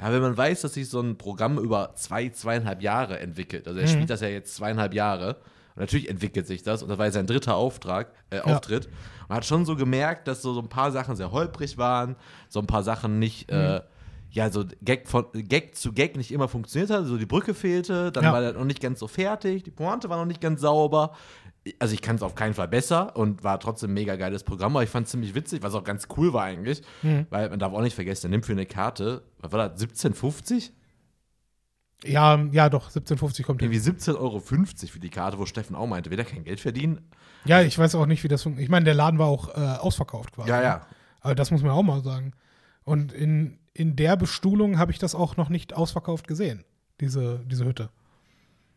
ja, 0.00 0.12
wenn 0.12 0.22
man 0.22 0.36
weiß, 0.36 0.60
dass 0.62 0.74
sich 0.74 0.88
so 0.88 1.00
ein 1.00 1.16
Programm 1.18 1.58
über 1.58 1.92
zwei, 1.94 2.28
zweieinhalb 2.28 2.82
Jahre 2.82 3.18
entwickelt, 3.18 3.66
also 3.66 3.78
er 3.80 3.86
Mhm. 3.86 3.90
spielt 3.92 4.10
das 4.10 4.20
ja 4.20 4.28
jetzt 4.28 4.54
zweieinhalb 4.54 4.94
Jahre, 4.94 5.36
und 5.74 5.80
natürlich 5.82 6.08
entwickelt 6.08 6.46
sich 6.46 6.62
das, 6.62 6.82
und 6.82 6.88
das 6.88 6.98
war 6.98 7.06
jetzt 7.06 7.14
sein 7.14 7.26
dritter 7.26 7.54
Auftrag, 7.56 8.12
äh, 8.30 8.40
Auftritt, 8.40 8.88
man 9.28 9.36
hat 9.36 9.44
schon 9.44 9.64
so 9.64 9.76
gemerkt, 9.76 10.26
dass 10.28 10.42
so, 10.42 10.54
so 10.54 10.60
ein 10.60 10.68
paar 10.68 10.90
Sachen 10.92 11.16
sehr 11.16 11.30
holprig 11.32 11.78
waren, 11.78 12.16
so 12.48 12.60
ein 12.60 12.66
paar 12.66 12.82
Sachen 12.82 13.18
nicht, 13.18 13.50
Mhm. 13.50 13.56
äh, 13.56 13.80
ja, 14.30 14.50
so 14.50 14.64
Gag, 14.82 15.08
von, 15.08 15.24
Gag 15.32 15.74
zu 15.74 15.92
Gag 15.92 16.16
nicht 16.16 16.30
immer 16.32 16.48
funktioniert 16.48 16.90
hat, 16.90 17.06
so 17.06 17.16
die 17.16 17.24
Brücke 17.26 17.54
fehlte, 17.54 18.12
dann 18.12 18.24
Ja. 18.24 18.32
war 18.32 18.40
der 18.42 18.52
noch 18.52 18.64
nicht 18.64 18.80
ganz 18.82 18.98
so 19.00 19.08
fertig, 19.08 19.62
die 19.62 19.70
Pointe 19.70 20.10
war 20.10 20.18
noch 20.18 20.26
nicht 20.26 20.40
ganz 20.42 20.60
sauber. 20.60 21.12
Also 21.78 21.94
ich 21.94 22.02
kann 22.02 22.16
es 22.16 22.22
auf 22.22 22.34
keinen 22.34 22.54
Fall 22.54 22.68
besser 22.68 23.16
und 23.16 23.44
war 23.44 23.58
trotzdem 23.60 23.90
ein 23.90 23.94
mega 23.94 24.16
geiles 24.16 24.44
Programm, 24.44 24.76
aber 24.76 24.84
ich 24.84 24.90
fand 24.90 25.06
es 25.06 25.10
ziemlich 25.12 25.34
witzig, 25.34 25.62
was 25.62 25.74
auch 25.74 25.84
ganz 25.84 26.06
cool 26.16 26.32
war 26.32 26.44
eigentlich, 26.44 26.82
Mhm. 27.02 27.26
weil 27.30 27.50
man 27.50 27.58
darf 27.58 27.72
auch 27.72 27.80
nicht 27.82 27.94
vergessen, 27.94 28.22
der 28.22 28.30
nimmt 28.30 28.46
für 28.46 28.52
eine 28.52 28.66
Karte, 28.66 29.22
was 29.40 29.52
war 29.52 29.68
das, 29.68 29.80
17,50? 29.80 30.72
Ja, 32.04 32.36
ja, 32.52 32.68
doch, 32.68 32.84
1750 32.84 33.44
kommt. 33.44 33.60
Irgendwie 33.60 33.80
17,50 33.80 34.16
Euro 34.18 34.38
für 34.40 35.00
die 35.00 35.10
Karte, 35.10 35.38
wo 35.38 35.46
Steffen 35.46 35.74
auch 35.74 35.86
meinte, 35.86 36.10
will 36.10 36.18
er 36.18 36.24
kein 36.24 36.44
Geld 36.44 36.60
verdienen? 36.60 37.00
Ja, 37.44 37.60
ich 37.60 37.76
weiß 37.76 37.94
auch 37.96 38.06
nicht, 38.06 38.22
wie 38.22 38.28
das 38.28 38.42
funktioniert. 38.42 38.68
Ich 38.68 38.70
meine, 38.70 38.84
der 38.84 38.94
Laden 38.94 39.18
war 39.18 39.26
auch 39.26 39.48
äh, 39.48 39.60
ausverkauft 39.78 40.32
quasi. 40.32 40.48
Ja, 40.48 40.62
ja. 40.62 40.86
Aber 41.20 41.34
das 41.34 41.50
muss 41.50 41.62
man 41.62 41.72
auch 41.72 41.82
mal 41.82 42.02
sagen. 42.04 42.32
Und 42.84 43.12
in, 43.12 43.58
in 43.74 43.96
der 43.96 44.16
Bestuhlung 44.16 44.78
habe 44.78 44.92
ich 44.92 44.98
das 44.98 45.14
auch 45.16 45.36
noch 45.36 45.48
nicht 45.48 45.74
ausverkauft 45.74 46.28
gesehen, 46.28 46.64
diese, 47.00 47.40
diese 47.46 47.64
Hütte. 47.64 47.90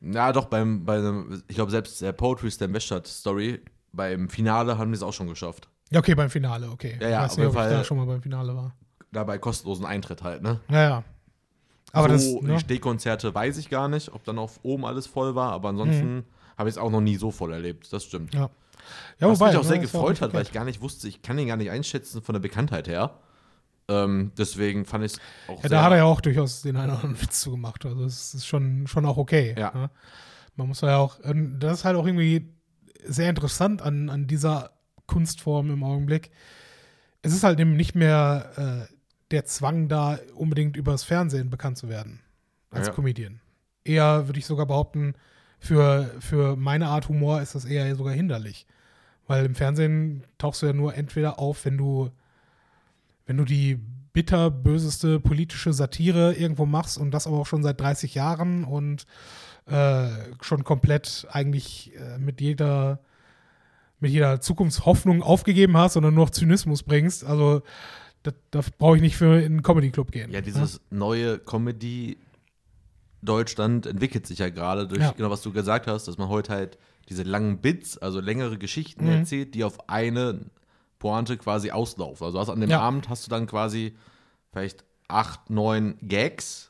Ja, 0.02 0.34
doch, 0.34 0.46
beim, 0.46 0.84
bei 0.84 0.98
einem, 0.98 1.44
ich 1.48 1.56
glaube 1.56 1.72
selbst 1.72 2.02
der 2.02 2.12
Poetry 2.12 2.50
Slam 2.50 2.74
Weststadt 2.74 3.08
Story, 3.08 3.62
beim 3.94 4.30
Finale 4.30 4.78
haben 4.78 4.92
die 4.92 4.96
es 4.96 5.04
auch 5.04 5.14
schon 5.14 5.28
geschafft. 5.28 5.70
Ja, 5.92 6.00
okay, 6.00 6.16
beim 6.16 6.30
Finale, 6.30 6.70
okay. 6.70 6.98
Ja, 7.00 7.10
ja, 7.10 7.18
ich 7.18 7.24
weiß 7.24 7.32
auf 7.32 7.38
nicht, 7.38 7.46
jeden 7.46 7.48
ob 7.50 7.54
ich 7.54 7.62
Fall. 7.62 7.70
da 7.72 7.84
schon 7.84 7.98
mal 7.98 8.06
beim 8.06 8.22
Finale 8.22 8.56
war. 8.56 8.76
Dabei 9.12 9.38
kostenlosen 9.38 9.86
Eintritt 9.86 10.24
halt, 10.24 10.42
ne? 10.42 10.60
Ja, 10.70 10.82
ja. 10.82 11.04
Aber 11.92 12.18
so, 12.18 12.36
das, 12.40 12.48
ne? 12.48 12.54
die 12.54 12.60
Stehkonzerte 12.62 13.36
weiß 13.36 13.58
ich 13.58 13.70
gar 13.70 13.90
nicht, 13.90 14.14
ob 14.14 14.24
dann 14.24 14.40
auf 14.40 14.60
oben 14.64 14.86
alles 14.86 15.08
voll 15.08 15.36
war, 15.36 15.52
aber 15.52 15.70
ansonsten 15.70 16.24
habe 16.58 16.70
ich 16.70 16.76
es 16.76 16.80
auch 16.80 16.90
noch 16.90 17.02
nie 17.02 17.18
so 17.18 17.32
voll 17.32 17.52
erlebt. 17.52 17.92
Das 17.92 18.06
stimmt. 18.06 18.34
ja. 18.34 18.50
Ja, 19.20 19.30
Was 19.30 19.40
mich 19.40 19.50
auch 19.50 19.62
ne, 19.62 19.64
sehr 19.64 19.76
ja 19.76 19.82
gefreut 19.84 20.12
nicht 20.12 20.22
hat, 20.22 20.34
weil 20.34 20.42
ich 20.42 20.52
gar 20.52 20.66
nicht 20.66 20.82
wusste, 20.82 21.08
ich 21.08 21.22
kann 21.22 21.38
ihn 21.38 21.48
gar 21.48 21.56
nicht 21.58 21.70
einschätzen 21.70 22.22
von 22.22 22.34
der 22.34 22.40
Bekanntheit 22.40 22.88
her. 22.88 23.12
Ähm, 23.88 24.32
deswegen 24.38 24.86
fand 24.86 25.06
ich 25.06 25.14
es 25.14 25.20
auch 25.48 25.64
Ja, 25.64 25.70
da 25.70 25.84
hat 25.84 25.92
er 25.92 25.98
ja 26.00 26.04
auch 26.06 26.22
durchaus 26.22 26.62
den 26.62 26.78
einen 26.78 26.92
oder 26.92 27.04
anderen 27.04 27.22
Witz 27.22 27.42
zu 27.42 27.52
gemacht. 27.52 27.86
Also 27.86 28.06
es 28.06 28.34
ist 28.34 28.46
schon, 28.46 28.88
schon 28.88 29.06
auch 29.06 29.18
okay. 29.18 29.56
Ja. 29.58 29.72
Ne? 29.74 29.90
Man 30.56 30.68
muss 30.68 30.82
ja 30.82 30.98
auch, 30.98 31.20
ähm, 31.24 31.58
das 31.60 31.80
ist 31.80 31.86
halt 31.86 31.98
auch 31.98 32.06
irgendwie 32.06 32.54
sehr 33.06 33.30
interessant 33.30 33.82
an, 33.82 34.10
an 34.10 34.28
dieser 34.28 34.72
Kunstform 35.08 35.72
im 35.72 35.84
Augenblick. 35.84 36.32
Es 37.22 37.34
ist 37.34 37.44
halt 37.44 37.60
eben 37.60 37.76
nicht 37.76 37.96
mehr 37.96 38.88
äh, 38.90 38.94
der 39.32 39.46
Zwang 39.46 39.88
da, 39.88 40.20
unbedingt 40.36 40.76
übers 40.78 41.04
Fernsehen 41.04 41.50
bekannt 41.50 41.78
zu 41.78 41.90
werden 41.90 42.22
als 42.70 42.88
Ja. 42.88 42.94
Comedian. 42.94 43.42
Eher 43.84 44.28
würde 44.28 44.40
ich 44.40 44.46
sogar 44.46 44.66
behaupten, 44.66 45.16
für, 45.60 46.12
für 46.20 46.56
meine 46.56 46.88
Art 46.88 47.10
Humor 47.10 47.42
ist 47.42 47.56
das 47.56 47.66
eher 47.66 47.96
sogar 47.96 48.14
hinderlich. 48.14 48.66
Weil 49.28 49.46
im 49.46 49.56
Fernsehen 49.56 50.24
tauchst 50.38 50.62
du 50.62 50.66
ja 50.66 50.74
nur 50.74 50.96
entweder 50.96 51.40
auf, 51.40 51.66
wenn 51.66 51.78
du, 51.78 52.10
wenn 53.32 53.38
du 53.38 53.46
die 53.46 53.80
bitterböseste 54.12 55.22
politische 55.22 55.72
Satire 55.72 56.34
irgendwo 56.34 56.66
machst 56.66 56.98
und 56.98 57.12
das 57.12 57.28
aber 57.28 57.38
auch 57.38 57.46
schon 57.46 57.64
seit 57.64 57.80
30 57.80 58.14
Jahren 58.14 58.66
und 58.66 59.06
äh, 59.68 60.10
schon 60.42 60.66
komplett 60.66 61.26
eigentlich 61.32 61.94
äh, 61.96 62.18
mit 62.18 62.42
jeder 62.42 63.00
mit 64.02 64.12
jeder 64.12 64.42
Zukunftshoffnung 64.42 65.24
aufgegeben 65.24 65.78
hast, 65.78 65.94
sondern 65.94 66.14
nur 66.14 66.26
noch 66.26 66.32
Zynismus 66.32 66.84
bringst. 66.84 67.24
Also 67.24 67.62
Da, 68.24 68.32
da 68.52 68.60
brauche 68.78 68.98
ich 68.98 69.02
nicht 69.02 69.16
für 69.16 69.40
in 69.40 69.46
einen 69.54 69.64
Comedy-Club 69.64 70.12
gehen. 70.12 70.30
Ja, 70.30 70.42
dieses 70.42 70.82
neue 70.90 71.40
Comedy 71.40 72.18
Deutschland 73.22 73.86
entwickelt 73.86 74.28
sich 74.28 74.40
ja 74.40 74.50
gerade 74.50 74.88
durch 74.90 75.00
Ja. 75.02 75.12
genau 75.12 75.30
was 75.30 75.42
du 75.42 75.54
gesagt 75.54 75.88
hast, 75.88 76.08
dass 76.10 76.18
man 76.18 76.28
heute 76.28 76.52
halt 76.52 76.78
diese 77.08 77.24
langen 77.24 77.60
Bits, 77.62 77.98
also 77.98 78.20
längere 78.20 78.58
Geschichten 78.58 79.06
Mhm. 79.06 79.12
erzählt, 79.12 79.56
die 79.56 79.64
auf 79.64 79.90
eine 79.90 80.42
Pointe 81.02 81.36
quasi 81.38 81.72
auslaufen. 81.72 82.24
Also 82.26 82.40
hast 82.40 82.50
an 82.50 82.62
dem 82.62 82.70
Ja. 82.70 82.80
Abend 82.80 83.10
hast 83.10 83.26
du 83.26 83.30
dann 83.32 83.48
quasi 83.48 83.98
vielleicht 84.54 84.86
acht, 85.08 85.50
neun 85.50 85.98
Gags 86.04 86.70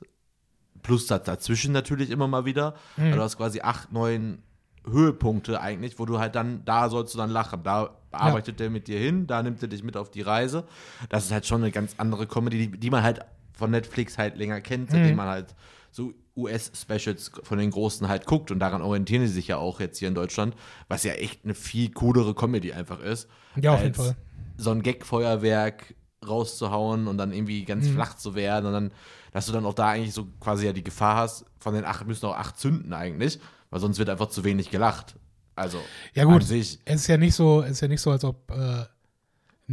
plus 0.82 1.06
da- 1.06 1.20
dazwischen 1.20 1.74
natürlich 1.74 2.10
immer 2.10 2.28
mal 2.30 2.46
wieder. 2.46 2.76
Mhm. 2.96 3.04
Also 3.04 3.16
du 3.18 3.22
hast 3.24 3.38
quasi 3.38 3.60
acht, 3.62 3.92
neun 3.92 4.42
Höhepunkte 4.90 5.60
eigentlich, 5.62 6.00
wo 6.00 6.06
du 6.06 6.18
halt 6.18 6.34
dann, 6.36 6.64
da 6.66 6.90
sollst 6.90 7.14
du 7.14 7.18
dann 7.18 7.30
lachen. 7.30 7.62
Da 7.64 7.92
arbeitet 8.12 8.60
der 8.60 8.70
mit 8.70 8.88
dir 8.88 8.98
hin, 9.00 9.28
da 9.28 9.44
nimmt 9.44 9.62
er 9.62 9.68
dich 9.68 9.84
mit 9.84 9.96
auf 9.98 10.10
die 10.10 10.22
Reise. 10.22 10.64
Das 11.10 11.26
ist 11.26 11.32
halt 11.32 11.46
schon 11.46 11.62
eine 11.62 11.72
ganz 11.72 11.96
andere 11.98 12.26
Comedy, 12.26 12.68
die, 12.70 12.80
die 12.80 12.90
man 12.90 13.04
halt 13.04 13.20
von 13.54 13.70
Netflix 13.70 14.18
halt 14.18 14.38
länger 14.38 14.60
kennt, 14.62 14.90
Mhm. 14.90 14.94
seitdem 14.96 15.16
man 15.18 15.28
halt 15.28 15.56
so 15.92 16.14
US-Specials 16.36 17.32
von 17.44 17.58
den 17.58 17.72
Großen 17.72 18.08
halt 18.08 18.26
guckt 18.26 18.52
und 18.52 18.60
daran 18.60 18.82
orientieren 18.82 19.26
sie 19.28 19.34
sich 19.34 19.48
ja 19.48 19.58
auch 19.58 19.80
jetzt 19.80 20.00
hier 20.00 20.08
in 20.08 20.16
Deutschland, 20.16 20.56
was 20.88 21.04
ja 21.04 21.14
echt 21.14 21.44
eine 21.44 21.56
viel 21.56 21.92
coolere 21.92 22.34
Comedy 22.34 22.74
einfach 22.74 23.00
ist. 23.02 23.28
Ja, 23.56 23.74
auf 23.74 23.82
jeden 23.84 23.96
Fall. 23.96 24.16
So 24.58 24.72
ein 24.72 24.82
Gag-Feuerwerk 24.84 25.96
rauszuhauen 26.28 27.08
und 27.08 27.18
dann 27.18 27.32
irgendwie 27.34 27.66
ganz 27.66 27.88
Mhm. 27.88 27.94
flach 27.94 28.16
zu 28.16 28.36
werden 28.36 28.66
und 28.68 28.74
dann, 28.74 28.92
dass 29.32 29.48
du 29.48 29.52
dann 29.52 29.66
auch 29.66 29.74
da 29.74 29.90
eigentlich 29.90 30.14
so 30.14 30.28
quasi 30.40 30.66
ja 30.66 30.74
die 30.74 30.84
Gefahr 30.84 31.18
hast, 31.18 31.46
von 31.60 31.74
den 31.74 31.84
acht 31.86 32.06
müssen 32.08 32.26
auch 32.28 32.36
acht 32.36 32.60
zünden 32.60 32.94
eigentlich, 32.94 33.40
weil 33.70 33.80
sonst 33.80 33.98
wird 34.00 34.10
einfach 34.10 34.28
zu 34.30 34.44
wenig 34.44 34.70
gelacht. 34.70 35.16
Also, 35.56 35.80
Ja, 36.14 36.24
gut. 36.26 36.44
Es 36.44 36.52
ist 36.52 37.08
ja 37.08 37.18
nicht 37.18 37.36
so, 37.36 37.62
es 37.62 37.72
ist 37.72 37.82
ja 37.82 37.88
nicht 37.88 38.02
so, 38.02 38.12
als 38.12 38.24
ob 38.24 38.50
äh, 38.52 38.86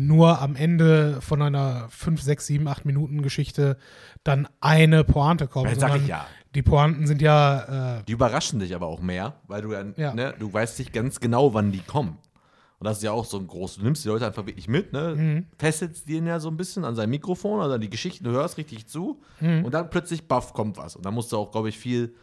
nur 0.07 0.41
am 0.41 0.55
Ende 0.57 1.21
von 1.21 1.43
einer 1.43 1.89
5, 1.91 2.23
6, 2.23 2.47
7, 2.47 2.69
8 2.69 2.85
Minuten 2.85 3.23
Geschichte 3.23 3.77
dann 4.25 4.49
eine 4.61 5.03
Pointe 5.05 5.49
kommt. 5.49 5.71
Das 5.71 5.81
sag 5.81 5.97
ich 5.97 6.07
ja. 6.07 6.27
Die 6.55 6.63
Pointen 6.63 7.07
sind 7.07 7.21
ja, 7.21 7.99
äh, 7.99 8.05
Die 8.05 8.13
überraschen 8.13 8.59
dich 8.61 8.75
aber 8.75 8.87
auch 8.87 9.01
mehr, 9.01 9.35
weil 9.49 9.63
du 9.63 9.73
ja, 9.73 9.85
Ja. 9.97 10.15
Ne, 10.15 10.35
du 10.39 10.53
weißt 10.53 10.79
nicht 10.79 10.93
ganz 10.93 11.21
genau, 11.21 11.53
wann 11.53 11.73
die 11.73 11.81
kommen. 11.81 12.17
Und 12.81 12.85
das 12.87 12.99
ist 12.99 13.03
ja 13.03 13.11
auch 13.11 13.25
so 13.25 13.39
ein 13.39 13.47
groß. 13.49 13.77
Du 13.77 13.83
nimmst 13.83 14.05
die 14.05 14.09
Leute 14.09 14.25
einfach 14.27 14.47
wirklich 14.47 14.69
mit, 14.69 14.93
ne? 14.93 15.15
Mhm. 15.17 15.47
Fesselst 15.59 16.09
den 16.09 16.27
ja 16.29 16.39
so 16.39 16.49
ein 16.49 16.57
bisschen 16.57 16.85
an 16.85 16.95
sein 16.95 17.11
Mikrofon 17.11 17.61
oder 17.61 17.75
an 17.75 17.81
die 17.81 17.91
Geschichten, 17.91 18.23
du 18.25 18.31
hörst 18.31 18.57
richtig 18.57 18.87
zu 18.87 19.21
Mhm. 19.41 19.65
und 19.65 19.75
dann 19.75 19.91
plötzlich, 19.91 20.29
baff, 20.29 20.53
kommt 20.55 20.77
was. 20.79 20.95
Und 20.95 21.05
dann 21.05 21.13
musst 21.13 21.33
du 21.33 21.37
auch, 21.37 21.51
glaube 21.51 21.69
ich, 21.71 21.77
viel, 21.79 22.15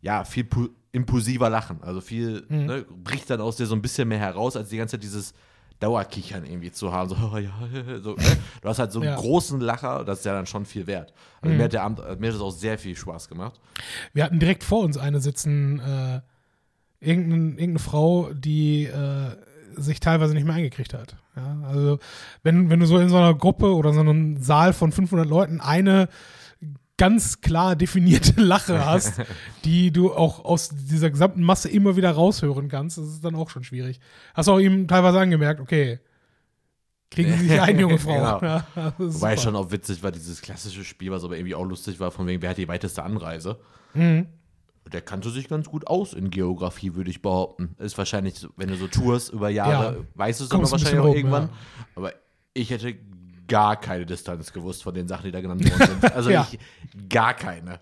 ja, 0.00 0.24
viel 0.24 0.44
pu- 0.44 0.70
impulsiver 0.92 1.48
lachen. 1.48 1.78
Also 1.82 2.00
viel, 2.00 2.44
Mhm. 2.48 2.66
ne, 2.66 2.84
bricht 3.04 3.30
dann 3.30 3.40
aus 3.40 3.56
dir 3.56 3.66
so 3.66 3.74
ein 3.76 3.82
bisschen 3.82 4.08
mehr 4.08 4.18
heraus, 4.18 4.56
als 4.56 4.68
die 4.70 4.76
ganze 4.76 4.96
Zeit 4.96 5.04
dieses 5.04 5.32
Dauerkichern 5.80 6.44
irgendwie 6.44 6.72
zu 6.72 6.92
haben. 6.92 7.08
So, 7.08 7.16
oh, 7.32 7.36
ja, 7.38 7.52
so, 8.02 8.14
ne? 8.14 8.38
Du 8.62 8.68
hast 8.68 8.78
halt 8.78 8.92
so 8.92 9.00
einen 9.00 9.10
Ja. 9.10 9.16
großen 9.16 9.60
Lacher, 9.60 10.04
das 10.04 10.20
ist 10.20 10.24
ja 10.24 10.32
dann 10.32 10.46
schon 10.46 10.64
viel 10.66 10.86
wert. 10.86 11.12
Also 11.40 11.54
mir, 11.54 11.64
hat 11.64 11.72
der 11.72 11.82
Abend, 11.82 11.98
mir 12.20 12.28
hat 12.28 12.34
das 12.34 12.40
auch 12.42 12.50
sehr 12.50 12.78
viel 12.78 12.96
Spaß 12.96 13.28
gemacht. 13.28 13.60
wir 14.12 14.24
hatten 14.24 14.40
direkt 14.40 14.64
vor 14.64 14.80
uns 14.84 14.96
eine 14.98 15.20
sitzen, 15.20 15.78
äh, 15.80 16.20
irgendeine, 17.00 17.50
irgendeine 17.50 17.78
Frau, 17.78 18.30
die 18.32 18.84
äh, 18.84 19.36
sich 19.76 20.00
teilweise 20.00 20.34
nicht 20.34 20.44
mehr 20.44 20.56
eingekriegt 20.56 20.94
hat. 20.94 21.14
Ja, 21.36 21.58
also 21.68 21.98
wenn, 22.42 22.68
wenn 22.70 22.80
du 22.80 22.86
so 22.86 22.98
in 22.98 23.08
so 23.08 23.16
einer 23.16 23.34
Gruppe 23.34 23.74
oder 23.76 23.92
so 23.92 24.00
einem 24.00 24.42
Saal 24.42 24.72
von 24.72 24.90
500 24.90 25.28
Leuten 25.28 25.60
eine 25.60 26.08
ganz 26.98 27.40
klar 27.40 27.74
definierte 27.76 28.34
Lache 28.42 28.84
hast, 28.84 29.22
die 29.64 29.90
du 29.90 30.12
auch 30.12 30.44
aus 30.44 30.68
dieser 30.68 31.08
gesamten 31.10 31.42
Masse 31.42 31.70
immer 31.70 31.96
wieder 31.96 32.10
raushören 32.10 32.68
kannst, 32.68 32.98
das 32.98 33.06
ist 33.06 33.24
dann 33.24 33.34
auch 33.34 33.48
schon 33.48 33.64
schwierig. 33.64 33.98
Hast 34.34 34.48
auch 34.48 34.58
ihm 34.58 34.86
teilweise 34.86 35.18
angemerkt, 35.18 35.60
okay, 35.60 36.00
kriegen 37.10 37.32
Sie 37.38 37.48
sich 37.48 37.60
ein, 37.60 37.78
junge 37.78 37.98
Frau. 37.98 38.38
Genau. 38.38 38.42
Ja, 38.42 38.66
Wobei 38.98 39.10
super. 39.10 39.36
schon 39.38 39.56
auch 39.56 39.70
witzig 39.70 40.02
war, 40.02 40.12
dieses 40.12 40.42
klassische 40.42 40.84
Spiel, 40.84 41.10
was 41.10 41.24
aber 41.24 41.36
irgendwie 41.38 41.54
auch 41.54 41.64
lustig 41.64 41.98
war, 42.00 42.10
von 42.10 42.26
wegen, 42.26 42.42
wer 42.42 42.50
hat 42.50 42.58
die 42.58 42.68
weiteste 42.68 43.02
Anreise. 43.02 43.58
Mhm. 43.94 44.26
Der 44.92 45.00
kannte 45.02 45.30
sich 45.30 45.48
ganz 45.48 45.68
gut 45.68 45.86
aus 45.86 46.14
in 46.14 46.30
Geografie, 46.30 46.94
würde 46.94 47.10
ich 47.10 47.20
behaupten. 47.22 47.74
Ist 47.78 47.98
wahrscheinlich, 47.98 48.46
wenn 48.56 48.68
du 48.68 48.76
so 48.76 48.88
tourst 48.88 49.30
über 49.32 49.50
Jahre, 49.50 49.96
Ja. 49.98 50.04
weißt 50.14 50.40
du 50.40 50.44
es 50.44 50.50
dann 50.50 50.62
wahrscheinlich 50.70 50.98
auch 51.00 51.14
irgendwann. 51.14 51.44
ja. 51.44 51.48
Aber 51.94 52.12
ich 52.54 52.70
hätte 52.70 52.94
gar 53.48 53.76
keine 53.80 54.06
Distanz 54.06 54.52
gewusst 54.52 54.82
von 54.82 54.94
den 54.94 55.08
Sachen, 55.08 55.24
die 55.24 55.32
da 55.32 55.40
genannt 55.40 55.64
worden 55.68 55.98
sind. 56.00 56.12
Also 56.14 56.30
Ja. 56.30 56.46
ich, 56.50 56.58
gar 57.08 57.34
keine. 57.34 57.80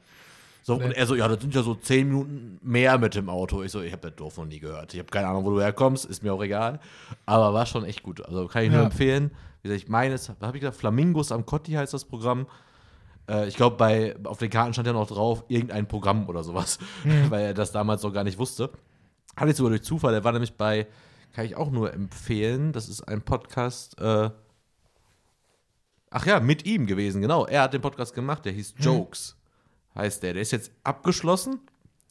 So, 0.62 0.76
Nee. 0.76 0.84
Und 0.86 0.92
er 0.92 1.06
so, 1.06 1.14
ja, 1.14 1.28
das 1.28 1.40
sind 1.40 1.54
ja 1.54 1.62
so 1.62 1.74
zehn 1.74 2.08
Minuten 2.08 2.58
mehr 2.62 2.98
mit 2.98 3.14
dem 3.14 3.28
Auto. 3.28 3.62
Ich 3.62 3.70
so, 3.70 3.82
ich 3.82 3.92
habe 3.92 4.02
das 4.08 4.16
Dorf 4.16 4.36
noch 4.38 4.46
nie 4.46 4.58
gehört. 4.58 4.94
Ich 4.94 4.98
habe 5.00 5.08
keine 5.10 5.28
Ahnung, 5.28 5.44
wo 5.44 5.50
du 5.50 5.60
herkommst, 5.60 6.04
ist 6.06 6.22
mir 6.22 6.32
auch 6.32 6.42
egal. 6.42 6.80
Aber 7.24 7.52
war 7.54 7.66
schon 7.66 7.84
echt 7.84 8.02
gut. 8.02 8.24
Also 8.24 8.46
kann 8.48 8.64
ich 8.64 8.70
nur 8.70 8.80
Ja. 8.80 8.86
empfehlen. 8.86 9.30
Wie 9.62 9.68
gesagt, 9.68 9.84
ich 9.84 9.88
meine, 9.88 10.14
es- 10.14 10.28
was 10.28 10.46
habe 10.46 10.56
ich 10.56 10.60
gesagt? 10.62 10.76
Flamingos 10.78 11.30
am 11.30 11.46
Kotti 11.46 11.72
heißt 11.72 11.94
das 11.94 12.04
Programm. 12.04 12.46
Äh, 13.28 13.46
ich 13.48 13.56
glaube, 13.56 13.76
bei 13.76 14.16
auf 14.24 14.38
den 14.38 14.50
Karten 14.50 14.72
stand 14.72 14.86
ja 14.86 14.92
noch 14.92 15.06
drauf, 15.08 15.44
irgendein 15.48 15.86
Programm 15.88 16.28
oder 16.28 16.42
sowas, 16.44 16.78
weil 17.28 17.44
er 17.46 17.54
das 17.54 17.70
damals 17.72 18.02
noch 18.02 18.12
gar 18.12 18.24
nicht 18.24 18.38
wusste. 18.38 18.70
Hatte 19.36 19.50
ich 19.50 19.56
sogar 19.56 19.70
durch 19.70 19.82
Zufall. 19.82 20.12
Der 20.12 20.24
war 20.24 20.32
nämlich 20.32 20.54
bei, 20.56 20.86
kann 21.32 21.44
ich 21.44 21.56
auch 21.56 21.70
nur 21.70 21.92
empfehlen, 21.92 22.72
das 22.72 22.88
ist 22.88 23.02
ein 23.02 23.22
Podcast, 23.22 24.00
äh, 24.00 24.30
ach 26.10 26.26
ja, 26.26 26.40
mit 26.40 26.66
ihm 26.66 26.86
gewesen, 26.86 27.20
genau. 27.22 27.46
Er 27.46 27.62
hat 27.62 27.74
den 27.74 27.80
Podcast 27.80 28.14
gemacht, 28.14 28.44
der 28.44 28.52
hieß 28.52 28.74
Jokes, 28.78 29.36
heißt 29.94 30.22
der. 30.22 30.34
Der 30.34 30.42
ist 30.42 30.52
jetzt 30.52 30.70
abgeschlossen. 30.84 31.60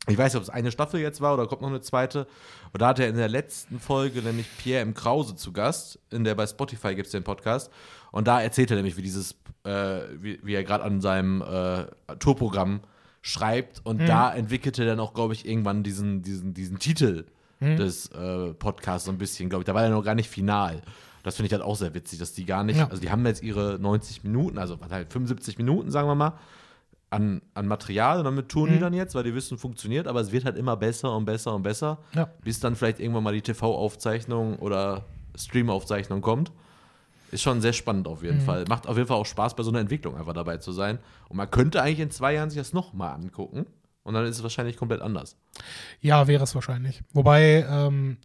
Ich 0.07 0.17
weiß 0.17 0.33
nicht, 0.33 0.37
ob 0.37 0.43
es 0.43 0.49
eine 0.49 0.71
Staffel 0.71 0.99
jetzt 0.99 1.19
war 1.19 1.33
oder 1.33 1.47
kommt 1.47 1.61
noch 1.61 1.69
eine 1.69 1.81
zweite. 1.81 2.27
Und 2.71 2.81
da 2.81 2.89
hat 2.89 2.99
er 2.99 3.07
in 3.07 3.15
der 3.15 3.27
letzten 3.27 3.79
Folge 3.79 4.21
nämlich 4.21 4.45
Pierre 4.57 4.81
M. 4.81 4.93
Krause 4.93 5.35
zu 5.35 5.51
Gast. 5.51 5.99
In 6.11 6.23
der 6.23 6.35
bei 6.35 6.45
Spotify 6.45 6.93
gibt 6.93 7.07
es 7.07 7.11
den 7.11 7.23
Podcast. 7.23 7.71
Und 8.11 8.27
da 8.27 8.39
erzählt 8.39 8.69
er 8.69 8.77
nämlich, 8.77 8.97
wie 8.97 9.01
dieses, 9.01 9.31
äh, 9.63 10.01
wie, 10.21 10.39
wie 10.43 10.53
er 10.53 10.63
gerade 10.63 10.83
an 10.83 11.01
seinem 11.01 11.41
äh, 11.41 11.85
Tourprogramm 12.19 12.81
schreibt. 13.21 13.81
Und 13.83 14.07
da 14.07 14.31
entwickelte 14.31 14.83
er 14.83 14.89
dann 14.89 14.99
auch, 14.99 15.15
glaube 15.15 15.33
ich, 15.33 15.47
irgendwann 15.47 15.81
diesen, 15.81 16.21
diesen, 16.21 16.53
diesen 16.53 16.77
Titel 16.77 17.25
des 17.77 18.07
äh, 18.11 18.53
Podcasts 18.53 19.05
so 19.05 19.11
ein 19.11 19.17
bisschen, 19.17 19.49
glaube 19.49 19.63
ich. 19.63 19.65
Da 19.65 19.73
war 19.73 19.83
er 19.83 19.89
noch 19.89 20.03
gar 20.03 20.13
nicht 20.13 20.29
final. 20.29 20.83
Das 21.25 21.37
finde 21.37 21.47
ich 21.47 21.53
halt 21.53 21.63
auch 21.63 21.75
sehr 21.75 21.93
witzig, 21.95 22.19
dass 22.19 22.33
die 22.33 22.45
gar 22.45 22.63
nicht, 22.63 22.77
Ja. 22.77 22.87
also 22.87 23.01
die 23.01 23.09
haben 23.09 23.25
jetzt 23.25 23.41
ihre 23.41 23.79
90 23.79 24.23
Minuten, 24.23 24.59
also 24.59 24.77
halt 24.91 25.11
75 25.11 25.57
Minuten, 25.57 25.89
sagen 25.89 26.07
wir 26.07 26.13
mal, 26.13 26.33
an, 27.09 27.41
an 27.55 27.67
Material 27.67 28.19
und 28.19 28.25
damit 28.25 28.47
tun 28.49 28.69
die 28.71 28.77
dann 28.79 28.93
jetzt, 28.93 29.15
weil 29.15 29.23
die 29.23 29.33
wissen, 29.33 29.57
funktioniert, 29.57 30.05
aber 30.07 30.19
es 30.19 30.31
wird 30.31 30.45
halt 30.45 30.55
immer 30.55 30.77
besser 30.77 31.15
und 31.15 31.25
besser 31.25 31.55
und 31.55 31.63
besser, 31.63 31.97
Ja. 32.13 32.29
bis 32.43 32.59
dann 32.59 32.75
vielleicht 32.75 32.99
irgendwann 32.99 33.23
mal 33.23 33.33
die 33.33 33.41
TV-Aufzeichnung 33.41 34.57
oder 34.59 35.05
Stream-Aufzeichnung 35.35 36.21
kommt. 36.21 36.51
Ist 37.31 37.41
schon 37.41 37.59
sehr 37.59 37.73
spannend 37.73 38.07
auf 38.07 38.21
jeden 38.21 38.41
Fall. 38.41 38.65
Macht 38.69 38.87
auf 38.87 38.95
jeden 38.95 39.07
Fall 39.07 39.17
auch 39.17 39.25
Spaß, 39.25 39.55
bei 39.55 39.63
so 39.63 39.71
einer 39.71 39.79
Entwicklung 39.79 40.15
einfach 40.15 40.33
dabei 40.33 40.57
zu 40.57 40.71
sein. 40.71 40.99
Und 41.27 41.37
man 41.37 41.49
könnte 41.49 41.81
eigentlich 41.81 41.99
in 42.01 42.11
zwei 42.11 42.35
Jahren 42.35 42.49
sich 42.51 42.59
das 42.59 42.71
nochmal 42.71 43.13
angucken. 43.15 43.65
Und 44.03 44.13
dann 44.13 44.25
ist 44.25 44.37
es 44.37 44.43
wahrscheinlich 44.43 44.77
komplett 44.77 45.01
anders. 45.01 45.35
Ja, 46.01 46.27
wäre 46.27 46.43
es 46.43 46.53
wahrscheinlich. 46.53 47.01
Wobei, 47.13 47.65
ähm, 47.67 48.17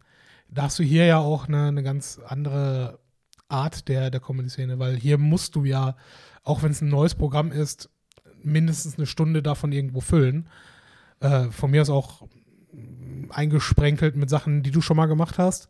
da 0.52 0.62
hast 0.62 0.78
du 0.78 0.82
hier 0.82 1.06
ja 1.06 1.18
auch 1.18 1.48
eine, 1.48 1.68
eine 1.68 1.82
ganz 1.82 2.20
andere 2.26 2.98
Art 3.48 3.88
der, 3.88 4.10
der 4.10 4.20
Comedy-Szene, 4.20 4.78
weil 4.78 4.96
hier 4.96 5.18
musst 5.18 5.54
du 5.54 5.64
ja, 5.64 5.96
auch 6.42 6.62
wenn 6.62 6.72
es 6.72 6.80
ein 6.80 6.88
neues 6.88 7.14
Programm 7.14 7.52
ist, 7.52 7.90
mindestens 8.42 8.96
eine 8.96 9.06
Stunde 9.06 9.42
davon 9.42 9.72
irgendwo 9.72 10.00
füllen. 10.00 10.48
Äh, 11.20 11.50
von 11.50 11.70
mir 11.70 11.82
aus 11.82 11.90
auch 11.90 12.22
eingesprenkelt 13.30 14.16
mit 14.16 14.30
Sachen, 14.30 14.62
die 14.62 14.70
du 14.70 14.80
schon 14.80 14.96
mal 14.96 15.06
gemacht 15.06 15.38
hast, 15.38 15.68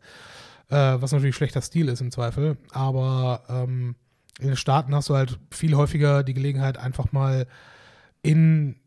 äh, 0.69 0.75
was 0.75 1.11
natürlich 1.11 1.35
schlechter 1.35 1.61
Stil 1.61 1.89
ist 1.89 2.01
im 2.01 2.11
Zweifel. 2.11 2.57
Aber 2.71 3.43
ähm, 3.49 3.95
in 4.39 4.47
den 4.47 4.55
Staaten 4.55 4.95
hast 4.95 5.09
du 5.09 5.15
halt 5.15 5.39
viel 5.51 5.75
häufiger 5.75 6.23
die 6.23 6.33
Gelegenheit, 6.33 6.77
einfach 6.77 7.11
mal 7.11 7.47
in 8.21 8.77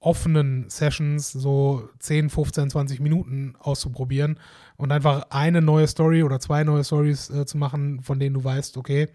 offenen 0.00 0.68
Sessions 0.68 1.32
so 1.32 1.88
10, 1.98 2.30
15, 2.30 2.70
20 2.70 3.00
Minuten 3.00 3.54
auszuprobieren 3.58 4.38
und 4.78 4.90
einfach 4.92 5.26
eine 5.30 5.60
neue 5.60 5.86
Story 5.86 6.22
oder 6.22 6.40
zwei 6.40 6.64
neue 6.64 6.82
Stories 6.84 7.28
äh, 7.30 7.44
zu 7.44 7.58
machen, 7.58 8.00
von 8.02 8.18
denen 8.18 8.34
du 8.34 8.42
weißt, 8.44 8.76
okay, 8.78 9.08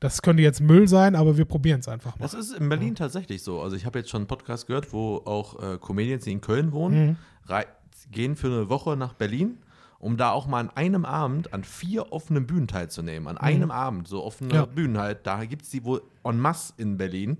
das 0.00 0.22
könnte 0.22 0.42
jetzt 0.42 0.60
Müll 0.60 0.88
sein, 0.88 1.14
aber 1.14 1.36
wir 1.36 1.44
probieren 1.44 1.80
es 1.80 1.86
einfach 1.88 2.18
mal. 2.18 2.24
Das 2.24 2.34
ist 2.34 2.52
in 2.52 2.68
Berlin 2.68 2.94
tatsächlich 2.96 3.42
so. 3.42 3.60
Also 3.62 3.76
ich 3.76 3.86
habe 3.86 4.00
jetzt 4.00 4.10
schon 4.10 4.22
einen 4.22 4.26
Podcast 4.26 4.66
gehört, 4.66 4.92
wo 4.92 5.18
auch 5.24 5.62
äh, 5.62 5.78
Comedians, 5.78 6.24
die 6.24 6.32
in 6.32 6.40
Köln 6.40 6.72
wohnen, 6.72 7.16
rei- 7.46 7.66
gehen 8.10 8.34
für 8.34 8.48
eine 8.48 8.68
Woche 8.68 8.96
nach 8.96 9.12
Berlin, 9.12 9.58
um 10.00 10.16
da 10.16 10.32
auch 10.32 10.46
mal 10.48 10.58
an 10.60 10.70
einem 10.70 11.04
Abend 11.04 11.52
an 11.54 11.62
vier 11.62 12.10
offenen 12.12 12.46
Bühnen 12.46 12.66
teilzunehmen. 12.66 13.28
An 13.28 13.38
einem 13.38 13.70
Abend, 13.70 14.08
so 14.08 14.24
offene 14.24 14.52
Ja. 14.54 14.64
Bühnen 14.64 14.98
halt. 14.98 15.26
Da 15.26 15.44
gibt 15.44 15.62
es 15.62 15.70
die 15.70 15.84
wohl 15.84 16.02
en 16.24 16.40
masse 16.40 16.72
in 16.78 16.96
Berlin. 16.96 17.38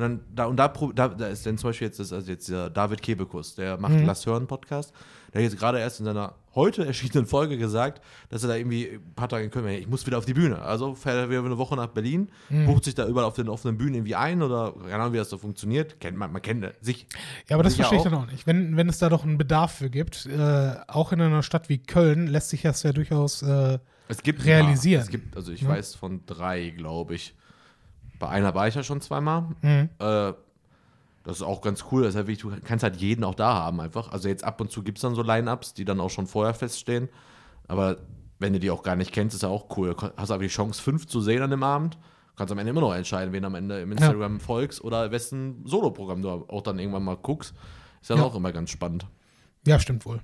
Und 0.00 0.08
dann, 0.08 0.20
da, 0.34 0.44
und 0.46 0.56
da, 0.56 0.68
da, 0.94 1.08
da 1.08 1.26
ist 1.26 1.44
dann 1.44 1.58
zum 1.58 1.68
Beispiel 1.70 1.88
jetzt, 1.88 2.00
das, 2.00 2.12
also 2.12 2.30
jetzt 2.30 2.48
der 2.48 2.70
David 2.70 3.02
Kebekus, 3.02 3.54
der 3.54 3.76
macht 3.78 3.92
Mhm. 3.92 4.06
Lass 4.06 4.24
hören 4.24 4.46
Podcast. 4.46 4.94
Der 5.34 5.42
hat 5.42 5.50
jetzt 5.50 5.58
gerade 5.60 5.78
erst 5.78 6.00
in 6.00 6.06
seiner 6.06 6.34
heute 6.54 6.84
erschienenen 6.86 7.26
Folge 7.26 7.58
gesagt, 7.58 8.02
dass 8.30 8.42
er 8.42 8.48
da 8.48 8.56
irgendwie 8.56 8.88
ein 8.94 9.14
paar 9.14 9.28
Tage 9.28 9.44
in 9.44 9.50
Köln, 9.50 9.66
ich 9.68 9.86
muss 9.86 10.06
wieder 10.06 10.16
auf 10.18 10.24
die 10.24 10.32
Bühne. 10.34 10.60
Also 10.62 10.94
fährt 10.94 11.16
er 11.16 11.28
wieder 11.30 11.44
eine 11.44 11.58
Woche 11.58 11.76
nach 11.76 11.88
Berlin, 11.88 12.30
Mhm. 12.48 12.66
bucht 12.66 12.84
sich 12.84 12.94
da 12.94 13.06
überall 13.06 13.26
auf 13.26 13.34
den 13.34 13.48
offenen 13.48 13.76
Bühnen 13.76 13.94
irgendwie 13.96 14.14
ein 14.16 14.42
oder 14.42 14.72
keine 14.88 15.02
Ahnung, 15.02 15.12
wie 15.12 15.18
das 15.18 15.28
so 15.30 15.36
funktioniert. 15.38 16.00
Kennt 16.00 16.16
man, 16.16 16.32
man 16.32 16.40
kennt 16.42 16.66
sich. 16.80 17.06
Ja, 17.48 17.56
aber 17.56 17.62
das 17.62 17.74
verstehe 17.74 17.98
ich 17.98 18.06
auch. 18.06 18.10
dann 18.10 18.14
auch 18.22 18.26
nicht. 18.30 18.46
Wenn, 18.46 18.76
wenn 18.76 18.88
es 18.88 18.98
da 18.98 19.08
doch 19.10 19.22
einen 19.24 19.36
Bedarf 19.38 19.74
für 19.74 19.90
gibt, 19.90 20.26
äh, 20.26 20.74
auch 20.88 21.12
in 21.12 21.20
einer 21.20 21.42
Stadt 21.42 21.68
wie 21.68 21.78
Köln, 21.78 22.26
lässt 22.26 22.48
sich 22.50 22.62
das 22.62 22.82
ja 22.82 22.92
durchaus 22.92 23.42
äh, 23.42 23.78
Es 24.08 24.22
gibt 24.22 24.44
realisieren. 24.44 25.00
Paar. 25.00 25.04
Es 25.04 25.10
gibt, 25.10 25.36
also 25.36 25.52
ich 25.52 25.62
Ja. 25.62 25.68
weiß 25.68 25.94
von 25.94 26.22
drei, 26.26 26.70
glaube 26.70 27.14
ich. 27.14 27.34
Bei 28.20 28.28
einer 28.28 28.54
war 28.54 28.68
ich 28.68 28.76
ja 28.76 28.84
schon 28.84 29.00
zweimal. 29.00 29.48
Mhm. 29.62 29.88
Äh, 29.98 30.32
das 31.24 31.36
ist 31.36 31.42
auch 31.42 31.60
ganz 31.60 31.84
cool. 31.90 32.02
Das 32.02 32.10
ist 32.10 32.16
halt 32.16 32.28
wirklich, 32.28 32.42
du 32.42 32.52
kannst 32.64 32.84
halt 32.84 32.96
jeden 32.96 33.24
auch 33.24 33.34
da 33.34 33.54
haben 33.54 33.80
einfach. 33.80 34.12
Also 34.12 34.28
jetzt 34.28 34.44
ab 34.44 34.60
und 34.60 34.70
zu 34.70 34.82
gibt 34.84 34.98
es 34.98 35.02
dann 35.02 35.14
so 35.16 35.22
Line-Ups, 35.22 35.74
die 35.74 35.84
dann 35.84 36.00
auch 36.00 36.10
schon 36.10 36.26
vorher 36.28 36.54
feststehen. 36.54 37.08
Aber 37.66 37.96
wenn 38.38 38.52
du 38.52 38.60
die 38.60 38.70
auch 38.70 38.82
gar 38.82 38.94
nicht 38.96 39.12
kennst, 39.12 39.34
ist 39.34 39.42
ja 39.42 39.48
auch 39.48 39.76
cool. 39.76 39.94
Du 39.94 40.10
hast 40.16 40.30
aber 40.30 40.42
die 40.42 40.48
Chance, 40.48 40.80
fünf 40.80 41.06
zu 41.08 41.20
sehen 41.20 41.42
an 41.42 41.50
dem 41.50 41.62
Abend. 41.62 41.94
Du 41.96 42.34
kannst 42.36 42.52
am 42.52 42.58
Ende 42.58 42.70
immer 42.70 42.80
noch 42.80 42.94
entscheiden, 42.94 43.32
wen 43.34 43.44
am 43.44 43.54
Ende 43.54 43.80
im 43.82 43.92
Instagram 43.92 44.40
folgst 44.40 44.82
oder 44.82 45.10
wessen 45.10 45.62
Soloprogramm 45.66 46.22
du 46.22 46.30
auch 46.30 46.62
dann 46.62 46.78
irgendwann 46.78 47.04
mal 47.04 47.16
guckst. 47.16 47.54
Ist 48.00 48.08
dann 48.10 48.18
Ja. 48.18 48.24
auch 48.24 48.34
immer 48.34 48.52
ganz 48.52 48.70
spannend. 48.70 49.06
Ja, 49.66 49.78
stimmt 49.78 50.06
wohl. 50.06 50.20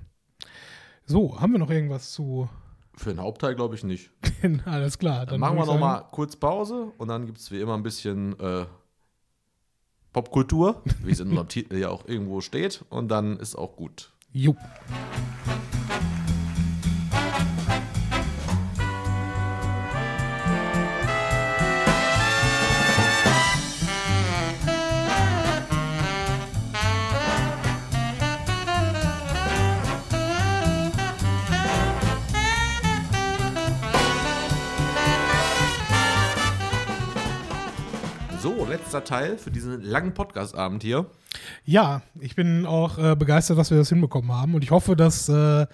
So, 1.05 1.39
haben 1.39 1.51
wir 1.51 1.59
noch 1.59 1.69
irgendwas 1.69 2.11
zu. 2.11 2.49
Für 2.97 3.09
den 3.11 3.21
Hauptteil 3.21 3.55
glaube 3.55 3.75
ich 3.75 3.83
nicht. 3.83 4.09
Alles 4.65 4.97
klar. 4.97 5.25
Dann, 5.25 5.39
machen 5.39 5.53
wir 5.55 5.59
würd 5.59 5.67
ich 5.69 5.73
noch 5.75 5.79
sagen- 5.87 6.01
mal 6.03 6.09
kurz 6.11 6.35
Pause 6.35 6.91
und 6.97 7.07
dann 7.07 7.25
gibt 7.27 7.37
es 7.37 7.51
wie 7.51 7.61
immer 7.61 7.75
ein 7.75 7.83
bisschen 7.83 8.37
äh, 8.39 8.65
Popkultur, 10.13 10.81
wie 11.03 11.11
es 11.11 11.19
in 11.19 11.27
unserem 11.29 11.47
Titel 11.47 11.77
ja 11.77 11.89
auch 11.89 12.07
irgendwo 12.07 12.41
steht. 12.41 12.83
Und 12.89 13.09
dann 13.09 13.37
ist 13.37 13.55
auch 13.55 13.75
gut. 13.75 14.11
Jo. 14.33 14.55
Letzter 38.87 39.03
Teil 39.03 39.37
für 39.37 39.51
diesen 39.51 39.81
langen 39.81 40.13
Podcast-Abend 40.13 40.81
hier. 40.81 41.07
Ja, 41.65 42.03
ich 42.21 42.37
bin 42.37 42.65
auch 42.65 42.97
äh, 42.97 43.17
begeistert, 43.17 43.57
dass 43.57 43.69
wir 43.69 43.77
das 43.77 43.89
hinbekommen 43.89 44.31
haben 44.31 44.55
und 44.55 44.63
ich 44.63 44.71
hoffe, 44.71 44.95
dass 44.95 45.27
äh, 45.27 45.67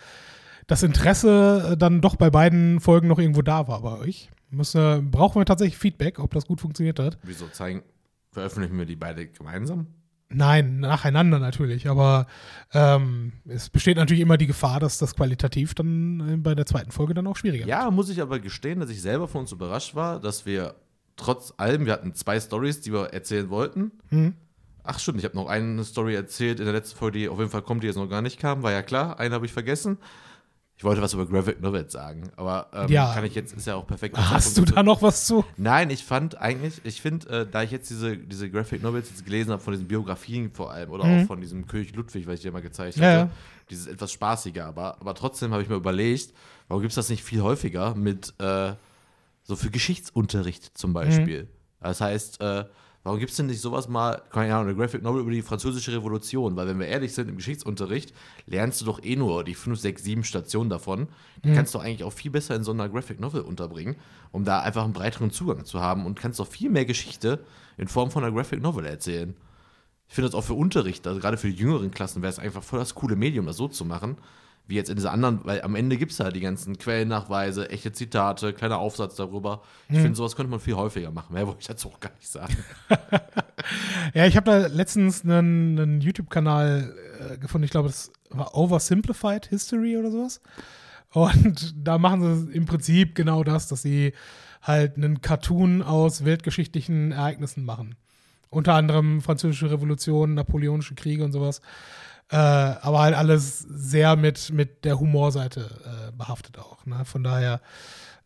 das 0.66 0.82
Interesse 0.82 1.74
äh, 1.74 1.78
dann 1.78 2.02
doch 2.02 2.16
bei 2.16 2.32
beiden 2.32 2.80
Folgen 2.80 3.08
noch 3.08 3.20
irgendwo 3.20 3.44
da 3.44 3.68
war 3.68 3.84
bei 3.84 4.00
euch. 4.00 4.32
Müssen, 4.50 5.12
brauchen 5.12 5.40
wir 5.40 5.46
tatsächlich 5.46 5.78
Feedback, 5.78 6.18
ob 6.18 6.34
das 6.34 6.48
gut 6.48 6.60
funktioniert 6.60 6.98
hat. 6.98 7.20
Wieso 7.22 7.48
zeigen, 7.50 7.84
veröffentlichen 8.32 8.80
wir 8.80 8.88
die 8.88 8.96
beide 8.96 9.28
gemeinsam? 9.28 9.86
Nein, 10.30 10.80
nacheinander 10.80 11.38
natürlich, 11.38 11.88
aber 11.88 12.26
ähm, 12.74 13.34
es 13.46 13.70
besteht 13.70 13.98
natürlich 13.98 14.22
immer 14.22 14.38
die 14.38 14.48
Gefahr, 14.48 14.80
dass 14.80 14.98
das 14.98 15.16
qualitativ 15.16 15.76
dann 15.76 16.34
äh, 16.34 16.38
bei 16.38 16.56
der 16.56 16.66
zweiten 16.66 16.90
Folge 16.90 17.14
dann 17.14 17.28
auch 17.28 17.38
schwieriger 17.38 17.68
Ja, 17.68 17.92
muss 17.92 18.10
ich 18.10 18.20
aber 18.20 18.40
gestehen, 18.40 18.80
dass 18.80 18.90
ich 18.90 19.04
selber 19.04 19.28
von 19.28 19.42
uns 19.42 19.52
überrascht 19.52 19.94
war, 19.94 20.20
dass 20.20 20.48
wir 20.48 20.74
trotz 21.16 21.54
allem, 21.58 21.86
wir 21.86 21.94
hatten 21.94 22.14
zwei 22.16 22.40
Stories, 22.40 22.82
die 22.82 22.92
wir 22.94 23.08
erzählen 23.14 23.50
wollten. 23.50 23.92
Mhm. 24.10 24.34
Ach 24.84 25.00
stimmt, 25.00 25.20
ich 25.20 25.26
habe 25.26 25.36
noch 25.36 25.48
eine 25.48 25.84
Story 25.86 26.14
erzählt 26.16 26.60
in 26.60 26.66
der 26.66 26.74
letzten 26.74 26.98
Folge, 26.98 27.20
die 27.20 27.30
auf 27.30 27.40
jeden 27.40 27.50
Fall 27.52 27.62
kommt, 27.62 27.84
die 27.84 27.88
jetzt 27.88 27.96
noch 27.96 28.10
gar 28.10 28.22
nicht 28.22 28.40
kam. 28.40 28.64
War 28.64 28.72
ja 28.72 28.82
klar, 28.82 29.20
eine 29.20 29.34
habe 29.36 29.46
ich 29.46 29.54
vergessen. 29.54 29.98
Ich 30.76 30.84
wollte 30.84 31.02
was 31.02 31.14
über 31.14 31.26
Graphic 31.28 31.62
Novels 31.62 31.94
sagen, 31.94 32.32
aber 32.36 32.68
ähm, 32.74 32.90
Ja. 32.90 33.14
kann 33.14 33.24
ich 33.24 33.36
jetzt, 33.36 33.54
ist 33.56 33.68
ja 33.68 33.76
auch 33.76 33.86
perfekt. 33.88 34.18
Hast 34.18 34.58
du 34.58 34.66
da 34.66 34.82
noch 34.84 35.02
was 35.04 35.26
zu? 35.28 35.46
Nein, 35.56 35.90
ich 35.92 36.04
fand 36.04 36.42
eigentlich, 36.42 36.82
ich 36.84 37.00
finde, 37.00 37.30
äh, 37.30 37.48
da 37.50 37.62
ich 37.64 37.70
jetzt 37.72 37.90
diese, 37.92 38.18
diese 38.18 38.50
Graphic 38.50 38.82
Novels 38.82 39.10
jetzt 39.10 39.24
gelesen 39.24 39.52
habe, 39.52 39.62
von 39.62 39.72
diesen 39.72 39.88
Biografien 39.88 40.52
vor 40.52 40.72
allem, 40.72 40.90
oder 40.90 41.06
Mhm. 41.06 41.22
auch 41.24 41.28
von 41.28 41.40
diesem 41.40 41.68
König 41.68 41.96
Ludwig, 41.96 42.26
was 42.28 42.34
ich 42.36 42.42
dir 42.42 42.52
mal 42.52 42.62
gezeigt 42.64 42.98
Ja, 42.98 43.06
hatte, 43.06 43.18
ja. 43.18 43.30
dieses 43.70 43.86
etwas 43.88 44.12
spaßige, 44.12 44.58
aber, 44.62 45.00
aber 45.00 45.14
trotzdem 45.14 45.52
habe 45.54 45.62
ich 45.62 45.70
mir 45.70 45.76
überlegt, 45.76 46.34
warum 46.68 46.82
gibt 46.82 46.92
es 46.92 46.96
das 46.96 47.08
nicht 47.10 47.24
viel 47.24 47.42
häufiger 47.44 47.94
mit, 47.96 48.34
äh, 48.40 48.74
so 49.44 49.56
für 49.56 49.70
Geschichtsunterricht 49.70 50.78
zum 50.78 50.94
Beispiel? 50.94 51.48
Das 51.82 52.02
heißt, 52.02 52.42
äh, 52.42 52.66
warum 53.04 53.20
gibt 53.20 53.32
es 53.32 53.38
denn 53.38 53.48
nicht 53.48 53.60
sowas 53.60 53.90
mal, 53.90 54.22
keine 54.32 54.56
Ahnung, 54.56 54.70
eine 54.70 54.78
Graphic 54.78 55.04
Novel 55.04 55.22
über 55.22 55.32
die 55.32 55.42
französische 55.42 55.92
Revolution? 55.92 56.56
Weil, 56.56 56.68
wenn 56.68 56.80
wir 56.80 56.88
ehrlich 56.88 57.14
sind, 57.14 57.30
im 57.30 57.36
Geschichtsunterricht 57.36 58.14
lernst 58.46 58.80
du 58.82 58.86
doch 58.86 59.04
eh 59.04 59.16
nur 59.16 59.44
die 59.44 59.56
5, 59.56 59.78
6, 59.80 60.04
7 60.04 60.24
Stationen 60.24 60.70
davon. 60.70 61.10
Die 61.44 61.54
kannst 61.54 61.74
du 61.76 61.80
eigentlich 61.80 62.06
auch 62.06 62.14
viel 62.14 62.32
besser 62.32 62.56
in 62.56 62.64
so 62.64 62.72
einer 62.72 62.88
Graphic 62.88 63.20
Novel 63.20 63.42
unterbringen, 63.42 63.98
um 64.32 64.46
da 64.46 64.62
einfach 64.62 64.86
einen 64.86 64.94
breiteren 64.94 65.32
Zugang 65.32 65.66
zu 65.66 65.82
haben 65.82 66.06
und 66.06 66.18
kannst 66.18 66.40
doch 66.40 66.48
viel 66.48 66.70
mehr 66.70 66.86
Geschichte 66.86 67.44
in 67.78 67.90
Form 67.90 68.12
von 68.12 68.24
einer 68.24 68.34
Graphic 68.34 68.62
Novel 68.62 68.86
erzählen. 68.86 69.36
Ich 70.08 70.16
finde 70.16 70.30
das 70.30 70.36
auch 70.36 70.44
für 70.44 70.54
Unterricht, 70.54 71.08
also 71.08 71.20
gerade 71.20 71.38
für 71.38 71.48
die 71.50 71.56
jüngeren 71.56 71.92
Klassen 71.92 72.22
wäre 72.22 72.32
es 72.32 72.40
einfach 72.40 72.64
voll 72.64 72.80
das 72.80 72.94
coole 72.94 73.16
Medium, 73.16 73.46
das 73.46 73.58
so 73.58 73.68
zu 73.68 73.84
machen, 73.84 74.18
wie 74.66 74.76
jetzt 74.76 74.90
in 74.90 74.96
dieser 74.96 75.12
anderen, 75.12 75.42
weil 75.44 75.62
am 75.62 75.76
Ende 75.76 75.98
gibt 75.98 76.14
es 76.14 76.20
halt 76.20 76.36
die 76.36 76.40
ganzen 76.40 76.78
Quellennachweise, 76.78 77.70
echte 77.70 77.92
Zitate, 77.92 78.54
kleiner 78.54 78.78
Aufsatz 78.78 79.16
darüber. 79.16 79.62
Ich 79.90 79.98
finde, 79.98 80.16
sowas 80.16 80.36
könnte 80.36 80.50
man 80.50 80.60
viel 80.60 80.76
häufiger 80.76 81.12
machen. 81.12 81.34
Mehr 81.34 81.46
wollte 81.46 81.60
ich 81.62 81.68
dazu 81.68 81.90
auch 81.90 82.00
gar 82.00 82.12
nicht 82.16 82.30
sagen. 82.30 82.56
Ja, 84.14 84.26
ich 84.26 84.36
habe 84.36 84.52
da 84.52 84.68
letztens 84.68 85.24
einen, 85.24 85.80
einen 85.80 86.02
YouTube-Kanal 86.02 86.94
äh, 87.20 87.38
gefunden, 87.38 87.66
ich 87.66 87.72
glaube, 87.72 87.88
das 87.88 88.12
war 88.30 88.56
Oversimplified 88.56 89.48
History 89.48 89.98
oder 89.98 90.12
sowas. 90.12 90.42
Und 91.12 91.74
da 91.88 91.98
machen 91.98 92.48
sie 92.48 92.54
im 92.54 92.66
Prinzip 92.66 93.16
genau 93.16 93.44
das, 93.44 93.68
dass 93.68 93.82
sie 93.82 94.14
halt 94.62 94.98
einen 94.98 95.22
Cartoon 95.22 95.82
aus 95.82 96.26
weltgeschichtlichen 96.26 97.12
Ereignissen 97.12 97.66
machen. 97.66 97.96
Unter 98.50 98.76
anderem 98.76 99.22
Französische 99.22 99.72
Revolution, 99.72 100.36
Napoleonische 100.36 100.96
Kriege 100.96 101.24
und 101.24 101.32
sowas. 101.32 101.62
Äh, 102.34 102.36
aber 102.36 103.02
halt 103.02 103.14
alles 103.14 103.60
sehr 103.60 104.16
mit, 104.16 104.52
mit 104.52 104.86
der 104.86 105.00
Humorseite 105.00 105.70
äh, 105.86 106.12
behaftet 106.18 106.58
auch. 106.58 106.84
Ne? 106.88 107.06
Von 107.06 107.24
daher 107.24 107.62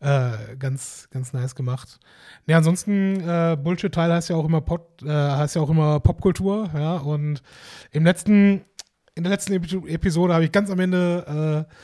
äh, 0.00 0.56
ganz, 0.58 1.08
ganz 1.10 1.34
nice 1.34 1.54
gemacht. 1.54 2.00
Ne, 2.46 2.56
ansonsten, 2.56 3.20
äh, 3.20 3.58
Bullshit-Teil 3.62 4.10
heißt 4.10 4.30
ja 4.30 4.36
auch 4.36 4.46
immer 4.46 4.62
Pop, 4.62 5.02
äh, 5.02 5.10
heißt 5.10 5.56
ja 5.56 5.60
auch 5.60 5.68
immer 5.68 6.00
Popkultur, 6.00 6.70
ja. 6.74 6.96
Und 6.96 7.42
im 7.92 8.04
letzten, 8.04 8.64
in 9.14 9.24
der 9.24 9.30
letzten 9.30 9.52
Epi 9.52 9.76
Episode 9.92 10.32
habe 10.32 10.44
ich 10.44 10.52
ganz 10.52 10.70
am 10.70 10.80
Ende 10.80 11.66
äh, 11.68 11.74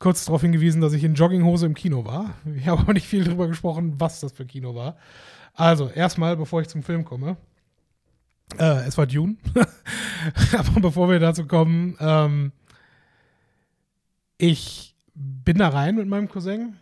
kurz 0.00 0.24
darauf 0.24 0.40
hingewiesen, 0.40 0.80
dass 0.80 0.94
ich 0.94 1.04
in 1.04 1.14
Jogginghose 1.14 1.66
im 1.66 1.74
Kino 1.74 2.04
war. 2.04 2.34
Ich 2.56 2.66
habe 2.66 2.80
aber 2.80 2.92
nicht 2.92 3.06
viel 3.06 3.22
drüber 3.22 3.46
gesprochen, 3.46 4.00
was 4.00 4.18
das 4.18 4.32
für 4.32 4.46
Kino 4.46 4.74
war. 4.74 4.96
Also, 5.54 5.88
erstmal, 5.88 6.36
bevor 6.36 6.60
ich 6.60 6.66
zum 6.66 6.82
Film 6.82 7.04
komme. 7.04 7.36
Äh, 8.58 8.86
es 8.86 8.98
war 8.98 9.06
Dune. 9.06 9.36
aber 10.58 10.80
bevor 10.80 11.08
wir 11.10 11.18
dazu 11.18 11.46
kommen, 11.46 11.96
ähm, 12.00 12.52
ich 14.38 14.94
bin 15.14 15.58
da 15.58 15.68
rein 15.68 15.96
mit 15.96 16.08
meinem 16.08 16.28
Cousin 16.28 16.76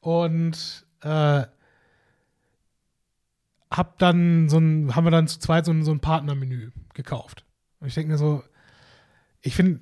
und 0.00 0.86
äh, 1.02 1.42
hab 3.70 3.98
dann 3.98 4.48
so 4.48 4.58
ein, 4.58 4.94
haben 4.94 5.04
wir 5.04 5.10
dann 5.10 5.28
zu 5.28 5.38
zweit 5.38 5.64
so 5.64 5.72
ein, 5.72 5.84
so 5.84 5.92
ein 5.92 6.00
Partnermenü 6.00 6.70
gekauft. 6.94 7.44
Und 7.80 7.88
ich 7.88 7.94
denke 7.94 8.12
mir 8.12 8.18
so, 8.18 8.42
ich 9.40 9.54
finde, 9.54 9.80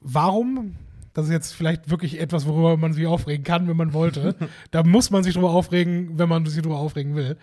warum, 0.00 0.76
das 1.12 1.26
ist 1.26 1.32
jetzt 1.32 1.52
vielleicht 1.52 1.90
wirklich 1.90 2.20
etwas, 2.20 2.46
worüber 2.46 2.76
man 2.76 2.92
sich 2.92 3.06
aufregen 3.06 3.44
kann, 3.44 3.68
wenn 3.68 3.76
man 3.76 3.92
wollte. 3.92 4.34
da 4.70 4.82
muss 4.82 5.10
man 5.10 5.22
sich 5.22 5.34
drüber 5.34 5.50
aufregen, 5.50 6.18
wenn 6.18 6.28
man 6.28 6.46
sich 6.46 6.62
drüber 6.62 6.78
aufregen 6.78 7.14
will. 7.14 7.36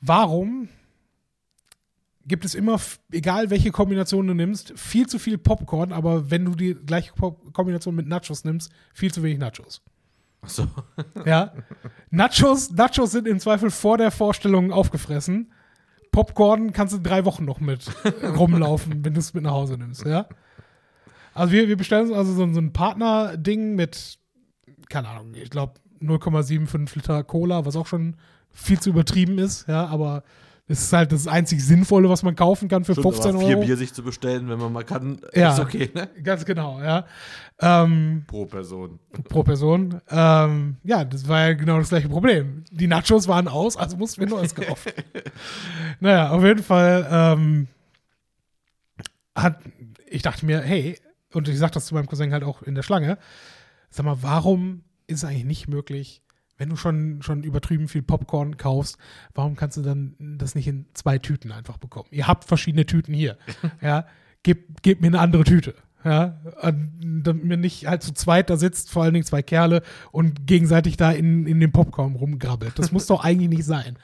Warum 0.00 0.68
gibt 2.26 2.44
es 2.44 2.54
immer, 2.54 2.80
egal 3.12 3.50
welche 3.50 3.70
Kombination 3.70 4.26
du 4.26 4.34
nimmst, 4.34 4.72
viel 4.78 5.06
zu 5.06 5.18
viel 5.18 5.38
Popcorn, 5.38 5.92
aber 5.92 6.30
wenn 6.30 6.44
du 6.44 6.54
die 6.54 6.74
gleiche 6.74 7.12
Pop 7.12 7.52
Kombination 7.52 7.94
mit 7.94 8.06
Nachos 8.08 8.44
nimmst, 8.44 8.72
viel 8.94 9.12
zu 9.12 9.22
wenig 9.22 9.38
Nachos. 9.38 9.82
Achso. 10.42 10.66
Ja. 11.24 11.52
Nachos, 12.10 12.70
Nachos 12.72 13.12
sind 13.12 13.26
im 13.28 13.38
Zweifel 13.40 13.70
vor 13.70 13.98
der 13.98 14.10
Vorstellung 14.10 14.72
aufgefressen. 14.72 15.52
Popcorn 16.12 16.72
kannst 16.72 16.94
du 16.94 16.98
drei 16.98 17.24
Wochen 17.24 17.44
noch 17.44 17.60
mit 17.60 17.90
rumlaufen, 18.36 19.04
wenn 19.04 19.14
du 19.14 19.20
es 19.20 19.34
mit 19.34 19.42
nach 19.44 19.52
Hause 19.52 19.76
nimmst, 19.76 20.04
ja. 20.06 20.26
Also 21.34 21.52
wir, 21.52 21.68
wir 21.68 21.76
bestellen 21.76 22.08
uns 22.08 22.16
also 22.16 22.32
so, 22.32 22.42
ein- 22.44 22.54
so 22.54 22.60
ein 22.60 22.72
Partner-Ding 22.72 23.74
mit, 23.74 24.18
keine 24.88 25.08
Ahnung, 25.08 25.34
ich 25.34 25.50
glaube 25.50 25.74
0,75 26.00 26.94
Liter 26.94 27.22
Cola, 27.24 27.64
was 27.66 27.76
auch 27.76 27.86
schon 27.86 28.16
viel 28.50 28.80
zu 28.80 28.90
übertrieben 28.90 29.38
ist, 29.38 29.68
ja, 29.68 29.86
aber 29.86 30.22
es 30.68 30.82
ist 30.82 30.92
halt 30.92 31.12
das 31.12 31.28
einzig 31.28 31.64
Sinnvolle, 31.64 32.08
was 32.08 32.22
man 32.24 32.34
kaufen 32.34 32.68
kann 32.68 32.84
für 32.84 32.92
Stimmt, 32.94 33.14
15 33.14 33.30
aber 33.36 33.38
vier 33.46 33.56
Euro. 33.56 33.66
Bier 33.66 33.76
sich 33.76 33.92
zu 33.94 34.02
bestellen, 34.02 34.48
wenn 34.48 34.58
man 34.58 34.72
mal 34.72 34.84
kann, 34.84 35.20
Ja. 35.32 35.52
ist 35.52 35.60
okay, 35.60 35.90
ne? 35.94 36.08
Ganz 36.22 36.44
genau, 36.44 36.80
ja. 36.82 37.06
Ähm, 37.60 38.24
Pro 38.26 38.46
Person. 38.46 38.98
pro 39.28 39.44
Person. 39.44 40.00
Ähm, 40.10 40.76
ja, 40.82 41.04
das 41.04 41.28
war 41.28 41.46
ja 41.48 41.54
genau 41.54 41.78
das 41.78 41.90
gleiche 41.90 42.08
Problem. 42.08 42.64
Die 42.72 42.88
Nachos 42.88 43.28
waren 43.28 43.46
aus, 43.48 43.76
also 43.76 43.96
mussten 43.96 44.20
wir 44.22 44.28
Neues 44.28 44.54
kaufen. 44.54 44.92
naja, 46.00 46.30
auf 46.30 46.42
jeden 46.42 46.62
Fall 46.64 47.06
ähm, 47.10 47.68
hat, 49.34 49.60
ich 50.08 50.22
dachte 50.22 50.44
mir, 50.46 50.60
hey, 50.62 50.98
und 51.32 51.48
ich 51.48 51.58
sag 51.58 51.72
das 51.72 51.86
zu 51.86 51.94
meinem 51.94 52.06
Cousin 52.06 52.32
halt 52.32 52.42
auch 52.44 52.62
in 52.62 52.74
der 52.74 52.82
Schlange, 52.82 53.18
sag 53.90 54.04
mal, 54.04 54.18
warum 54.22 54.82
ist 55.06 55.18
es 55.18 55.24
eigentlich 55.24 55.44
nicht 55.44 55.68
möglich, 55.68 56.22
wenn 56.58 56.68
du 56.68 56.76
schon, 56.76 57.22
schon 57.22 57.42
übertrieben 57.42 57.88
viel 57.88 58.02
Popcorn 58.02 58.56
kaufst, 58.56 58.98
warum 59.34 59.56
kannst 59.56 59.76
du 59.76 59.82
dann 59.82 60.14
das 60.38 60.54
nicht 60.54 60.68
in 60.68 60.86
zwei 60.94 61.18
Tüten 61.18 61.52
einfach 61.52 61.76
bekommen? 61.76 62.08
Ihr 62.10 62.26
habt 62.26 62.44
verschiedene 62.44 62.86
Tüten 62.86 63.14
hier. 63.14 63.36
ja, 63.80 64.06
gebt, 64.42 64.82
gebt 64.82 65.00
mir 65.00 65.08
eine 65.08 65.20
andere 65.20 65.44
Tüte. 65.44 65.74
Ja, 66.04 66.40
damit 66.62 67.44
mir 67.44 67.56
nicht 67.56 67.88
halt 67.88 68.02
zu 68.02 68.14
zweit 68.14 68.48
da 68.48 68.56
sitzt, 68.56 68.92
vor 68.92 69.02
allen 69.02 69.14
Dingen 69.14 69.26
zwei 69.26 69.42
Kerle 69.42 69.82
und 70.12 70.46
gegenseitig 70.46 70.96
da 70.96 71.10
in, 71.10 71.46
in 71.46 71.58
den 71.58 71.72
Popcorn 71.72 72.14
rumgrabbelt. 72.14 72.78
Das 72.78 72.92
muss 72.92 73.06
doch 73.06 73.24
eigentlich 73.24 73.48
nicht 73.48 73.64
sein. 73.64 73.98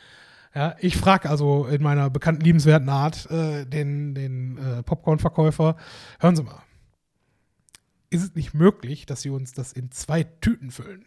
Ja, 0.53 0.75
ich 0.81 0.97
frage 0.97 1.31
also 1.31 1.67
in 1.67 1.83
meiner 1.83 2.11
bekannten 2.11 2.43
liebenswerten 2.43 2.89
Art 2.89 3.31
äh, 3.31 3.65
den, 3.67 4.15
den 4.15 4.59
äh, 4.59 4.83
Popcorn-Verkäufer, 4.83 5.77
hören 6.19 6.35
Sie 6.35 6.43
mal, 6.43 6.61
ist 8.11 8.23
es 8.23 8.35
nicht 8.35 8.53
möglich, 8.53 9.07
dass 9.07 9.23
Sie 9.23 9.31
uns 9.31 9.53
das 9.53 9.73
in 9.73 9.93
zwei 9.93 10.25
Tüten 10.25 10.73
füllen? 10.73 11.07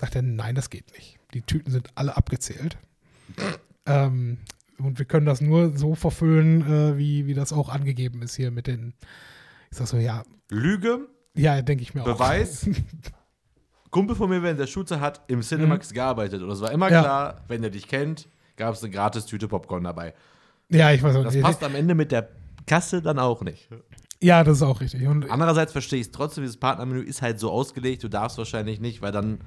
Sagt 0.00 0.14
er, 0.14 0.22
nein, 0.22 0.54
das 0.54 0.70
geht 0.70 0.92
nicht. 0.96 1.18
Die 1.34 1.42
Tüten 1.42 1.70
sind 1.70 1.88
alle 1.96 2.16
abgezählt. 2.16 2.78
ähm, 3.86 4.38
und 4.78 4.98
wir 4.98 5.06
können 5.06 5.26
das 5.26 5.40
nur 5.40 5.76
so 5.76 5.94
verfüllen, 5.94 6.62
äh, 6.62 6.96
wie, 6.98 7.26
wie 7.26 7.34
das 7.34 7.52
auch 7.52 7.68
angegeben 7.68 8.22
ist 8.22 8.36
hier 8.36 8.50
mit 8.50 8.66
den. 8.66 8.94
Ich 9.70 9.76
sag 9.78 9.88
so, 9.88 9.96
ja, 9.96 10.22
Lüge, 10.50 11.08
ja, 11.34 11.60
denke 11.62 11.82
ich 11.82 11.94
mir 11.94 12.04
Beweis. 12.04 12.68
Kumpel 13.90 14.14
von 14.16 14.28
mir 14.30 14.42
während 14.42 14.60
der 14.60 14.66
Schulzeit 14.66 15.00
hat 15.00 15.22
im 15.28 15.40
Cinemax 15.40 15.92
gearbeitet 15.92 16.42
und 16.42 16.50
es 16.50 16.60
war 16.60 16.70
immer 16.72 16.86
Mhm. 16.86 16.92
Ja. 16.92 17.00
klar, 17.02 17.44
wenn 17.48 17.62
er 17.64 17.70
dich 17.70 17.88
kennt, 17.88 18.28
gab 18.56 18.74
es 18.74 18.82
eine 18.82 18.92
gratis 18.92 19.26
Tüte 19.26 19.48
Popcorn 19.48 19.84
dabei. 19.84 20.12
auch. 20.12 20.74
Ja, 20.74 20.92
ich 20.92 21.02
weiß 21.02 21.16
auch 21.16 21.24
Das 21.24 21.34
nicht. 21.34 21.42
passt 21.42 21.64
am 21.64 21.74
Ende 21.74 21.94
mit 21.94 22.12
der 22.12 22.28
Kasse 22.66 23.00
dann 23.00 23.18
auch 23.18 23.42
nicht. 23.42 23.68
Ja, 24.22 24.44
das 24.44 24.58
ist 24.58 24.62
auch 24.62 24.80
richtig. 24.82 25.06
Und 25.06 25.30
Andererseits 25.30 25.72
verstehe 25.72 26.00
ich 26.00 26.06
es 26.08 26.12
trotzdem, 26.12 26.42
dieses 26.44 26.58
Partnermenü 26.58 27.00
ist 27.02 27.22
halt 27.22 27.40
so 27.40 27.50
ausgelegt, 27.50 28.02
du 28.04 28.08
darfst 28.08 28.36
wahrscheinlich 28.36 28.78
nicht, 28.78 29.00
weil 29.00 29.12
dann 29.12 29.38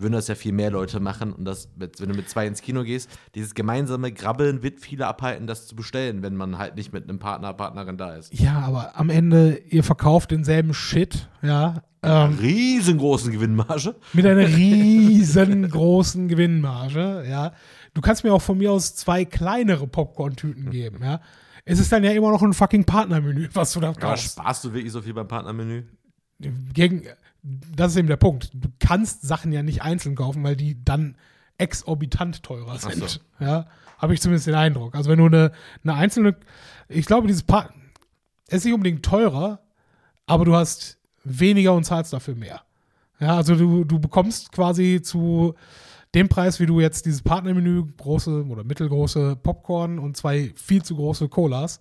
würden 0.00 0.12
das 0.12 0.28
ja 0.28 0.34
viel 0.34 0.52
mehr 0.52 0.70
Leute 0.70 1.00
machen 1.00 1.32
und 1.32 1.44
das, 1.44 1.68
mit, 1.76 2.00
wenn 2.00 2.08
du 2.08 2.14
mit 2.14 2.28
zwei 2.28 2.46
ins 2.46 2.62
Kino 2.62 2.84
gehst, 2.84 3.10
dieses 3.34 3.54
gemeinsame 3.54 4.12
Grabbeln 4.12 4.62
wird 4.62 4.80
viele 4.80 5.06
abhalten, 5.06 5.46
das 5.46 5.66
zu 5.66 5.74
bestellen, 5.76 6.22
wenn 6.22 6.36
man 6.36 6.56
halt 6.58 6.76
nicht 6.76 6.92
mit 6.92 7.08
einem 7.08 7.18
Partner, 7.18 7.52
Partnerin 7.52 7.96
da 7.98 8.14
ist. 8.14 8.32
ja, 8.32 8.60
aber 8.60 8.98
am 8.98 9.10
Ende, 9.10 9.60
ihr 9.68 9.82
verkauft 9.84 10.30
denselben 10.30 10.72
Shit, 10.74 11.28
ja, 11.42 11.82
ähm, 12.02 12.38
Riesengroßen 12.40 13.32
Gewinnmarge. 13.32 13.96
mit 14.12 14.24
einer 14.24 14.46
riesengroßen 15.28 16.28
Gewinnmarge, 16.28 17.24
ja. 17.28 17.52
Du 17.94 18.00
kannst 18.00 18.22
mir 18.22 18.32
auch 18.32 18.42
von 18.42 18.58
mir 18.58 18.70
aus 18.72 18.94
zwei 18.94 19.24
kleinere 19.24 19.86
Popcorn-Tüten 19.86 20.70
geben, 20.70 21.02
ja. 21.02 21.20
Es 21.64 21.78
ist 21.78 21.92
dann 21.92 22.02
ja 22.04 22.12
immer 22.12 22.30
noch 22.30 22.42
ein 22.42 22.54
fucking 22.54 22.84
Partnermenü, 22.84 23.48
was 23.52 23.72
du 23.72 23.80
da 23.80 23.88
Aber 23.88 24.00
kaufst. 24.00 24.32
sparst 24.32 24.64
du 24.64 24.72
wirklich 24.72 24.92
so 24.92 25.02
viel 25.02 25.12
beim 25.12 25.28
Partnermenü? 25.28 25.84
Gegen, 26.72 27.02
das 27.42 27.92
ist 27.92 27.98
eben 27.98 28.08
der 28.08 28.16
Punkt. 28.16 28.50
Du 28.52 28.68
kannst 28.78 29.22
Sachen 29.22 29.52
ja 29.52 29.62
nicht 29.62 29.82
einzeln 29.82 30.14
kaufen, 30.14 30.42
weil 30.42 30.56
die 30.56 30.82
dann 30.84 31.16
exorbitant 31.56 32.42
teurer 32.42 32.78
sind. 32.78 33.08
so. 33.08 33.20
Ja, 33.40 33.66
habe 33.98 34.14
ich 34.14 34.20
zumindest 34.20 34.46
den 34.46 34.54
Eindruck. 34.54 34.94
Also 34.94 35.10
wenn 35.10 35.18
du 35.18 35.26
eine, 35.26 35.52
eine 35.82 35.94
einzelne, 35.94 36.36
ich 36.88 37.06
glaube, 37.06 37.26
dieses 37.26 37.44
es 38.46 38.58
ist 38.58 38.64
nicht 38.64 38.74
unbedingt 38.74 39.04
teurer, 39.04 39.60
aber 40.26 40.44
du 40.44 40.54
hast 40.54 40.98
weniger 41.24 41.74
und 41.74 41.84
zahlst 41.84 42.12
dafür 42.12 42.34
mehr. 42.34 42.62
Ja, 43.20 43.36
also 43.36 43.56
du, 43.56 43.84
du 43.84 43.98
bekommst 43.98 44.52
quasi 44.52 45.00
zu 45.02 45.54
dem 46.14 46.28
Preis, 46.28 46.60
wie 46.60 46.66
du 46.66 46.80
jetzt 46.80 47.04
dieses 47.06 47.22
Partnermenü, 47.22 47.84
große 47.96 48.46
oder 48.46 48.64
mittelgroße 48.64 49.36
Popcorn 49.36 49.98
und 49.98 50.16
zwei 50.16 50.52
viel 50.56 50.82
zu 50.82 50.96
große 50.96 51.28
Colas, 51.28 51.80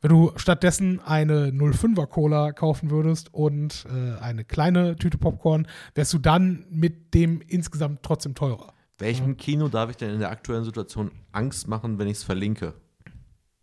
wenn 0.00 0.10
du 0.10 0.32
stattdessen 0.36 1.00
eine 1.00 1.50
05er 1.50 2.06
Cola 2.06 2.52
kaufen 2.52 2.90
würdest 2.90 3.32
und 3.34 3.86
äh, 3.90 4.18
eine 4.20 4.44
kleine 4.44 4.96
Tüte 4.96 5.18
Popcorn, 5.18 5.66
wärst 5.94 6.12
du 6.12 6.18
dann 6.18 6.64
mit 6.70 7.14
dem 7.14 7.40
insgesamt 7.46 8.02
trotzdem 8.02 8.34
teurer. 8.34 8.72
Welchem 8.98 9.36
Kino 9.36 9.68
darf 9.68 9.90
ich 9.90 9.96
denn 9.96 10.10
in 10.10 10.20
der 10.20 10.30
aktuellen 10.30 10.64
Situation 10.64 11.10
Angst 11.32 11.68
machen, 11.68 11.98
wenn 11.98 12.06
ich 12.06 12.18
es 12.18 12.24
verlinke? 12.24 12.74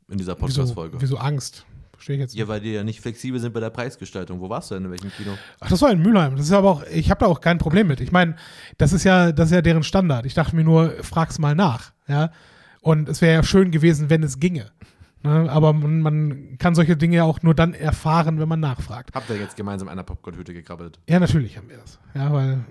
In 0.10 0.18
dieser 0.18 0.34
Wieso, 0.34 0.46
Podcast-Folge. 0.46 0.98
wieso 1.02 1.18
Angst? 1.18 1.66
Verstehe 1.92 2.16
ich 2.16 2.22
jetzt 2.22 2.34
nicht. 2.34 2.40
Ja, 2.40 2.48
weil 2.48 2.62
die 2.62 2.72
ja 2.72 2.84
nicht 2.84 3.02
flexibel 3.02 3.40
sind 3.40 3.54
bei 3.54 3.60
der 3.60 3.72
Preisgestaltung. 3.72 4.40
Wo 4.40 4.50
warst 4.50 4.70
du 4.70 4.76
denn? 4.76 4.86
In 4.86 4.92
welchem 4.92 5.12
Kino? 5.12 5.32
Ach, 5.60 5.70
das 5.70 5.82
war 5.82 5.92
in 5.92 6.00
Mülheim. 6.02 6.36
Das 6.36 6.46
ist 6.46 6.52
aber 6.52 6.70
auch, 6.70 6.84
ich 6.92 7.10
habe 7.10 7.20
da 7.20 7.26
auch 7.26 7.42
kein 7.42 7.58
Problem 7.58 7.88
mit. 7.88 8.00
Ich 8.00 8.12
meine, 8.12 8.36
das 8.78 8.94
ist 8.94 9.04
ja, 9.04 9.32
das 9.32 9.50
ist 9.50 9.56
ja 9.56 9.62
deren 9.62 9.84
Standard. 9.84 10.26
Ich 10.26 10.36
dachte 10.36 10.56
mir 10.56 10.64
nur, 10.64 10.92
frag's 11.04 11.40
mal 11.40 11.56
nach, 11.56 11.92
ja. 12.08 12.32
Und 12.82 13.10
es 13.10 13.22
wäre 13.22 13.34
ja 13.34 13.44
schön 13.44 13.72
gewesen, 13.72 14.10
wenn 14.10 14.24
es 14.24 14.40
ginge. 14.40 14.72
Ne? 15.28 15.52
Aber 15.52 15.74
man, 15.74 16.02
man 16.02 16.58
kann 16.58 16.76
solche 16.76 16.96
Dinge 16.96 17.18
ja 17.18 17.24
auch 17.24 17.42
nur 17.42 17.54
dann 17.54 17.74
erfahren, 17.74 18.40
wenn 18.40 18.48
man 18.48 18.60
nachfragt. 18.60 19.12
Habt 19.14 19.30
ihr 19.30 19.38
jetzt 19.38 19.56
gemeinsam 19.56 19.88
einer 19.88 20.04
Popcorn-Tüte 20.04 20.54
gekrabbelt? 20.54 21.00
Ja, 21.08 21.20
natürlich 21.20 21.58
haben 21.58 21.70
wir 21.70 21.78
das. 21.78 22.00
Ja, 22.16 22.32
weil 22.32 22.66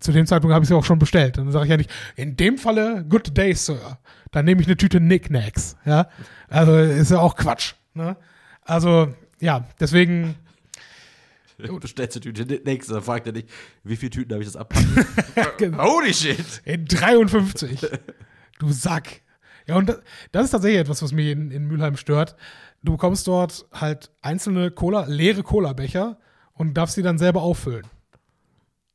zu 0.00 0.12
dem 0.12 0.26
Zeitpunkt 0.26 0.54
habe 0.54 0.62
ich 0.62 0.66
es 0.66 0.70
ja 0.70 0.76
auch 0.76 0.84
schon 0.84 0.98
bestellt. 0.98 1.38
Dann 1.38 1.50
sage 1.52 1.64
ich 1.66 1.70
ja 1.70 1.76
nicht, 1.76 1.90
in 2.16 2.36
dem 2.36 2.58
Falle, 2.58 3.04
good 3.08 3.36
day, 3.36 3.52
Sir. 3.54 3.98
Dann 4.30 4.44
nehme 4.44 4.60
ich 4.60 4.66
eine 4.66 4.76
Tüte 4.76 4.98
Knickknacks. 4.98 5.76
Ja, 5.84 6.08
also 6.48 6.76
ist 6.76 7.10
ja 7.10 7.18
auch 7.18 7.36
Quatsch. 7.36 7.74
Ne? 7.94 8.16
Also, 8.62 9.14
ja, 9.40 9.66
deswegen, 9.78 10.36
Du 11.66 11.78
bestellst 11.78 12.16
die 12.16 12.20
Tüte 12.20 12.60
nächste, 12.64 12.94
dann 12.94 13.02
fragt 13.02 13.26
er 13.26 13.32
dich, 13.32 13.46
wie 13.84 13.96
viele 13.96 14.10
Tüten 14.10 14.30
darf 14.30 14.40
ich 14.40 14.46
das 14.46 14.56
abpacken? 14.56 15.06
Genau. 15.58 15.96
Holy 15.96 16.12
shit! 16.12 16.62
in 16.64 16.86
53. 16.86 17.86
du 18.58 18.72
Sack. 18.72 19.20
Ja, 19.66 19.76
und 19.76 19.88
das, 19.88 20.00
das 20.32 20.44
ist 20.46 20.50
tatsächlich 20.50 20.80
etwas, 20.80 21.02
was 21.02 21.12
mich 21.12 21.28
in, 21.28 21.50
in 21.50 21.66
Mülheim 21.66 21.96
stört. 21.96 22.36
Du 22.82 22.92
bekommst 22.92 23.26
dort 23.26 23.66
halt 23.72 24.10
einzelne 24.22 24.70
Cola, 24.70 25.04
leere 25.06 25.42
Cola-Becher 25.42 26.18
und 26.54 26.74
darfst 26.74 26.94
sie 26.94 27.02
dann 27.02 27.18
selber 27.18 27.42
auffüllen. 27.42 27.86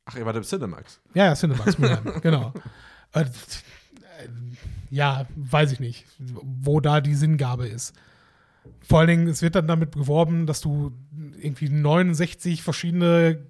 Ach, 0.06 0.16
ihr 0.16 0.24
wart 0.24 0.36
im 0.36 0.42
Cinemax. 0.42 1.00
Ja, 1.14 1.26
ja, 1.26 1.34
Cinemax 1.34 1.78
Mülheim, 1.78 2.04
genau. 2.22 2.52
Äh, 3.12 3.24
ja, 4.90 5.26
weiß 5.34 5.72
ich 5.72 5.80
nicht, 5.80 6.06
wo 6.18 6.80
da 6.80 7.00
die 7.00 7.14
Sinngabe 7.14 7.66
ist. 7.66 7.94
Vor 8.82 9.00
allen 9.00 9.08
Dingen, 9.08 9.28
es 9.28 9.42
wird 9.42 9.54
dann 9.54 9.66
damit 9.66 9.92
geworben, 9.92 10.46
dass 10.46 10.60
du 10.60 10.92
irgendwie 11.40 11.68
69 11.68 12.62
verschiedene 12.62 13.46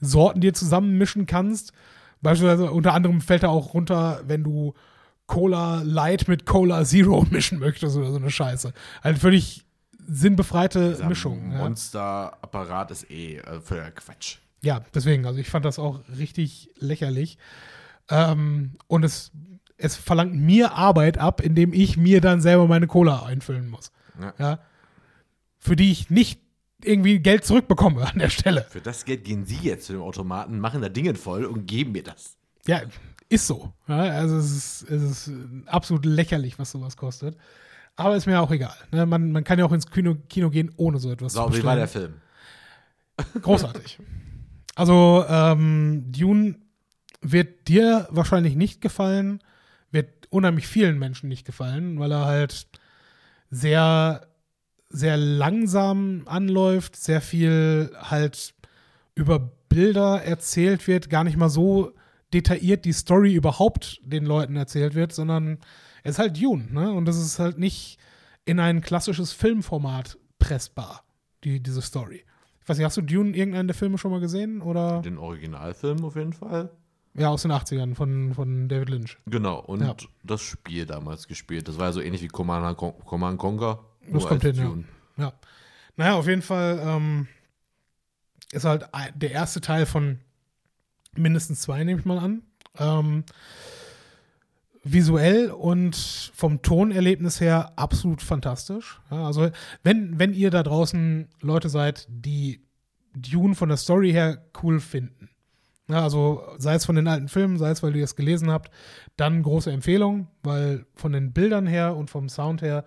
Sorten 0.00 0.40
dir 0.40 0.54
zusammenmischen 0.54 1.26
kannst. 1.26 1.72
Beispielsweise 2.22 2.70
unter 2.70 2.94
anderem 2.94 3.20
fällt 3.20 3.42
da 3.42 3.48
auch 3.48 3.74
runter, 3.74 4.22
wenn 4.26 4.44
du 4.44 4.74
Cola 5.26 5.82
Light 5.82 6.28
mit 6.28 6.46
Cola 6.46 6.84
Zero 6.84 7.26
mischen 7.30 7.58
möchtest 7.58 7.96
oder 7.96 8.10
so 8.10 8.16
eine 8.16 8.30
Scheiße. 8.30 8.72
Halt 9.02 9.18
völlig 9.18 9.64
sinnbefreite 10.06 10.90
Dieser 10.90 11.08
Mischung. 11.08 11.52
Ja. 11.52 11.58
Monster-Apparat 11.58 12.90
ist 12.90 13.10
eh 13.10 13.38
äh, 13.38 13.90
Quatsch. 13.94 14.38
Ja, 14.62 14.80
deswegen, 14.94 15.26
also 15.26 15.38
ich 15.38 15.48
fand 15.48 15.64
das 15.64 15.78
auch 15.78 16.00
richtig 16.16 16.70
lächerlich. 16.78 17.38
Ähm, 18.08 18.72
und 18.86 19.04
es, 19.04 19.32
es 19.76 19.96
verlangt 19.96 20.34
mir 20.34 20.72
Arbeit 20.72 21.18
ab, 21.18 21.40
indem 21.40 21.72
ich 21.72 21.96
mir 21.96 22.20
dann 22.20 22.40
selber 22.40 22.66
meine 22.66 22.86
Cola 22.86 23.24
einfüllen 23.24 23.68
muss. 23.68 23.90
Ja. 24.20 24.34
Ja. 24.38 24.58
Für 25.58 25.76
die 25.76 25.90
ich 25.90 26.10
nicht 26.10 26.40
irgendwie 26.82 27.18
Geld 27.18 27.44
zurückbekomme 27.44 28.06
an 28.06 28.18
der 28.18 28.30
Stelle. 28.30 28.66
Für 28.70 28.80
das 28.80 29.04
Geld 29.04 29.24
gehen 29.24 29.44
sie 29.44 29.58
jetzt 29.62 29.86
zu 29.86 29.92
dem 29.92 30.02
Automaten, 30.02 30.60
machen 30.60 30.82
da 30.82 30.88
Dinge 30.88 31.14
voll 31.14 31.44
und 31.44 31.66
geben 31.66 31.92
mir 31.92 32.02
das. 32.02 32.36
Ja, 32.66 32.82
ist 33.28 33.46
so. 33.46 33.72
Ja, 33.88 33.98
also 33.98 34.36
es 34.36 34.50
ist, 34.50 34.90
es 34.90 35.02
ist 35.28 35.32
absolut 35.66 36.04
lächerlich, 36.04 36.58
was 36.58 36.70
sowas 36.70 36.96
kostet. 36.96 37.36
Aber 37.96 38.14
ist 38.16 38.26
mir 38.26 38.40
auch 38.40 38.50
egal. 38.50 38.74
Ne? 38.92 39.06
Man, 39.06 39.32
man 39.32 39.42
kann 39.44 39.58
ja 39.58 39.64
auch 39.64 39.72
ins 39.72 39.90
Kino, 39.90 40.16
Kino 40.28 40.50
gehen, 40.50 40.70
ohne 40.76 40.98
so 40.98 41.10
etwas 41.10 41.32
So, 41.32 41.46
zu 41.48 41.56
wie 41.56 41.64
war 41.64 41.76
bestellen. 41.76 41.78
der 41.78 41.88
Film? 41.88 43.42
Großartig. 43.42 43.98
Also, 44.74 45.24
ähm, 45.28 46.04
Dune 46.12 46.56
wird 47.22 47.68
dir 47.68 48.06
wahrscheinlich 48.10 48.54
nicht 48.56 48.80
gefallen, 48.82 49.42
wird 49.90 50.08
unheimlich 50.30 50.66
vielen 50.66 50.98
Menschen 50.98 51.28
nicht 51.28 51.46
gefallen, 51.46 51.98
weil 51.98 52.12
er 52.12 52.26
halt 52.26 52.66
sehr, 53.50 54.26
sehr 54.90 55.16
langsam 55.16 56.22
anläuft, 56.26 56.96
sehr 56.96 57.22
viel 57.22 57.90
halt 57.98 58.54
über 59.14 59.38
Bilder 59.70 60.22
erzählt 60.22 60.86
wird, 60.86 61.08
gar 61.08 61.24
nicht 61.24 61.38
mal 61.38 61.48
so 61.48 61.92
detailliert 62.32 62.84
die 62.84 62.92
Story 62.92 63.34
überhaupt 63.34 64.00
den 64.04 64.24
Leuten 64.26 64.56
erzählt 64.56 64.94
wird, 64.94 65.12
sondern 65.12 65.58
es 66.02 66.12
ist 66.12 66.18
halt 66.18 66.40
Dune, 66.40 66.66
ne? 66.70 66.92
Und 66.92 67.04
das 67.06 67.16
ist 67.18 67.38
halt 67.38 67.58
nicht 67.58 67.98
in 68.44 68.60
ein 68.60 68.80
klassisches 68.80 69.32
Filmformat 69.32 70.18
pressbar, 70.38 71.04
die, 71.44 71.62
diese 71.62 71.82
Story. 71.82 72.24
Ich 72.62 72.68
weiß 72.68 72.78
nicht, 72.78 72.84
hast 72.86 72.96
du 72.96 73.02
Dune 73.02 73.36
irgendeinen 73.36 73.68
der 73.68 73.74
Filme 73.74 73.96
schon 73.98 74.10
mal 74.10 74.20
gesehen? 74.20 74.60
Oder? 74.60 75.00
Den 75.02 75.18
Originalfilm 75.18 76.04
auf 76.04 76.16
jeden 76.16 76.32
Fall. 76.32 76.70
Ja, 77.14 77.28
aus 77.30 77.42
den 77.42 77.52
80ern 77.52 77.94
von, 77.94 78.34
von 78.34 78.68
David 78.68 78.90
Lynch. 78.90 79.18
Genau, 79.26 79.60
und 79.60 79.80
Ja. 79.80 79.94
das 80.22 80.42
Spiel 80.42 80.84
damals 80.84 81.28
gespielt. 81.28 81.66
Das 81.68 81.78
war 81.78 81.86
ja 81.86 81.92
so 81.92 82.00
ähnlich 82.00 82.22
wie 82.22 82.28
Command, 82.28 82.76
Command 82.76 83.38
Conquer. 83.38 83.84
Das 84.12 84.26
kommt 84.26 84.42
hin, 84.42 84.54
ja. 84.56 84.64
Dune. 84.64 84.84
Ja. 85.16 85.32
Naja, 85.96 86.14
auf 86.14 86.26
jeden 86.26 86.42
Fall 86.42 86.78
ähm, 86.84 87.26
ist 88.52 88.64
halt 88.64 88.86
der 89.14 89.30
erste 89.30 89.60
Teil 89.60 89.86
von 89.86 90.18
mindestens 91.18 91.60
zwei, 91.60 91.82
nehme 91.84 92.00
ich 92.00 92.06
mal 92.06 92.18
an. 92.18 92.42
Ähm, 92.78 93.24
visuell 94.84 95.50
und 95.50 95.96
vom 96.34 96.62
Tonerlebnis 96.62 97.40
her 97.40 97.72
absolut 97.76 98.22
fantastisch. 98.22 99.00
Ja, 99.10 99.26
also, 99.26 99.50
wenn, 99.82 100.18
wenn 100.18 100.32
ihr 100.32 100.50
da 100.50 100.62
draußen 100.62 101.28
Leute 101.40 101.68
seid, 101.68 102.06
die 102.08 102.60
Dune 103.14 103.54
von 103.54 103.68
der 103.68 103.78
Story 103.78 104.12
her 104.12 104.44
cool 104.62 104.78
finden, 104.78 105.30
ja, 105.88 106.02
also 106.02 106.42
sei 106.58 106.74
es 106.74 106.84
von 106.84 106.96
den 106.96 107.06
alten 107.06 107.28
Filmen, 107.28 107.58
sei 107.58 107.70
es, 107.70 107.82
weil 107.82 107.94
ihr 107.94 108.04
es 108.04 108.16
gelesen 108.16 108.50
habt, 108.50 108.70
dann 109.16 109.42
große 109.42 109.70
Empfehlung, 109.70 110.28
weil 110.42 110.84
von 110.94 111.12
den 111.12 111.32
Bildern 111.32 111.66
her 111.66 111.96
und 111.96 112.10
vom 112.10 112.28
Sound 112.28 112.62
her 112.62 112.84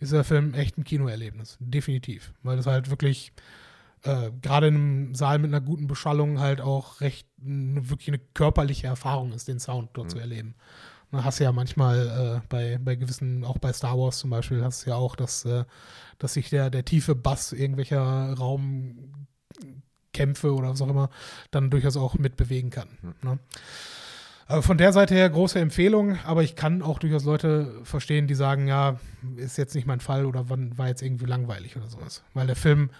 ist 0.00 0.12
der 0.12 0.24
Film 0.24 0.52
echt 0.54 0.76
ein 0.76 0.84
Kinoerlebnis. 0.84 1.56
Definitiv. 1.60 2.34
Weil 2.42 2.56
das 2.56 2.66
halt 2.66 2.90
wirklich 2.90 3.32
äh, 4.04 4.30
gerade 4.40 4.68
in 4.68 4.74
einem 4.74 5.14
Saal 5.14 5.38
mit 5.38 5.50
einer 5.50 5.60
guten 5.60 5.86
Beschallung 5.86 6.40
halt 6.40 6.60
auch 6.60 7.00
recht 7.00 7.28
eine, 7.44 7.88
wirklich 7.90 8.08
eine 8.08 8.18
körperliche 8.18 8.86
Erfahrung 8.86 9.32
ist, 9.32 9.48
den 9.48 9.60
Sound 9.60 9.90
dort 9.94 10.10
zu 10.10 10.18
erleben. 10.18 10.54
Da 11.12 11.24
hast 11.24 11.40
du 11.40 11.44
ja 11.44 11.52
manchmal 11.52 12.40
äh, 12.42 12.46
bei, 12.48 12.78
bei 12.82 12.96
gewissen, 12.96 13.44
auch 13.44 13.58
bei 13.58 13.72
Star 13.72 13.98
Wars 13.98 14.18
zum 14.18 14.30
Beispiel, 14.30 14.64
hast 14.64 14.86
du 14.86 14.90
ja 14.90 14.96
auch, 14.96 15.14
dass, 15.14 15.44
äh, 15.44 15.64
dass 16.18 16.32
sich 16.32 16.48
der, 16.48 16.70
der 16.70 16.86
tiefe 16.86 17.14
Bass 17.14 17.52
irgendwelcher 17.52 18.32
Raumkämpfe 18.32 18.94
oder 20.54 20.70
was 20.70 20.80
auch 20.80 20.88
immer 20.88 21.10
dann 21.50 21.68
durchaus 21.70 21.98
auch 21.98 22.14
mitbewegen 22.14 22.70
kann. 22.70 22.88
Hm. 23.02 23.14
Ne? 23.22 23.38
Also 24.46 24.62
von 24.62 24.78
der 24.78 24.92
Seite 24.92 25.14
her 25.14 25.28
große 25.30 25.60
Empfehlung, 25.60 26.18
aber 26.24 26.42
ich 26.42 26.56
kann 26.56 26.82
auch 26.82 26.98
durchaus 26.98 27.24
Leute 27.24 27.80
verstehen, 27.84 28.26
die 28.26 28.34
sagen, 28.34 28.66
ja, 28.66 28.98
ist 29.36 29.58
jetzt 29.58 29.74
nicht 29.74 29.86
mein 29.86 30.00
Fall 30.00 30.26
oder 30.26 30.48
wann 30.48 30.76
war 30.78 30.88
jetzt 30.88 31.02
irgendwie 31.02 31.26
langweilig 31.26 31.76
oder 31.76 31.88
sowas. 31.88 32.22
Weil 32.34 32.46
der 32.46 32.56
Film, 32.56 32.90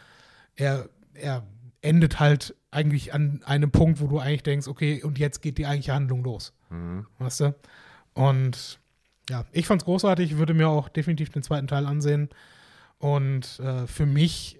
er, 0.56 0.88
er 1.14 1.46
endet 1.80 2.20
halt 2.20 2.54
eigentlich 2.70 3.12
an 3.12 3.42
einem 3.44 3.70
Punkt, 3.70 4.00
wo 4.00 4.06
du 4.06 4.18
eigentlich 4.18 4.42
denkst, 4.42 4.68
okay, 4.68 5.02
und 5.02 5.18
jetzt 5.18 5.42
geht 5.42 5.58
die 5.58 5.66
eigentliche 5.66 5.94
Handlung 5.94 6.24
los. 6.24 6.54
Mhm. 6.70 7.06
Weißt 7.18 7.40
du? 7.40 7.54
Und 8.14 8.78
ja, 9.28 9.44
ich 9.52 9.66
fand's 9.66 9.84
großartig, 9.84 10.38
würde 10.38 10.54
mir 10.54 10.68
auch 10.68 10.88
definitiv 10.88 11.30
den 11.30 11.42
zweiten 11.42 11.66
Teil 11.66 11.86
ansehen. 11.86 12.28
Und 12.98 13.60
äh, 13.60 13.86
für 13.86 14.06
mich, 14.06 14.58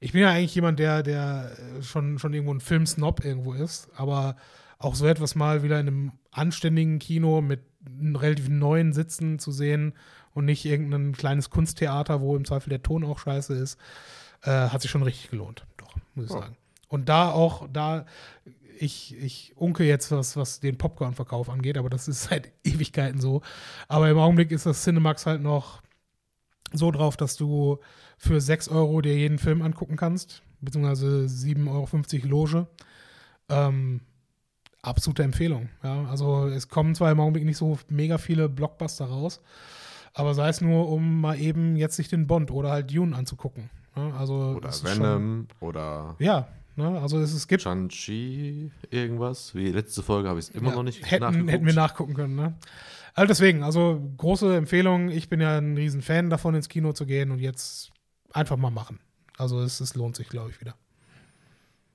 ich 0.00 0.12
bin 0.12 0.22
ja 0.22 0.30
eigentlich 0.30 0.54
jemand, 0.54 0.78
der, 0.78 1.02
der 1.02 1.56
schon, 1.80 2.18
schon 2.18 2.32
irgendwo 2.32 2.54
ein 2.54 2.60
Filmsnob 2.60 3.24
irgendwo 3.24 3.52
ist, 3.52 3.88
aber 3.94 4.36
auch 4.78 4.94
so 4.94 5.06
etwas 5.06 5.34
mal 5.34 5.62
wieder 5.62 5.78
in 5.78 5.88
einem 5.88 6.12
anständigen 6.32 6.98
Kino 6.98 7.40
mit 7.40 7.60
relativ 8.00 8.48
neuen 8.48 8.92
Sitzen 8.92 9.38
zu 9.38 9.52
sehen 9.52 9.92
und 10.34 10.44
nicht 10.44 10.64
irgendein 10.64 11.12
kleines 11.12 11.50
Kunsttheater, 11.50 12.20
wo 12.20 12.36
im 12.36 12.44
Zweifel 12.44 12.70
der 12.70 12.82
Ton 12.82 13.04
auch 13.04 13.18
scheiße 13.18 13.54
ist, 13.54 13.78
äh, 14.42 14.50
hat 14.68 14.82
sich 14.82 14.90
schon 14.90 15.02
richtig 15.02 15.30
gelohnt. 15.30 15.64
Doch, 15.76 15.94
muss 16.14 16.26
ich 16.26 16.32
Ja. 16.32 16.40
sagen. 16.40 16.56
Und 16.88 17.08
da 17.08 17.30
auch, 17.30 17.68
da, 17.72 18.04
ich, 18.78 19.16
ich 19.16 19.52
unke 19.56 19.84
jetzt 19.84 20.10
was, 20.12 20.36
was 20.36 20.60
den 20.60 20.76
Popcorn-Verkauf 20.76 21.48
angeht, 21.48 21.78
aber 21.78 21.88
das 21.90 22.08
ist 22.08 22.22
seit 22.30 22.52
Ewigkeiten 22.64 23.20
so. 23.20 23.42
Aber 23.88 24.10
im 24.10 24.18
Augenblick 24.18 24.50
ist 24.50 24.66
das 24.66 24.82
Cinemax 24.82 25.26
halt 25.26 25.40
noch 25.42 25.82
so 26.72 26.90
drauf, 26.90 27.16
dass 27.16 27.36
du 27.36 27.78
für 28.18 28.40
6 28.40 28.68
Euro 28.68 29.00
dir 29.00 29.16
jeden 29.16 29.38
Film 29.38 29.62
angucken 29.62 29.96
kannst, 29.96 30.42
beziehungsweise 30.60 31.26
7,50 31.26 31.68
Euro 32.22 32.28
Loge. 32.28 32.66
Ähm, 33.48 34.00
absolute 34.82 35.22
Empfehlung. 35.22 35.68
Ja, 35.82 36.04
also 36.06 36.46
es 36.48 36.68
kommen 36.68 36.94
zwar 36.94 37.10
im 37.12 37.20
Augenblick 37.20 37.44
nicht 37.44 37.56
so 37.58 37.78
mega 37.88 38.18
viele 38.18 38.48
Blockbuster 38.48 39.04
raus, 39.06 39.40
aber 40.14 40.34
sei 40.34 40.48
es 40.48 40.60
nur, 40.60 40.88
um 40.88 41.20
mal 41.20 41.38
eben 41.38 41.76
jetzt 41.76 41.96
sich 41.96 42.08
den 42.08 42.26
Bond 42.26 42.50
oder 42.50 42.70
halt 42.70 42.90
Dune 42.94 43.14
anzugucken. 43.16 43.70
Ja, 43.96 44.10
also 44.16 44.54
Oder 44.56 44.70
Venom 44.70 45.46
oder 45.60 46.14
Schon, 46.16 46.26
ja, 46.26 46.48
ne, 46.76 47.00
also 47.00 47.18
es, 47.20 47.34
es 47.34 47.46
gibt 47.46 47.62
Shang-Chi, 47.62 48.70
irgendwas. 48.90 49.54
Wie 49.54 49.70
letzte 49.70 50.02
Folge 50.02 50.28
habe 50.28 50.38
ich 50.38 50.48
es 50.48 50.54
immer 50.54 50.70
ja, 50.70 50.76
noch 50.76 50.82
nicht 50.82 51.10
hätten, 51.10 51.22
nachgeguckt. 51.22 51.50
hätten 51.50 51.66
wir 51.66 51.74
nachgucken 51.74 52.14
können. 52.14 52.34
Ne? 52.34 52.54
Also 53.14 53.28
deswegen, 53.28 53.62
also 53.62 54.12
große 54.16 54.56
Empfehlung. 54.56 55.10
Ich 55.10 55.28
bin 55.28 55.40
ja 55.40 55.58
ein 55.58 55.76
riesen 55.76 56.00
Fan 56.02 56.30
davon, 56.30 56.54
ins 56.54 56.68
Kino 56.68 56.92
zu 56.92 57.04
gehen 57.04 57.30
und 57.30 57.40
jetzt 57.40 57.90
einfach 58.32 58.56
mal 58.56 58.70
machen. 58.70 58.98
Also 59.36 59.60
es, 59.60 59.80
es 59.80 59.94
lohnt 59.94 60.16
sich, 60.16 60.28
glaube 60.28 60.50
ich, 60.50 60.60
wieder. 60.60 60.74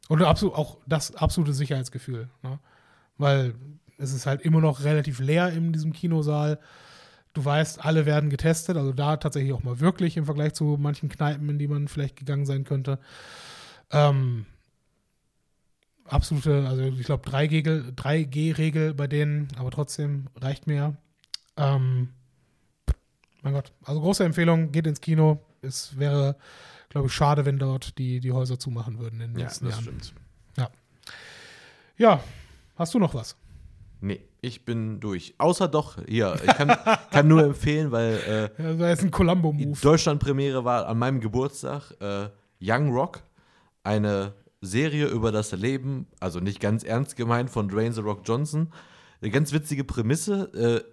Und 0.09 0.21
auch 0.23 0.77
das 0.85 1.15
absolute 1.15 1.53
Sicherheitsgefühl. 1.53 2.29
Ne? 2.43 2.59
Weil 3.17 3.55
es 3.97 4.13
ist 4.13 4.25
halt 4.25 4.41
immer 4.41 4.61
noch 4.61 4.83
relativ 4.83 5.19
leer 5.19 5.49
in 5.49 5.73
diesem 5.73 5.91
Kinosaal. 5.91 6.59
Du 7.37 7.45
weißt, 7.45 7.85
alle 7.85 8.07
werden 8.07 8.31
getestet, 8.31 8.77
also 8.77 8.93
da 8.93 9.15
tatsächlich 9.17 9.53
auch 9.53 9.61
mal 9.61 9.79
wirklich 9.79 10.17
im 10.17 10.25
Vergleich 10.25 10.55
zu 10.55 10.75
manchen 10.79 11.07
Kneipen, 11.07 11.47
in 11.49 11.59
die 11.59 11.67
man 11.67 11.87
vielleicht 11.87 12.15
gegangen 12.15 12.47
sein 12.47 12.63
könnte. 12.63 12.97
Ähm, 13.91 14.47
absolute, 16.05 16.67
also 16.67 16.81
ich 16.81 17.05
glaube 17.05 17.29
3G-Regel 17.29 17.93
3G 17.95 18.93
bei 18.93 19.05
denen, 19.05 19.49
aber 19.55 19.69
trotzdem 19.69 20.29
reicht 20.35 20.65
mir. 20.65 20.97
Ähm, 21.57 22.09
mein 23.43 23.53
Gott, 23.53 23.71
also 23.83 24.01
große 24.01 24.23
Empfehlung, 24.25 24.71
geht 24.71 24.87
ins 24.87 24.99
Kino. 24.99 25.39
Es 25.61 25.99
wäre, 25.99 26.37
glaube 26.89 27.05
ich, 27.05 27.13
schade, 27.13 27.45
wenn 27.45 27.59
dort 27.59 27.99
die, 27.99 28.19
die 28.19 28.31
Häuser 28.31 28.57
zumachen 28.57 28.97
würden 28.97 29.21
in 29.21 29.33
den 29.33 29.37
Ja, 29.41 29.45
nächsten 29.45 29.67
Jahren. 29.69 29.83
stimmt. 29.83 30.13
Ja, 31.99 32.23
hast 32.77 32.95
du 32.95 32.99
noch 32.99 33.13
was? 33.13 33.35
Nee, 34.01 34.21
ich 34.41 34.65
bin 34.65 34.99
durch. 34.99 35.35
Außer 35.37 35.67
doch, 35.67 35.97
hier, 36.07 36.35
ich 36.43 36.53
kann, 36.55 36.69
kann 37.11 37.27
nur 37.27 37.43
empfehlen, 37.43 37.91
weil 37.91 38.51
äh, 38.57 38.61
Ja, 38.63 38.73
das 38.73 38.89
jetzt 38.89 39.03
ein 39.03 39.11
Columbo-Move. 39.11 39.77
Deutschland-Premiere 39.81 40.63
war 40.65 40.87
an 40.87 40.97
meinem 40.99 41.19
Geburtstag 41.19 41.91
äh, 41.99 42.29
Young 42.61 42.91
Rock, 42.91 43.21
eine 43.83 44.33
Serie 44.61 45.07
über 45.07 45.31
das 45.31 45.51
Leben, 45.51 46.07
also 46.19 46.39
nicht 46.39 46.59
ganz 46.59 46.83
ernst 46.83 47.15
gemeint, 47.15 47.49
von 47.49 47.67
Dwayne 47.69 47.93
The 47.93 48.01
Rock 48.01 48.21
Johnson. 48.25 48.71
Eine 49.21 49.31
ganz 49.31 49.51
witzige 49.53 49.83
Prämisse. 49.83 50.83
Äh, 50.85 50.91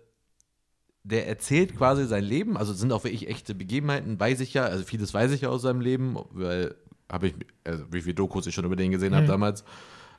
der 1.07 1.29
erzählt 1.29 1.77
quasi 1.77 2.07
sein 2.07 2.25
Leben, 2.25 2.57
also 2.57 2.73
sind 2.73 2.91
auch 2.91 3.05
wirklich 3.05 3.29
echte 3.29 3.55
Begebenheiten, 3.55 4.19
weiß 4.19 4.41
ich 4.41 4.55
ja, 4.55 4.65
also 4.65 4.85
vieles 4.85 5.12
weiß 5.12 5.33
ich 5.33 5.43
ja 5.43 5.51
aus 5.51 5.61
seinem 5.61 5.83
Leben, 5.83 6.16
weil 6.31 6.75
habe 7.12 7.27
ich, 7.29 7.35
also 7.62 7.85
wie 7.93 8.01
viele 8.01 8.15
Dokus 8.15 8.47
ich 8.47 8.55
schon 8.55 8.65
über 8.65 8.75
den 8.77 8.91
gesehen 8.91 9.15
habe 9.15 9.25
Mhm. 9.25 9.29
damals, 9.29 9.65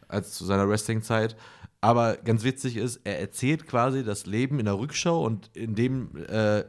als 0.07 0.33
zu 0.33 0.45
seiner 0.45 0.67
Wrestling-Zeit. 0.69 1.35
Aber 1.81 2.15
ganz 2.17 2.43
witzig 2.43 2.77
ist, 2.77 3.01
er 3.03 3.19
erzählt 3.19 3.67
quasi 3.67 4.03
das 4.03 4.25
Leben 4.25 4.59
in 4.59 4.65
der 4.65 4.79
Rückschau 4.79 5.23
und 5.23 5.51
in 5.53 5.75
dem, 5.75 6.09
äh, 6.29 6.63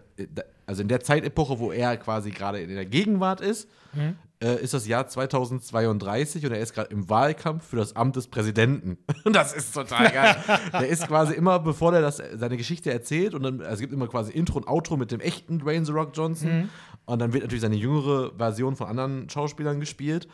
also 0.67 0.83
in 0.83 0.89
der 0.89 1.01
Zeitepoche, 1.01 1.59
wo 1.59 1.73
er 1.73 1.97
quasi 1.97 2.31
gerade 2.31 2.61
in 2.61 2.69
der 2.75 2.85
Gegenwart 2.87 3.41
ist, 3.41 3.69
Mhm. 3.95 4.17
äh, 4.43 4.61
ist 4.63 4.75
das 4.75 4.87
Jahr 4.87 5.07
2032 5.09 6.45
und 6.45 6.53
er 6.53 6.61
ist 6.61 6.75
gerade 6.75 6.91
im 6.91 7.09
Wahlkampf 7.09 7.67
für 7.67 7.77
das 7.77 7.97
Amt 7.97 8.17
des 8.17 8.27
Präsidenten. 8.29 8.99
Und 9.25 9.35
das 9.37 9.55
ist 9.55 9.73
total 9.73 10.11
geil. 10.13 10.37
der 10.73 10.89
ist 10.89 11.07
quasi 11.07 11.33
immer, 11.35 11.59
bevor 11.61 11.95
er 11.95 12.03
das, 12.03 12.21
seine 12.35 12.59
Geschichte 12.59 12.93
erzählt, 12.93 13.35
und 13.35 13.43
dann, 13.43 13.61
also 13.61 13.75
es 13.75 13.81
gibt 13.81 13.95
immer 13.95 14.09
quasi 14.09 14.33
Intro 14.33 14.59
und 14.59 14.69
Outro 14.69 14.99
mit 14.99 15.13
dem 15.13 15.21
echten 15.21 15.59
Dwayne 15.61 15.87
The 15.87 15.93
Rock 15.93 16.11
Johnson. 16.15 16.69
Und 17.07 17.21
dann 17.21 17.33
wird 17.33 17.45
natürlich 17.45 17.63
seine 17.63 17.77
jüngere 17.77 18.33
Version 18.37 18.77
von 18.77 18.89
anderen 18.89 19.31
Schauspielern 19.31 19.81
gespielt. 19.81 20.27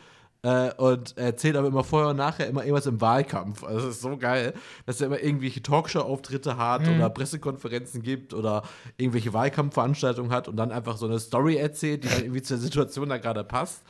Äh, 0.43 0.73
und 0.75 1.17
er 1.17 1.27
erzählt 1.27 1.55
aber 1.55 1.69
immer 1.69 1.83
vorher 1.83 2.09
und 2.09 2.17
nachher 2.17 2.47
immer 2.47 2.61
irgendwas 2.63 2.85
im 2.85 2.99
Wahlkampf. 2.99 3.63
Also 3.63 3.87
das 3.87 3.95
ist 3.95 4.01
so 4.01 4.17
geil, 4.17 4.53
dass 4.85 4.99
er 4.99 5.07
immer 5.07 5.21
irgendwelche 5.21 5.63
Talkshow-Auftritte 5.63 6.57
hat 6.57 6.87
oder 6.87 7.09
Pressekonferenzen 7.09 8.03
gibt 8.03 8.33
oder 8.33 8.63
irgendwelche 8.97 9.33
Wahlkampfveranstaltungen 9.33 10.31
hat 10.31 10.49
und 10.49 10.57
dann 10.57 10.71
einfach 10.71 10.97
so 10.97 11.05
eine 11.05 11.19
Story 11.19 11.55
erzählt, 11.55 12.03
die 12.03 12.09
dann 12.09 12.23
irgendwie 12.23 12.41
zur 12.41 12.57
Situation 12.57 13.07
da 13.07 13.17
gerade 13.17 13.45
passt. 13.45 13.83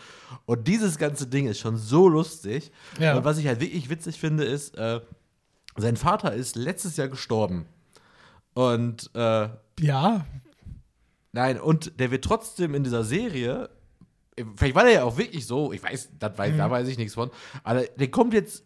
Und 0.45 0.67
dieses 0.67 0.99
ganze 0.99 1.25
Ding 1.25 1.47
ist 1.47 1.59
schon 1.59 1.77
so 1.77 2.07
lustig. 2.07 2.71
Ja. 2.99 3.17
Und 3.17 3.25
was 3.25 3.39
ich 3.39 3.47
halt 3.47 3.59
wirklich 3.59 3.89
witzig 3.89 4.19
finde, 4.19 4.43
ist, 4.43 4.77
äh, 4.77 5.01
sein 5.75 5.97
Vater 5.97 6.33
ist 6.33 6.55
letztes 6.55 6.97
Jahr 6.97 7.07
gestorben. 7.07 7.65
Und 8.53 9.09
äh, 9.15 9.49
Ja, 9.79 10.23
Nein, 11.33 11.59
und 11.59 11.99
der 11.99 12.11
wird 12.11 12.23
trotzdem 12.23 12.75
in 12.75 12.83
dieser 12.83 13.03
Serie, 13.03 13.71
vielleicht 14.55 14.75
war 14.75 14.83
der 14.83 14.93
ja 14.93 15.03
auch 15.03 15.17
wirklich 15.17 15.45
so, 15.45 15.71
ich 15.73 15.83
weiß, 15.83 16.09
weiß, 16.19 16.57
da 16.57 16.69
weiß 16.69 16.87
ich 16.87 16.97
nichts 16.97 17.13
von, 17.13 17.29
aber 17.63 17.83
der 17.83 18.09
kommt 18.09 18.33
jetzt 18.33 18.63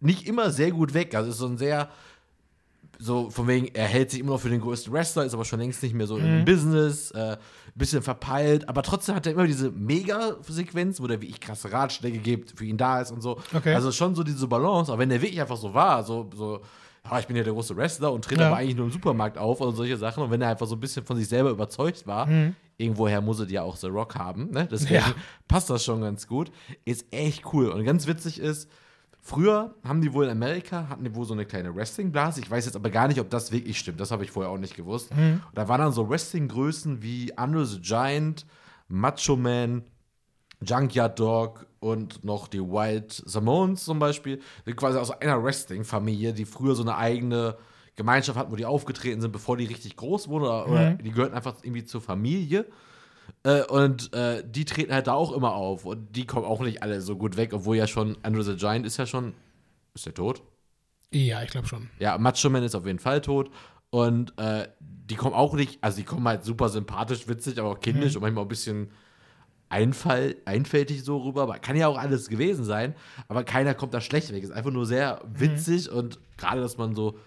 nicht 0.00 0.26
immer 0.26 0.50
sehr 0.50 0.70
gut 0.70 0.94
weg. 0.94 1.14
Also 1.14 1.30
ist 1.30 1.38
so 1.38 1.46
ein 1.46 1.58
sehr, 1.58 1.88
so 2.98 3.30
von 3.30 3.48
wegen, 3.48 3.68
er 3.74 3.86
hält 3.86 4.10
sich 4.10 4.20
immer 4.20 4.32
noch 4.32 4.40
für 4.40 4.50
den 4.50 4.60
größten 4.60 4.92
Wrestler, 4.92 5.24
ist 5.24 5.34
aber 5.34 5.44
schon 5.44 5.60
längst 5.60 5.82
nicht 5.82 5.94
mehr 5.94 6.06
so 6.06 6.18
im 6.18 6.44
Business, 6.44 7.10
äh, 7.12 7.36
bisschen 7.74 8.02
verpeilt, 8.02 8.68
aber 8.68 8.82
trotzdem 8.82 9.16
hat 9.16 9.26
er 9.26 9.32
immer 9.32 9.46
diese 9.46 9.70
Mega-Sequenz, 9.70 11.00
wo 11.00 11.08
der 11.08 11.20
wie 11.20 11.26
ich 11.26 11.40
krasse 11.40 11.72
Ratschläge 11.72 12.18
gibt, 12.18 12.56
für 12.56 12.64
ihn 12.64 12.76
da 12.76 13.00
ist 13.00 13.10
und 13.10 13.20
so. 13.20 13.40
Okay. 13.52 13.74
Also 13.74 13.90
schon 13.90 14.14
so 14.14 14.22
diese 14.22 14.46
Balance, 14.46 14.92
aber 14.92 15.00
wenn 15.00 15.08
der 15.08 15.20
wirklich 15.20 15.40
einfach 15.40 15.56
so 15.56 15.74
war, 15.74 16.04
so, 16.04 16.30
so 16.34 16.60
ja, 17.10 17.18
ich 17.18 17.26
bin 17.26 17.36
ja 17.36 17.42
der 17.42 17.52
große 17.52 17.76
Wrestler 17.76 18.12
und 18.12 18.24
trete 18.24 18.40
Ja. 18.42 18.48
aber 18.48 18.56
eigentlich 18.56 18.76
nur 18.76 18.86
im 18.86 18.92
Supermarkt 18.92 19.36
auf 19.38 19.60
oder 19.60 19.72
solche 19.72 19.96
Sachen. 19.96 20.22
Und 20.22 20.30
wenn 20.30 20.40
er 20.42 20.48
einfach 20.50 20.66
so 20.66 20.74
ein 20.76 20.80
bisschen 20.80 21.04
von 21.04 21.16
sich 21.16 21.28
selber 21.28 21.50
überzeugt 21.50 22.06
war, 22.06 22.28
irgendwoher 22.76 23.20
muss 23.20 23.40
er 23.40 23.46
ja 23.48 23.62
auch 23.62 23.76
The 23.76 23.88
Rock 23.88 24.14
haben, 24.16 24.50
ne? 24.50 24.66
Deswegen 24.70 24.94
Ja. 24.96 25.14
passt 25.46 25.70
das 25.70 25.84
schon 25.84 26.00
ganz 26.00 26.26
gut. 26.26 26.50
Ist 26.84 27.06
echt 27.12 27.52
cool. 27.52 27.68
Und 27.68 27.84
ganz 27.84 28.06
witzig 28.06 28.40
ist, 28.40 28.70
früher 29.20 29.74
haben 29.84 30.00
die 30.00 30.12
wohl 30.12 30.24
in 30.24 30.30
Amerika, 30.30 30.88
hatten 30.88 31.04
die 31.04 31.14
wohl 31.14 31.24
so 31.24 31.34
eine 31.34 31.44
kleine 31.46 31.74
Wrestling-Blase. 31.74 32.40
Ich 32.40 32.50
weiß 32.50 32.64
jetzt 32.64 32.76
aber 32.76 32.90
gar 32.90 33.06
nicht, 33.08 33.20
ob 33.20 33.30
das 33.30 33.52
wirklich 33.52 33.78
stimmt. 33.78 34.00
Das 34.00 34.10
habe 34.10 34.24
ich 34.24 34.30
vorher 34.30 34.50
auch 34.50 34.58
nicht 34.58 34.74
gewusst. 34.76 35.10
Und 35.12 35.40
da 35.54 35.68
waren 35.68 35.80
dann 35.80 35.92
so 35.92 36.08
Wrestling-Größen 36.08 37.02
wie 37.02 37.36
Andre 37.38 37.64
the 37.66 37.80
Giant, 37.80 38.44
Macho 38.88 39.36
Man, 39.36 39.84
Junkyard 40.62 41.18
Dog 41.18 41.66
und 41.84 42.24
noch 42.24 42.48
die 42.48 42.60
Wild 42.60 43.12
Samoans 43.12 43.84
zum 43.84 43.98
Beispiel, 43.98 44.40
sind 44.64 44.76
quasi 44.76 44.98
aus 44.98 45.10
einer 45.10 45.44
Wrestling-Familie, 45.44 46.32
die 46.32 46.46
früher 46.46 46.74
so 46.74 46.82
eine 46.82 46.96
eigene 46.96 47.58
Gemeinschaft 47.94 48.38
hatten, 48.38 48.50
wo 48.50 48.56
die 48.56 48.64
aufgetreten 48.64 49.20
sind, 49.20 49.32
bevor 49.32 49.58
die 49.58 49.66
richtig 49.66 49.94
groß 49.96 50.28
wurden, 50.28 50.44
oder, 50.44 50.68
oder 50.68 50.90
die 50.94 51.10
gehörten 51.10 51.34
einfach 51.34 51.56
irgendwie 51.62 51.84
zur 51.84 52.00
Familie. 52.00 52.64
Äh, 53.42 53.64
und 53.64 54.14
äh, 54.14 54.42
die 54.46 54.64
treten 54.64 54.94
halt 54.94 55.06
da 55.06 55.12
auch 55.12 55.32
immer 55.32 55.52
auf 55.52 55.84
und 55.84 56.16
die 56.16 56.26
kommen 56.26 56.46
auch 56.46 56.60
nicht 56.60 56.82
alle 56.82 57.02
so 57.02 57.16
gut 57.16 57.36
weg, 57.36 57.52
obwohl 57.52 57.76
ja 57.76 57.86
schon 57.86 58.16
Andrew 58.22 58.42
the 58.42 58.56
Giant 58.56 58.86
ist 58.86 58.96
ja 58.96 59.04
schon. 59.06 59.34
Ist 59.94 60.06
der 60.06 60.14
tot? 60.14 60.42
ja, 61.12 61.42
ich 61.42 61.50
glaube 61.50 61.68
schon. 61.68 61.90
Ja, 62.00 62.18
Macho 62.18 62.50
Man 62.50 62.64
ist 62.64 62.74
auf 62.74 62.86
jeden 62.86 62.98
Fall 62.98 63.20
tot. 63.20 63.50
Und 63.90 64.36
äh, 64.38 64.66
die 64.80 65.14
kommen 65.14 65.34
auch 65.34 65.54
nicht, 65.54 65.78
also 65.84 65.98
die 65.98 66.04
kommen 66.04 66.26
halt 66.26 66.44
super 66.44 66.68
sympathisch, 66.68 67.28
witzig, 67.28 67.60
aber 67.60 67.68
auch 67.68 67.80
kindisch 67.80 68.16
und 68.16 68.22
manchmal 68.22 68.44
ein 68.44 68.48
bisschen 68.48 68.90
Einfall, 69.74 70.36
einfältig 70.44 71.02
so 71.02 71.18
rüber. 71.18 71.42
Aber 71.42 71.58
kann 71.58 71.74
ja 71.76 71.88
auch 71.88 71.98
alles 71.98 72.28
gewesen 72.28 72.64
sein. 72.64 72.94
Aber 73.28 73.42
keiner 73.42 73.74
kommt 73.74 73.92
da 73.92 74.00
schlecht 74.00 74.32
weg. 74.32 74.42
Ist 74.44 74.52
einfach 74.52 74.70
nur 74.70 74.86
sehr 74.86 75.20
witzig 75.26 75.90
und 75.90 76.18
gerade, 76.36 76.60
dass 76.60 76.76
man 76.78 76.94
so 76.94 77.18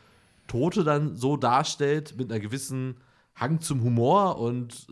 Tote 0.47 0.83
dann 0.85 1.17
so 1.17 1.35
darstellt, 1.35 2.15
mit 2.17 2.31
einer 2.31 2.39
gewissen 2.39 2.95
Hang 3.35 3.59
zum 3.59 3.83
Humor 3.83 4.39
und 4.39 4.87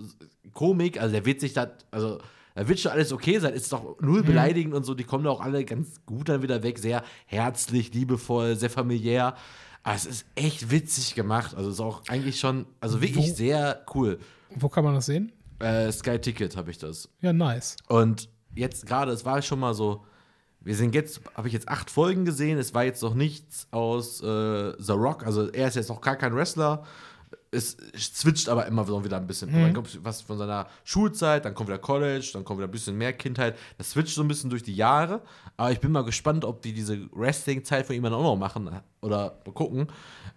Komik. 0.54 1.00
Also 1.00 1.14
der 1.14 1.26
wird 1.26 1.40
sich 1.40 1.54
da, 1.54 1.68
also 1.92 2.20
da 2.56 2.68
wird 2.68 2.80
schon 2.80 2.92
alles 2.92 3.14
okay 3.14 3.40
sein, 3.40 3.54
ist 3.54 3.72
doch 3.72 4.00
null 4.02 4.22
Mhm. 4.22 4.26
beleidigend 4.26 4.74
und 4.74 4.84
so, 4.84 4.94
die 4.94 5.04
kommen 5.06 5.24
da 5.24 5.30
auch 5.30 5.42
alle 5.42 5.64
ganz 5.66 6.02
gut 6.06 6.28
dann 6.30 6.42
wieder 6.42 6.62
weg, 6.62 6.78
sehr 6.80 7.04
herzlich, 7.26 7.94
liebevoll, 7.94 8.56
sehr 8.58 8.70
familiär. 8.70 9.36
Aber 9.84 9.96
es 9.96 10.06
ist 10.06 10.26
echt 10.36 10.72
witzig 10.72 11.16
gemacht. 11.16 11.56
Also 11.56 11.70
es 11.70 11.76
ist 11.76 11.82
auch 11.82 12.02
eigentlich 12.10 12.40
schon, 12.40 12.66
also 12.82 13.02
wirklich 13.02 13.30
Wo- 13.30 13.34
sehr 13.36 13.86
cool. 13.94 14.20
Wo 14.56 14.68
kann 14.68 14.84
man 14.84 14.96
das 14.96 15.06
sehen? 15.06 15.32
Äh, 15.60 15.92
Sky 15.92 16.20
Ticket 16.20 16.58
habe 16.58 16.72
ich 16.72 16.78
das. 16.78 17.10
Ja, 17.22 17.34
nice. 17.34 17.78
Und 17.88 18.30
jetzt 18.56 18.86
gerade, 18.86 19.12
es 19.12 19.26
war 19.26 19.42
schon 19.42 19.60
mal 19.60 19.74
so, 19.74 20.06
wir 20.62 20.76
sind 20.76 20.96
jetzt, 20.96 21.22
habe 21.36 21.48
ich 21.48 21.54
jetzt 21.54 21.70
acht 21.70 21.90
Folgen 21.90 22.26
gesehen, 22.26 22.58
es 22.58 22.74
war 22.74 22.84
jetzt 22.84 23.02
noch 23.04 23.14
nichts 23.14 23.68
aus 23.72 24.22
äh, 24.22 24.74
The 24.80 24.94
Rock, 24.94 25.26
also 25.26 25.50
er 25.52 25.68
ist 25.68 25.76
jetzt 25.76 25.90
noch 25.90 26.02
gar 26.02 26.16
kein 26.16 26.36
Wrestler. 26.36 26.84
Es 27.56 27.78
switcht 27.98 28.50
aber 28.50 28.66
immer 28.66 28.86
so 28.86 29.04
wieder 29.04 29.18
ein 29.18 29.28
bisschen. 29.28 29.52
Dann 29.52 29.74
kommt 29.74 30.00
was 30.04 30.22
von 30.22 30.38
seiner 30.38 30.68
Schulzeit, 30.84 31.46
dann 31.46 31.54
kommt 31.56 31.70
wieder 31.70 31.80
College, 31.80 32.30
dann 32.34 32.44
kommt 32.44 32.60
wieder 32.60 32.68
ein 32.68 32.72
bisschen 32.72 32.98
mehr 32.98 33.14
Kindheit. 33.14 33.58
Das 33.78 33.92
switcht 33.92 34.14
so 34.14 34.22
ein 34.22 34.28
bisschen 34.28 34.50
durch 34.50 34.64
die 34.64 34.76
Jahre. 34.76 35.22
Aber 35.58 35.72
ich 35.72 35.80
bin 35.80 35.92
mal 35.92 36.04
gespannt, 36.04 36.46
ob 36.46 36.62
die 36.62 36.74
diese 36.74 37.10
Wrestling-Zeit 37.12 37.86
von 37.86 37.96
ihm 37.96 38.04
dann 38.04 38.14
auch 38.14 38.24
noch 38.24 38.36
machen 38.36 38.70
oder 39.02 39.40
gucken. 39.54 39.88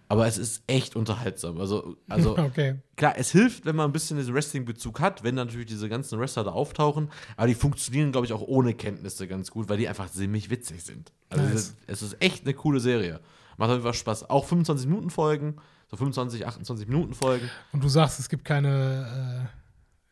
Aber 0.07 0.25
es 0.25 0.37
ist 0.39 0.63
echt 0.65 0.95
unterhaltsam. 0.95 1.59
Also, 1.59 1.97
also 2.07 2.37
Okay. 2.37 2.79
klar, 2.95 3.13
es 3.17 3.31
hilft, 3.31 3.65
wenn 3.65 3.75
man 3.75 3.89
ein 3.89 3.93
bisschen 3.93 4.17
diesen 4.17 4.33
Wrestling-Bezug 4.33 4.99
hat, 4.99 5.23
wenn 5.23 5.35
dann 5.35 5.47
natürlich 5.47 5.67
diese 5.67 5.87
ganzen 5.87 6.19
Wrestler 6.19 6.43
da 6.45 6.51
auftauchen. 6.51 7.11
Aber 7.37 7.45
die 7.47 7.53
funktionieren, 7.53 8.11
glaube 8.11 8.25
ich, 8.25 8.33
auch 8.33 8.41
ohne 8.41 8.73
Kenntnisse 8.73 9.27
ganz 9.27 9.51
gut, 9.51 9.69
weil 9.69 9.77
die 9.77 9.87
einfach 9.87 10.09
ziemlich 10.09 10.49
witzig 10.49 10.83
sind. 10.83 11.11
Also 11.29 11.43
Nice. 11.43 11.53
es, 11.53 11.61
ist, 11.61 11.75
es 11.87 12.01
ist 12.01 12.21
echt 12.21 12.45
eine 12.45 12.55
coole 12.55 12.79
Serie. 12.79 13.19
Macht 13.57 13.69
auf 13.69 13.75
jeden 13.75 13.83
Fall 13.83 13.93
Spaß. 13.93 14.29
Auch 14.29 14.45
25 14.45 14.87
Minuten 14.87 15.09
Folgen, 15.09 15.57
so 15.89 15.97
25, 15.97 16.45
28 16.45 16.87
Minuten 16.87 17.13
Folgen. 17.13 17.49
Und 17.71 17.83
du 17.83 17.89
sagst, 17.89 18.19
es 18.19 18.29
gibt 18.29 18.45
keine, 18.45 19.49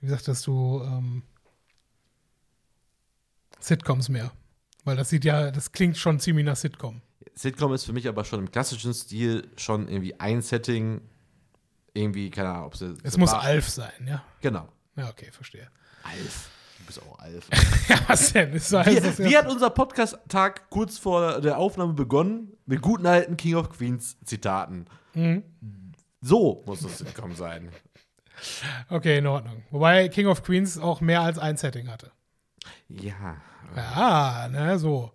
äh, 0.02 0.04
wie 0.04 0.10
sagtest 0.10 0.45
du, 0.48 0.82
ähm, 0.84 1.24
Sitcoms 3.60 4.10
mehr. 4.10 4.32
Weil 4.84 4.95
das 4.95 5.10
sieht 5.10 5.26
ja, 5.26 5.52
das 5.52 5.72
klingt 5.72 5.98
schon 5.98 6.20
ziemlich 6.20 6.45
nach 6.45 6.56
Sitcom. 6.56 7.02
Sitcom 7.36 7.74
ist 7.74 7.84
für 7.84 7.94
mich 7.94 8.08
aber 8.08 8.24
schon 8.24 8.40
im 8.40 8.52
klassischen 8.52 8.94
Stil 8.94 9.49
schon 9.58 9.88
irgendwie 9.88 10.20
ein 10.20 10.41
Setting. 10.41 11.02
Irgendwie, 11.94 12.30
keine 12.30 12.49
Ahnung, 12.49 12.66
ob 12.68 12.78
sie. 12.78 12.95
Es 13.04 13.18
muss 13.18 13.34
Alf 13.34 13.70
sein, 13.70 13.91
ja. 14.08 14.24
Genau. 14.41 14.68
Ja, 14.95 15.10
okay, 15.10 15.30
verstehe. 15.32 15.70
Alf. 16.04 16.49
Du 16.80 16.86
bist 16.86 17.02
auch 17.02 17.20
Alf. 17.20 17.48
Ja, 17.90 17.99
was 18.08 18.34
denn? 18.34 18.54
Ist 18.54 18.72
Wie, 18.72 18.99
das 18.99 19.20
wie 19.20 19.38
hat 19.38 19.49
unser 19.49 19.70
Podcast-Tag 19.70 20.70
kurz 20.70 20.98
vor 20.98 21.41
der 21.41 21.58
Aufnahme 21.58 21.94
begonnen? 21.94 22.54
Mit 22.66 22.82
guten 22.82 23.06
alten 23.06 23.38
King 23.38 23.56
of 23.56 23.70
Queens 23.70 24.18
Zitaten. 24.26 24.88
Mhm. 25.18 25.44
So 26.22 26.64
muss 26.65 26.84
es 26.84 26.99
Sitcom 26.99 27.34
sein. 27.34 27.69
okay, 28.89 29.18
in 29.18 29.27
Ordnung. 29.27 29.64
Wobei 29.72 30.10
King 30.10 30.27
of 30.27 30.44
Queens 30.44 30.77
auch 30.77 31.02
mehr 31.02 31.22
als 31.22 31.38
ein 31.39 31.57
Setting 31.57 31.89
hatte. 31.89 32.11
Ja. 32.88 33.38
Ja, 33.76 34.48
ne, 34.49 34.80
so. 34.80 35.11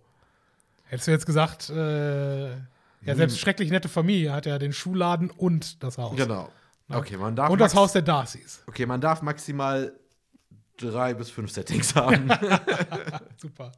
Hättest 0.85 1.07
du 1.07 1.11
jetzt 1.11 1.25
gesagt, 1.25 1.69
äh, 1.69 2.51
ja, 2.51 3.15
selbst 3.15 3.39
schrecklich 3.39 3.71
nette 3.71 3.89
Familie 3.89 4.31
hat 4.31 4.45
ja 4.45 4.59
den 4.59 4.73
Schuhladen 4.73 5.29
und 5.31 5.83
das 5.83 5.97
Haus. 5.97 6.15
Genau. 6.15 6.49
Okay, 6.89 7.17
man 7.17 7.35
darf 7.35 7.49
Und 7.49 7.59
das 7.59 7.75
Haus 7.75 7.93
der 7.93 8.01
Darcys. 8.01 8.63
Okay, 8.67 8.85
man 8.85 9.01
darf 9.01 9.21
maximal 9.21 9.93
drei 10.77 11.13
bis 11.13 11.29
fünf 11.29 11.51
Settings 11.51 11.95
haben. 11.95 12.29
Super. 13.37 13.71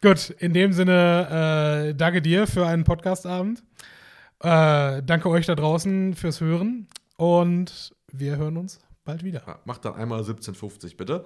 Gut, 0.00 0.30
in 0.30 0.52
dem 0.54 0.72
Sinne, 0.72 1.88
äh, 1.90 1.94
danke 1.94 2.22
dir 2.22 2.46
für 2.46 2.66
einen 2.66 2.84
Podcastabend. 2.84 3.62
Äh, 4.40 5.02
danke 5.02 5.28
euch 5.30 5.46
da 5.46 5.54
draußen 5.54 6.14
fürs 6.14 6.40
Hören 6.40 6.86
und 7.16 7.92
wir 8.12 8.36
hören 8.36 8.56
uns 8.56 8.78
bald 9.04 9.24
wieder. 9.24 9.42
Ja, 9.46 9.58
Macht 9.64 9.84
dann 9.84 9.94
einmal 9.94 10.20
17,50 10.20 10.96
bitte. 10.96 11.24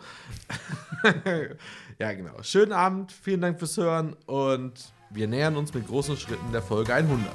ja, 1.99 2.13
genau. 2.13 2.43
Schönen 2.43 2.73
Abend, 2.73 3.13
vielen 3.13 3.43
Dank 3.43 3.59
fürs 3.59 3.77
Hören 3.77 4.17
und 4.27 4.93
wir 5.11 5.29
nähern 5.29 5.57
uns 5.57 5.75
mit 5.75 5.87
großen 5.87 6.17
Schritten 6.17 6.53
der 6.53 6.63
Folge 6.63 6.95
100. 6.95 7.31